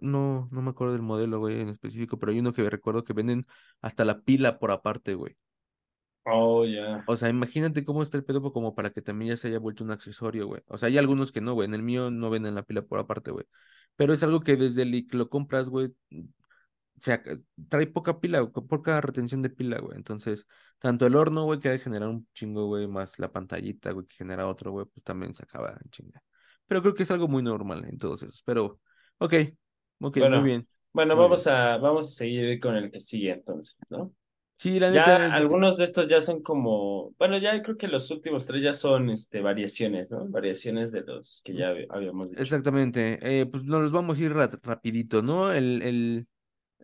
no, 0.00 0.48
no 0.50 0.62
me 0.62 0.70
acuerdo 0.70 0.92
del 0.94 1.02
modelo, 1.02 1.38
güey, 1.38 1.60
en 1.60 1.68
específico, 1.68 2.18
pero 2.18 2.32
hay 2.32 2.38
uno 2.38 2.52
que 2.52 2.68
recuerdo 2.68 3.04
que 3.04 3.12
venden 3.12 3.44
hasta 3.82 4.04
la 4.04 4.20
pila 4.20 4.58
por 4.58 4.70
aparte, 4.70 5.14
güey. 5.14 5.36
Oh, 6.26 6.64
ya. 6.64 7.08
O 7.08 7.14
sea, 7.16 7.28
imagínate 7.28 7.84
cómo 7.84 8.02
está 8.02 8.16
el 8.18 8.24
pedo 8.24 8.40
pues, 8.42 8.52
como 8.52 8.74
para 8.74 8.90
que 8.90 9.00
también 9.02 9.30
ya 9.30 9.36
se 9.36 9.48
haya 9.48 9.58
vuelto 9.60 9.84
un 9.84 9.92
accesorio, 9.92 10.46
güey. 10.48 10.62
O 10.66 10.76
sea, 10.78 10.88
hay 10.88 10.98
algunos 10.98 11.30
que 11.32 11.40
no, 11.40 11.54
güey. 11.54 11.66
En 11.68 11.74
el 11.74 11.82
mío 11.82 12.10
no 12.10 12.30
venden 12.30 12.54
la 12.56 12.64
pila 12.64 12.82
por 12.82 12.98
aparte, 12.98 13.30
güey. 13.30 13.46
Pero 13.96 14.12
es 14.12 14.22
algo 14.24 14.40
que 14.40 14.56
desde 14.56 14.82
el 14.82 15.06
que 15.06 15.16
lo 15.16 15.28
compras, 15.30 15.68
güey, 15.68 15.94
se 17.00 17.12
ac- 17.14 17.44
trae 17.68 17.86
poca 17.86 18.20
pila, 18.20 18.42
o 18.42 18.52
poca 18.52 19.00
retención 19.00 19.42
de 19.42 19.50
pila, 19.50 19.78
güey. 19.80 19.96
Entonces, 19.96 20.46
tanto 20.78 21.06
el 21.06 21.14
horno, 21.16 21.44
güey, 21.44 21.60
que 21.60 21.68
ha 21.68 21.72
de 21.72 21.78
generar 21.78 22.08
un 22.08 22.26
chingo, 22.34 22.66
güey, 22.66 22.86
más 22.88 23.18
la 23.18 23.30
pantallita, 23.32 23.92
güey, 23.92 24.06
que 24.06 24.16
genera 24.16 24.46
otro, 24.48 24.72
güey, 24.72 24.86
pues 24.86 25.04
también 25.04 25.34
se 25.34 25.42
acaba 25.44 25.70
en 25.82 25.90
chinga. 25.90 26.22
Pero 26.66 26.82
creo 26.82 26.94
que 26.94 27.02
es 27.04 27.10
algo 27.10 27.28
muy 27.28 27.42
normal 27.42 27.84
en 27.84 27.98
todos 27.98 28.22
esos. 28.22 28.42
Pero, 28.42 28.80
ok, 29.18 29.34
ok, 30.00 30.18
muy 30.28 30.42
Bueno, 30.42 30.42
bien, 30.42 30.66
bueno, 30.92 31.14
muy 31.14 31.26
bien. 31.26 31.36
vamos 31.36 31.46
a, 31.46 31.76
vamos 31.78 32.08
a 32.12 32.14
seguir 32.16 32.58
con 32.60 32.74
el 32.76 32.90
que 32.90 33.00
sigue 33.00 33.32
entonces, 33.32 33.76
¿no? 33.90 34.12
Sí, 34.58 34.78
la 34.80 34.90
neta 34.90 35.12
Ya 35.12 35.26
que... 35.32 35.32
algunos 35.34 35.76
de 35.76 35.84
estos 35.84 36.06
ya 36.08 36.20
son 36.20 36.42
como, 36.42 37.12
bueno, 37.18 37.38
ya 37.38 37.60
creo 37.62 37.76
que 37.76 37.88
los 37.88 38.10
últimos 38.12 38.46
tres 38.46 38.62
ya 38.62 38.72
son 38.72 39.10
este, 39.10 39.40
variaciones, 39.40 40.10
¿no? 40.12 40.26
Variaciones 40.28 40.92
de 40.92 41.02
los 41.02 41.42
que 41.44 41.54
ya 41.54 41.72
hab- 41.72 41.86
habíamos 41.90 42.30
dicho. 42.30 42.54
Exactamente. 42.54 43.18
Eh, 43.40 43.46
pues 43.46 43.64
nos 43.64 43.82
los 43.82 43.92
vamos 43.92 44.18
a 44.18 44.22
ir 44.22 44.32
ra- 44.34 44.50
rapidito, 44.62 45.22
¿no? 45.22 45.52
El, 45.52 45.80
el, 45.82 46.28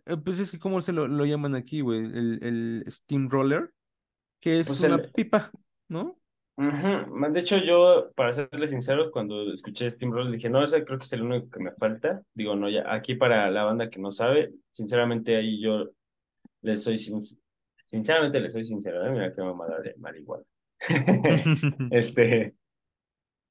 eh, 0.05 0.17
pues 0.17 0.39
es 0.39 0.51
que, 0.51 0.59
¿cómo 0.59 0.81
se 0.81 0.93
lo, 0.93 1.07
lo 1.07 1.25
llaman 1.25 1.55
aquí, 1.55 1.81
güey? 1.81 1.99
El, 2.05 2.39
el 2.43 2.85
Steamroller, 2.91 3.73
que 4.39 4.59
es 4.59 4.69
Pues 4.69 4.81
una 4.81 4.99
el, 4.99 5.13
pipa, 5.13 5.51
¿no? 5.89 6.19
ujú, 6.57 7.31
De 7.33 7.39
hecho, 7.39 7.57
yo, 7.57 8.11
para 8.15 8.33
serles 8.33 8.69
sincero, 8.69 9.11
cuando 9.11 9.51
escuché 9.51 9.89
Steamroll 9.89 10.31
dije, 10.31 10.49
no, 10.49 10.63
ese 10.63 10.83
creo 10.85 10.97
que 10.99 11.05
es 11.05 11.13
el 11.13 11.23
único 11.23 11.49
que 11.49 11.59
me 11.59 11.71
falta. 11.73 12.21
Digo, 12.33 12.55
no, 12.55 12.69
ya, 12.69 12.83
aquí 12.93 13.15
para 13.15 13.49
la 13.51 13.63
banda 13.63 13.89
que 13.89 13.99
no 13.99 14.11
sabe, 14.11 14.53
sinceramente 14.71 15.35
ahí 15.35 15.61
yo 15.61 15.89
les 16.61 16.83
soy 16.83 16.97
sin- 16.99 17.21
sinceramente 17.93 18.39
les 18.39 18.53
soy 18.53 18.63
sincero, 18.63 19.05
¿eh? 19.05 19.11
Mira 19.11 19.33
qué 19.33 19.41
mamada 19.41 19.79
de 19.81 19.95
marihuana. 19.97 20.43
Este, 21.89 22.55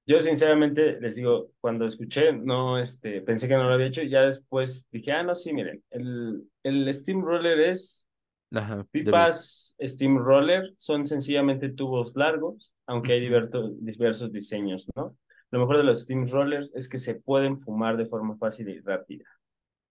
Yo 0.05 0.21
sinceramente 0.21 1.01
les 1.01 1.15
digo, 1.15 1.53
cuando 1.61 1.87
escuché, 1.87 2.33
no, 2.33 2.79
este, 2.79 3.23
pensé 3.23 3.47
que 3.47 3.55
no 3.55 3.65
lo 3.65 3.75
había 3.75 3.87
hecho 3.87 4.03
y 4.03 4.11
ya 4.11 4.23
después 4.23 4.87
dije, 4.91 5.13
ah, 5.13 5.23
no, 5.23 5.37
sí, 5.37 5.53
miren, 5.53 5.83
el, 5.91 6.43
el 6.65 6.93
Steamroller 6.93 7.61
es 7.61 8.09
Ajá, 8.53 8.85
pipas 8.93 9.77
Steamroller, 9.81 10.75
son 10.79 11.07
sencillamente 11.07 11.71
tubos 11.71 12.13
largos, 12.17 12.75
aunque 12.87 13.15
hay 13.15 13.21
diverto- 13.23 13.71
diversos 13.81 14.33
diseños, 14.33 14.89
¿no? 14.97 15.17
Lo 15.53 15.61
mejor 15.61 15.79
de 15.79 15.85
los 15.85 16.03
Steamrollers 16.03 16.73
es 16.75 16.89
que 16.89 16.99
se 16.99 17.17
pueden 17.17 17.61
fumar 17.61 17.97
de 17.97 18.07
forma 18.07 18.37
fácil 18.39 18.69
y 18.71 18.81
rápida, 18.81 19.25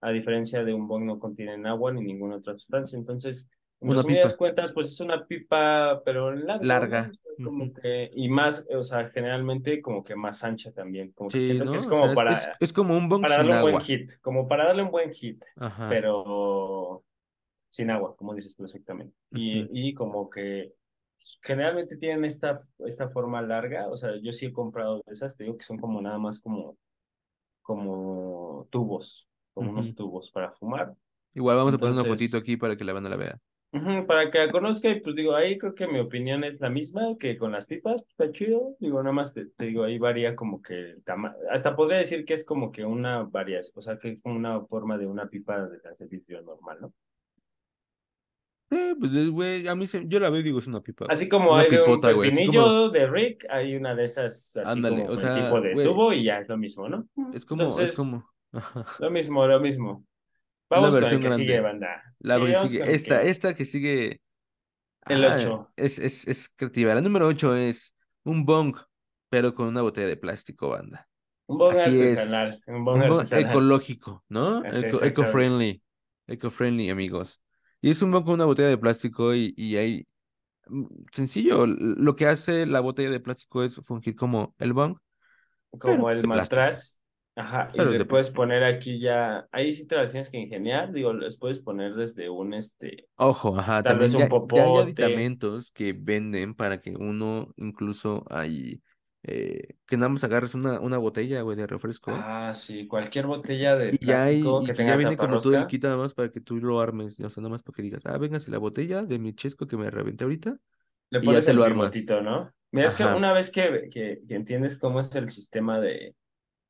a 0.02 0.12
diferencia 0.12 0.64
de 0.64 0.74
un 0.74 0.88
bong 0.88 1.06
no 1.06 1.20
contienen 1.20 1.68
agua 1.68 1.92
ni 1.94 2.02
ninguna 2.04 2.38
otra 2.38 2.54
sustancia, 2.54 2.98
entonces... 2.98 3.50
En 3.82 3.94
resumidas 3.94 4.36
cuentas, 4.36 4.72
pues 4.72 4.92
es 4.92 5.00
una 5.00 5.26
pipa, 5.26 6.02
pero 6.06 6.32
larga. 6.34 7.12
Ujú. 7.38 7.46
como 7.46 7.74
que, 7.74 8.12
y 8.14 8.30
más, 8.30 8.68
o 8.76 8.84
sea, 8.84 9.10
generalmente 9.10 9.82
como 9.82 10.04
que 10.04 10.16
más 10.16 10.44
ancha 10.44 10.72
también, 10.72 11.12
como 11.14 11.30
que 11.30 11.40
Sí, 11.40 11.46
siento 11.48 11.72
que 11.72 11.78
es 11.78 11.86
O 11.86 11.90
sea, 11.90 12.14
como 12.14 12.22
es, 12.30 12.48
es, 12.60 12.74
para, 12.74 12.74
como 12.74 12.98
un 12.98 13.10
bong 13.10 13.22
para 13.22 13.38
darle 13.38 13.56
un 13.56 13.62
buen 13.62 13.80
hit, 13.82 14.12
como 14.22 14.48
para 14.48 14.66
darle 14.66 14.84
un 14.84 14.92
buen 14.92 15.12
hit, 15.12 15.44
Ajá. 15.56 15.90
pero 15.90 17.04
sin 17.70 17.90
agua, 17.90 18.16
como 18.16 18.36
dices 18.36 18.56
tú 18.56 18.64
exactamente. 18.64 19.16
Y, 19.32 19.68
y 19.72 19.94
como 19.94 20.30
que 20.30 20.74
generalmente 21.42 21.98
tienen 21.98 22.26
esta, 22.26 22.62
esta 22.80 23.10
forma 23.10 23.42
larga, 23.42 23.88
o 23.90 23.98
sea, 23.98 24.12
yo 24.22 24.32
sí 24.34 24.48
he 24.48 24.54
comprado 24.54 25.02
de 25.06 25.14
esas, 25.14 25.36
te 25.36 25.46
digo 25.46 25.58
que 25.58 25.64
son 25.64 25.80
como 25.80 26.02
nada 26.02 26.20
más 26.20 26.40
como, 26.40 26.78
como 27.62 28.68
tubos, 28.70 29.28
como 29.54 29.72
unos 29.72 29.96
tubos 29.96 30.30
para 30.32 30.52
fumar. 30.52 30.94
Igual 31.34 31.58
vamos 31.58 31.74
a 31.74 31.78
poner 31.78 31.94
una 31.94 32.04
fotito 32.04 32.38
aquí 32.38 32.58
para 32.58 32.76
que 32.76 32.84
la 32.84 32.94
banda 32.94 33.10
la 33.10 33.16
vea. 33.16 33.40
Para 33.72 34.30
que 34.30 34.38
la 34.38 34.52
conozca, 34.52 34.90
y 34.90 35.00
pues 35.00 35.16
digo, 35.16 35.34
ahí 35.34 35.58
creo 35.58 35.74
que 35.74 35.88
mi 35.88 36.00
opinión 36.00 36.44
es 36.44 36.60
la 36.60 36.70
misma 36.70 37.16
que 37.18 37.38
con 37.38 37.54
las 37.54 37.68
pipas, 37.68 38.04
está 38.10 38.30
chido, 38.32 38.76
digo, 38.80 39.02
nada 39.02 39.14
más 39.14 39.34
te, 39.34 39.46
te 39.46 39.66
digo, 39.66 39.86
ahí 39.86 39.98
varía 39.98 40.36
como 40.36 40.62
que 40.62 40.74
el 40.74 41.04
tamaño, 41.04 41.36
hasta 41.50 41.74
podría 41.74 42.00
decir 42.00 42.26
que 42.26 42.34
es 42.34 42.44
como 42.44 42.70
que 42.72 42.84
una 42.84 43.24
variación, 43.24 43.74
o 43.78 43.82
sea, 43.82 43.98
que 43.98 44.10
es 44.10 44.22
como 44.22 44.36
una 44.36 44.60
forma 44.66 44.98
de 44.98 45.08
una 45.08 45.30
pipa 45.30 45.66
de 45.68 46.08
vidrio 46.08 46.42
normal, 46.42 46.80
¿no? 46.82 46.94
Eh, 48.72 48.96
pues, 49.00 49.30
güey, 49.30 49.68
a 49.68 49.76
mí 49.76 49.88
se, 49.88 50.06
yo 50.06 50.20
la 50.20 50.30
veo 50.30 50.42
y 50.42 50.44
digo, 50.44 50.60
es 50.60 50.68
una 50.68 50.82
pipa, 50.82 51.06
Así 51.10 51.30
como 51.30 51.52
Una 51.52 51.62
hay 51.62 51.68
un. 51.68 51.74
Así 51.74 51.86
como, 51.86 52.22
pepinillo 52.22 52.90
de 52.90 53.08
Rick, 53.08 53.46
hay 53.50 53.76
una 53.76 53.96
de 53.96 54.04
esas 54.04 54.56
así 54.56 54.70
ándale, 54.70 55.04
como 55.04 55.14
o 55.14 55.18
sea, 55.18 55.36
tipo 55.36 55.62
de 55.62 55.84
tubo 55.84 56.14
y 56.14 56.24
ya 56.26 56.40
es 56.40 56.50
lo 56.50 56.58
mismo, 56.58 56.90
¿no? 56.90 57.08
es 57.34 57.46
como, 57.46 57.80
es 57.80 57.96
como, 57.96 58.30
lo 59.00 59.12
mismo, 59.12 59.48
lo 59.48 59.60
mismo. 59.60 60.06
Vamos 60.72 60.96
con 60.96 61.04
el 61.04 61.10
versión 61.10 61.22
que 61.22 61.32
sigue, 61.32 61.60
grande. 61.60 61.86
banda. 61.86 62.16
La 62.20 62.38
Sí, 62.38 62.70
sigue, 62.70 62.94
esta, 62.94 63.22
que, 63.22 63.30
esta 63.30 63.54
que 63.54 63.66
sigue, 63.66 64.22
el 65.08 65.26
ah, 65.26 65.36
ocho 65.36 65.72
es, 65.76 66.00
es, 66.00 66.28
es 66.28 66.50
creativa. 66.56 66.96
La 66.96 67.02
número 67.02 67.28
8 67.28 67.56
es 67.58 67.96
un 68.24 68.46
bong, 68.46 68.78
pero 69.30 69.54
con 69.54 69.68
una 69.68 69.82
botella 69.82 70.08
de 70.08 70.18
plástico, 70.18 70.70
banda. 70.70 71.08
un 71.48 71.58
bong 71.58 71.74
Así 71.74 72.02
es, 72.02 72.20
artesanal, 72.20 72.64
un 72.68 72.86
bong 72.86 73.02
un 73.02 73.10
bong 73.10 73.34
ecológico, 73.34 74.24
¿no? 74.30 74.64
así 74.66 74.86
Eco, 74.86 75.04
eco-friendly, 75.04 75.82
eco-friendly, 76.28 76.90
amigos. 76.90 77.42
Y 77.82 77.90
es 77.90 78.02
un 78.02 78.12
bong 78.12 78.24
con 78.24 78.36
una 78.36 78.46
botella 78.46 78.70
de 78.70 78.78
plástico 78.78 79.36
y, 79.36 79.54
y 79.58 79.76
hay, 79.76 80.08
mm, 80.68 80.86
sencillo, 81.12 81.66
lo 81.68 82.16
que 82.16 82.28
hace 82.28 82.66
la 82.66 82.80
botella 82.80 83.10
de 83.10 83.20
plástico 83.20 83.64
es 83.64 83.76
fungir 83.84 84.16
como 84.16 84.56
el 84.60 84.72
bong, 84.74 84.98
como 85.80 86.10
el 86.10 86.28
matraz, 86.28 87.01
ajá, 87.36 87.72
y 87.74 87.82
pero 87.82 87.92
le 87.94 87.98
de 87.98 88.06
puedes 88.06 88.30
plástico. 88.30 88.32
poner 88.32 88.64
aquí 88.64 89.00
ya, 89.00 89.48
ahí 89.52 89.72
sí 89.72 89.88
te 89.88 89.96
las 89.96 90.12
tienes 90.12 90.30
que 90.30 90.38
ingeniar, 90.40 90.92
digo, 90.94 91.14
les 91.14 91.38
puedes 91.38 91.60
poner 91.60 91.94
desde 91.96 92.30
un, 92.30 92.54
este, 92.54 93.08
Ojo, 93.18 93.58
ajá, 93.58 93.86
tal 93.86 94.00
vez 94.00 94.16
un 94.16 94.28
ya, 94.28 94.30
ya 94.50 94.64
hay 94.66 94.78
popote, 94.78 94.80
aditamentos 94.80 95.72
que 95.72 95.94
venden 95.94 96.56
para 96.56 96.82
que 96.82 96.92
uno 96.96 97.54
incluso 97.58 98.26
hay, 98.32 98.82
eh, 99.24 99.76
que 99.86 99.96
nada 99.98 100.10
más 100.10 100.24
agarres 100.24 100.56
una, 100.56 100.80
una 100.80 100.98
botella, 100.98 101.42
güey, 101.44 101.56
de 101.56 101.68
refresco 101.68 102.28
ah, 102.28 102.54
sí, 102.54 102.88
cualquier 102.88 103.26
botella 103.28 103.76
de 103.76 103.90
y 103.90 104.06
ya 104.06 104.26
hay, 104.26 104.56
plástico 104.56 104.64
y 104.64 104.66
que 104.66 104.74
que 104.74 104.86
ya 104.86 104.96
tenga 104.96 104.96
viene 104.96 105.18
como 105.18 105.40
todo 105.42 105.56
el 105.56 105.68
kit 105.68 105.84
nada 105.84 105.98
más 105.98 106.14
para 106.14 106.32
que 106.32 106.42
tú 106.42 106.58
lo 106.58 106.80
armes, 106.82 107.20
o 107.20 107.30
sea, 107.30 107.42
nada 107.42 107.50
más 107.52 107.64
para 107.64 107.76
que 107.76 107.82
digas, 107.84 108.06
ah, 108.06 108.18
véngase 108.18 108.52
la 108.52 108.58
botella 108.58 109.04
de 109.04 109.20
mi 109.20 109.34
chesco 109.36 109.68
que 109.68 109.78
me 109.78 109.90
reventé 109.92 110.24
ahorita 110.24 110.58
le 111.10 111.22
y 111.22 111.30
ya 111.30 111.42
pones 111.42 111.44
te 111.44 111.52
el 111.52 111.54
lo 111.54 111.64
armas. 111.64 111.94
bigotito, 111.94 112.22
¿no? 112.22 112.52
Mira, 112.72 112.88
es 112.88 112.96
que 112.96 113.06
una 113.06 113.34
vez 113.34 113.52
que, 113.52 113.90
que, 113.92 114.22
que 114.28 114.36
entiendes 114.36 114.78
cómo 114.80 115.00
es 115.02 115.14
el 115.16 115.30
sistema 115.30 115.80
de, 115.80 116.16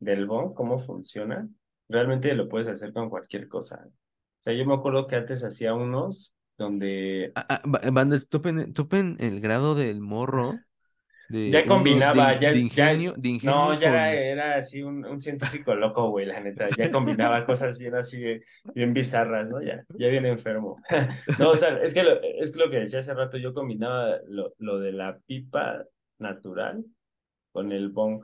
del 0.02 0.28
BON, 0.28 0.56
cómo 0.56 0.80
funciona, 0.80 1.50
realmente 1.90 2.34
lo 2.36 2.50
puedes 2.50 2.70
hacer 2.70 2.94
con 2.94 3.10
cualquier 3.12 3.50
cosa. 3.50 3.88
O 3.88 4.44
sea, 4.44 4.54
yo 4.54 4.66
me 4.68 4.76
acuerdo 4.76 5.08
que 5.08 5.18
antes 5.18 5.46
hacía 5.46 5.76
unos 5.76 6.36
donde 6.58 7.38
Ah, 7.40 7.46
ah, 7.50 7.62
ba- 7.66 7.82
banda, 7.92 8.20
topen, 8.20 8.74
topen 8.74 9.18
el 9.20 9.40
grado 9.42 9.76
del 9.76 10.02
morro, 10.02 10.66
de 11.28 11.40
Ya 11.46 11.66
de, 11.66 11.66
combinaba, 11.66 12.40
ya 12.40 12.50
de 12.52 12.60
es, 12.60 12.72
ya, 12.74 12.94
ingenio, 12.94 13.16
no, 13.42 13.74
ingenio 13.76 13.80
ya 13.80 13.88
era, 13.90 14.14
con... 14.14 14.14
era 14.14 14.56
así 14.58 14.84
un, 14.84 15.04
un 15.06 15.20
científico 15.20 15.74
loco, 15.76 16.10
güey, 16.12 16.26
la 16.28 16.40
neta, 16.40 16.70
ya 16.70 16.92
combinaba 16.92 17.46
cosas 17.46 17.78
bien 17.80 17.96
así, 17.96 18.24
bien 18.74 18.94
bizarras, 18.94 19.50
¿no? 19.50 19.62
Ya, 19.62 19.84
ya 19.98 20.08
bien 20.10 20.26
enfermo. 20.26 20.84
No, 21.38 21.50
o 21.52 21.56
sea, 21.58 21.82
es 21.84 21.94
que 21.94 22.04
lo, 22.04 22.22
es 22.22 22.56
lo 22.56 22.70
que 22.70 22.80
decía 22.82 23.00
hace 23.00 23.14
rato, 23.16 23.38
yo 23.38 23.54
combinaba 23.54 24.20
lo, 24.28 24.54
lo 24.60 24.80
de 24.80 24.92
la 24.92 25.18
pipa 25.26 25.84
natural 26.20 26.86
con 27.54 27.72
el 27.72 27.90
bong, 27.90 28.22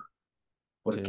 Sí. 0.90 1.02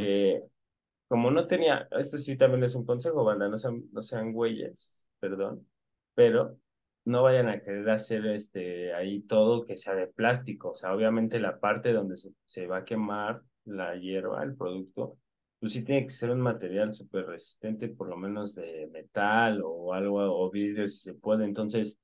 Como 1.09 1.31
no 1.31 1.47
tenía, 1.47 1.89
esto 1.91 2.17
sí 2.19 2.37
también 2.37 2.63
es 2.63 2.75
un 2.75 2.85
consejo, 2.85 3.25
banda, 3.25 3.49
no 3.49 3.57
sean, 3.59 3.83
no 3.91 4.01
sean 4.03 4.33
güeyes, 4.33 5.07
perdón, 5.19 5.67
pero 6.15 6.57
no 7.05 7.23
vayan 7.23 7.49
a 7.49 7.61
querer 7.61 7.89
hacer 7.89 8.27
este 8.27 8.93
ahí 8.93 9.21
todo 9.23 9.65
que 9.65 9.77
sea 9.77 9.95
de 9.95 10.07
plástico, 10.07 10.71
o 10.71 10.75
sea, 10.75 10.95
obviamente 10.95 11.39
la 11.39 11.59
parte 11.59 11.93
donde 11.93 12.17
se, 12.17 12.31
se 12.45 12.67
va 12.67 12.79
a 12.79 12.85
quemar 12.85 13.41
la 13.65 13.95
hierba, 13.97 14.43
el 14.43 14.55
producto, 14.55 15.17
pues 15.59 15.73
sí 15.73 15.83
tiene 15.83 16.03
que 16.05 16.11
ser 16.11 16.31
un 16.31 16.41
material 16.41 16.93
súper 16.93 17.25
resistente, 17.27 17.89
por 17.89 18.07
lo 18.09 18.17
menos 18.17 18.55
de 18.55 18.87
metal 18.93 19.61
o 19.63 19.93
algo, 19.93 20.19
o 20.21 20.49
vidrio 20.51 20.87
si 20.87 20.99
se 20.99 21.13
puede, 21.15 21.45
entonces, 21.45 22.01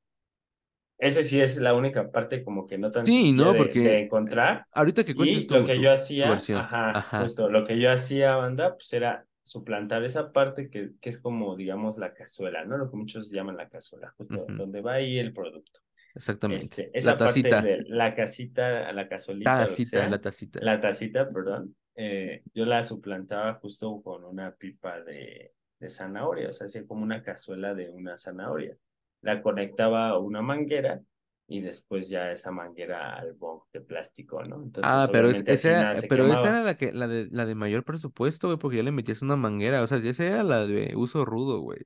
ese 0.98 1.24
sí 1.24 1.42
es 1.42 1.58
la 1.58 1.74
única 1.74 2.10
parte 2.12 2.44
como 2.44 2.66
que 2.68 2.78
no 2.78 2.92
tan 2.92 3.06
Sí, 3.06 3.34
de, 3.36 4.00
encontrar, 4.00 4.66
ahorita 4.72 5.04
que 5.04 5.16
cuentes 5.16 5.46
y 5.46 5.54
lo 5.54 5.66
que 5.66 5.82
yo 5.82 5.92
hacía, 5.92 6.32
ajá, 6.34 6.98
Ajá. 6.98 7.22
justo, 7.22 7.50
lo 7.50 7.66
que 7.66 7.80
yo 7.80 7.92
hacía, 7.92 8.36
banda, 8.36 8.76
pues 8.76 8.94
era 8.94 9.26
suplantar 9.42 10.04
esa 10.04 10.32
parte 10.32 10.70
que, 10.70 10.92
que 11.00 11.10
es 11.10 11.20
como, 11.20 11.56
digamos, 11.56 11.98
la 11.98 12.14
cazuela, 12.14 12.66
¿no? 12.66 12.78
Lo 12.78 12.90
que 12.90 12.98
muchos 12.98 13.30
llaman 13.30 13.58
la 13.58 13.70
cazuela, 13.70 14.14
justo 14.18 14.46
donde 14.50 14.82
va 14.82 14.94
ahí 14.94 15.20
el 15.20 15.34
producto. 15.34 15.82
Exactamente. 16.16 16.66
Este, 16.66 16.84
La 16.86 16.92
esa 16.94 17.18
parte 17.18 17.44
tacita. 17.44 17.62
de 17.62 17.84
la 17.90 18.16
casita, 18.16 18.94
la 18.94 19.08
que 19.10 19.18
Tacita, 19.44 20.10
la 20.10 20.22
tacita. 20.22 20.60
la 20.62 20.80
tacita, 20.80 21.30
perdón, 21.30 21.76
eh, 21.96 22.42
yo 22.54 22.66
la 22.66 22.82
suplantaba 22.84 23.56
justo 23.56 24.02
con 24.02 24.24
una 24.24 24.56
pipa 24.56 25.02
de, 25.02 25.54
de 25.78 25.90
zanahoria, 25.90 26.50
o 26.50 26.52
sea, 26.54 26.66
hacía 26.66 26.88
como 26.88 27.04
una 27.04 27.22
cazuela 27.22 27.74
de 27.74 27.90
una 27.90 28.18
zanahoria. 28.18 28.78
La 29.22 29.42
conectaba 29.42 30.10
a 30.10 30.20
una 30.20 30.42
manguera 30.42 31.02
y 31.48 31.62
después 31.62 32.10
ya 32.10 32.32
esa 32.32 32.52
manguera 32.52 33.16
al 33.16 33.34
bong 33.34 33.62
de 33.72 33.82
plástico, 33.82 34.44
¿no? 34.44 34.56
Entonces, 34.64 34.84
Ah, 34.84 35.08
pero 35.12 35.30
es, 35.30 35.44
esa, 35.48 35.94
pero 36.10 36.32
esa 36.34 36.50
era 36.50 36.64
la 36.64 36.78
que, 36.78 36.92
la 36.92 37.08
de, 37.08 37.28
la 37.32 37.46
de 37.46 37.56
mayor 37.56 37.84
presupuesto, 37.84 38.48
güey, 38.48 38.58
porque 38.60 38.78
ya 38.78 38.84
le 38.84 38.92
metías 38.92 39.22
una 39.22 39.36
manguera. 39.36 39.82
O 39.84 39.88
sea, 39.88 39.98
esa 40.00 40.26
era 40.26 40.44
la 40.44 40.66
de 40.68 40.96
uso 40.96 41.26
rudo, 41.26 41.60
güey. 41.62 41.80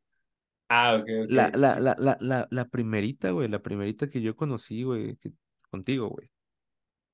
Ah, 0.70 0.96
ok, 0.96 1.08
La, 1.28 1.48
ok. 1.48 1.56
la, 1.56 1.80
Sí, 1.80 1.80
la, 1.80 1.96
la, 2.00 2.18
la, 2.20 2.48
la 2.50 2.66
primerita, 2.70 3.32
güey, 3.32 3.48
la 3.50 3.62
primerita 3.62 4.10
que 4.10 4.22
yo 4.22 4.36
conocí, 4.36 4.84
güey, 4.84 5.16
que- 5.18 5.32
contigo, 5.70 6.10
güey. 6.10 6.30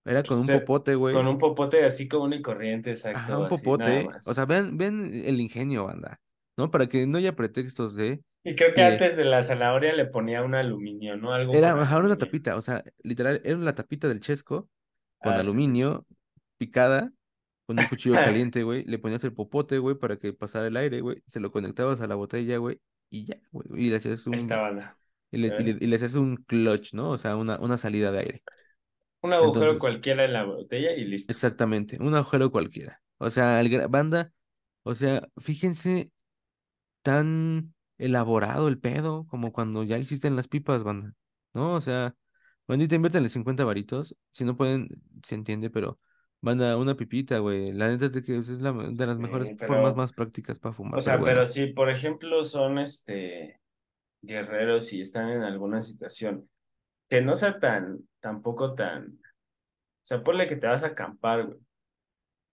Era 0.05 0.26
con 0.26 0.38
pues, 0.38 0.39
un 0.39 0.49
eh, 0.49 0.51
popote, 0.51 0.95
con 1.09 1.28
güey. 1.28 1.28
un 1.28 1.38
popote 1.38 1.84
así 1.86 2.07
común 2.07 2.34
y 2.34 2.41
corriente, 2.41 2.91
Ajá, 3.11 3.38
exacto, 3.38 3.39
un 3.39 3.47
así, 3.47 3.66
popote. 3.66 4.07
O 4.26 4.34
sea, 4.34 4.45
ven, 4.45 4.78
ven 4.78 5.05
el 5.26 5.39
ingenio, 5.41 5.86
banda. 5.86 6.20
¿No? 6.58 6.72
Para 6.72 6.88
que 6.89 7.06
no 7.08 7.18
haya 7.18 7.36
pretextos 7.36 7.95
de 7.95 8.24
Y 8.43 8.56
creo 8.56 8.74
que 8.74 8.82
que 8.82 8.82
antes 8.82 9.18
de 9.18 9.26
la 9.26 9.43
zanahoria 9.43 9.91
le 9.93 10.06
ponía 10.06 10.41
un 10.43 10.56
aluminio, 10.56 11.18
¿no? 11.18 11.34
Algo 11.34 11.53
era, 11.60 11.82
ajá, 11.82 11.97
una 11.99 12.18
tapita. 12.18 12.56
O 12.56 12.62
sea, 12.62 12.84
literal, 13.03 13.41
era 13.43 13.58
la 13.60 13.76
tapita 13.76 14.08
del 14.08 14.20
chesco 14.20 14.70
con 15.22 15.38
Ah, 15.38 15.39
sí, 15.41 15.60
sí, 15.62 15.76
sí. 15.76 15.86
aluminio 15.86 16.06
picada, 16.58 17.12
con 17.66 17.80
un 17.80 17.88
cuchillo 17.88 18.20
caliente, 18.22 18.64
güey. 18.64 18.84
Le 18.86 18.99
ponías 18.99 19.24
el 19.24 19.34
popote, 19.34 19.80
güey, 19.80 19.95
para 19.97 20.18
que 20.18 20.34
pasara 20.34 20.68
el 20.68 20.78
aire, 20.78 21.01
güey. 21.01 21.24
Se 21.32 21.39
lo 21.39 21.51
conectabas 21.51 22.01
a 22.01 22.08
la 22.08 22.16
botella, 22.16 22.58
güey. 22.58 22.82
Y 23.10 23.26
ya, 23.28 23.38
güey. 23.51 23.68
Y 23.88 23.89
le 23.89 23.97
hacías 23.97 24.28
Esta 24.32 24.58
un. 24.58 24.62
banda. 24.62 24.99
y, 25.32 25.38
le, 25.39 25.56
y, 25.58 25.64
le- 25.64 25.86
y 25.86 25.88
les 25.88 26.03
haces 26.03 26.18
un 26.18 26.38
clutch, 26.38 26.93
¿no? 26.93 27.12
O 27.12 27.18
sea, 27.20 27.36
una, 27.38 27.60
una 27.60 27.78
salida 27.78 28.12
de 28.12 28.20
aire. 28.20 28.45
Un 29.24 29.34
agujero 29.34 29.78
Entonces, 29.78 29.78
cualquiera 29.78 30.24
en 30.24 30.32
la 30.32 30.45
botella 30.45 30.93
y 30.93 31.03
listo. 31.03 31.38
exactamente, 31.38 31.97
un 31.99 32.16
agujero 32.16 32.51
cualquiera. 32.51 33.01
O 33.18 33.30
sea, 33.30 33.62
el 33.62 33.88
banda, 33.88 34.34
o 34.84 34.93
sea, 34.95 35.28
fíjense 35.38 36.12
tan 37.06 37.76
elaborado 37.99 38.68
el 38.68 38.80
pedo 38.80 39.28
como 39.28 39.53
cuando 39.53 39.84
ya 39.84 39.97
existen 39.97 40.36
las 40.36 40.47
pipas, 40.47 40.84
banda, 40.84 41.14
¿no? 41.53 41.76
O 41.76 41.82
sea, 41.82 42.16
bandita, 42.68 42.95
inviértanle 42.95 43.30
50 43.30 43.64
varitos, 43.64 44.18
si 44.32 44.43
no 44.43 44.58
pueden, 44.58 44.89
se 45.24 45.36
entiende, 45.36 45.70
pero 45.70 45.99
banda, 46.41 46.76
una 46.78 46.95
pipita, 46.95 47.38
güey. 47.38 47.72
La 47.74 47.89
neta 47.89 48.08
es 48.08 48.12
de 48.12 48.24
que 48.24 48.38
es 48.38 48.49
la 48.60 48.74
de 48.74 49.06
las 49.06 49.20
mejores 49.20 49.49
formas 49.60 49.93
pero, 49.93 49.95
más 49.95 50.14
prácticas 50.14 50.58
para 50.58 50.74
fumar, 50.74 50.99
o 50.99 51.03
pero 51.03 51.03
sea, 51.03 51.14
pero 51.24 51.26
bueno. 51.26 51.45
si, 51.45 51.68
por 51.68 51.91
ejemplo, 51.91 52.43
son 52.43 52.80
este 52.80 53.62
guerreros 54.22 54.91
y 54.91 55.01
están 55.01 55.30
en 55.30 55.43
alguna 55.43 55.84
situación 55.84 56.49
que 57.08 57.22
no 57.22 57.36
sea 57.36 57.60
tan, 57.60 57.99
tampoco 58.20 58.74
tan, 58.74 59.10
o 59.10 60.08
sea, 60.08 60.24
ponle 60.24 60.47
que 60.47 60.56
te 60.56 60.66
vas 60.66 60.84
a 60.84 60.88
acampar, 60.88 61.45
güey. 61.45 61.60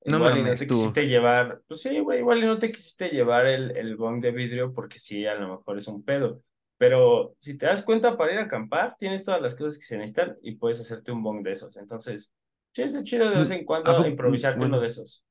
No 0.04 0.18
Igual 0.18 0.38
y 0.38 0.42
no 0.44 0.56
mames, 0.56 0.58
te 0.58 0.66
tú. 0.66 0.68
quisiste 0.68 1.06
llevar, 1.06 1.62
pues 1.68 1.82
sí, 1.82 2.00
güey, 2.00 2.18
igual 2.20 2.40
no 2.44 2.58
te 2.58 2.72
quisiste 2.72 3.08
llevar 3.10 3.46
el, 3.46 3.76
el 3.76 3.96
bong 3.96 4.20
de 4.20 4.32
vidrio 4.32 4.74
porque 4.74 4.98
sí, 4.98 5.26
a 5.26 5.34
lo 5.34 5.48
mejor 5.58 5.78
es 5.78 5.86
un 5.86 6.04
pedo. 6.04 6.42
Pero 6.76 7.36
si 7.38 7.56
te 7.56 7.66
das 7.66 7.82
cuenta 7.84 8.16
para 8.16 8.32
ir 8.32 8.38
a 8.40 8.44
acampar, 8.44 8.96
tienes 8.98 9.22
todas 9.24 9.40
las 9.40 9.54
cosas 9.54 9.78
que 9.78 9.84
se 9.84 9.96
necesitan 9.96 10.36
y 10.42 10.56
puedes 10.56 10.80
hacerte 10.80 11.12
un 11.12 11.22
bong 11.22 11.44
de 11.44 11.52
esos. 11.52 11.76
Entonces, 11.76 12.34
sí, 12.72 12.82
está 12.82 13.04
chido 13.04 13.30
de 13.30 13.38
vez 13.38 13.50
Mm, 13.50 13.52
en 13.52 13.64
¿A 13.84 13.94
cuando? 13.94 14.06
Mm, 14.24 14.36
improvisarte 14.36 14.64
uno 14.64 14.80
de 14.80 14.88
esos. 14.88 15.24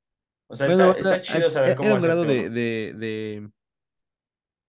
O 0.48 0.56
sea, 0.56 0.68
bueno, 0.68 0.98
está, 0.98 1.22
chido 1.22 1.52
saber 1.52 1.74
e- 1.74 1.78
era 1.82 1.94
cómo 1.94 1.96
un 1.96 2.02
grado 2.02 2.26
de, 2.26 2.50
de, 2.50 2.94
de, 2.96 3.50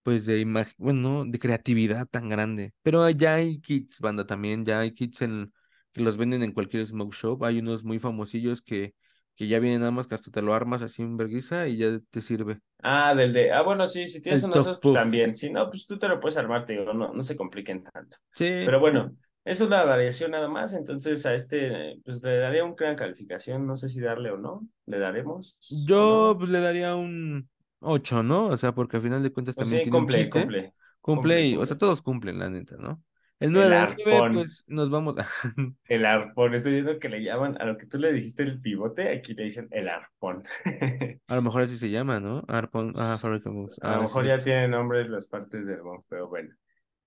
pues 0.03 0.27
de 0.27 0.41
imag- 0.45 0.75
bueno, 0.79 1.25
de 1.25 1.39
creatividad 1.39 2.07
tan 2.09 2.29
grande. 2.29 2.73
Pero 2.83 3.09
ya 3.11 3.35
hay 3.35 3.61
kits, 3.61 4.01
banda, 4.01 4.27
también, 4.27 4.65
ya 4.65 4.81
hay 4.81 4.93
kits 4.95 5.23
en, 5.23 5.53
que 5.93 6.01
los 6.03 6.17
venden 6.17 6.43
en 6.43 6.53
cualquier 6.53 6.87
smoke 6.87 7.15
shop. 7.15 7.45
Hay 7.45 7.59
unos 7.61 7.85
muy 7.85 7.99
famosillos 7.99 8.63
que, 8.63 8.95
que 9.37 9.49
ya 9.49 9.59
vienen 9.61 9.81
nada 9.81 9.93
más 9.93 10.07
que 10.07 10.15
hasta 10.15 10.31
te 10.31 10.43
lo 10.43 10.55
armas 10.55 10.83
así 10.83 11.03
en 11.03 11.17
vergüenza 11.17 11.67
y 11.69 11.77
ya 11.79 11.99
te 12.11 12.21
sirve. 12.21 12.61
Ah, 12.85 13.15
del 13.15 13.33
de, 13.33 13.53
ah, 13.53 13.63
bueno, 13.63 13.87
sí, 13.87 14.09
si 14.09 14.21
tienes 14.21 14.43
uno 14.43 14.59
esos, 14.59 14.81
pues 14.81 14.93
también. 14.95 15.35
Si 15.37 15.51
no, 15.51 15.71
pues 15.71 15.87
tú 15.87 15.99
te 15.99 16.09
lo 16.09 16.19
puedes 16.19 16.37
armar, 16.37 16.65
te 16.67 16.73
digo, 16.73 16.93
no, 16.93 17.13
no 17.15 17.23
se 17.23 17.37
compliquen 17.37 17.85
tanto. 17.85 18.17
Sí, 18.35 18.45
Pero 18.65 18.81
bueno, 18.81 19.17
eso 19.45 19.65
es 19.65 19.71
la 19.71 19.85
variación 19.85 20.33
nada 20.33 20.49
más. 20.49 20.73
Entonces 20.75 21.25
a 21.27 21.35
este, 21.35 22.01
pues 22.05 22.21
le 22.23 22.39
daría 22.39 22.65
una 22.65 22.75
gran 22.77 22.97
calificación. 22.97 23.67
No 23.67 23.77
sé 23.77 23.89
si 23.89 24.01
darle 24.01 24.31
o 24.33 24.37
no. 24.39 24.67
¿Le 24.87 24.99
daremos 24.99 25.59
yo 25.69 26.35
no? 26.35 26.39
pues, 26.39 26.51
le 26.51 26.61
daría 26.61 26.95
un 26.97 27.49
8, 27.81 28.23
¿no? 28.23 28.47
O 28.47 28.57
sea, 28.57 28.75
porque 28.75 28.97
al 28.99 29.03
final 29.03 29.23
de 29.23 29.33
cuentas 29.33 29.57
Pues 29.57 29.69
también 29.69 29.83
sí, 29.83 29.83
tiene 29.83 29.99
un 29.99 30.07
cumple, 30.07 30.09
chiste. 30.09 30.31
cumple, 30.31 30.75
Cumple 31.01 31.43
cumple, 31.43 31.49
y, 31.49 31.57
o 31.57 31.67
sea, 31.67 31.77
cumple. 31.77 31.79
todos 31.79 32.03
cumplen, 32.03 32.39
la 32.39 32.51
neta, 32.51 32.77
¿no? 32.77 33.03
El 33.43 33.49
El 33.49 33.53
9, 33.55 33.67
el 33.67 33.71
9, 34.05 34.17
arpón, 34.17 34.35
pues 34.35 34.65
nos 34.69 34.89
vamos. 34.89 35.17
el 35.89 36.07
arpón. 36.07 36.55
Estoy 36.55 36.73
viendo 36.73 36.99
que 36.99 37.09
le 37.09 37.23
llaman 37.23 37.61
a 37.61 37.65
lo 37.65 37.77
que 37.77 37.87
tú 37.87 37.99
le 37.99 38.13
dijiste 38.13 38.45
el 38.45 38.61
pivote, 38.61 39.09
aquí 39.09 39.35
le 39.35 39.45
dicen 39.45 39.69
el 39.73 39.89
arpón. 39.89 40.45
A 41.27 41.35
lo 41.35 41.43
mejor 41.43 41.63
así 41.63 41.77
se 41.77 41.91
llama, 41.91 42.21
¿no? 42.21 42.45
Arpon, 42.47 42.93
ah, 42.97 43.19
Moves. 43.47 43.79
A 43.83 43.89
lo 43.89 43.95
Ah, 43.95 43.97
sí, 43.99 44.03
mejor 44.03 44.27
ya 44.27 44.39
tienen 44.39 44.71
nombres 44.71 45.09
las 45.09 45.27
partes 45.27 45.67
del 45.67 45.83
bong, 45.83 46.03
pero 46.09 46.29
bueno. 46.29 46.55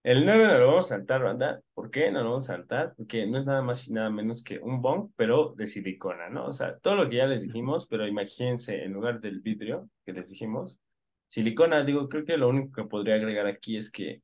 El 0.04 0.26
9 0.26 0.46
no 0.46 0.60
lo 0.60 0.68
vamos 0.68 0.92
a 0.92 0.98
saltar, 0.98 1.24
banda. 1.24 1.62
¿Por 1.74 1.90
qué 1.90 2.12
no 2.12 2.20
lo 2.20 2.30
vamos 2.32 2.50
a 2.50 2.56
saltar? 2.58 2.94
Porque 2.96 3.26
no 3.26 3.38
es 3.40 3.46
nada 3.46 3.62
más 3.64 3.88
y 3.88 3.94
nada 3.94 4.10
menos 4.10 4.44
que 4.44 4.60
un 4.60 4.82
bong, 4.82 5.12
pero 5.16 5.54
de 5.58 5.66
silicona, 5.68 6.30
¿no? 6.30 6.46
O 6.46 6.54
sea, 6.54 6.78
todo 6.78 6.96
lo 6.96 7.10
que 7.10 7.16
ya 7.16 7.26
les 7.26 7.42
dijimos, 7.44 7.88
pero 7.88 8.06
imagínense, 8.06 8.84
en 8.84 8.94
lugar 8.94 9.20
del 9.20 9.40
vidrio 9.40 9.90
que 10.06 10.14
les 10.14 10.30
dijimos, 10.30 10.78
silicona, 11.28 11.84
digo, 11.84 12.08
creo 12.08 12.26
que 12.26 12.38
lo 12.38 12.50
único 12.50 12.72
que 12.84 12.88
podría 12.88 13.16
agregar 13.16 13.48
aquí 13.48 13.78
es 13.78 13.90
que, 13.90 14.22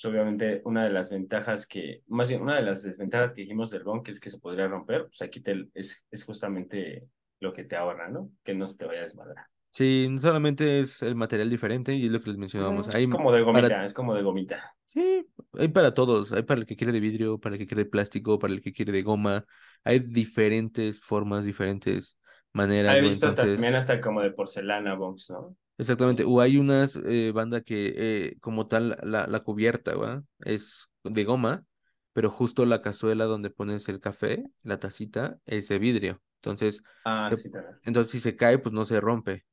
pues 0.00 0.12
obviamente, 0.12 0.62
una 0.64 0.84
de 0.84 0.90
las 0.90 1.10
ventajas 1.10 1.66
que, 1.66 2.02
más 2.06 2.28
bien, 2.28 2.40
una 2.40 2.54
de 2.54 2.62
las 2.62 2.84
desventajas 2.84 3.32
que 3.32 3.40
dijimos 3.40 3.68
del 3.68 3.82
bong, 3.82 4.04
que 4.04 4.12
es 4.12 4.20
que 4.20 4.30
se 4.30 4.38
podría 4.38 4.68
romper, 4.68 5.06
pues 5.06 5.22
aquí 5.22 5.40
te, 5.40 5.66
es, 5.74 6.04
es 6.08 6.24
justamente 6.24 7.08
lo 7.40 7.52
que 7.52 7.64
te 7.64 7.74
ahorra, 7.74 8.08
¿no? 8.08 8.30
Que 8.44 8.54
no 8.54 8.68
se 8.68 8.76
te 8.76 8.84
vaya 8.84 9.00
a 9.00 9.04
desmadrar. 9.04 9.46
Sí, 9.72 10.06
no 10.08 10.20
solamente 10.20 10.78
es 10.78 11.02
el 11.02 11.16
material 11.16 11.50
diferente 11.50 11.94
y 11.94 12.06
es 12.06 12.12
lo 12.12 12.20
que 12.20 12.30
les 12.30 12.38
mencionábamos. 12.38 12.94
Hay 12.94 13.04
es 13.04 13.10
como 13.10 13.32
de 13.32 13.44
para, 13.44 13.60
gomita, 13.60 13.84
es 13.84 13.92
como 13.92 14.14
de 14.14 14.22
gomita. 14.22 14.76
sí, 14.84 15.26
hay 15.54 15.68
para 15.68 15.92
todos. 15.92 16.32
Hay 16.32 16.44
para 16.44 16.60
el 16.60 16.66
que 16.66 16.76
quiere 16.76 16.92
de 16.92 17.00
vidrio, 17.00 17.40
para 17.40 17.56
el 17.56 17.58
que 17.58 17.66
quiere 17.66 17.82
de 17.82 17.90
plástico, 17.90 18.38
para 18.38 18.54
el 18.54 18.60
que 18.60 18.72
quiere 18.72 18.92
de 18.92 19.02
goma. 19.02 19.46
Hay 19.82 19.98
diferentes 19.98 21.00
formas, 21.00 21.44
diferentes 21.44 22.16
maneras, 22.52 22.96
He 22.96 23.00
visto 23.00 23.34
también 23.34 23.56
Entonces, 23.56 23.74
hasta 23.74 24.00
como 24.00 24.20
de 24.20 24.30
porcelana 24.30 24.94
bongs, 24.94 25.28
¿no? 25.30 25.56
Exactamente. 25.78 26.24
O 26.26 26.40
hay 26.40 26.58
unas 26.58 26.96
eh, 26.96 27.32
banda 27.34 27.62
que 27.62 27.94
eh, 27.96 28.36
como 28.40 28.66
tal 28.66 28.98
la, 29.02 29.26
la 29.26 29.40
cubierta, 29.42 29.94
güey, 29.94 30.18
es 30.40 30.88
de 31.04 31.24
goma, 31.24 31.64
pero 32.12 32.30
justo 32.30 32.66
la 32.66 32.82
cazuela 32.82 33.24
donde 33.26 33.50
pones 33.50 33.88
el 33.88 34.00
café, 34.00 34.44
la 34.62 34.78
tacita, 34.80 35.38
es 35.46 35.68
de 35.68 35.78
vidrio. 35.78 36.22
Entonces, 36.36 36.82
Ah, 37.04 37.30
se- 37.30 37.40
sí, 37.42 37.50
también. 37.50 37.80
entonces 37.82 38.12
si 38.12 38.20
se 38.20 38.36
cae, 38.36 38.58
pues 38.58 38.72
no 38.74 38.84
se 38.84 39.00
rompe. 39.00 39.44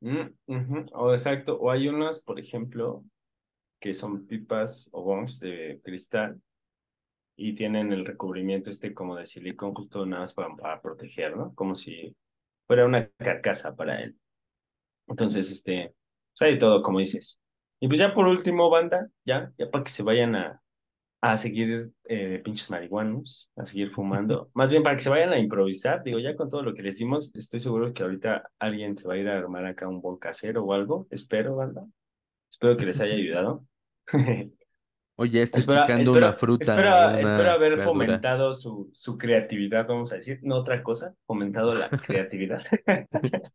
Mm, 0.00 0.28
O 0.92 1.12
exacto, 1.12 1.58
o 1.58 1.70
hay 1.70 1.88
unas, 1.88 2.20
por 2.20 2.38
ejemplo, 2.38 3.04
que 3.80 3.94
son 3.94 4.26
pipas 4.26 4.88
o 4.92 5.02
bongs 5.04 5.40
de 5.40 5.80
cristal 5.84 6.40
y 7.36 7.54
tienen 7.54 7.92
el 7.92 8.06
recubrimiento 8.06 8.70
este 8.70 8.94
como 8.94 9.16
de 9.16 9.26
silicón 9.26 9.74
justo 9.74 10.06
nada 10.06 10.22
más 10.22 10.34
para, 10.34 10.54
para 10.56 10.80
proteger, 10.82 11.36
¿no? 11.36 11.54
Como 11.54 11.74
si 11.74 12.16
fuera 12.66 12.86
una 12.86 13.08
carcasa 13.18 13.76
para 13.76 14.02
él. 14.02 14.16
Entonces, 15.08 15.50
este, 15.50 15.94
pues 16.38 16.50
hay 16.50 16.58
todo, 16.58 16.82
como 16.82 16.98
dices. 17.00 17.40
Y 17.80 17.88
pues 17.88 17.98
ya 18.00 18.14
por 18.14 18.26
último, 18.26 18.70
banda, 18.70 19.08
ya, 19.24 19.52
ya 19.58 19.70
para 19.70 19.84
que 19.84 19.90
se 19.90 20.02
vayan 20.02 20.34
a, 20.36 20.62
a 21.20 21.36
seguir 21.36 21.90
eh, 22.04 22.40
pinches 22.44 22.70
marihuanos, 22.70 23.50
a 23.56 23.66
seguir 23.66 23.90
fumando. 23.90 24.50
Más 24.54 24.70
bien 24.70 24.82
para 24.82 24.96
que 24.96 25.02
se 25.02 25.10
vayan 25.10 25.32
a 25.32 25.38
improvisar. 25.38 26.02
Digo, 26.02 26.18
ya 26.18 26.36
con 26.36 26.48
todo 26.48 26.62
lo 26.62 26.74
que 26.74 26.82
les 26.82 26.98
dimos, 26.98 27.34
estoy 27.34 27.60
seguro 27.60 27.92
que 27.92 28.02
ahorita 28.02 28.50
alguien 28.58 28.96
se 28.96 29.06
va 29.08 29.14
a 29.14 29.18
ir 29.18 29.28
a 29.28 29.38
armar 29.38 29.66
acá 29.66 29.88
un 29.88 30.00
buen 30.00 30.16
casero 30.18 30.64
o 30.64 30.72
algo. 30.72 31.06
Espero, 31.10 31.56
banda. 31.56 31.84
Espero 32.50 32.76
que 32.76 32.86
les 32.86 33.00
haya 33.00 33.14
ayudado. 33.14 33.66
Oye, 35.18 35.42
estés 35.42 35.60
Espero, 35.60 35.80
picando 35.82 36.12
una 36.12 36.32
fruta 36.32 36.72
espero, 37.18 37.50
haber 37.50 37.76
verdura. 37.76 37.84
fomentado 37.84 38.52
su, 38.52 38.90
su 38.92 39.16
creatividad, 39.16 39.86
vamos 39.88 40.12
a 40.12 40.16
decir, 40.16 40.40
no 40.42 40.56
otra 40.56 40.82
cosa, 40.82 41.14
fomentado 41.26 41.74
la 41.74 41.88
creatividad. 41.88 42.62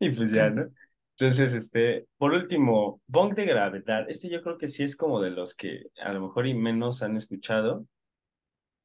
Y 0.00 0.10
pues 0.10 0.32
ya, 0.32 0.50
¿no? 0.50 0.68
Entonces, 1.16 1.52
este, 1.52 2.06
por 2.18 2.32
último, 2.32 3.00
Bong 3.06 3.34
de 3.34 3.44
gravedad. 3.44 4.08
Este 4.08 4.28
yo 4.28 4.42
creo 4.42 4.58
que 4.58 4.68
sí 4.68 4.82
es 4.82 4.96
como 4.96 5.20
de 5.20 5.30
los 5.30 5.54
que 5.54 5.84
a 6.02 6.12
lo 6.12 6.20
mejor 6.20 6.46
y 6.46 6.54
menos 6.54 7.02
han 7.02 7.16
escuchado. 7.16 7.86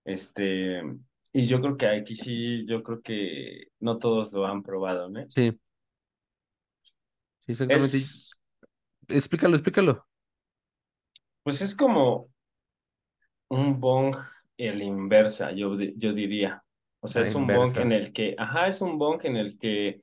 Este, 0.05 0.81
y 1.33 1.47
yo 1.47 1.61
creo 1.61 1.77
que 1.77 1.87
aquí 1.87 2.15
sí, 2.15 2.65
yo 2.67 2.83
creo 2.83 3.01
que 3.01 3.67
no 3.79 3.97
todos 3.97 4.31
lo 4.31 4.45
han 4.45 4.61
probado, 4.61 5.09
¿no? 5.09 5.27
Sí, 5.27 5.59
sí, 7.39 7.51
exactamente. 7.51 7.97
Es, 7.97 8.39
Explícalo, 9.07 9.55
explícalo. 9.55 10.05
pues 11.41 11.61
es 11.61 11.75
como 11.75 12.29
un 13.49 13.79
bong 13.79 14.15
la 14.57 14.83
inversa, 14.83 15.51
yo, 15.51 15.75
yo 15.79 16.13
diría. 16.13 16.63
O 16.99 17.07
sea, 17.07 17.21
la 17.21 17.27
es 17.27 17.35
un 17.35 17.47
bong 17.47 17.75
en 17.77 17.83
inversa. 17.83 18.07
el 18.07 18.13
que, 18.13 18.35
ajá, 18.37 18.67
es 18.67 18.81
un 18.81 18.97
bong 18.97 19.21
en 19.23 19.37
el 19.37 19.57
que, 19.57 20.01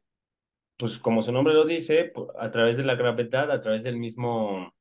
pues 0.76 0.98
como 0.98 1.22
su 1.22 1.32
nombre 1.32 1.54
lo 1.54 1.64
dice, 1.64 2.12
a 2.38 2.50
través 2.50 2.76
de 2.76 2.84
la 2.84 2.94
gravedad, 2.96 3.50
a 3.50 3.60
través 3.60 3.82
del 3.84 3.96
mismo, 3.96 4.72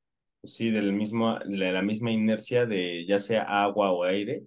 sí, 0.44 0.70
del 0.70 0.92
mismo, 0.92 1.38
de 1.40 1.72
la 1.72 1.82
misma 1.82 2.10
inercia 2.12 2.66
de 2.66 3.06
ya 3.06 3.18
sea 3.18 3.42
agua 3.64 3.92
o 3.92 4.04
aire, 4.04 4.44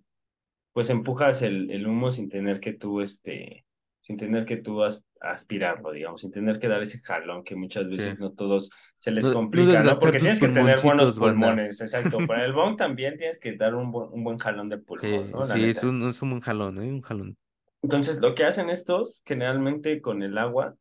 pues 0.74 0.90
empujas 0.90 1.42
el, 1.42 1.72
el 1.72 1.88
humo 1.88 2.12
sin 2.12 2.30
tener 2.30 2.60
que 2.60 2.74
tú, 2.74 3.02
este, 3.02 3.66
sin 4.02 4.18
tener 4.18 4.46
que 4.46 4.58
tú 4.58 4.84
as- 4.84 5.04
aspirarlo, 5.22 5.92
digamos, 5.92 6.22
sin 6.22 6.32
tener 6.32 6.60
que 6.60 6.68
dar 6.70 6.82
ese 6.84 7.02
jalón 7.02 7.44
que 7.44 7.56
muchas 7.56 7.90
Sí. 7.90 7.90
veces 7.90 8.20
no 8.20 8.32
todos 8.34 8.70
se 9.00 9.12
les 9.12 9.30
No, 9.30 9.30
complica, 9.30 9.84
¿no? 9.84 10.00
Porque 10.00 10.20
tienes 10.22 10.40
que 10.42 10.50
tener 10.50 10.82
buenos 10.82 11.14
pulmoncitos, 11.14 11.20
banda. 11.20 11.60
pulmones, 11.60 11.82
exacto. 11.82 12.26
Para 12.28 12.46
el 12.46 12.54
bong 12.54 12.78
también 12.78 13.18
tienes 13.18 13.40
que 13.40 13.56
dar 13.58 13.76
un 13.76 13.94
un 13.96 14.24
buen 14.24 14.38
jalón 14.40 14.70
de 14.70 14.78
pulmón, 14.80 15.32
Sí, 15.32 15.32
¿no? 15.32 15.46
La 15.48 15.58
sí, 15.58 15.70
es 15.70 15.82
un, 15.84 16.08
es 16.10 16.22
un 16.22 16.30
buen 16.32 16.42
jalón, 16.42 16.78
¿eh? 16.78 16.90
Un 16.92 17.02
jalón. 17.02 17.38
Entonces, 17.82 18.18
lo 18.20 18.36
que 18.36 18.44
hacen 18.46 18.70
estos, 18.70 19.22
generalmente 19.26 20.02
con 20.02 20.22
el 20.24 20.38
agua, 20.38 20.76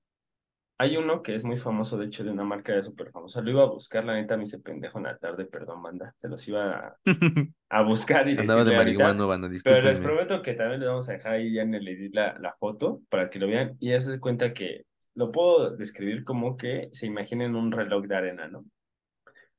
hay 0.80 0.96
uno 0.96 1.22
que 1.22 1.34
es 1.34 1.42
muy 1.44 1.56
famoso, 1.56 1.98
de 1.98 2.06
hecho, 2.06 2.22
de 2.22 2.30
una 2.30 2.44
marca 2.44 2.72
de 2.72 2.84
súper 2.84 3.10
famosa. 3.10 3.40
Lo 3.40 3.50
iba 3.50 3.62
a 3.64 3.66
buscar, 3.66 4.04
la 4.04 4.14
neta, 4.14 4.36
me 4.36 4.44
hice 4.44 4.60
pendejo 4.60 4.98
en 4.98 5.04
la 5.04 5.18
tarde, 5.18 5.44
perdón, 5.44 5.82
banda. 5.82 6.14
Se 6.18 6.28
los 6.28 6.46
iba 6.46 6.78
a, 6.78 6.96
a 7.68 7.82
buscar 7.82 8.28
y 8.28 8.38
Andaba 8.38 8.62
de 8.62 8.76
marihuano, 8.76 9.26
banda, 9.26 9.50
Pero 9.64 9.82
les 9.82 9.98
prometo 9.98 10.40
que 10.40 10.54
también 10.54 10.78
les 10.78 10.88
vamos 10.88 11.08
a 11.08 11.14
dejar 11.14 11.32
ahí 11.32 11.52
ya 11.52 11.62
en 11.62 11.74
el 11.74 11.88
edit 11.88 12.14
la, 12.14 12.38
la 12.38 12.54
foto 12.54 13.02
para 13.08 13.28
que 13.28 13.40
lo 13.40 13.48
vean 13.48 13.76
y 13.80 13.90
ya 13.90 13.98
se 13.98 14.12
den 14.12 14.20
cuenta 14.20 14.54
que 14.54 14.84
lo 15.14 15.32
puedo 15.32 15.76
describir 15.76 16.22
como 16.22 16.56
que 16.56 16.90
se 16.92 17.06
imaginen 17.06 17.56
un 17.56 17.72
reloj 17.72 18.06
de 18.06 18.14
arena, 18.14 18.46
¿no? 18.46 18.64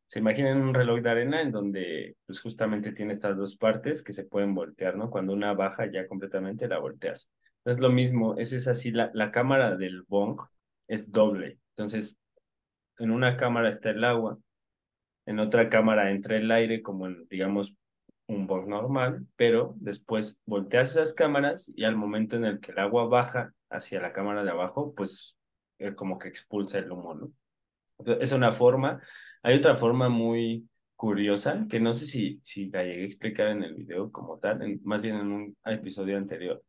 Se 0.07 0.19
imaginen 0.19 0.61
un 0.61 0.73
reloj 0.73 1.01
de 1.01 1.09
arena 1.09 1.41
en 1.41 1.51
donde 1.51 2.15
pues 2.25 2.39
justamente 2.39 2.93
tiene 2.93 3.11
estas 3.11 3.35
dos 3.35 3.57
partes 3.57 4.03
que 4.03 4.13
se 4.13 4.23
pueden 4.23 4.55
voltear, 4.55 4.95
¿no? 4.95 5.09
Cuando 5.09 5.33
una 5.33 5.53
baja 5.53 5.85
ya 5.91 6.07
completamente 6.07 6.69
la 6.69 6.79
volteas. 6.79 7.29
Es 7.65 7.79
lo 7.81 7.89
mismo, 7.89 8.37
ese 8.37 8.55
es 8.55 8.69
así, 8.69 8.91
la, 8.91 9.11
la 9.13 9.31
cámara 9.31 9.75
del 9.75 10.03
bong 10.03 10.39
es 10.89 11.09
doble. 11.09 11.59
Entonces, 11.69 12.19
en 12.97 13.11
una 13.11 13.37
cámara 13.37 13.69
está 13.69 13.91
el 13.91 14.03
agua, 14.03 14.37
en 15.25 15.39
otra 15.39 15.69
cámara 15.69 16.11
entra 16.11 16.35
el 16.35 16.51
aire 16.51 16.81
como 16.81 17.07
en, 17.07 17.25
digamos, 17.29 17.75
un 18.27 18.47
bong 18.47 18.67
normal, 18.67 19.25
pero 19.35 19.75
después 19.77 20.39
volteas 20.45 20.91
esas 20.91 21.13
cámaras 21.13 21.71
y 21.75 21.83
al 21.83 21.95
momento 21.95 22.35
en 22.35 22.45
el 22.45 22.59
que 22.59 22.71
el 22.71 22.79
agua 22.79 23.05
baja 23.05 23.53
hacia 23.69 24.01
la 24.01 24.11
cámara 24.11 24.43
de 24.43 24.51
abajo, 24.51 24.93
pues 24.95 25.37
eh, 25.77 25.95
como 25.95 26.19
que 26.19 26.27
expulsa 26.27 26.79
el 26.79 26.91
humo, 26.91 27.13
¿no? 27.15 27.31
Es 28.19 28.31
una 28.31 28.53
forma. 28.53 29.01
Hay 29.43 29.57
otra 29.57 29.75
forma 29.75 30.09
muy 30.09 30.67
curiosa 30.95 31.65
que 31.69 31.79
no 31.79 31.93
sé 31.93 32.05
si, 32.05 32.39
si 32.43 32.69
la 32.69 32.83
llegué 32.83 33.03
a 33.03 33.05
explicar 33.05 33.47
en 33.47 33.63
el 33.63 33.75
video 33.75 34.11
como 34.11 34.37
tal, 34.39 34.61
en, 34.61 34.81
más 34.83 35.01
bien 35.01 35.15
en 35.15 35.31
un 35.31 35.57
episodio 35.65 36.17
anterior, 36.17 36.63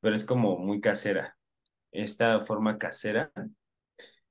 pero 0.00 0.14
es 0.14 0.24
como 0.24 0.58
muy 0.58 0.80
casera. 0.80 1.36
Esta 1.94 2.44
forma 2.44 2.76
casera, 2.76 3.32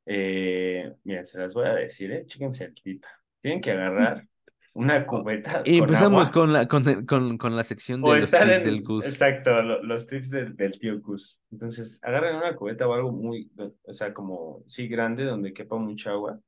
eh, 0.05 0.93
miren, 1.03 1.25
se 1.25 1.39
las 1.39 1.53
voy 1.53 1.65
a 1.65 1.73
decir, 1.75 2.11
¿eh? 2.11 2.25
Chíquense 2.25 2.65
el 2.65 2.73
clip. 2.73 3.03
Tienen 3.39 3.61
que 3.61 3.71
agarrar 3.71 4.27
una 4.73 5.05
cubeta. 5.05 5.63
Y 5.65 5.79
con 5.79 5.87
empezamos 5.89 6.29
agua, 6.29 6.33
con 6.33 6.53
la, 6.53 6.67
con, 6.67 7.05
con, 7.05 7.37
con 7.37 7.55
la 7.55 7.63
sección 7.63 8.03
o 8.03 8.13
de 8.13 8.21
los 8.21 8.29
tips 8.31 8.43
en- 8.43 8.63
del 8.63 8.83
Gus. 8.83 9.05
Exacto, 9.05 9.61
lo- 9.61 9.83
los 9.83 10.07
tips 10.07 10.29
del, 10.29 10.55
del 10.55 10.77
tío 10.79 10.99
Gus. 11.01 11.41
Entonces, 11.51 12.03
agarren 12.03 12.35
una 12.35 12.55
cubeta 12.55 12.87
o 12.87 12.93
algo 12.93 13.11
muy, 13.11 13.49
o 13.83 13.93
sea, 13.93 14.13
como, 14.13 14.63
sí, 14.67 14.87
grande, 14.87 15.23
donde 15.23 15.53
quepa 15.53 15.77
mucha 15.77 16.11
agua. 16.11 16.39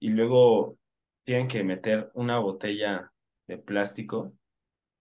Y 0.00 0.10
luego 0.10 0.76
tienen 1.22 1.46
que 1.46 1.62
meter 1.62 2.10
una 2.14 2.40
botella 2.40 3.12
de 3.46 3.58
plástico 3.58 4.32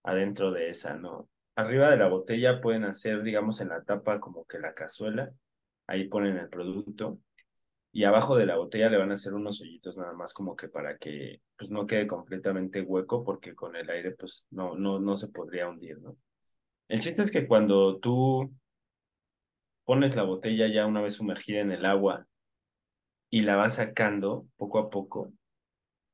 adentro 0.04 0.52
de 0.52 0.70
esa, 0.70 0.96
¿no? 0.96 1.30
Arriba 1.62 1.92
de 1.92 1.98
la 1.98 2.08
botella 2.08 2.60
pueden 2.60 2.86
hacer, 2.86 3.22
digamos, 3.22 3.62
en 3.62 3.70
la 3.70 3.84
tapa 3.84 4.20
como 4.20 4.46
que 4.46 4.58
la 4.58 4.74
cazuela. 4.74 5.32
Ahí 5.86 6.08
ponen 6.08 6.38
el 6.38 6.50
producto. 6.50 7.20
Y 7.92 8.06
abajo 8.06 8.36
de 8.36 8.46
la 8.46 8.58
botella 8.58 8.90
le 8.90 8.98
van 8.98 9.12
a 9.12 9.14
hacer 9.14 9.34
unos 9.34 9.62
hoyitos 9.62 9.98
nada 9.98 10.14
más 10.14 10.34
como 10.34 10.56
que 10.56 10.70
para 10.70 10.98
que 10.98 11.42
pues 11.58 11.70
no 11.72 11.86
quede 11.86 12.08
completamente 12.08 12.82
hueco 12.82 13.24
porque 13.24 13.54
con 13.54 13.76
el 13.76 13.90
aire 13.90 14.12
pues 14.12 14.48
no, 14.50 14.76
no, 14.76 15.00
no 15.00 15.18
se 15.18 15.28
podría 15.28 15.68
hundir, 15.68 16.00
¿no? 16.00 16.16
El 16.88 17.02
chiste 17.02 17.22
es 17.22 17.32
que 17.32 17.48
cuando 17.48 18.00
tú 18.00 18.52
pones 19.84 20.16
la 20.16 20.24
botella 20.24 20.68
ya 20.68 20.86
una 20.86 21.02
vez 21.02 21.16
sumergida 21.16 21.60
en 21.60 21.72
el 21.72 21.86
agua 21.86 22.26
y 23.30 23.42
la 23.42 23.56
vas 23.58 23.76
sacando 23.76 24.48
poco 24.58 24.80
a 24.80 24.90
poco, 24.90 25.34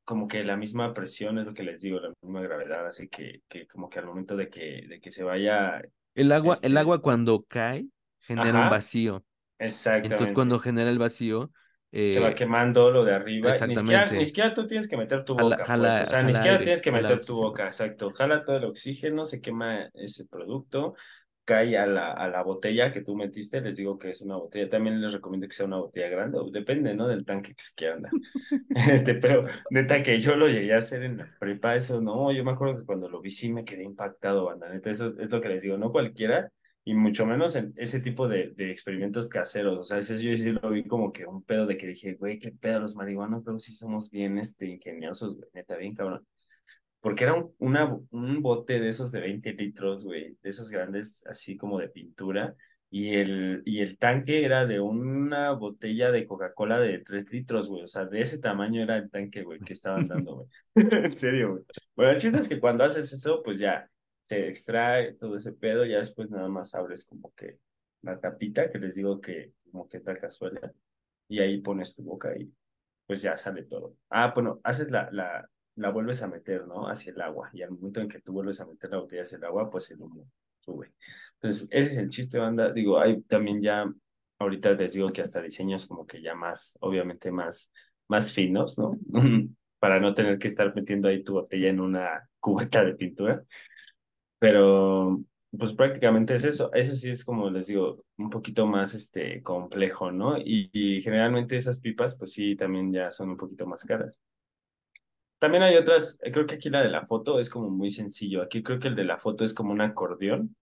como 0.07 0.27
que 0.27 0.43
la 0.43 0.55
misma 0.57 0.93
presión 0.93 1.37
es 1.37 1.45
lo 1.45 1.53
que 1.53 1.63
les 1.63 1.81
digo, 1.81 1.99
la 1.99 2.13
misma 2.21 2.41
gravedad, 2.41 2.87
así 2.87 3.09
que, 3.09 3.41
que 3.49 3.67
como 3.67 3.89
que 3.89 3.99
al 3.99 4.05
momento 4.05 4.35
de 4.37 4.49
que, 4.49 4.85
de 4.87 4.99
que 5.01 5.11
se 5.11 5.23
vaya, 5.23 5.81
El 6.15 6.31
agua, 6.31 6.55
el 6.55 6.71
este- 6.71 6.79
agua 6.79 7.01
cuando 7.01 7.43
cae 7.43 7.87
genera 8.21 8.63
un 8.63 8.69
vacío. 8.69 9.23
exactamente, 9.59 10.07
Entonces 10.13 10.33
cuando 10.33 10.59
genera 10.59 10.89
el 10.89 10.97
vacío, 10.99 11.51
se 12.07 12.19
va 12.19 12.29
eh, 12.29 12.35
quemando 12.35 12.89
lo 12.89 13.03
de 13.03 13.13
arriba. 13.13 13.49
Ni 13.49 13.75
siquiera, 13.75 14.05
exactamente. 14.05 14.17
ni 14.17 14.25
siquiera 14.25 14.53
tú 14.53 14.65
tienes 14.67 14.87
que 14.87 14.97
meter 14.97 15.25
tu 15.25 15.35
Jala- 15.35 15.55
boca, 15.55 15.65
jala- 15.65 15.97
pues. 15.99 16.07
O 16.07 16.11
sea, 16.11 16.23
ni 16.23 16.31
jala 16.33 16.37
siquiera 16.37 16.53
aire, 16.55 16.65
tienes 16.65 16.81
que 16.81 16.89
jala 16.91 17.01
meter 17.01 17.25
tu 17.25 17.35
boca, 17.35 17.65
exacto. 17.65 18.11
Jala 18.11 18.45
todo 18.45 18.57
el 18.57 18.63
oxígeno, 18.65 19.25
se 19.25 19.41
quema 19.41 19.89
ese 19.93 20.25
producto, 20.25 20.95
cae 21.47 21.77
a 21.77 21.87
la, 21.87 22.11
a 22.11 22.27
la 22.27 22.43
botella 22.43 22.91
que 22.93 23.01
tú 23.01 23.15
metiste. 23.15 23.61
Les 23.61 23.77
digo 23.77 23.97
que 23.97 24.11
es 24.11 24.21
una 24.21 24.35
botella. 24.35 24.69
También 24.69 25.01
les 25.01 25.13
recomiendo 25.13 25.47
que 25.47 25.55
sea 25.55 25.65
una 25.65 25.77
botella 25.77 26.09
grande, 26.09 26.37
o 26.37 26.51
depende, 26.51 26.93
¿no? 26.93 27.07
Del 27.07 27.25
tanque 27.25 27.55
que 27.75 27.85
dar. 27.87 27.99
Este, 28.91 29.15
pero 29.15 29.45
neta 29.69 30.03
que 30.03 30.19
yo 30.19 30.35
lo 30.35 30.47
llegué 30.47 30.73
a 30.73 30.77
hacer 30.77 31.03
en 31.03 31.17
la 31.17 31.35
prepa, 31.39 31.75
eso 31.75 32.01
no, 32.01 32.31
yo 32.31 32.43
me 32.43 32.51
acuerdo 32.51 32.79
que 32.79 32.85
cuando 32.85 33.09
lo 33.09 33.21
vi 33.21 33.31
sí 33.31 33.51
me 33.51 33.65
quedé 33.65 33.83
impactado, 33.83 34.45
banda, 34.45 34.69
neta, 34.69 34.91
eso 34.91 35.13
es 35.19 35.31
lo 35.31 35.41
que 35.41 35.49
les 35.49 35.61
digo, 35.63 35.77
no 35.77 35.91
cualquiera, 35.91 36.51
y 36.83 36.93
mucho 36.93 37.25
menos 37.25 37.55
en 37.55 37.73
ese 37.75 38.01
tipo 38.01 38.27
de, 38.27 38.53
de 38.55 38.71
experimentos 38.71 39.27
caseros, 39.27 39.77
o 39.79 39.83
sea, 39.83 39.97
ese 39.99 40.21
yo 40.21 40.35
sí 40.35 40.51
lo 40.51 40.69
vi 40.69 40.85
como 40.85 41.11
que 41.11 41.25
un 41.25 41.43
pedo 41.43 41.65
de 41.65 41.77
que 41.77 41.87
dije, 41.87 42.13
güey, 42.13 42.39
qué 42.39 42.51
pedo 42.51 42.79
los 42.79 42.95
marihuanos, 42.95 43.43
pero 43.43 43.59
sí 43.59 43.73
somos 43.73 44.09
bien, 44.09 44.37
este, 44.37 44.67
ingeniosos, 44.67 45.35
güey, 45.35 45.49
neta, 45.53 45.75
bien 45.75 45.95
cabrón. 45.95 46.25
Porque 47.01 47.23
era 47.23 47.33
un, 47.35 47.53
una, 47.59 47.97
un 48.11 48.41
bote 48.41 48.79
de 48.79 48.89
esos 48.89 49.11
de 49.11 49.21
20 49.21 49.53
litros, 49.53 50.03
güey, 50.03 50.37
de 50.41 50.49
esos 50.49 50.69
grandes, 50.69 51.23
así 51.27 51.57
como 51.57 51.79
de 51.79 51.89
pintura, 51.89 52.55
y 52.89 53.15
el, 53.15 53.63
y 53.65 53.81
el 53.81 53.97
tanque 53.97 54.45
era 54.45 54.65
de 54.65 54.79
una 54.79 55.51
botella 55.51 56.11
de 56.11 56.25
Coca-Cola 56.25 56.79
de 56.79 56.99
3 56.99 57.31
litros, 57.31 57.67
güey. 57.67 57.83
O 57.83 57.87
sea, 57.87 58.05
de 58.05 58.21
ese 58.21 58.39
tamaño 58.39 58.81
era 58.81 58.97
el 58.97 59.09
tanque, 59.09 59.43
güey, 59.43 59.59
que 59.59 59.73
estaban 59.73 60.07
dando, 60.07 60.35
güey. 60.35 60.47
En 61.05 61.17
serio, 61.17 61.51
güey. 61.51 61.63
Bueno, 61.95 62.11
el 62.11 62.17
chiste 62.17 62.37
es 62.37 62.47
que 62.47 62.59
cuando 62.59 62.83
haces 62.83 63.11
eso, 63.11 63.41
pues 63.43 63.59
ya 63.59 63.89
se 64.23 64.47
extrae 64.47 65.13
todo 65.13 65.37
ese 65.37 65.53
pedo, 65.53 65.85
ya 65.85 65.97
después 65.99 66.29
nada 66.29 66.47
más 66.49 66.75
abres 66.75 67.05
como 67.05 67.33
que 67.33 67.59
la 68.01 68.19
tapita, 68.19 68.69
que 68.69 68.79
les 68.79 68.95
digo 68.95 69.19
que 69.21 69.53
como 69.71 69.87
que 69.87 69.99
la 69.99 70.17
cazuela, 70.17 70.73
y 71.27 71.39
ahí 71.39 71.59
pones 71.61 71.95
tu 71.95 72.03
boca 72.03 72.35
y 72.37 72.51
pues 73.05 73.21
ya 73.21 73.37
sale 73.37 73.63
todo. 73.63 73.95
Ah, 74.09 74.31
bueno, 74.33 74.59
haces 74.63 74.91
la, 74.91 75.09
la, 75.11 75.49
la 75.77 75.89
vuelves 75.91 76.21
a 76.23 76.27
meter, 76.27 76.67
¿no? 76.67 76.87
Hacia 76.89 77.11
el 77.13 77.21
agua, 77.21 77.49
y 77.53 77.61
al 77.61 77.71
momento 77.71 78.01
en 78.01 78.09
que 78.09 78.19
tú 78.21 78.33
vuelves 78.33 78.59
a 78.59 78.65
meter 78.65 78.89
la 78.91 78.97
botella 78.97 79.21
hacia 79.21 79.37
el 79.37 79.45
agua, 79.45 79.69
pues 79.69 79.89
el 79.91 80.01
humo 80.01 80.27
sube. 80.59 80.91
Entonces, 81.35 81.67
ese 81.71 81.91
es 81.93 81.97
el 81.97 82.09
chiste, 82.09 82.39
banda. 82.39 82.71
Digo, 82.71 82.99
hay 82.99 83.21
también 83.23 83.61
ya, 83.61 83.85
ahorita 84.39 84.71
les 84.73 84.93
digo 84.93 85.11
que 85.13 85.21
hasta 85.21 85.41
diseños 85.41 85.87
como 85.87 86.05
que 86.07 86.21
ya 86.21 86.35
más, 86.35 86.77
obviamente 86.81 87.31
más, 87.31 87.71
más 88.07 88.31
finos, 88.33 88.77
¿no? 88.77 88.97
Para 89.79 89.99
no 89.99 90.13
tener 90.15 90.39
que 90.39 90.47
estar 90.47 90.73
metiendo 90.75 91.07
ahí 91.07 91.23
tu 91.23 91.33
botella 91.33 91.69
en 91.69 91.79
una 91.79 92.27
cubeta 92.39 92.83
de 92.83 92.95
pintura. 92.95 93.43
Pero, 94.39 95.21
pues 95.57 95.73
prácticamente 95.73 96.35
es 96.35 96.43
eso. 96.43 96.71
Eso 96.73 96.95
sí 96.95 97.09
es 97.11 97.23
como 97.25 97.49
les 97.49 97.67
digo, 97.67 98.03
un 98.17 98.29
poquito 98.29 98.65
más 98.67 98.93
este 98.93 99.41
complejo, 99.43 100.11
¿no? 100.11 100.37
Y, 100.37 100.69
y 100.73 101.01
generalmente 101.01 101.57
esas 101.57 101.79
pipas, 101.79 102.17
pues 102.17 102.33
sí, 102.33 102.55
también 102.55 102.91
ya 102.93 103.11
son 103.11 103.29
un 103.31 103.37
poquito 103.37 103.65
más 103.67 103.83
caras. 103.83 104.19
También 105.39 105.63
hay 105.63 105.75
otras, 105.77 106.19
eh, 106.23 106.31
creo 106.31 106.45
que 106.47 106.55
aquí 106.55 106.69
la 106.69 106.81
de 106.81 106.89
la 106.89 107.05
foto 107.05 107.39
es 107.39 107.49
como 107.49 107.69
muy 107.69 107.91
sencillo. 107.91 108.41
Aquí 108.41 108.63
creo 108.63 108.79
que 108.79 108.87
el 108.89 108.95
de 108.95 109.05
la 109.05 109.17
foto 109.17 109.43
es 109.43 109.53
como 109.53 109.71
un 109.71 109.81
acordeón, 109.81 110.55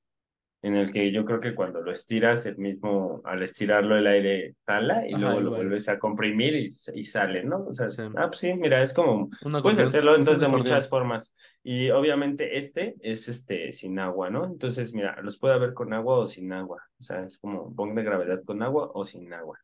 en 0.62 0.76
el 0.76 0.92
que 0.92 1.12
yo 1.12 1.26
creo 1.26 1.40
que 1.40 1.54
cuando 1.56 1.82
lo 1.82 1.92
estiras, 1.92 2.46
el 2.48 2.58
mismo, 2.58 3.22
al 3.24 3.44
estirarlo 3.44 3.98
el 3.98 4.08
aire 4.08 4.56
jala 4.66 5.08
y 5.08 5.14
Ajá, 5.14 5.20
luego 5.20 5.40
lo 5.40 5.46
igual. 5.48 5.62
vuelves 5.62 5.90
a 5.90 6.00
comprimir 6.00 6.56
y, 6.56 6.70
y 6.96 7.04
sale, 7.04 7.44
¿no? 7.44 7.66
O 7.68 7.74
sea, 7.74 7.88
Sí. 7.88 8.02
ah, 8.16 8.28
pues 8.28 8.40
sí, 8.40 8.54
mira, 8.56 8.82
es 8.82 8.94
como, 8.94 9.30
Un 9.44 9.62
puedes 9.62 9.78
hacerlo 9.80 10.16
entonces 10.16 10.42
de 10.42 10.48
muchas 10.48 10.90
formas. 10.90 11.34
Y 11.64 11.90
obviamente 11.92 12.58
este 12.58 12.96
es 13.02 13.28
este 13.30 13.74
sin 13.74 14.00
agua, 14.00 14.30
¿no? 14.30 14.46
Entonces, 14.46 14.94
mira, 14.94 15.22
los 15.22 15.38
puede 15.38 15.54
haber 15.54 15.74
con 15.74 15.94
agua 15.94 16.18
o 16.20 16.26
sin 16.28 16.52
agua. 16.52 16.82
O 17.00 17.04
sea, 17.04 17.24
es 17.26 17.38
como 17.38 17.70
bong 17.70 17.94
de 17.96 18.04
gravedad 18.04 18.44
con 18.44 18.62
agua 18.64 18.92
o 18.94 19.06
sin 19.06 19.32
agua. 19.34 19.60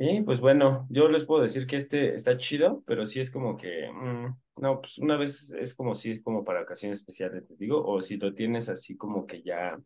Y 0.00 0.22
pues 0.22 0.38
bueno, 0.40 0.86
yo 0.90 1.08
les 1.08 1.24
puedo 1.24 1.42
decir 1.42 1.66
que 1.66 1.76
este 1.76 2.14
está 2.14 2.36
chido, 2.38 2.84
pero 2.86 3.04
sí 3.04 3.18
es 3.20 3.32
como 3.32 3.56
que, 3.56 3.90
mm, 3.92 4.62
no, 4.62 4.80
pues 4.80 4.98
una 4.98 5.16
vez 5.16 5.52
es 5.58 5.74
como 5.74 5.94
si 5.96 6.12
es 6.12 6.22
como 6.22 6.44
para 6.44 6.62
ocasiones 6.62 7.00
especiales, 7.00 7.46
te 7.48 7.56
digo, 7.56 7.84
o 7.84 8.00
si 8.00 8.16
lo 8.16 8.32
tienes 8.32 8.68
así 8.68 8.96
como 8.96 9.26
que 9.26 9.42
ya, 9.42 9.76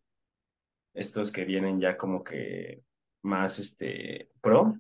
estos 0.95 1.33
que 1.33 1.45
vienen 1.45 1.81
ya 1.81 1.97
como 1.97 2.23
que 2.23 2.83
más, 3.23 3.59
este, 3.59 4.29
pro, 4.43 4.75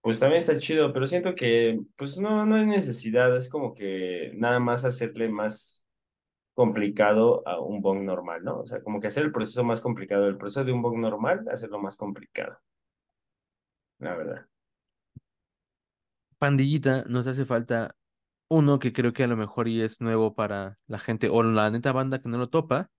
pues 0.00 0.18
también 0.18 0.40
está 0.40 0.58
chido, 0.58 0.92
pero 0.92 1.06
siento 1.06 1.34
que, 1.34 1.80
pues 1.96 2.18
no, 2.18 2.46
no 2.46 2.56
hay 2.56 2.66
necesidad, 2.66 3.36
es 3.36 3.48
como 3.48 3.74
que 3.74 4.32
nada 4.34 4.58
más 4.58 4.84
hacerle 4.84 5.28
más 5.28 5.86
complicado 6.54 7.46
a 7.46 7.60
un 7.60 7.82
bong 7.82 8.02
normal, 8.04 8.44
¿no? 8.44 8.60
O 8.60 8.66
sea, 8.66 8.82
como 8.82 9.00
que 9.00 9.08
hacer 9.08 9.24
el 9.24 9.32
proceso 9.32 9.64
más 9.64 9.80
complicado, 9.80 10.26
el 10.28 10.38
proceso 10.38 10.64
de 10.64 10.72
un 10.72 10.82
bong 10.82 10.98
normal, 10.98 11.46
hacerlo 11.52 11.78
más 11.80 11.96
complicado, 11.96 12.58
la 14.00 14.16
verdad. 14.16 14.46
Pandillita, 16.38 17.04
nos 17.06 17.26
hace 17.26 17.44
falta 17.44 17.94
uno 18.48 18.78
que 18.78 18.92
creo 18.92 19.12
que 19.12 19.22
a 19.22 19.28
lo 19.28 19.36
mejor 19.36 19.68
y 19.68 19.80
es 19.80 20.00
nuevo 20.00 20.34
para 20.34 20.78
la 20.86 20.98
gente 20.98 21.28
o 21.28 21.42
la 21.42 21.70
neta 21.70 21.92
banda 21.92 22.20
que 22.20 22.28
no 22.28 22.38
lo 22.38 22.48
topa. 22.48 22.90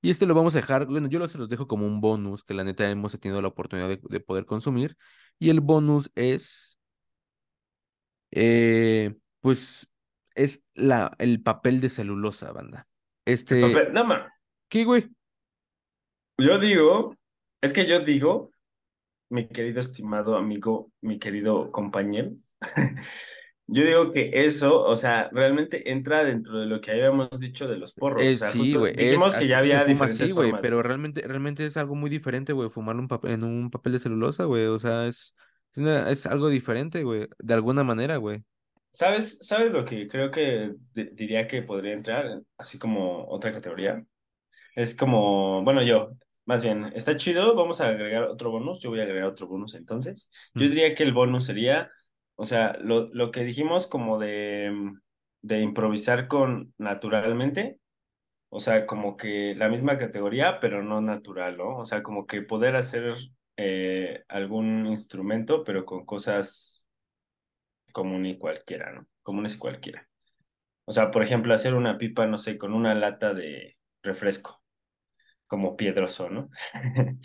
Y 0.00 0.10
este 0.10 0.26
lo 0.26 0.34
vamos 0.34 0.54
a 0.54 0.58
dejar, 0.58 0.86
bueno, 0.86 1.08
yo 1.08 1.26
se 1.28 1.38
los 1.38 1.48
dejo 1.48 1.66
como 1.66 1.86
un 1.86 2.00
bonus 2.00 2.44
que 2.44 2.54
la 2.54 2.64
neta 2.64 2.88
hemos 2.90 3.18
tenido 3.18 3.40
la 3.40 3.48
oportunidad 3.48 3.88
de, 3.88 4.00
de 4.02 4.20
poder 4.20 4.46
consumir. 4.46 4.96
Y 5.38 5.50
el 5.50 5.60
bonus 5.60 6.10
es, 6.14 6.78
eh, 8.30 9.14
pues, 9.40 9.88
es 10.34 10.62
la, 10.74 11.14
el 11.18 11.42
papel 11.42 11.80
de 11.80 11.88
celulosa, 11.88 12.52
banda. 12.52 12.86
Este, 13.24 13.60
papel, 13.60 13.92
no, 13.92 14.06
¿qué, 14.68 14.84
güey? 14.84 15.08
yo 16.38 16.58
digo, 16.58 17.16
es 17.60 17.72
que 17.72 17.86
yo 17.86 18.00
digo, 18.00 18.51
mi 19.32 19.48
querido 19.48 19.80
estimado 19.80 20.36
amigo, 20.36 20.92
mi 21.00 21.18
querido 21.18 21.70
compañero, 21.72 22.32
yo 23.66 23.84
digo 23.84 24.12
que 24.12 24.46
eso, 24.46 24.82
o 24.84 24.96
sea, 24.96 25.28
realmente 25.32 25.90
entra 25.92 26.24
dentro 26.24 26.58
de 26.60 26.66
lo 26.66 26.80
que 26.80 26.92
habíamos 26.92 27.30
dicho 27.38 27.68
de 27.68 27.78
los 27.78 27.94
porros, 27.94 28.30
o 28.30 28.32
Eh, 28.32 28.36
sea, 28.36 28.52
sí, 28.52 28.74
güey, 28.76 28.94
es, 28.96 28.96
dijimos 28.98 29.36
que 29.36 29.46
así- 29.46 29.48
ya 29.48 29.58
había 29.58 29.80
fuma 29.80 30.06
así, 30.06 30.30
güey, 30.32 30.54
pero 30.54 30.82
realmente, 30.82 31.22
realmente 31.26 31.64
es 31.66 31.76
algo 31.76 31.94
muy 31.94 32.10
diferente, 32.10 32.52
güey, 32.52 32.68
en, 33.00 33.08
papel, 33.08 33.32
en 33.32 33.44
un 33.44 33.70
papel 33.70 33.92
de 33.94 33.98
celulosa, 34.00 34.44
güey, 34.44 34.66
o 34.66 34.78
sea, 34.78 35.06
es, 35.06 35.34
es, 35.72 35.78
una- 35.78 36.10
es 36.10 36.26
algo 36.26 36.48
diferente, 36.48 37.04
güey, 37.04 37.28
de 37.38 37.54
alguna 37.54 37.84
manera, 37.84 38.16
güey. 38.18 38.44
¿Sabes, 38.90 39.38
sabes 39.40 39.72
lo 39.72 39.84
que 39.84 40.06
creo 40.06 40.30
que 40.30 40.74
di- 40.94 41.08
diría 41.12 41.46
que 41.46 41.62
podría 41.62 41.94
entrar, 41.94 42.42
así 42.58 42.78
como 42.78 43.26
otra 43.28 43.52
categoría? 43.52 44.04
Es 44.76 44.94
como, 44.96 45.62
bueno, 45.64 45.82
yo, 45.82 46.12
más 46.44 46.62
bien, 46.62 46.86
está 46.94 47.16
chido, 47.16 47.54
vamos 47.54 47.80
a 47.80 47.88
agregar 47.88 48.24
otro 48.24 48.50
bonus, 48.50 48.80
yo 48.82 48.90
voy 48.90 49.00
a 49.00 49.04
agregar 49.04 49.28
otro 49.28 49.46
bonus 49.48 49.74
entonces. 49.74 50.30
Yo 50.56 50.66
Mm. 50.66 50.70
diría 50.70 50.94
que 50.94 51.02
el 51.04 51.12
bonus 51.12 51.46
sería 51.46 51.90
O 52.36 52.44
sea, 52.46 52.74
lo, 52.80 53.08
lo 53.14 53.30
que 53.30 53.44
dijimos 53.44 53.86
como 53.86 54.18
de, 54.18 54.72
de 55.42 55.60
improvisar 55.60 56.28
con 56.28 56.74
naturalmente, 56.78 57.78
o 58.50 58.60
sea, 58.60 58.86
como 58.86 59.16
que 59.16 59.54
la 59.56 59.68
misma 59.68 59.98
categoría, 59.98 60.60
pero 60.60 60.82
no 60.82 61.00
natural, 61.00 61.56
¿no? 61.58 61.78
O 61.78 61.86
sea, 61.86 62.02
como 62.02 62.26
que 62.26 62.42
poder 62.42 62.76
hacer 62.76 63.14
eh, 63.56 64.24
algún 64.28 64.86
instrumento, 64.86 65.64
pero 65.64 65.84
con 65.86 66.04
cosas 66.06 66.86
común 67.92 68.26
y 68.26 68.38
cualquiera, 68.38 68.92
¿no? 68.92 69.06
Comunes 69.22 69.54
y 69.54 69.58
cualquiera. 69.58 70.08
O 70.86 70.92
sea, 70.92 71.12
por 71.12 71.24
ejemplo, 71.24 71.54
hacer 71.54 71.74
una 71.74 71.98
pipa, 71.98 72.26
no 72.28 72.38
sé, 72.38 72.58
con 72.58 72.74
una 72.74 72.94
lata 72.96 73.34
de 73.34 73.78
refresco 74.02 74.61
como 75.52 75.76
piedroso, 75.76 76.30
¿no? 76.30 76.48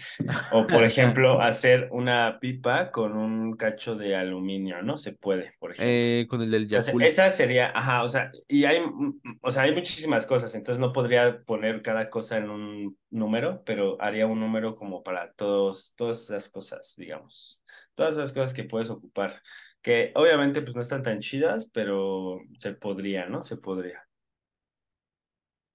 O, 0.52 0.68
por 0.68 0.84
ejemplo, 0.84 1.42
hacer 1.42 1.88
una 1.92 2.40
pipa 2.42 2.92
con 2.92 3.16
un 3.16 3.56
cacho 3.56 3.96
de 3.96 4.18
aluminio, 4.18 4.82
¿no? 4.82 4.98
Se 4.98 5.14
puede, 5.14 5.54
por 5.60 5.72
ejemplo. 5.72 5.90
Eh, 5.90 6.28
con 6.30 6.42
el 6.42 6.52
del 6.52 6.68
Yakult. 6.68 7.06
esa 7.06 7.30
sería, 7.30 7.72
ajá, 7.74 8.04
o 8.04 8.10
sea, 8.10 8.30
y 8.50 8.66
hay, 8.66 8.82
mm, 8.82 9.40
o 9.40 9.50
sea, 9.50 9.64
hay 9.64 9.74
muchísimas 9.74 10.26
cosas, 10.26 10.54
entonces 10.56 10.82
no 10.82 10.92
podría 10.92 11.42
poner 11.46 11.82
cada 11.82 12.10
cosa 12.10 12.38
en 12.38 12.50
un 12.50 12.98
número, 13.12 13.64
pero 13.66 13.96
haría 14.02 14.28
un 14.28 14.42
número 14.42 14.76
como 14.76 15.04
para 15.04 15.32
todos, 15.32 15.94
todas 15.96 16.24
esas 16.24 16.50
cosas, 16.50 16.96
digamos. 16.98 17.62
Todas 17.96 18.18
esas 18.18 18.34
cosas 18.34 18.54
que 18.54 18.66
puedes 18.66 18.90
ocupar, 18.90 19.42
que 19.82 20.12
obviamente 20.16 20.62
pues 20.62 20.76
no 20.76 20.82
están 20.82 21.02
tan 21.02 21.22
chidas, 21.22 21.72
pero 21.74 22.42
se 22.58 22.74
podría, 22.74 23.28
¿no? 23.28 23.46
Se 23.46 23.56
podría. 23.56 24.07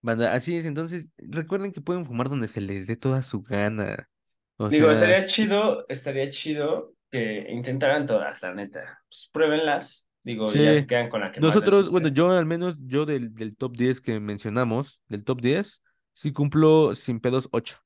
Banda, 0.02 0.32
así 0.34 0.56
es, 0.56 0.64
entonces 0.66 1.08
recuerden 1.18 1.72
que 1.72 1.80
pueden 1.80 2.04
fumar 2.06 2.28
donde 2.28 2.48
se 2.48 2.60
les 2.60 2.86
dé 2.88 2.96
toda 2.96 3.22
su 3.22 3.42
gana. 3.42 4.08
O 4.56 4.70
Digo, 4.70 4.90
sea, 4.90 4.92
estaría 4.92 5.26
chido, 5.26 5.84
estaría 5.88 6.30
chido 6.30 6.94
que 7.10 7.46
intentaran 7.50 8.06
todas, 8.06 8.40
la 8.42 8.54
neta. 8.54 9.02
Pues 9.08 9.28
pruébenlas, 9.32 10.08
digo, 10.22 10.54
y 10.54 10.62
ya 10.62 10.74
se 10.74 10.82
sí. 10.82 10.86
quedan 10.86 11.08
con 11.10 11.20
la 11.20 11.30
que 11.32 11.40
Nosotros, 11.40 11.90
bueno, 11.90 12.08
yo 12.08 12.30
al 12.30 12.46
menos, 12.46 12.76
yo 12.80 13.06
del, 13.06 13.34
del 13.34 13.56
top 13.56 13.76
10 13.76 14.00
que 14.00 14.20
mencionamos, 14.20 15.00
del 15.08 15.24
top 15.24 15.40
10 15.40 15.82
sí 16.14 16.32
cumplo 16.32 16.94
sin 16.94 17.20
pedos 17.20 17.48
8. 17.52 17.76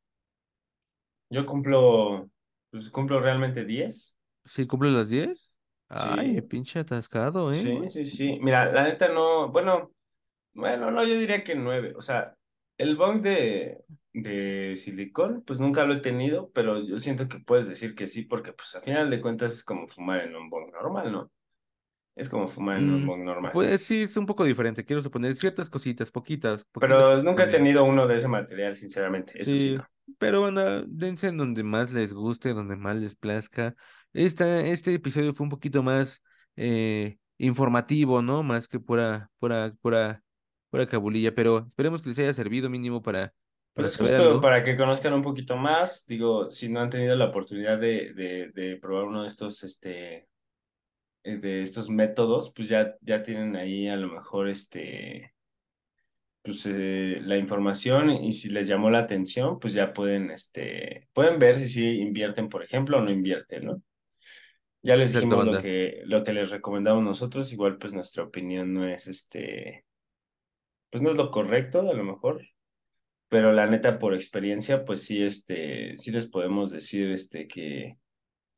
Yo 1.31 1.47
cumplo, 1.47 2.31
pues 2.71 2.91
cumplo 2.91 3.21
realmente 3.21 3.65
10. 3.65 4.19
¿Sí 4.45 4.67
cumplo 4.67 4.91
las 4.91 5.09
10? 5.09 5.53
Ay, 5.89 6.41
Sí, 6.41 6.43
pinche 6.43 6.79
atascado, 6.81 7.53
¿eh, 7.53 7.81
sí, 7.81 7.91
sí, 7.91 8.05
sí. 8.07 8.39
Mira, 8.43 8.73
la 8.73 8.85
neta 8.85 9.09
no, 9.09 9.51
bueno, 9.51 9.93
bueno, 10.57 10.91
no, 10.91 11.05
yo 11.05 11.19
diría 11.19 11.45
que 11.45 11.55
9. 11.55 11.95
O 11.97 12.03
sea, 12.03 12.37
el 12.79 12.97
bong 12.97 13.23
de, 13.23 13.85
de 14.13 14.77
silicón, 14.77 15.43
pues 15.47 15.61
nunca 15.61 15.85
lo 15.85 15.95
he 15.95 16.01
tenido, 16.01 16.51
pero 16.53 16.83
yo 16.85 16.99
siento 16.99 17.29
que 17.29 17.41
puedes 17.41 17.69
decir 17.69 17.95
que 17.95 18.09
sí, 18.09 18.23
porque 18.23 18.53
pues 18.53 18.75
a 18.75 18.81
final 18.81 19.11
de 19.11 19.21
cuentas 19.21 19.55
es 19.55 19.65
como 19.65 19.87
fumar 19.89 20.21
en 20.23 20.37
un 20.37 20.51
bong 20.51 20.73
normal, 20.73 21.13
¿no? 21.13 21.33
Es 22.17 22.29
como 22.31 22.49
fumar 22.49 22.79
en 22.79 22.91
un 22.91 23.05
Mm, 23.05 23.07
bong 23.07 23.25
normal. 23.25 23.63
pues 23.69 23.83
sí, 23.85 24.03
es 24.03 24.17
un 24.17 24.27
poco 24.27 24.45
diferente. 24.45 24.85
Quiero 24.85 25.03
suponer 25.03 25.35
ciertas 25.37 25.71
cositas, 25.71 26.11
poquitas, 26.11 26.65
poquitas 26.65 27.09
Pero 27.09 27.23
nunca 27.23 27.45
he 27.45 27.49
tenido 27.49 27.85
uno 27.85 28.07
de 28.07 28.17
ese 28.17 28.29
material, 28.29 28.77
sinceramente, 28.77 29.41
eso 29.43 29.57
sí 29.59 29.71
Sí, 29.71 29.77
no. 29.77 29.87
pero 30.19 30.47
anda, 30.47 30.85
dense 30.89 31.29
en 31.29 31.37
donde 31.37 31.63
más 31.63 31.93
les 31.93 32.13
guste, 32.13 32.53
donde 32.55 32.77
más 32.77 32.97
les 32.97 33.15
plazca. 33.17 33.77
Esta, 34.13 34.61
este 34.67 34.95
episodio 34.95 35.35
fue 35.35 35.45
un 35.45 35.51
poquito 35.51 35.83
más 35.83 36.23
eh, 36.57 37.19
informativo, 37.39 38.23
¿no? 38.23 38.43
Más 38.43 38.67
que 38.69 38.81
pura, 38.81 39.31
pura, 39.39 39.75
pura, 39.83 40.23
cabulilla, 40.87 41.35
pero 41.35 41.67
esperemos 41.69 42.03
que 42.03 42.09
les 42.11 42.19
haya 42.19 42.33
servido 42.35 42.69
mínimo 42.69 43.01
para, 43.03 43.33
Pues 43.75 43.87
para 43.87 43.89
es 43.89 43.95
saber 43.95 44.15
justo 44.17 44.41
algo. 44.41 44.41
para 44.41 44.65
que 44.65 44.77
conozcan 44.77 45.13
un 45.13 45.23
poquito 45.23 45.57
más, 45.57 46.07
digo, 46.07 46.51
si 46.51 46.69
no 46.71 46.81
han 46.81 46.89
tenido 46.91 47.15
la 47.15 47.27
oportunidad 47.27 47.79
de, 47.79 48.15
de, 48.15 48.51
de 48.55 48.77
probar 48.79 49.05
uno 49.05 49.23
de 49.23 49.29
estos, 49.29 49.63
este, 49.65 50.29
eh, 51.25 51.39
de 51.39 51.63
estos 51.63 51.91
métodos, 51.91 52.53
pues 52.55 52.69
ya, 52.69 52.97
ya 53.03 53.23
tienen 53.23 53.57
ahí 53.57 53.89
a 53.89 53.97
lo 53.97 54.09
mejor, 54.09 54.49
este, 54.49 55.35
pues 56.43 56.65
eh, 56.67 57.19
la 57.23 57.37
información 57.37 58.11
y 58.11 58.33
si 58.33 58.49
les 58.51 58.69
llamó 58.69 58.89
la 58.91 59.01
atención, 59.01 59.59
pues 59.59 59.75
ya 59.75 59.93
pueden, 59.93 60.31
este, 60.31 61.09
pueden 61.13 61.39
ver 61.41 61.57
si 61.57 61.69
sí 61.69 61.85
invierten, 62.01 62.49
por 62.49 62.63
ejemplo, 62.63 62.99
o 62.99 63.01
no 63.03 63.11
invierten, 63.11 63.65
¿no? 63.67 63.83
Ya 64.83 64.97
les 64.97 65.13
Exacto, 65.13 65.13
dijimos 65.13 65.45
lo 65.45 65.57
que, 65.59 66.03
lo 66.05 66.23
que 66.25 66.33
les 66.33 66.51
recomendamos 66.51 67.03
nosotros, 67.03 67.53
igual 67.53 67.79
pues 67.79 67.93
nuestra 67.93 68.23
opinión 68.25 68.73
no 68.73 68.87
es, 68.89 69.09
este, 69.09 69.85
pues 70.91 71.03
no 71.03 71.11
es 71.11 71.17
lo 71.17 71.31
correcto, 71.31 71.81
a 71.81 71.95
lo 71.95 72.05
mejor, 72.05 72.43
pero 73.29 73.53
la 73.53 73.67
neta 73.67 73.99
por 73.99 74.15
experiencia, 74.15 74.85
pues 74.85 75.03
sí, 75.05 75.23
este, 75.23 75.97
sí 75.99 76.11
les 76.13 76.27
podemos 76.29 76.71
decir, 76.71 77.11
este, 77.11 77.49
que, 77.49 77.99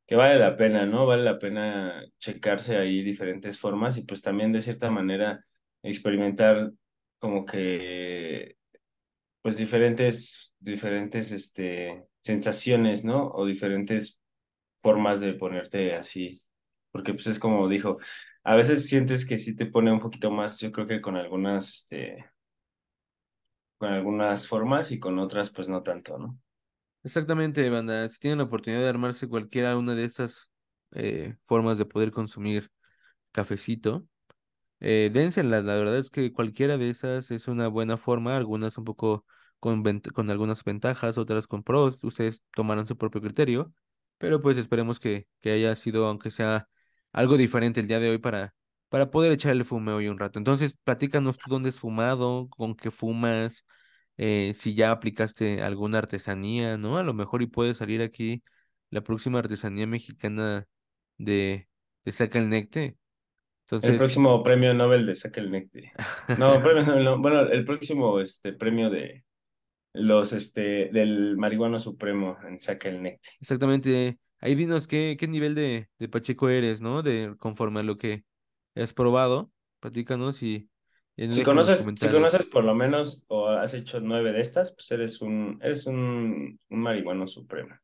que 0.07 0.15
vale 0.15 0.39
la 0.39 0.57
pena, 0.57 0.85
¿no? 0.85 1.05
Vale 1.05 1.23
la 1.23 1.39
pena 1.39 2.03
checarse 2.19 2.77
ahí 2.77 3.03
diferentes 3.03 3.59
formas 3.59 3.97
y 3.97 4.03
pues 4.05 4.21
también 4.21 4.51
de 4.51 4.61
cierta 4.61 4.91
manera 4.91 5.45
experimentar 5.83 6.71
como 7.19 7.45
que, 7.45 8.57
pues 9.41 9.57
diferentes, 9.57 10.53
diferentes, 10.59 11.31
este, 11.31 12.05
sensaciones, 12.21 13.05
¿no? 13.05 13.29
O 13.31 13.45
diferentes 13.45 14.21
formas 14.81 15.19
de 15.19 15.33
ponerte 15.33 15.95
así, 15.95 16.41
porque 16.91 17.13
pues 17.13 17.27
es 17.27 17.39
como 17.39 17.67
dijo, 17.69 17.97
a 18.51 18.55
veces 18.55 18.87
sientes 18.87 19.25
que 19.25 19.37
sí 19.37 19.55
te 19.55 19.65
pone 19.67 19.91
un 19.91 19.99
poquito 20.01 20.31
más, 20.31 20.59
yo 20.59 20.71
creo 20.71 20.87
que 20.87 21.01
con 21.01 21.15
algunas, 21.17 21.69
este, 21.73 22.25
con 23.79 23.89
algunas 23.91 24.47
formas 24.47 24.91
y 24.91 24.99
con 24.99 25.17
otras 25.17 25.49
pues 25.49 25.67
no 25.67 25.81
tanto, 25.81 26.17
¿no? 26.19 26.39
Exactamente, 27.03 27.69
banda. 27.69 28.09
Si 28.09 28.19
tienen 28.19 28.39
la 28.39 28.43
oportunidad 28.45 28.81
de 28.81 28.89
armarse 28.89 29.29
cualquiera 29.29 29.77
una 29.77 29.95
de 29.95 30.03
estas 30.03 30.49
eh, 30.91 31.35
formas 31.45 31.77
de 31.77 31.85
poder 31.85 32.11
consumir 32.11 32.69
cafecito, 33.31 34.07
Eh, 34.81 35.11
dénselas, 35.13 35.63
la 35.65 35.75
verdad 35.77 35.97
es 35.97 36.11
que 36.11 36.33
cualquiera 36.33 36.77
de 36.77 36.89
esas 36.91 37.31
es 37.31 37.47
una 37.49 37.67
buena 37.69 37.97
forma, 37.97 38.37
algunas 38.37 38.77
un 38.77 38.85
poco 38.85 39.25
con, 39.59 39.83
con 40.13 40.29
algunas 40.31 40.63
ventajas, 40.63 41.17
otras 41.17 41.47
con 41.47 41.63
pros, 41.63 41.99
ustedes 42.03 42.43
tomarán 42.55 42.87
su 42.87 42.97
propio 42.97 43.21
criterio, 43.21 43.73
pero 44.19 44.41
pues 44.41 44.57
esperemos 44.57 44.99
que, 44.99 45.27
que 45.41 45.51
haya 45.53 45.75
sido, 45.75 46.05
aunque 46.07 46.31
sea 46.31 46.67
algo 47.11 47.37
diferente 47.37 47.79
el 47.79 47.87
día 47.87 47.99
de 47.99 48.09
hoy 48.09 48.17
para, 48.17 48.53
para 48.89 49.11
poder 49.11 49.31
echarle 49.31 49.63
fume 49.63 49.91
hoy 49.91 50.07
un 50.07 50.19
rato. 50.19 50.39
Entonces, 50.39 50.75
platícanos 50.83 51.37
tú 51.37 51.49
dónde 51.49 51.69
has 51.69 51.79
fumado, 51.79 52.49
con 52.49 52.75
qué 52.75 52.91
fumas, 52.91 53.65
eh, 54.17 54.53
si 54.53 54.75
ya 54.75 54.91
aplicaste 54.91 55.61
alguna 55.61 55.99
artesanía, 55.99 56.77
¿no? 56.77 56.97
A 56.97 57.03
lo 57.03 57.13
mejor 57.13 57.41
y 57.41 57.47
puede 57.47 57.73
salir 57.73 58.01
aquí 58.01 58.43
la 58.89 59.01
próxima 59.01 59.39
artesanía 59.39 59.87
mexicana 59.87 60.65
de, 61.17 61.67
de 62.03 62.11
Saca 62.11 62.39
el 62.39 62.49
Necte. 62.49 62.97
El 63.71 63.97
próximo 63.97 64.43
premio 64.43 64.73
Nobel 64.73 65.05
de 65.05 65.15
Saca 65.15 65.41
el 65.41 65.51
Necte. 65.51 65.91
No, 66.37 66.59
premio 66.63 66.83
Nobel 66.83 67.03
no, 67.03 67.19
bueno, 67.19 67.41
el 67.41 67.65
próximo 67.65 68.19
este 68.19 68.53
premio 68.53 68.89
de 68.89 69.23
los 69.93 70.33
este 70.33 70.89
del 70.91 71.37
marihuano 71.37 71.79
supremo 71.79 72.37
en 72.47 72.59
Saca 72.59 72.89
el 72.89 73.01
Necte. 73.01 73.29
Exactamente. 73.39 74.17
Ahí 74.41 74.55
dinos 74.55 74.87
qué, 74.87 75.17
qué 75.19 75.27
nivel 75.27 75.55
de, 75.55 75.89
de 75.99 76.09
Pacheco 76.09 76.49
eres, 76.49 76.81
¿no? 76.81 77.01
De 77.03 77.35
conforme 77.39 77.81
a 77.81 77.83
lo 77.83 77.97
que 77.97 78.23
has 78.75 78.93
probado. 78.93 79.51
Platícanos 79.79 80.43
y, 80.43 80.69
y 81.15 81.27
Si 81.29 81.43
conoces, 81.43 81.79
si 81.95 82.09
conoces 82.09 82.45
por 82.47 82.63
lo 82.63 82.73
menos 82.75 83.23
o 83.27 83.47
has 83.49 83.73
hecho 83.73 83.99
nueve 83.99 84.31
de 84.33 84.41
estas, 84.41 84.73
pues 84.73 84.89
eres 84.91 85.21
un, 85.21 85.59
eres 85.61 85.85
un, 85.85 86.59
un 86.69 86.79
marihuano 86.81 87.27
supremo. 87.27 87.75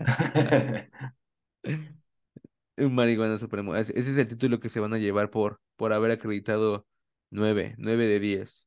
Un 2.76 2.94
marihuana 2.94 3.38
supremo. 3.38 3.74
Es- 3.76 3.90
Ese 3.90 4.10
es 4.10 4.18
el 4.18 4.28
título 4.28 4.60
que 4.60 4.68
se 4.68 4.80
van 4.80 4.92
a 4.94 4.98
llevar 4.98 5.30
por, 5.30 5.60
por 5.76 5.92
haber 5.92 6.10
acreditado 6.12 6.86
nueve, 7.30 7.74
nueve 7.78 8.06
de 8.06 8.20
diez, 8.20 8.66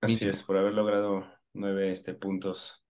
Así 0.00 0.26
es, 0.28 0.42
por 0.44 0.56
haber 0.58 0.74
logrado 0.74 1.24
nueve 1.54 1.90
este, 1.92 2.12
puntos. 2.14 2.81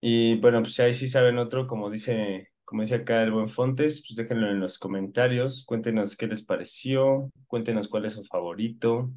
Y 0.00 0.36
bueno, 0.40 0.62
pues 0.62 0.78
ahí 0.80 0.92
sí 0.92 1.08
saben 1.08 1.38
otro, 1.38 1.66
como 1.66 1.90
dice, 1.90 2.50
como 2.64 2.82
dice 2.82 2.96
acá 2.96 3.22
el 3.22 3.32
buen 3.32 3.48
Fontes, 3.48 4.04
pues 4.06 4.16
déjenlo 4.16 4.50
en 4.50 4.60
los 4.60 4.78
comentarios, 4.78 5.64
cuéntenos 5.66 6.16
qué 6.16 6.26
les 6.26 6.44
pareció, 6.44 7.30
cuéntenos 7.46 7.88
cuál 7.88 8.04
es 8.04 8.12
su 8.14 8.24
favorito, 8.24 9.10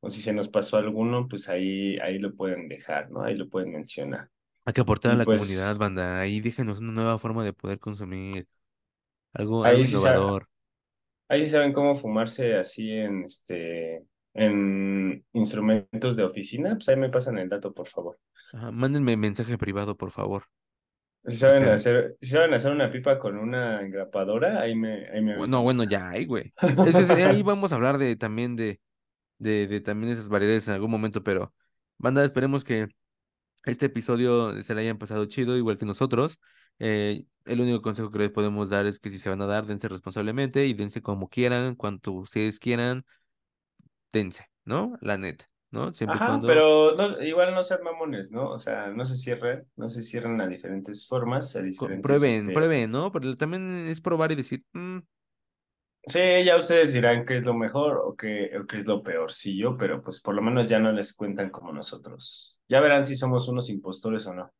o 0.00 0.10
si 0.10 0.22
se 0.22 0.32
nos 0.32 0.48
pasó 0.48 0.78
alguno, 0.78 1.28
pues 1.28 1.48
ahí, 1.48 1.98
ahí 1.98 2.18
lo 2.18 2.34
pueden 2.34 2.68
dejar, 2.68 3.10
¿no? 3.10 3.22
Ahí 3.22 3.34
lo 3.36 3.48
pueden 3.48 3.72
mencionar. 3.72 4.30
Hay 4.64 4.72
que 4.72 4.80
aportar 4.80 5.12
a 5.12 5.16
la 5.16 5.26
comunidad, 5.26 5.66
pues 5.68 5.78
banda. 5.78 6.20
Ahí 6.20 6.40
déjenos 6.40 6.80
una 6.80 6.92
nueva 6.92 7.18
forma 7.18 7.44
de 7.44 7.52
poder 7.52 7.78
consumir 7.78 8.46
algo, 9.34 9.64
algo 9.64 9.82
ahí 9.82 9.84
sí, 9.84 9.96
innovador. 9.96 10.48
ahí 11.28 11.44
sí 11.44 11.50
saben 11.50 11.72
cómo 11.72 11.94
fumarse 11.96 12.56
así 12.56 12.90
en 12.90 13.24
este, 13.24 14.04
en 14.34 15.24
instrumentos 15.32 16.16
de 16.16 16.24
oficina, 16.24 16.74
pues 16.74 16.88
ahí 16.88 16.96
me 16.96 17.10
pasan 17.10 17.38
el 17.38 17.48
dato, 17.48 17.72
por 17.72 17.88
favor. 17.88 18.18
Ajá, 18.52 18.70
mándenme 18.70 19.16
mensaje 19.18 19.58
privado, 19.58 19.96
por 19.98 20.10
favor. 20.10 20.44
Si 21.26 21.36
saben 21.36 21.66
hacer, 21.68 22.16
si 22.20 22.30
saben 22.30 22.52
hacer 22.54 22.72
una 22.72 22.90
pipa 22.90 23.18
con 23.18 23.36
una 23.38 23.80
engrapadora, 23.82 24.60
ahí 24.60 24.74
me, 24.74 25.08
ahí 25.10 25.20
me 25.22 25.34
Bueno, 25.34 25.62
avisan. 25.62 25.62
bueno, 25.62 25.84
ya 25.84 26.10
hay, 26.10 26.26
güey. 26.26 26.54
Es- 26.82 27.10
ahí 27.10 27.42
vamos 27.42 27.72
a 27.72 27.76
hablar 27.76 27.98
de 27.98 28.16
también 28.16 28.56
de 28.56 28.80
de, 29.38 29.66
de 29.68 29.80
también 29.82 30.12
esas 30.14 30.28
variedades 30.30 30.68
en 30.68 30.74
algún 30.74 30.90
momento, 30.90 31.22
pero 31.24 31.54
banda, 31.98 32.24
esperemos 32.24 32.64
que 32.64 32.88
este 33.66 33.86
episodio 33.86 34.62
se 34.62 34.74
le 34.74 34.82
hayan 34.82 34.98
pasado 34.98 35.26
chido, 35.26 35.56
igual 35.58 35.78
que 35.78 35.86
nosotros. 35.86 36.40
Eh, 36.80 37.26
el 37.46 37.60
único 37.60 37.82
consejo 37.82 38.10
que 38.12 38.18
les 38.20 38.30
podemos 38.32 38.70
dar 38.70 38.86
es 38.86 39.00
que 39.00 39.10
si 39.10 39.18
se 39.20 39.30
van 39.30 39.42
a 39.42 39.46
dar, 39.46 39.66
dense 39.66 39.88
responsablemente 39.88 40.66
y 40.66 40.74
dense 40.74 41.02
como 41.02 41.28
quieran, 41.30 41.76
cuanto 41.76 42.12
ustedes 42.12 42.58
quieran, 42.60 43.04
dense, 44.12 44.46
¿no? 44.64 44.96
La 45.02 45.18
neta, 45.18 45.48
¿no? 45.72 45.94
Siempre 45.94 46.20
Ajá, 46.20 46.22
cuando 46.22 46.46
pero 46.46 46.94
no, 46.96 47.22
igual 47.22 47.54
no 47.54 47.62
ser 47.62 47.82
mamones, 47.82 48.30
¿no? 48.32 48.50
O 48.50 48.58
sea, 48.58 48.88
no 48.88 49.04
se 49.04 49.16
cierren, 49.16 49.68
no 49.76 49.88
se 49.88 50.02
cierran 50.02 50.40
a 50.40 50.48
diferentes 50.48 51.06
formas, 51.06 51.54
a 51.56 51.62
diferentes, 51.62 52.26
prueben, 52.26 52.52
este... 52.52 52.52
prueben, 52.52 52.90
¿no? 52.90 53.12
Pero 53.12 53.36
también 53.36 53.86
es 53.88 54.00
probar 54.00 54.32
y 54.32 54.36
decir, 54.36 54.64
"Mm, 54.72 54.98
Sí, 56.06 56.18
ya 56.44 56.56
ustedes 56.56 56.92
dirán 56.92 57.24
qué 57.24 57.38
es 57.38 57.44
lo 57.44 57.54
mejor 57.54 57.96
o 58.04 58.16
qué, 58.16 58.50
o 58.60 58.66
qué 58.66 58.78
es 58.78 58.86
lo 58.86 59.02
peorcillo, 59.04 59.76
pero 59.76 60.02
pues 60.02 60.20
por 60.20 60.34
lo 60.34 60.42
menos 60.42 60.68
ya 60.68 60.80
no 60.80 60.90
les 60.92 61.12
cuentan 61.14 61.50
como 61.50 61.72
nosotros. 61.72 62.60
Ya 62.68 62.80
verán 62.80 63.04
si 63.04 63.16
somos 63.16 63.46
unos 63.48 63.68
impostores 63.70 64.26
o 64.26 64.34
no. 64.34 64.52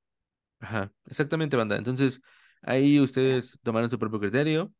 ajá, 0.61 0.93
exactamente, 1.07 1.57
banda. 1.57 1.77
Entonces, 1.77 2.21
ahí 2.63 3.01
ustedes 3.01 3.59
tomarán 3.63 3.91
su 3.91 3.99
propio 3.99 4.21
criterio. 4.21 4.73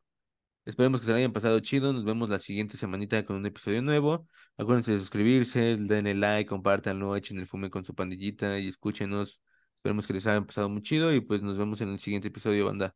Esperemos 0.65 1.01
que 1.01 1.07
se 1.07 1.13
la 1.13 1.19
hayan 1.19 1.33
pasado 1.33 1.59
chido. 1.61 1.93
Nos 1.93 2.05
vemos 2.05 2.31
la 2.31 2.39
siguiente 2.39 2.77
semanita 2.77 3.25
con 3.25 3.37
un 3.37 3.47
episodio 3.47 3.83
nuevo. 3.83 4.27
Acuérdense 4.57 4.93
de 4.93 4.99
suscribirse, 4.99 5.77
denle 5.79 6.15
like, 6.15 6.49
compártanlo, 6.49 7.17
echen 7.17 7.39
el 7.39 7.47
fume 7.47 7.71
con 7.71 7.85
su 7.85 7.95
pandillita 7.95 8.59
y 8.59 8.69
escúchenos. 8.69 9.41
Esperemos 9.77 10.07
que 10.07 10.13
les 10.13 10.27
haya 10.27 10.41
pasado 10.45 10.69
muy 10.69 10.83
chido 10.83 11.13
y 11.13 11.21
pues 11.21 11.43
nos 11.43 11.59
vemos 11.59 11.81
en 11.81 11.89
el 11.91 11.99
siguiente 11.99 12.29
episodio, 12.29 12.67
banda. 12.67 12.95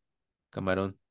Camarón. 0.51 1.06